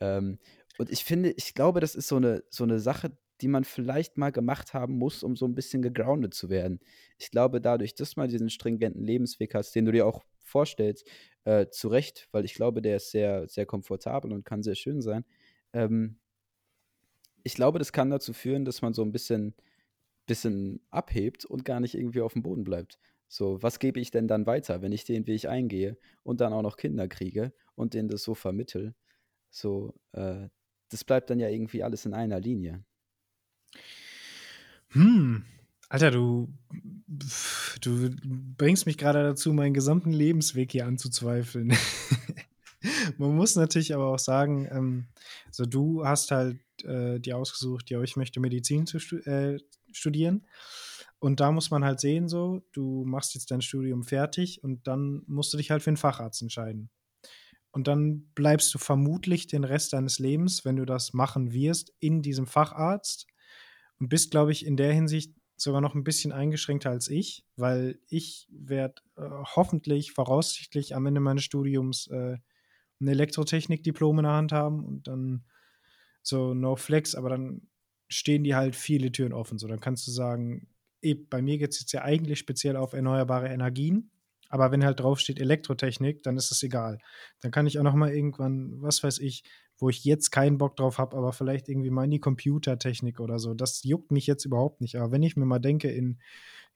Ähm, 0.00 0.38
und 0.78 0.90
ich 0.90 1.04
finde, 1.04 1.30
ich 1.32 1.54
glaube, 1.54 1.80
das 1.80 1.94
ist 1.94 2.08
so 2.08 2.16
eine, 2.16 2.42
so 2.48 2.64
eine 2.64 2.80
Sache, 2.80 3.16
die 3.40 3.48
man 3.48 3.64
vielleicht 3.64 4.18
mal 4.18 4.30
gemacht 4.30 4.74
haben 4.74 4.98
muss, 4.98 5.22
um 5.22 5.36
so 5.36 5.46
ein 5.46 5.54
bisschen 5.54 5.82
gegroundet 5.82 6.34
zu 6.34 6.50
werden. 6.50 6.80
Ich 7.18 7.30
glaube, 7.30 7.60
dadurch, 7.60 7.94
dass 7.94 8.16
man 8.16 8.28
diesen 8.28 8.50
stringenten 8.50 9.02
Lebensweg 9.02 9.54
hast, 9.54 9.74
den 9.74 9.86
du 9.86 9.92
dir 9.92 10.06
auch 10.06 10.22
vorstellst, 10.44 11.06
äh, 11.44 11.68
zu 11.68 11.88
Recht, 11.88 12.28
weil 12.32 12.44
ich 12.44 12.54
glaube, 12.54 12.82
der 12.82 12.96
ist 12.96 13.10
sehr, 13.10 13.48
sehr 13.48 13.66
komfortabel 13.66 14.32
und 14.32 14.44
kann 14.44 14.62
sehr 14.62 14.74
schön 14.74 15.00
sein. 15.00 15.24
Ähm, 15.72 16.18
ich 17.42 17.54
glaube, 17.54 17.78
das 17.78 17.92
kann 17.92 18.10
dazu 18.10 18.32
führen, 18.32 18.64
dass 18.64 18.82
man 18.82 18.92
so 18.92 19.02
ein 19.02 19.12
bisschen, 19.12 19.54
bisschen 20.26 20.80
abhebt 20.90 21.44
und 21.44 21.64
gar 21.64 21.80
nicht 21.80 21.94
irgendwie 21.94 22.20
auf 22.20 22.34
dem 22.34 22.42
Boden 22.42 22.64
bleibt. 22.64 22.98
So, 23.28 23.62
was 23.62 23.78
gebe 23.78 24.00
ich 24.00 24.10
denn 24.10 24.28
dann 24.28 24.46
weiter, 24.46 24.82
wenn 24.82 24.92
ich 24.92 25.04
den 25.04 25.26
Weg 25.26 25.46
eingehe 25.46 25.96
und 26.24 26.40
dann 26.40 26.52
auch 26.52 26.62
noch 26.62 26.76
Kinder 26.76 27.08
kriege 27.08 27.52
und 27.76 27.94
denen 27.94 28.08
das 28.08 28.22
so 28.24 28.34
vermittel? 28.34 28.94
So, 29.50 29.94
äh, 30.12 30.48
das 30.90 31.04
bleibt 31.04 31.30
dann 31.30 31.38
ja 31.38 31.48
irgendwie 31.48 31.82
alles 31.82 32.06
in 32.06 32.14
einer 32.14 32.40
Linie. 32.40 32.84
Hm. 34.90 35.44
Alter, 35.88 36.12
du, 36.12 36.48
du 37.80 38.10
bringst 38.56 38.86
mich 38.86 38.96
gerade 38.96 39.22
dazu, 39.24 39.52
meinen 39.52 39.74
gesamten 39.74 40.12
Lebensweg 40.12 40.70
hier 40.70 40.86
anzuzweifeln. 40.86 41.76
Man 43.18 43.34
muss 43.34 43.56
natürlich 43.56 43.92
aber 43.94 44.06
auch 44.06 44.18
sagen, 44.18 44.68
ähm, 44.70 45.06
so 45.50 45.66
du 45.66 46.06
hast 46.06 46.30
halt 46.30 46.58
äh, 46.84 47.18
dir 47.18 47.36
ausgesucht, 47.36 47.90
ja, 47.90 48.00
ich 48.02 48.16
möchte 48.16 48.40
Medizin 48.40 48.86
zu 48.86 48.98
stu 48.98 49.16
äh, 49.16 49.58
studieren. 49.92 50.46
Und 51.18 51.40
da 51.40 51.52
muss 51.52 51.70
man 51.70 51.84
halt 51.84 52.00
sehen, 52.00 52.28
so, 52.28 52.62
du 52.72 53.04
machst 53.04 53.34
jetzt 53.34 53.50
dein 53.50 53.60
Studium 53.60 54.04
fertig 54.04 54.64
und 54.64 54.86
dann 54.86 55.22
musst 55.26 55.52
du 55.52 55.58
dich 55.58 55.70
halt 55.70 55.82
für 55.82 55.90
einen 55.90 55.98
Facharzt 55.98 56.40
entscheiden. 56.40 56.88
Und 57.72 57.88
dann 57.88 58.30
bleibst 58.34 58.72
du 58.74 58.78
vermutlich 58.78 59.46
den 59.46 59.64
Rest 59.64 59.92
deines 59.92 60.18
Lebens, 60.18 60.64
wenn 60.64 60.76
du 60.76 60.84
das 60.84 61.12
machen 61.12 61.52
wirst, 61.52 61.92
in 62.00 62.22
diesem 62.22 62.46
Facharzt 62.46 63.26
und 64.00 64.08
bist, 64.08 64.30
glaube 64.30 64.52
ich, 64.52 64.66
in 64.66 64.76
der 64.76 64.92
Hinsicht 64.92 65.34
sogar 65.56 65.80
noch 65.80 65.94
ein 65.94 66.04
bisschen 66.04 66.32
eingeschränkter 66.32 66.90
als 66.90 67.08
ich, 67.08 67.44
weil 67.56 68.00
ich 68.08 68.48
werde 68.50 69.02
äh, 69.16 69.28
hoffentlich, 69.54 70.12
voraussichtlich 70.12 70.94
am 70.96 71.06
Ende 71.06 71.20
meines 71.20 71.44
Studiums 71.44 72.06
äh, 72.08 72.38
ein 73.00 73.08
Elektrotechnik-Diplom 73.08 74.18
in 74.18 74.24
der 74.24 74.32
Hand 74.32 74.52
haben 74.52 74.84
und 74.84 75.06
dann 75.06 75.44
so 76.22 76.54
no 76.54 76.76
flex, 76.76 77.14
aber 77.14 77.30
dann 77.30 77.68
stehen 78.08 78.44
die 78.44 78.54
halt 78.54 78.74
viele 78.74 79.12
Türen 79.12 79.32
offen. 79.32 79.58
So, 79.58 79.68
dann 79.68 79.80
kannst 79.80 80.06
du 80.06 80.10
sagen, 80.10 80.68
eh, 81.02 81.14
bei 81.14 81.42
mir 81.42 81.58
geht 81.58 81.70
es 81.70 81.80
jetzt 81.80 81.92
ja 81.92 82.02
eigentlich 82.02 82.38
speziell 82.38 82.76
auf 82.76 82.92
erneuerbare 82.92 83.48
Energien, 83.48 84.10
aber 84.48 84.72
wenn 84.72 84.84
halt 84.84 85.00
drauf 85.00 85.20
steht 85.20 85.38
Elektrotechnik, 85.38 86.22
dann 86.22 86.36
ist 86.36 86.50
es 86.50 86.62
egal. 86.62 86.98
Dann 87.40 87.52
kann 87.52 87.66
ich 87.66 87.78
auch 87.78 87.84
noch 87.84 87.94
mal 87.94 88.12
irgendwann, 88.12 88.82
was 88.82 89.02
weiß 89.02 89.18
ich, 89.18 89.44
wo 89.80 89.88
ich 89.88 90.04
jetzt 90.04 90.30
keinen 90.30 90.58
Bock 90.58 90.76
drauf 90.76 90.98
habe, 90.98 91.16
aber 91.16 91.32
vielleicht 91.32 91.68
irgendwie 91.68 91.90
mal 91.90 92.04
in 92.04 92.10
die 92.10 92.20
Computertechnik 92.20 93.20
oder 93.20 93.38
so. 93.38 93.54
Das 93.54 93.82
juckt 93.82 94.12
mich 94.12 94.26
jetzt 94.26 94.44
überhaupt 94.44 94.80
nicht. 94.80 94.96
Aber 94.96 95.10
wenn 95.12 95.22
ich 95.22 95.36
mir 95.36 95.46
mal 95.46 95.58
denke, 95.58 95.90
in 95.90 96.18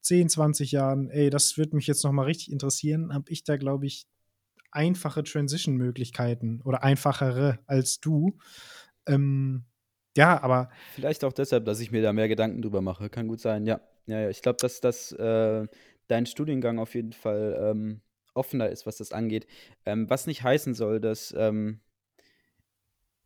10, 0.00 0.28
20 0.28 0.72
Jahren, 0.72 1.11
ey, 1.11 1.30
das 1.30 1.57
wird 1.59 1.72
mich 1.72 1.86
jetzt 1.86 2.05
noch 2.05 2.12
mal 2.12 2.24
richtig 2.24 2.52
interessieren, 2.52 3.12
habe 3.12 3.30
ich 3.30 3.44
da, 3.44 3.57
glaube 3.57 3.86
ich, 3.86 4.07
einfache 4.70 5.22
Transition-Möglichkeiten 5.22 6.61
oder 6.62 6.82
einfachere 6.82 7.61
als 7.66 8.00
du. 8.00 8.38
Ähm, 9.07 9.64
ja, 10.16 10.42
aber 10.42 10.70
Vielleicht 10.94 11.24
auch 11.24 11.32
deshalb, 11.32 11.64
dass 11.64 11.80
ich 11.80 11.90
mir 11.90 12.02
da 12.02 12.12
mehr 12.12 12.28
Gedanken 12.28 12.62
drüber 12.62 12.80
mache. 12.80 13.11
Kann 13.11 13.28
gut 13.28 13.40
sein, 13.40 13.66
ja. 13.66 13.80
Ja, 14.07 14.20
ja. 14.20 14.30
Ich 14.30 14.42
glaube, 14.42 14.59
dass 14.61 14.80
das 14.80 15.12
äh, 15.12 15.66
dein 16.09 16.26
Studiengang 16.26 16.78
auf 16.78 16.94
jeden 16.94 17.12
Fall 17.12 17.57
ähm, 17.59 18.00
offener 18.34 18.68
ist, 18.68 18.86
was 18.86 18.98
das 18.98 19.12
angeht. 19.12 19.46
Ähm, 19.86 20.11
was 20.11 20.26
nicht 20.26 20.42
heißen 20.42 20.74
soll, 20.74 21.00
dass 21.00 21.34
ähm, 21.36 21.80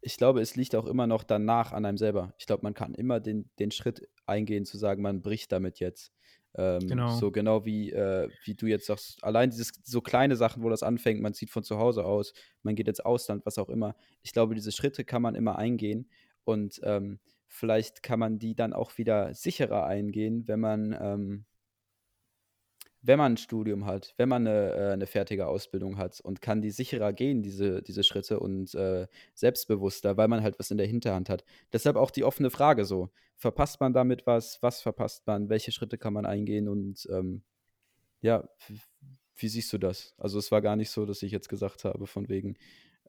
ich 0.09 0.17
glaube, 0.17 0.41
es 0.41 0.57
liegt 0.57 0.75
auch 0.75 0.87
immer 0.87 1.07
noch 1.07 1.23
danach 1.23 1.73
an 1.73 1.85
einem 1.85 1.99
selber. 1.99 2.33
Ich 2.39 2.47
glaube, 2.47 2.63
man 2.63 2.73
kann 2.73 2.95
immer 2.95 3.21
den, 3.21 3.51
den 3.59 3.71
Schritt 3.71 4.09
eingehen, 4.25 4.65
zu 4.65 4.79
sagen, 4.79 5.03
man 5.03 5.21
bricht 5.21 5.53
damit 5.53 5.81
jetzt. 5.81 6.15
Ähm, 6.55 6.81
Genau. 6.89 7.11
So 7.11 7.31
genau 7.31 7.67
wie, 7.67 7.93
äh, 7.93 8.31
wie 8.45 8.55
du 8.55 8.65
jetzt 8.65 8.87
sagst, 8.87 9.23
allein 9.23 9.51
dieses 9.51 9.71
so 9.85 10.01
kleine 10.01 10.35
Sachen, 10.35 10.63
wo 10.63 10.71
das 10.71 10.83
anfängt, 10.83 11.21
man 11.21 11.35
zieht 11.35 11.51
von 11.51 11.63
zu 11.63 11.77
Hause 11.79 12.07
aus, 12.07 12.33
man 12.63 12.75
geht 12.75 12.89
ins 12.89 13.01
Ausland, 13.01 13.45
was 13.45 13.59
auch 13.59 13.69
immer. 13.69 13.97
Ich 14.23 14.33
glaube, 14.33 14.55
diese 14.55 14.73
Schritte 14.73 15.05
kann 15.05 15.21
man 15.21 15.35
immer 15.35 15.59
eingehen 15.59 16.09
und 16.45 16.81
ähm, 16.85 17.21
vielleicht 17.47 18.03
kann 18.03 18.19
man 18.19 18.39
die 18.39 18.55
dann 18.55 18.73
auch 18.73 18.97
wieder 18.97 19.35
sicherer 19.35 19.85
eingehen, 19.85 20.49
wenn 20.49 20.61
man, 20.61 20.97
ähm, 20.99 21.45
wenn 23.03 23.19
man 23.19 23.35
ein 23.35 23.37
Studium 23.37 23.87
hat, 23.87 24.15
wenn 24.17 24.29
man 24.29 24.47
eine, 24.47 24.73
äh, 24.73 24.93
eine 24.93 25.07
fertige 25.07 25.47
Ausbildung 25.47 25.99
hat 25.99 26.21
und 26.21 26.43
kann 26.43 26.63
die 26.63 26.71
sicherer 26.71 27.13
gehen, 27.13 27.43
diese, 27.43 27.83
diese 27.83 28.03
Schritte 28.03 28.41
und 28.41 28.75
äh, 28.75 29.07
selbstbewusster, 29.35 30.17
weil 30.17 30.29
man 30.29 30.43
halt 30.43 30.59
was 30.59 30.71
in 30.71 30.79
der 30.79 30.87
Hinterhand 30.87 31.29
hat. 31.29 31.45
Deshalb 31.73 31.97
auch 31.97 32.11
die 32.11 32.25
offene 32.25 32.51
Frage 32.51 32.85
so, 32.85 33.11
verpasst 33.37 33.81
man 33.81 33.93
damit 33.93 34.27
was, 34.27 34.61
was 34.63 34.83
verpasst 34.83 35.27
man, 35.27 35.49
welche 35.49 35.71
Schritte 35.71 35.97
kann 35.97 36.13
man 36.13 36.27
eingehen 36.27 36.69
und 36.69 37.07
ähm, 37.11 37.43
ja, 38.21 38.49
wie 39.37 39.49
siehst 39.49 39.73
du 39.73 39.79
das? 39.79 40.15
Also 40.19 40.39
es 40.41 40.51
war 40.51 40.61
gar 40.61 40.75
nicht 40.75 40.91
so, 40.91 41.07
dass 41.07 41.23
ich 41.23 41.31
jetzt 41.31 41.49
gesagt 41.49 41.85
habe, 41.85 42.07
von 42.09 42.29
wegen, 42.29 42.57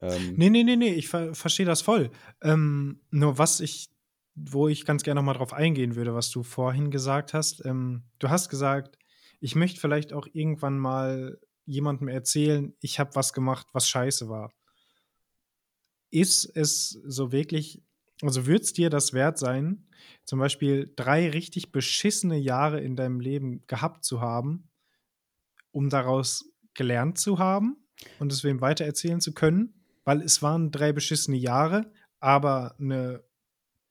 ähm, 0.02 0.36
Nee, 0.38 0.52
nee, 0.52 0.64
nee, 0.64 0.76
nee, 0.76 0.94
ich 0.94 1.08
ver 1.08 1.34
verstehe 1.34 1.66
das 1.66 1.82
voll. 1.82 2.12
Ähm, 2.42 3.02
nur 3.10 3.40
was 3.40 3.60
ich, 3.60 3.90
wo 4.36 4.68
ich 4.68 4.86
ganz 4.86 5.02
gerne 5.04 5.20
nochmal 5.20 5.36
drauf 5.36 5.52
eingehen 5.52 5.96
würde, 5.96 6.14
was 6.14 6.30
du 6.30 6.44
vorhin 6.44 6.92
gesagt 6.92 7.34
hast. 7.34 7.66
Ähm, 7.66 8.04
du 8.20 8.30
hast 8.30 8.50
gesagt, 8.50 8.99
ich 9.40 9.56
möchte 9.56 9.80
vielleicht 9.80 10.14
auch 10.14 10.28
irgendwann 10.34 10.78
mal 10.78 11.40
jemandem 11.66 12.08
erzählen, 12.08 12.76
ich 12.82 13.00
habe 13.00 13.16
was 13.16 13.34
gemacht, 13.34 13.68
was 13.74 13.88
scheiße 13.88 14.28
war. 14.30 14.52
Ist 16.12 16.46
es 16.56 17.00
so 17.06 17.32
wirklich, 17.32 17.84
also 18.22 18.48
wird 18.48 18.64
es 18.64 18.74
dir 18.74 18.90
das 18.90 19.14
wert 19.14 19.38
sein, 19.38 19.88
zum 20.26 20.40
Beispiel 20.40 20.92
drei 20.96 21.30
richtig 21.30 21.72
beschissene 21.72 22.38
Jahre 22.38 22.82
in 22.82 22.96
deinem 22.96 23.20
Leben 23.20 23.64
gehabt 23.68 24.04
zu 24.04 24.22
haben, 24.22 24.70
um 25.72 25.90
daraus 25.90 26.52
gelernt 26.74 27.20
zu 27.20 27.38
haben 27.38 27.78
und 28.18 28.32
es 28.32 28.44
wem 28.44 28.62
weitererzählen 28.62 29.22
zu 29.22 29.34
können? 29.34 29.80
weil 30.10 30.24
es 30.24 30.42
waren 30.42 30.72
drei 30.72 30.92
beschissene 30.92 31.38
Jahre, 31.38 31.92
aber 32.20 32.76
eine, 32.80 33.24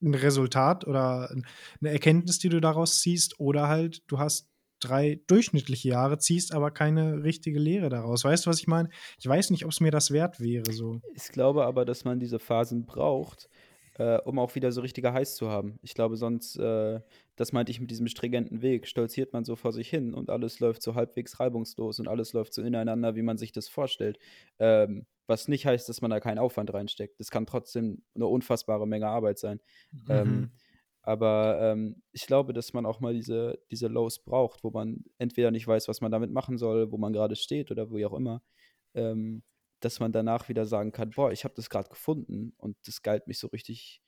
ein 0.03 0.15
Resultat 0.15 0.85
oder 0.85 1.31
eine 1.31 1.91
Erkenntnis, 1.93 2.41
die 2.41 2.49
du 2.49 2.61
daraus 2.61 3.01
ziehst, 3.01 3.39
oder 3.39 3.69
halt, 3.69 4.03
du 4.09 4.19
hast 4.19 4.51
drei 4.81 5.21
durchschnittliche 5.27 5.89
Jahre, 5.89 6.19
ziehst 6.19 6.53
aber 6.55 6.71
keine 6.71 7.23
richtige 7.23 7.59
Lehre 7.59 7.89
daraus. 7.89 8.25
Weißt 8.25 8.47
du, 8.47 8.51
was 8.51 8.61
ich 8.61 8.67
meine? 8.67 8.89
Ich 9.19 9.27
weiß 9.27 9.51
nicht, 9.51 9.65
ob 9.65 9.71
es 9.73 9.81
mir 9.81 9.91
das 9.91 10.11
wert 10.11 10.41
wäre, 10.41 10.73
so. 10.73 11.01
Ich 11.15 11.29
glaube 11.29 11.65
aber, 11.65 11.85
dass 11.85 12.05
man 12.05 12.21
diese 12.21 12.39
Phasen 12.39 12.87
braucht, 12.87 13.49
äh, 13.95 14.19
um 14.19 14.39
auch 14.39 14.55
wieder 14.55 14.71
so 14.73 14.81
richtige 14.81 15.13
Heiß 15.13 15.37
zu 15.37 15.49
haben. 15.49 15.79
Ich 15.83 15.95
glaube, 15.95 16.17
sonst, 16.17 16.57
äh, 16.57 17.01
das 17.37 17.53
meinte 17.53 17.71
ich 17.73 17.81
mit 17.81 17.91
diesem 17.91 18.07
stringenten 18.09 18.63
Weg, 18.63 18.87
stolziert 18.87 19.33
man 19.33 19.45
so 19.45 19.57
vor 19.57 19.73
sich 19.73 19.89
hin 19.89 20.15
und 20.15 20.31
alles 20.31 20.61
läuft 20.61 20.83
so 20.83 20.95
halbwegs 20.95 21.41
reibungslos 21.41 21.99
und 21.99 22.09
alles 22.09 22.33
läuft 22.33 22.55
so 22.55 22.63
ineinander, 22.63 23.17
wie 23.17 23.23
man 23.23 23.39
sich 23.39 23.53
das 23.53 23.69
vorstellt. 23.69 24.19
Ähm, 24.59 25.07
was 25.27 25.47
nicht 25.47 25.67
heißt, 25.67 25.89
dass 25.89 26.01
man 26.01 26.11
da 26.11 26.21
keinen 26.21 26.39
Aufwand 26.39 26.73
reinsteckt. 26.73 27.21
Das 27.21 27.31
kann 27.31 27.45
trotzdem 27.45 28.03
eine 28.15 28.27
unfassbare 28.27 28.87
Menge 28.89 29.09
Arbeit 29.09 29.39
sein. 29.39 29.61
Ähm, 30.09 30.29
Mhm. 30.29 30.51
Aber 31.09 31.59
ähm, 31.63 32.03
ich 32.13 32.27
glaube, 32.27 32.53
dass 32.53 32.75
man 32.75 32.85
auch 32.85 33.01
mal 33.01 33.15
diese, 33.15 33.59
diese 33.71 33.89
Lows 33.89 34.23
braucht, 34.23 34.63
wo 34.63 34.71
man 34.71 35.05
entweder 35.17 35.51
nicht 35.51 35.67
weiß, 35.67 35.89
was 35.89 36.03
man 36.03 36.13
damit 36.13 36.31
machen 36.31 36.59
soll, 36.59 36.93
wo 36.93 36.99
man 36.99 37.15
gerade 37.15 37.35
steht 37.35 37.71
oder 37.71 37.91
wo 37.91 37.97
auch 38.07 38.13
immer. 38.13 38.43
Ähm, 38.93 39.43
dass 39.81 40.01
man 40.01 40.13
danach 40.13 40.51
wieder 40.51 40.67
sagen 40.67 40.93
kann, 40.93 41.11
boah, 41.11 41.33
ich 41.33 41.45
habe 41.45 41.55
das 41.55 41.71
gerade 41.71 41.89
gefunden 41.89 42.53
und 42.59 42.77
das 42.87 43.01
galt 43.01 43.27
mich 43.27 43.39
so 43.39 43.47
richtig, 43.47 44.03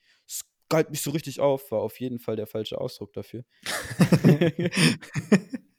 galt 0.69 0.91
mich 0.91 1.01
so 1.01 1.11
richtig 1.11 1.41
auf, 1.41 1.71
war 1.73 1.81
auf 1.81 1.99
jeden 2.01 2.19
Fall 2.19 2.37
der 2.37 2.47
falsche 2.47 2.79
Ausdruck 2.79 3.15
dafür. 3.15 3.45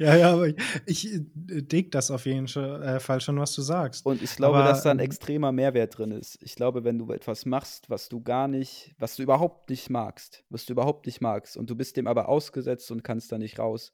ja, 0.00 0.16
ja, 0.16 0.32
aber 0.32 0.48
ich, 0.48 0.56
ich 0.86 1.14
äh, 1.14 1.62
dig 1.62 1.92
das 1.92 2.10
auf 2.10 2.24
jeden 2.24 2.46
äh, 2.46 3.00
Fall 3.00 3.20
schon, 3.20 3.38
was 3.38 3.54
du 3.54 3.60
sagst. 3.60 4.06
Und 4.06 4.22
ich 4.22 4.34
glaube, 4.34 4.56
Aber, 4.56 4.66
dass 4.66 4.82
da 4.82 4.90
ein 4.92 4.98
ähm, 4.98 5.04
extremer 5.04 5.52
Mehrwert 5.52 5.98
drin 5.98 6.10
ist. 6.10 6.42
Ich 6.42 6.54
glaube, 6.54 6.84
wenn 6.84 6.98
du 6.98 7.12
etwas 7.12 7.44
machst, 7.44 7.90
was 7.90 8.08
du 8.08 8.22
gar 8.22 8.48
nicht, 8.48 8.94
was 8.98 9.16
du 9.16 9.22
überhaupt 9.22 9.68
nicht 9.68 9.90
magst, 9.90 10.42
was 10.48 10.64
du 10.64 10.72
überhaupt 10.72 11.04
nicht 11.04 11.20
magst, 11.20 11.58
und 11.58 11.68
du 11.68 11.76
bist 11.76 11.98
dem 11.98 12.06
aber 12.06 12.30
ausgesetzt 12.30 12.90
und 12.90 13.04
kannst 13.04 13.30
da 13.30 13.36
nicht 13.36 13.58
raus, 13.58 13.92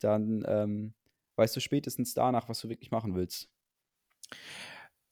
dann 0.00 0.44
ähm, 0.48 0.94
weißt 1.36 1.54
du 1.54 1.60
spätestens 1.60 2.14
danach, 2.14 2.48
was 2.48 2.60
du 2.60 2.68
wirklich 2.68 2.90
machen 2.90 3.14
willst. 3.14 3.48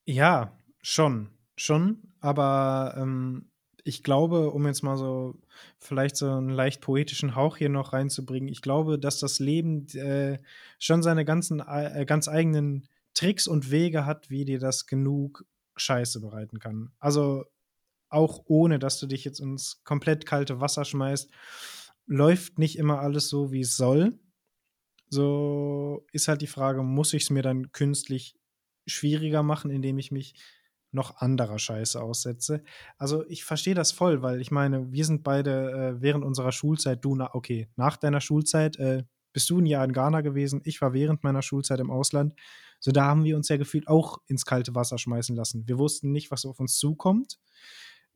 Ja, 0.06 0.58
schon, 0.80 1.28
schon. 1.56 2.14
Aber 2.18 2.96
ähm, 2.98 3.51
ich 3.84 4.02
glaube, 4.02 4.50
um 4.50 4.66
jetzt 4.66 4.82
mal 4.82 4.96
so 4.96 5.34
vielleicht 5.78 6.16
so 6.16 6.30
einen 6.30 6.50
leicht 6.50 6.80
poetischen 6.80 7.34
Hauch 7.34 7.56
hier 7.56 7.68
noch 7.68 7.92
reinzubringen, 7.92 8.48
ich 8.48 8.62
glaube, 8.62 8.98
dass 8.98 9.18
das 9.18 9.38
Leben 9.38 9.86
äh, 9.94 10.38
schon 10.78 11.02
seine 11.02 11.24
ganzen 11.24 11.60
äh, 11.60 12.04
ganz 12.06 12.28
eigenen 12.28 12.88
Tricks 13.14 13.46
und 13.46 13.70
Wege 13.70 14.06
hat, 14.06 14.30
wie 14.30 14.44
dir 14.44 14.58
das 14.58 14.86
genug 14.86 15.44
Scheiße 15.76 16.20
bereiten 16.20 16.58
kann. 16.58 16.92
Also 16.98 17.44
auch 18.08 18.42
ohne, 18.46 18.78
dass 18.78 19.00
du 19.00 19.06
dich 19.06 19.24
jetzt 19.24 19.40
ins 19.40 19.82
komplett 19.84 20.26
kalte 20.26 20.60
Wasser 20.60 20.84
schmeißt, 20.84 21.30
läuft 22.06 22.58
nicht 22.58 22.78
immer 22.78 23.00
alles 23.00 23.28
so, 23.28 23.52
wie 23.52 23.62
es 23.62 23.76
soll. 23.76 24.18
So 25.08 26.06
ist 26.12 26.28
halt 26.28 26.42
die 26.42 26.46
Frage, 26.46 26.82
muss 26.82 27.12
ich 27.14 27.24
es 27.24 27.30
mir 27.30 27.42
dann 27.42 27.72
künstlich 27.72 28.36
schwieriger 28.86 29.42
machen, 29.42 29.70
indem 29.70 29.98
ich 29.98 30.10
mich 30.10 30.34
noch 30.92 31.16
anderer 31.16 31.58
Scheiße 31.58 32.00
aussetze. 32.00 32.62
Also 32.98 33.24
ich 33.28 33.44
verstehe 33.44 33.74
das 33.74 33.92
voll, 33.92 34.22
weil 34.22 34.40
ich 34.40 34.50
meine, 34.50 34.92
wir 34.92 35.04
sind 35.04 35.22
beide 35.22 35.72
äh, 35.72 36.02
während 36.02 36.24
unserer 36.24 36.52
Schulzeit, 36.52 37.04
du, 37.04 37.14
na, 37.14 37.34
okay, 37.34 37.68
nach 37.76 37.96
deiner 37.96 38.20
Schulzeit 38.20 38.76
äh, 38.76 39.04
bist 39.32 39.48
du 39.50 39.58
ein 39.58 39.66
Jahr 39.66 39.84
in 39.84 39.92
Ghana 39.92 40.20
gewesen, 40.20 40.60
ich 40.64 40.80
war 40.80 40.92
während 40.92 41.24
meiner 41.24 41.42
Schulzeit 41.42 41.80
im 41.80 41.90
Ausland. 41.90 42.34
So 42.80 42.90
da 42.90 43.06
haben 43.06 43.24
wir 43.24 43.36
uns 43.36 43.48
ja 43.48 43.56
gefühlt 43.56 43.88
auch 43.88 44.18
ins 44.26 44.44
kalte 44.44 44.74
Wasser 44.74 44.98
schmeißen 44.98 45.36
lassen. 45.36 45.66
Wir 45.66 45.78
wussten 45.78 46.10
nicht, 46.10 46.30
was 46.30 46.44
auf 46.44 46.60
uns 46.60 46.76
zukommt. 46.76 47.38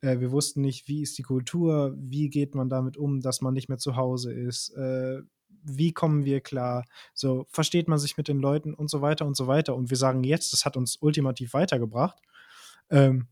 Äh, 0.01 0.19
wir 0.19 0.31
wussten 0.31 0.61
nicht, 0.61 0.87
wie 0.87 1.01
ist 1.01 1.17
die 1.17 1.23
Kultur, 1.23 1.95
wie 1.97 2.29
geht 2.29 2.53
man 2.53 2.69
damit 2.69 2.97
um, 2.97 3.21
dass 3.21 3.41
man 3.41 3.53
nicht 3.53 3.69
mehr 3.69 3.77
zu 3.77 3.95
Hause 3.95 4.33
ist, 4.33 4.69
äh, 4.75 5.21
wie 5.63 5.91
kommen 5.91 6.25
wir 6.25 6.41
klar, 6.41 6.85
so 7.13 7.45
versteht 7.49 7.87
man 7.87 7.99
sich 7.99 8.17
mit 8.17 8.27
den 8.27 8.39
Leuten 8.39 8.73
und 8.73 8.89
so 8.89 9.01
weiter 9.01 9.25
und 9.25 9.35
so 9.35 9.47
weiter. 9.47 9.75
Und 9.75 9.89
wir 9.89 9.97
sagen 9.97 10.23
jetzt, 10.23 10.53
das 10.53 10.65
hat 10.65 10.77
uns 10.77 10.97
ultimativ 10.97 11.53
weitergebracht. 11.53 12.21
Ähm, 12.89 13.27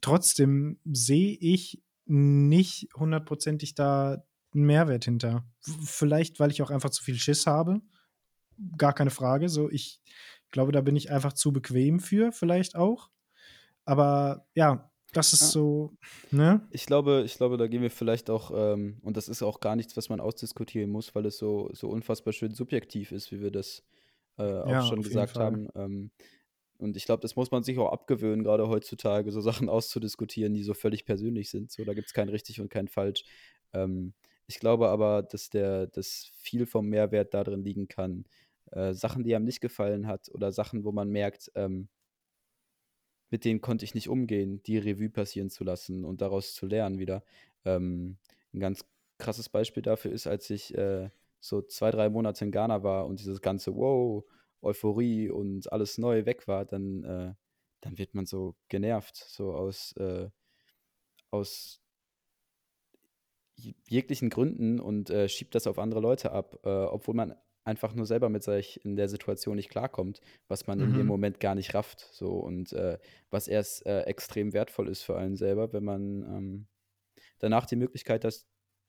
trotzdem 0.00 0.78
sehe 0.84 1.36
ich 1.40 1.82
nicht 2.06 2.88
hundertprozentig 2.96 3.74
da 3.74 4.24
einen 4.54 4.66
Mehrwert 4.66 5.04
hinter. 5.06 5.44
Vielleicht, 5.60 6.40
weil 6.40 6.50
ich 6.50 6.62
auch 6.62 6.70
einfach 6.70 6.90
zu 6.90 7.02
viel 7.02 7.16
Schiss 7.16 7.46
habe. 7.46 7.80
Gar 8.78 8.92
keine 8.94 9.10
Frage. 9.10 9.48
So, 9.48 9.70
ich 9.70 10.00
glaube, 10.50 10.72
da 10.72 10.80
bin 10.80 10.96
ich 10.96 11.10
einfach 11.10 11.32
zu 11.32 11.52
bequem 11.52 12.00
für, 12.00 12.32
vielleicht 12.32 12.76
auch. 12.76 13.10
Aber 13.84 14.46
ja, 14.54 14.90
das 15.12 15.32
ist 15.32 15.40
Ja. 15.42 15.46
so, 15.48 15.96
ne? 16.30 16.68
Ich 16.70 16.86
glaube, 16.86 17.22
ich 17.24 17.36
glaube, 17.36 17.56
da 17.56 17.68
gehen 17.68 17.82
wir 17.82 17.90
vielleicht 17.90 18.30
auch, 18.30 18.50
ähm, 18.54 18.98
und 19.02 19.16
das 19.16 19.28
ist 19.28 19.42
auch 19.42 19.60
gar 19.60 19.76
nichts, 19.76 19.96
was 19.96 20.08
man 20.08 20.20
ausdiskutieren 20.20 20.90
muss, 20.90 21.14
weil 21.14 21.26
es 21.26 21.38
so, 21.38 21.70
so 21.72 21.88
unfassbar 21.88 22.32
schön 22.32 22.52
subjektiv 22.54 23.12
ist, 23.12 23.30
wie 23.30 23.40
wir 23.40 23.50
das 23.52 23.84
äh, 24.38 24.42
auch 24.42 24.70
Ja, 24.70 24.80
schon 24.80 25.02
gesagt 25.02 25.38
haben. 25.38 25.68
Ähm, 25.74 26.10
und 26.84 26.96
ich 26.96 27.06
glaube, 27.06 27.22
das 27.22 27.36
muss 27.36 27.50
man 27.50 27.62
sich 27.62 27.78
auch 27.78 27.92
abgewöhnen, 27.92 28.44
gerade 28.44 28.68
heutzutage, 28.68 29.32
so 29.32 29.40
Sachen 29.40 29.68
auszudiskutieren, 29.68 30.54
die 30.54 30.62
so 30.62 30.74
völlig 30.74 31.04
persönlich 31.04 31.50
sind. 31.50 31.72
So, 31.72 31.84
da 31.84 31.94
gibt 31.94 32.08
es 32.08 32.14
kein 32.14 32.28
richtig 32.28 32.60
und 32.60 32.68
kein 32.70 32.88
falsch. 32.88 33.24
Ähm, 33.72 34.14
ich 34.46 34.60
glaube 34.60 34.88
aber, 34.88 35.22
dass 35.22 35.50
der, 35.50 35.86
dass 35.86 36.30
viel 36.34 36.66
vom 36.66 36.88
Mehrwert 36.88 37.34
darin 37.34 37.64
liegen 37.64 37.88
kann, 37.88 38.24
äh, 38.72 38.92
Sachen, 38.94 39.24
die 39.24 39.34
einem 39.34 39.46
nicht 39.46 39.60
gefallen 39.60 40.06
hat 40.06 40.28
oder 40.32 40.52
Sachen, 40.52 40.84
wo 40.84 40.92
man 40.92 41.08
merkt, 41.10 41.50
ähm, 41.54 41.88
mit 43.30 43.44
denen 43.44 43.60
konnte 43.60 43.84
ich 43.84 43.94
nicht 43.94 44.08
umgehen, 44.08 44.62
die 44.64 44.78
Revue 44.78 45.08
passieren 45.10 45.50
zu 45.50 45.64
lassen 45.64 46.04
und 46.04 46.20
daraus 46.20 46.54
zu 46.54 46.66
lernen 46.66 46.98
wieder. 46.98 47.24
Ähm, 47.64 48.18
ein 48.52 48.60
ganz 48.60 48.84
krasses 49.18 49.48
Beispiel 49.48 49.82
dafür 49.82 50.12
ist, 50.12 50.26
als 50.26 50.50
ich 50.50 50.76
äh, 50.76 51.10
so 51.40 51.62
zwei, 51.62 51.90
drei 51.90 52.10
Monate 52.10 52.44
in 52.44 52.52
Ghana 52.52 52.82
war 52.82 53.06
und 53.06 53.20
dieses 53.20 53.40
ganze 53.40 53.74
Wow, 53.74 54.24
Euphorie 54.64 55.30
und 55.30 55.72
alles 55.72 55.98
neu 55.98 56.26
weg 56.26 56.48
war, 56.48 56.64
dann, 56.64 57.04
äh, 57.04 57.34
dann 57.80 57.98
wird 57.98 58.14
man 58.14 58.26
so 58.26 58.56
genervt, 58.68 59.16
so 59.16 59.54
aus, 59.54 59.92
äh, 59.96 60.30
aus 61.30 61.80
jeglichen 63.88 64.30
Gründen 64.30 64.80
und 64.80 65.10
äh, 65.10 65.28
schiebt 65.28 65.54
das 65.54 65.66
auf 65.66 65.78
andere 65.78 66.00
Leute 66.00 66.32
ab, 66.32 66.58
äh, 66.64 66.68
obwohl 66.68 67.14
man 67.14 67.34
einfach 67.64 67.94
nur 67.94 68.06
selber 68.06 68.28
mit 68.28 68.42
sich 68.42 68.84
in 68.84 68.96
der 68.96 69.08
Situation 69.08 69.56
nicht 69.56 69.70
klarkommt, 69.70 70.20
was 70.48 70.66
man 70.66 70.80
in 70.80 70.92
dem 70.92 71.06
Mhm. 71.06 71.08
Moment 71.08 71.40
gar 71.40 71.54
nicht 71.54 71.74
rafft. 71.74 72.08
So 72.12 72.32
und 72.32 72.72
äh, 72.72 72.98
was 73.30 73.48
erst 73.48 73.86
äh, 73.86 74.02
extrem 74.02 74.52
wertvoll 74.52 74.88
ist 74.88 75.02
für 75.02 75.16
einen 75.16 75.36
selber, 75.36 75.72
wenn 75.72 75.84
man 75.84 76.22
ähm, 76.22 76.66
danach 77.38 77.66
die 77.66 77.76
Möglichkeit 77.76 78.24
das, 78.24 78.46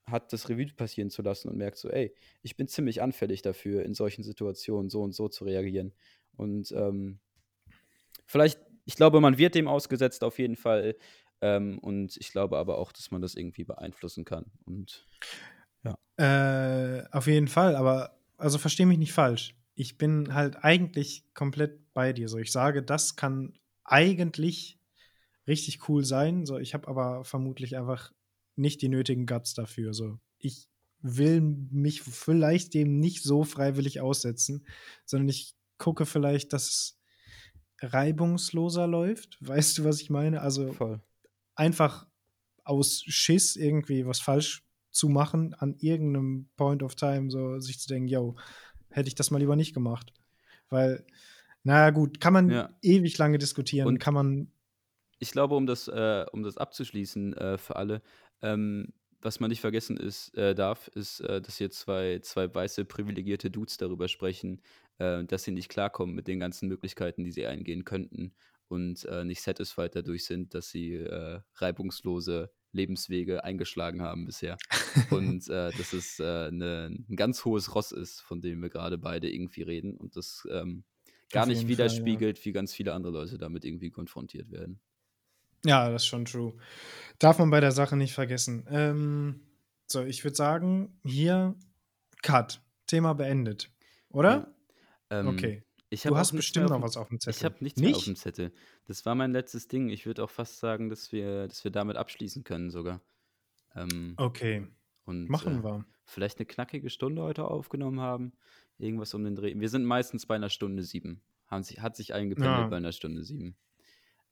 hat, 0.07 0.31
das 0.33 0.49
Revue 0.49 0.73
passieren 0.75 1.09
zu 1.09 1.21
lassen 1.21 1.49
und 1.49 1.57
merkt 1.57 1.77
so, 1.77 1.89
ey, 1.89 2.13
ich 2.41 2.55
bin 2.55 2.67
ziemlich 2.67 3.01
anfällig 3.01 3.41
dafür, 3.41 3.83
in 3.83 3.93
solchen 3.93 4.23
Situationen 4.23 4.89
so 4.89 5.01
und 5.01 5.13
so 5.13 5.27
zu 5.27 5.45
reagieren. 5.45 5.93
Und 6.35 6.71
ähm, 6.71 7.19
vielleicht, 8.25 8.59
ich 8.85 8.95
glaube, 8.95 9.19
man 9.21 9.37
wird 9.37 9.55
dem 9.55 9.67
ausgesetzt 9.67 10.23
auf 10.23 10.37
jeden 10.39 10.55
Fall. 10.55 10.95
Ähm, 11.41 11.79
und 11.79 12.17
ich 12.17 12.31
glaube 12.31 12.57
aber 12.57 12.77
auch, 12.77 12.91
dass 12.91 13.11
man 13.11 13.21
das 13.21 13.35
irgendwie 13.35 13.63
beeinflussen 13.63 14.25
kann. 14.25 14.51
Und 14.65 15.07
Äh, 16.17 17.03
auf 17.11 17.27
jeden 17.27 17.47
Fall, 17.47 17.75
aber 17.75 18.17
also 18.37 18.57
verstehe 18.57 18.85
mich 18.85 18.97
nicht 18.97 19.13
falsch. 19.13 19.55
Ich 19.75 19.97
bin 19.97 20.33
halt 20.33 20.63
eigentlich 20.63 21.25
komplett 21.33 21.93
bei 21.93 22.13
dir. 22.13 22.29
So, 22.29 22.37
ich 22.37 22.51
sage, 22.51 22.81
das 22.81 23.15
kann 23.15 23.59
eigentlich 23.83 24.79
richtig 25.47 25.89
cool 25.89 26.05
sein. 26.05 26.45
So, 26.45 26.57
ich 26.57 26.73
habe 26.73 26.87
aber 26.87 27.25
vermutlich 27.25 27.75
einfach 27.75 28.13
nicht 28.55 28.81
die 28.81 28.89
nötigen 28.89 29.25
Guts 29.25 29.53
dafür. 29.53 29.93
So, 29.93 30.19
ich 30.39 30.67
will 31.01 31.41
mich 31.41 32.01
vielleicht 32.01 32.73
dem 32.73 32.99
nicht 32.99 33.23
so 33.23 33.43
freiwillig 33.43 34.01
aussetzen, 34.01 34.65
sondern 35.05 35.29
ich 35.29 35.53
gucke 35.77 36.05
vielleicht, 36.05 36.53
dass 36.53 36.67
es 36.69 36.99
reibungsloser 37.81 38.87
läuft. 38.87 39.37
Weißt 39.47 39.77
du, 39.77 39.83
was 39.83 40.01
ich 40.01 40.09
meine? 40.09 40.41
Also 40.41 40.71
voll. 40.73 41.01
einfach 41.55 42.07
aus 42.63 43.03
Schiss 43.05 43.55
irgendwie 43.55 44.05
was 44.07 44.19
falsch 44.19 44.63
zu 44.91 45.07
machen, 45.09 45.53
an 45.55 45.75
irgendeinem 45.79 46.49
Point 46.55 46.81
of 46.81 46.95
Time 46.95 47.29
so 47.29 47.59
sich 47.59 47.79
zu 47.79 47.87
denken, 47.87 48.07
yo, 48.07 48.35
hätte 48.89 49.07
ich 49.07 49.15
das 49.15 49.29
mal 49.29 49.37
lieber 49.37 49.55
nicht 49.55 49.73
gemacht. 49.73 50.11
Weil, 50.69 51.05
naja, 51.63 51.91
gut, 51.91 52.19
kann 52.19 52.33
man 52.33 52.49
Ja. 52.49 52.69
ewig 52.81 53.17
lange 53.17 53.37
diskutieren, 53.37 53.87
Und- 53.87 53.99
kann 53.99 54.13
man, 54.13 54.51
Ich 55.19 55.31
glaube, 55.31 55.55
um 55.55 55.65
das, 55.65 55.87
äh, 55.87 56.25
um 56.31 56.43
das 56.43 56.57
abzuschließen 56.57 57.33
äh, 57.37 57.57
für 57.57 57.75
alle, 57.77 58.01
ähm, 58.45 58.93
was 59.21 59.39
man 59.39 59.49
nicht 59.49 59.61
vergessen 59.61 59.97
ist, 59.97 60.37
äh, 60.37 60.53
darf, 60.53 60.87
ist, 60.89 61.19
äh, 61.21 61.41
dass 61.41 61.57
hier 61.57 61.71
zwei, 61.71 62.19
zwei 62.19 62.53
weiße 62.53 62.85
privilegierte 62.85 63.49
Dudes 63.49 63.77
darüber 63.77 64.07
sprechen, 64.07 64.61
äh, 64.99 65.23
dass 65.23 65.43
sie 65.43 65.51
nicht 65.51 65.69
klarkommen 65.69 66.15
mit 66.15 66.27
den 66.27 66.39
ganzen 66.39 66.69
Möglichkeiten, 66.69 67.23
die 67.23 67.31
sie 67.31 67.47
eingehen 67.47 67.85
könnten 67.85 68.33
und 68.67 69.03
äh, 69.05 69.23
nicht 69.23 69.41
satisfied 69.41 69.95
dadurch 69.95 70.25
sind, 70.25 70.53
dass 70.53 70.69
sie 70.69 70.93
äh, 70.93 71.39
reibungslose 71.55 72.51
Lebenswege 72.71 73.43
eingeschlagen 73.43 74.01
haben 74.01 74.25
bisher. 74.25 74.57
und 75.09 75.49
äh, 75.49 75.71
dass 75.71 75.93
es 75.93 76.19
ne, 76.19 76.91
ein 76.91 77.15
ganz 77.15 77.45
hohes 77.45 77.73
Ross 77.73 77.91
ist, 77.91 78.21
von 78.21 78.41
dem 78.41 78.61
wir 78.61 78.69
gerade 78.69 78.97
beide 78.97 79.29
irgendwie 79.31 79.63
reden 79.63 79.95
und 79.97 80.15
das 80.15 80.47
ähm, 80.51 80.83
gar 81.31 81.45
nicht 81.45 81.63
jeden 81.63 81.75
Fall, 81.75 81.87
ja. 81.87 81.91
widerspiegelt, 81.91 82.45
wie 82.45 82.51
ganz 82.51 82.73
viele 82.73 82.93
andere 82.93 83.13
Leute 83.13 83.37
damit 83.37 83.65
irgendwie 83.65 83.89
konfrontiert 83.89 84.51
werden. 84.51 84.79
Ja, 85.65 85.89
das 85.89 86.03
ist 86.03 86.07
schon 86.07 86.25
true. 86.25 86.53
Darf 87.19 87.39
man 87.39 87.49
bei 87.49 87.59
der 87.59 87.71
Sache 87.71 87.95
nicht 87.97 88.13
vergessen. 88.13 88.65
Ähm, 88.69 89.41
so, 89.87 90.03
ich 90.03 90.23
würde 90.23 90.35
sagen, 90.35 90.99
hier 91.03 91.55
Cut. 92.21 92.61
Thema 92.87 93.13
beendet. 93.13 93.71
Oder? 94.09 94.53
Ja. 95.11 95.19
Ähm, 95.19 95.27
Okay. 95.27 95.63
Du 96.03 96.17
hast 96.17 96.33
bestimmt 96.33 96.69
noch 96.71 96.81
was 96.81 96.97
auf 96.97 97.07
dem 97.07 97.19
dem, 97.19 97.29
ich 97.29 97.37
Zettel. 97.37 97.53
habe 97.53 97.63
nichts 97.63 97.79
mehr 97.79 97.89
auf 97.91 97.95
Nicht? 97.95 98.07
dem 98.07 98.15
Zettel. 98.17 98.51
Das 98.85 99.05
war 99.05 99.15
mein 99.15 99.31
letztes 99.31 99.69
Ding. 99.69 99.87
Ich 99.89 100.05
würde 100.05 100.23
auch 100.25 100.29
fast 100.29 100.59
sagen, 100.59 100.89
dass 100.89 101.13
wir, 101.13 101.47
dass 101.47 101.63
wir 101.63 101.71
damit 101.71 101.95
abschließen 101.95 102.43
können 102.43 102.69
sogar. 102.69 103.01
Ähm, 103.75 104.13
Okay, 104.17 104.67
und 105.05 105.29
machen 105.29 105.59
äh, 105.59 105.63
wir. 105.63 105.85
vielleicht 106.03 106.37
eine 106.39 106.47
knackige 106.47 106.89
Stunde 106.89 107.21
heute 107.21 107.45
aufgenommen 107.45 108.01
haben. 108.01 108.33
Irgendwas 108.77 109.13
um 109.13 109.23
den 109.23 109.35
Dreh. 109.35 109.53
Wir 109.57 109.69
sind 109.69 109.85
meistens 109.85 110.25
bei 110.25 110.35
einer 110.35 110.49
Stunde 110.49 110.83
sieben. 110.83 111.21
Haben 111.47 111.63
sich, 111.63 111.79
hat 111.81 111.95
sich 111.95 112.13
eingependelt 112.13 112.57
Ja. 112.63 112.67
bei 112.67 112.77
einer 112.77 112.91
Stunde 112.91 113.23
sieben. 113.23 113.55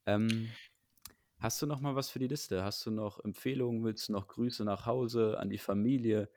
Ähm, 0.04 0.50
hast 1.44 1.60
du 1.60 1.66
noch 1.66 1.80
mal 1.80 1.94
was 1.94 2.08
für 2.08 2.18
die 2.18 2.26
Liste? 2.26 2.64
Hast 2.64 2.84
du 2.86 2.90
noch 2.90 3.22
Empfehlungen? 3.22 3.84
Willst 3.84 4.08
du 4.08 4.12
noch 4.12 4.26
Grüße 4.28 4.64
nach 4.64 4.86
Hause 4.86 5.38
an 5.38 5.50
die 5.50 5.58
Familie? 5.58 6.30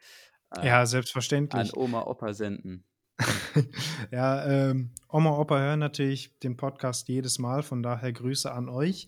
Äh, 0.56 0.68
Ja, 0.68 0.82
an 0.82 0.88
selbstverständlich. 0.88 1.76
Oma, 1.76 2.04
Opa 2.04 2.34
senden? 2.34 2.84
Ja, 4.12 4.46
ähm, 4.46 4.92
Oma, 5.10 5.36
Opa 5.40 5.58
hören 5.58 5.80
natürlich 5.80 6.38
den 6.40 6.58
Podcast 6.58 7.08
jedes 7.08 7.40
Mal, 7.40 7.64
von 7.64 7.82
daher 7.82 8.14
Grüße 8.14 8.52
an 8.52 8.70
euch. 8.70 9.08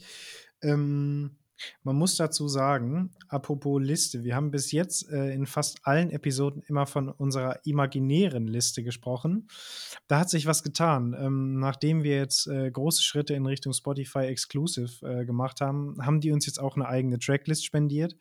Ähm, 0.62 1.38
man 1.84 1.96
muss 1.96 2.16
dazu 2.16 2.48
sagen, 2.48 3.12
apropos 3.28 3.82
Liste, 3.82 4.24
wir 4.24 4.36
haben 4.36 4.52
bis 4.52 4.72
jetzt 4.72 5.10
äh, 5.10 5.34
in 5.34 5.46
fast 5.46 5.80
allen 5.84 6.10
Episoden 6.10 6.64
immer 6.68 6.86
von 6.86 7.10
unserer 7.10 7.60
imaginären 7.66 8.48
Liste 8.48 8.84
gesprochen. 8.84 9.48
Da 10.08 10.20
hat 10.20 10.30
sich 10.30 10.46
was 10.46 10.64
getan. 10.64 11.16
Ähm, 11.20 11.60
nachdem 11.60 12.04
wir 12.04 12.18
jetzt 12.18 12.48
äh, 12.48 12.72
große 12.72 13.04
Schritte 13.04 13.34
in 13.34 13.46
Richtung 13.46 13.74
Spotify 13.74 14.26
Exclusive 14.26 15.06
äh, 15.06 15.26
gemacht 15.26 15.62
haben, 15.62 15.96
haben 16.02 16.22
die 16.22 16.32
uns 16.32 16.46
jetzt 16.46 16.60
auch 16.60 16.76
eine 16.76 16.88
eigene 16.88 17.20
Tracklist 17.20 17.66
spendiert. 17.66 18.16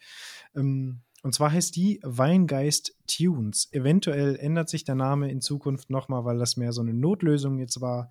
Ähm, 0.54 1.02
und 1.22 1.34
zwar 1.34 1.52
heißt 1.52 1.74
die 1.74 2.00
Weingeist 2.04 2.96
Tunes. 3.06 3.68
Eventuell 3.72 4.36
ändert 4.36 4.68
sich 4.68 4.84
der 4.84 4.94
Name 4.94 5.30
in 5.30 5.40
Zukunft 5.40 5.90
nochmal, 5.90 6.24
weil 6.24 6.38
das 6.38 6.56
mehr 6.56 6.72
so 6.72 6.80
eine 6.80 6.94
Notlösung 6.94 7.58
jetzt 7.58 7.80
war. 7.80 8.10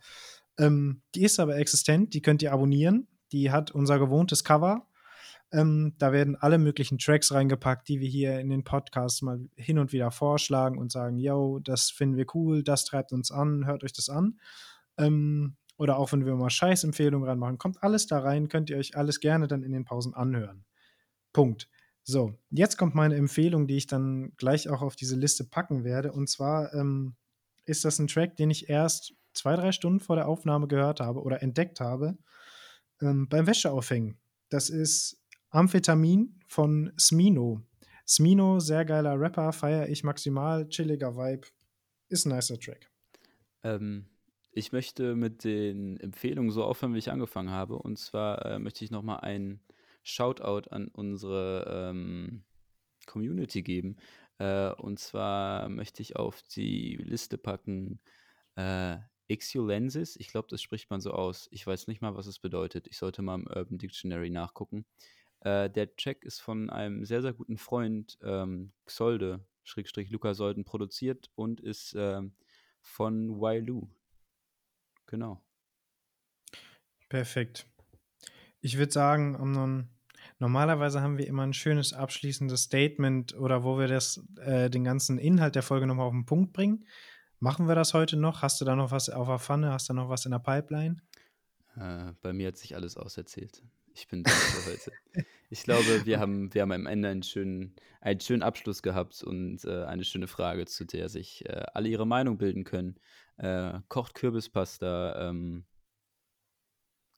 Ähm, 0.60 1.02
die 1.16 1.24
ist 1.24 1.40
aber 1.40 1.58
existent, 1.58 2.14
die 2.14 2.22
könnt 2.22 2.42
ihr 2.42 2.52
abonnieren. 2.52 3.08
Die 3.32 3.52
hat 3.52 3.72
unser 3.72 4.00
gewohntes 4.00 4.44
Cover. 4.44 4.87
Ähm, 5.52 5.94
da 5.98 6.12
werden 6.12 6.36
alle 6.36 6.58
möglichen 6.58 6.98
Tracks 6.98 7.32
reingepackt, 7.32 7.88
die 7.88 8.02
wir 8.02 8.10
hier 8.10 8.40
in 8.40 8.50
den 8.50 8.64
Podcasts 8.64 9.22
mal 9.22 9.40
hin 9.56 9.80
und 9.80 9.94
wieder 9.94 10.12
vorschlagen 10.12 10.78
und 10.78 10.92
sagen, 10.92 11.18
yo, 11.18 11.60
das 11.60 11.90
finden 11.90 12.18
wir 12.18 12.26
cool, 12.34 12.64
das 12.64 12.84
treibt 12.84 13.14
uns 13.14 13.32
an, 13.32 13.66
hört 13.66 13.84
euch 13.84 13.94
das 13.94 14.10
an. 14.10 14.40
Ähm, 14.98 15.56
oder 15.78 15.98
auch 15.98 16.12
wenn 16.12 16.26
wir 16.26 16.36
mal 16.36 16.50
Scheißempfehlungen 16.50 17.28
reinmachen, 17.28 17.58
kommt 17.58 17.82
alles 17.82 18.08
da 18.08 18.20
rein, 18.20 18.50
könnt 18.50 18.70
ihr 18.70 18.78
euch 18.78 18.98
alles 18.98 19.20
gerne 19.20 19.48
dann 19.48 19.64
in 19.64 19.72
den 19.72 19.86
Pausen 19.86 20.14
anhören. 20.14 20.66
Punkt. 21.34 21.70
So, 22.04 22.34
jetzt 22.50 22.78
kommt 22.78 22.96
meine 22.96 23.16
Empfehlung, 23.16 23.68
die 23.68 23.78
ich 23.78 23.88
dann 23.88 24.32
gleich 24.38 24.70
auch 24.70 24.82
auf 24.82 24.96
diese 24.96 25.16
Liste 25.16 25.44
packen 25.44 25.84
werde. 25.84 26.14
Und 26.14 26.30
zwar 26.30 26.74
ähm, 26.74 27.16
ist 27.66 27.86
das 27.86 28.00
ein 28.00 28.08
Track, 28.08 28.38
den 28.38 28.50
ich 28.50 28.70
erst 28.70 29.14
zwei, 29.34 29.56
drei 29.56 29.72
Stunden 29.72 30.00
vor 30.00 30.16
der 30.16 30.28
Aufnahme 30.28 30.68
gehört 30.68 31.00
habe 31.00 31.22
oder 31.22 31.44
entdeckt 31.44 31.80
habe 31.80 32.18
ähm, 33.02 33.28
beim 33.30 33.46
Wäscheaufhängen. 33.46 34.18
Das 34.50 34.70
ist 34.70 35.22
Amphetamin 35.50 36.40
von 36.48 36.92
Smino. 37.00 37.62
Smino, 38.08 38.60
sehr 38.60 38.86
geiler 38.86 39.20
Rapper, 39.20 39.52
feiere 39.52 39.90
ich 39.90 40.04
maximal, 40.04 40.68
chilliger 40.70 41.16
Vibe, 41.16 41.48
ist 42.10 42.26
ein 42.26 42.34
nicer 42.34 42.60
Track. 42.60 42.90
Ähm, 43.64 44.06
ich 44.52 44.72
möchte 44.72 45.16
mit 45.16 45.44
den 45.44 46.00
Empfehlungen 46.00 46.52
so 46.52 46.64
aufhören, 46.64 46.94
wie 46.94 47.00
ich 47.00 47.12
angefangen 47.12 47.52
habe. 47.52 47.78
Und 47.78 48.00
zwar 48.00 48.46
äh, 48.46 48.60
möchte 48.60 48.84
ich 48.84 48.92
nochmal 48.92 49.20
einen 49.20 49.62
Shoutout 50.04 50.70
an 50.70 50.88
unsere 50.88 51.90
ähm, 51.92 52.44
Community 53.06 53.62
geben. 53.62 53.98
Äh, 54.40 54.72
und 54.72 55.00
zwar 55.00 55.70
möchte 55.70 56.02
ich 56.02 56.16
auf 56.16 56.42
die 56.44 56.96
Liste 56.96 57.38
packen 57.38 58.00
äh, 58.56 58.98
Ixiolensis. 59.28 60.16
Ich 60.16 60.30
glaube, 60.30 60.48
das 60.50 60.62
spricht 60.62 60.90
man 60.90 61.02
so 61.02 61.12
aus. 61.12 61.48
Ich 61.52 61.68
weiß 61.68 61.88
nicht 61.88 62.02
mal, 62.02 62.16
was 62.16 62.28
es 62.28 62.40
bedeutet. 62.40 62.88
Ich 62.88 62.98
sollte 62.98 63.22
mal 63.22 63.36
im 63.36 63.48
Urban 63.48 63.78
Dictionary 63.78 64.30
nachgucken. 64.30 64.86
Äh, 65.48 65.70
der 65.70 65.96
Check 65.96 66.26
ist 66.26 66.42
von 66.42 66.70
einem 66.70 67.06
sehr, 67.06 67.22
sehr 67.22 67.32
guten 67.32 67.58
Freund, 67.58 68.18
ähm, 68.22 68.74
Xolde, 68.86 69.46
Schrägstrich 69.64 70.10
Luca 70.10 70.34
Solden, 70.34 70.66
produziert 70.66 71.30
und 71.36 71.62
ist 71.62 71.96
ähm, 71.98 72.34
von 72.82 73.40
Wailu. 73.40 73.88
Genau. 75.06 75.42
Perfekt. 77.08 77.66
Ich 78.60 78.78
würde 78.78 78.92
sagen, 78.92 79.36
um 79.36 79.88
normalerweise 80.40 81.02
haben 81.02 81.18
wir 81.18 81.28
immer 81.28 81.44
ein 81.44 81.54
schönes 81.54 81.94
abschließendes 81.94 82.64
Statement 82.64 83.34
oder 83.38 83.64
wo 83.64 83.80
wir 83.80 83.88
das, 83.88 84.22
äh, 84.42 84.70
den 84.70 84.84
ganzen 84.84 85.18
Inhalt 85.18 85.56
der 85.56 85.64
Folge 85.64 85.88
nochmal 85.88 86.08
auf 86.08 86.14
den 86.14 86.26
Punkt 86.26 86.52
bringen. 86.52 86.86
Machen 87.40 87.70
wir 87.70 87.76
das 87.76 87.94
heute 87.94 88.18
noch? 88.18 88.42
Hast 88.42 88.60
du 88.60 88.66
da 88.66 88.76
noch 88.76 88.92
was 88.92 89.10
auf 89.10 89.28
der 89.28 89.40
Pfanne? 89.40 89.72
Hast 89.72 89.88
du 89.88 89.94
noch 89.94 90.10
was 90.10 90.26
in 90.26 90.32
der 90.32 90.40
Pipeline? 90.40 90.98
Äh, 91.78 92.12
bei 92.22 92.34
mir 92.34 92.50
hat 92.50 92.58
sich 92.58 92.76
alles 92.76 92.98
auserzählt. 92.98 93.64
Ich 93.98 94.08
bin 94.08 94.24
durch 94.24 94.36
für 94.36 94.72
heute. 94.72 95.26
Ich 95.50 95.64
glaube, 95.64 95.84
wir 96.06 96.20
haben, 96.20 96.54
wir 96.54 96.62
haben 96.62 96.72
am 96.72 96.86
Ende 96.86 97.10
einen 97.10 97.24
schönen, 97.24 97.76
einen 98.00 98.20
schönen 98.20 98.44
Abschluss 98.44 98.84
gehabt 98.84 99.24
und 99.24 99.66
äh, 99.66 99.86
eine 99.86 100.04
schöne 100.04 100.28
Frage, 100.28 100.66
zu 100.68 100.86
der 100.86 101.10
sich 101.10 101.50
äh, 101.50 101.64
alle 101.74 101.90
ihre 101.90 102.06
Meinung 102.06 102.38
bilden 102.38 102.64
können. 102.64 103.00
Äh, 103.38 103.80
kocht 103.90 104.14
Kürbispasta. 104.14 105.30
Ähm, 105.30 105.66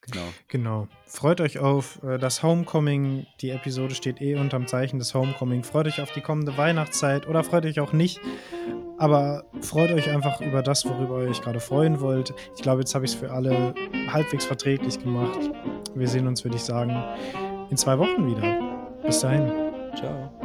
genau. 0.01 0.26
Genau. 0.47 0.88
Freut 1.05 1.41
euch 1.41 1.59
auf 1.59 2.01
äh, 2.03 2.17
das 2.17 2.43
Homecoming. 2.43 3.26
Die 3.41 3.49
Episode 3.51 3.95
steht 3.95 4.21
eh 4.21 4.35
unterm 4.35 4.67
Zeichen 4.67 4.99
des 4.99 5.13
Homecoming. 5.13 5.63
Freut 5.63 5.88
euch 5.88 6.01
auf 6.01 6.11
die 6.11 6.21
kommende 6.21 6.57
Weihnachtszeit 6.57 7.27
oder 7.27 7.43
freut 7.43 7.65
euch 7.65 7.80
auch 7.80 7.93
nicht. 7.93 8.19
Aber 8.97 9.45
freut 9.61 9.91
euch 9.91 10.09
einfach 10.09 10.41
über 10.41 10.61
das, 10.61 10.85
worüber 10.85 11.23
ihr 11.23 11.30
euch 11.30 11.41
gerade 11.41 11.61
freuen 11.61 12.01
wollt. 12.01 12.34
Ich 12.55 12.61
glaube, 12.61 12.81
jetzt 12.81 12.93
habe 12.93 13.05
ich 13.05 13.11
es 13.11 13.17
für 13.17 13.31
alle 13.31 13.73
halbwegs 14.11 14.45
verträglich 14.45 14.99
gemacht. 14.99 15.39
Wir 15.95 16.07
sehen 16.07 16.27
uns, 16.27 16.43
würde 16.43 16.57
ich 16.57 16.63
sagen, 16.63 17.01
in 17.69 17.77
zwei 17.77 17.97
Wochen 17.97 18.27
wieder. 18.27 18.59
Bis 19.05 19.21
dahin. 19.21 19.49
Ciao. 19.95 20.39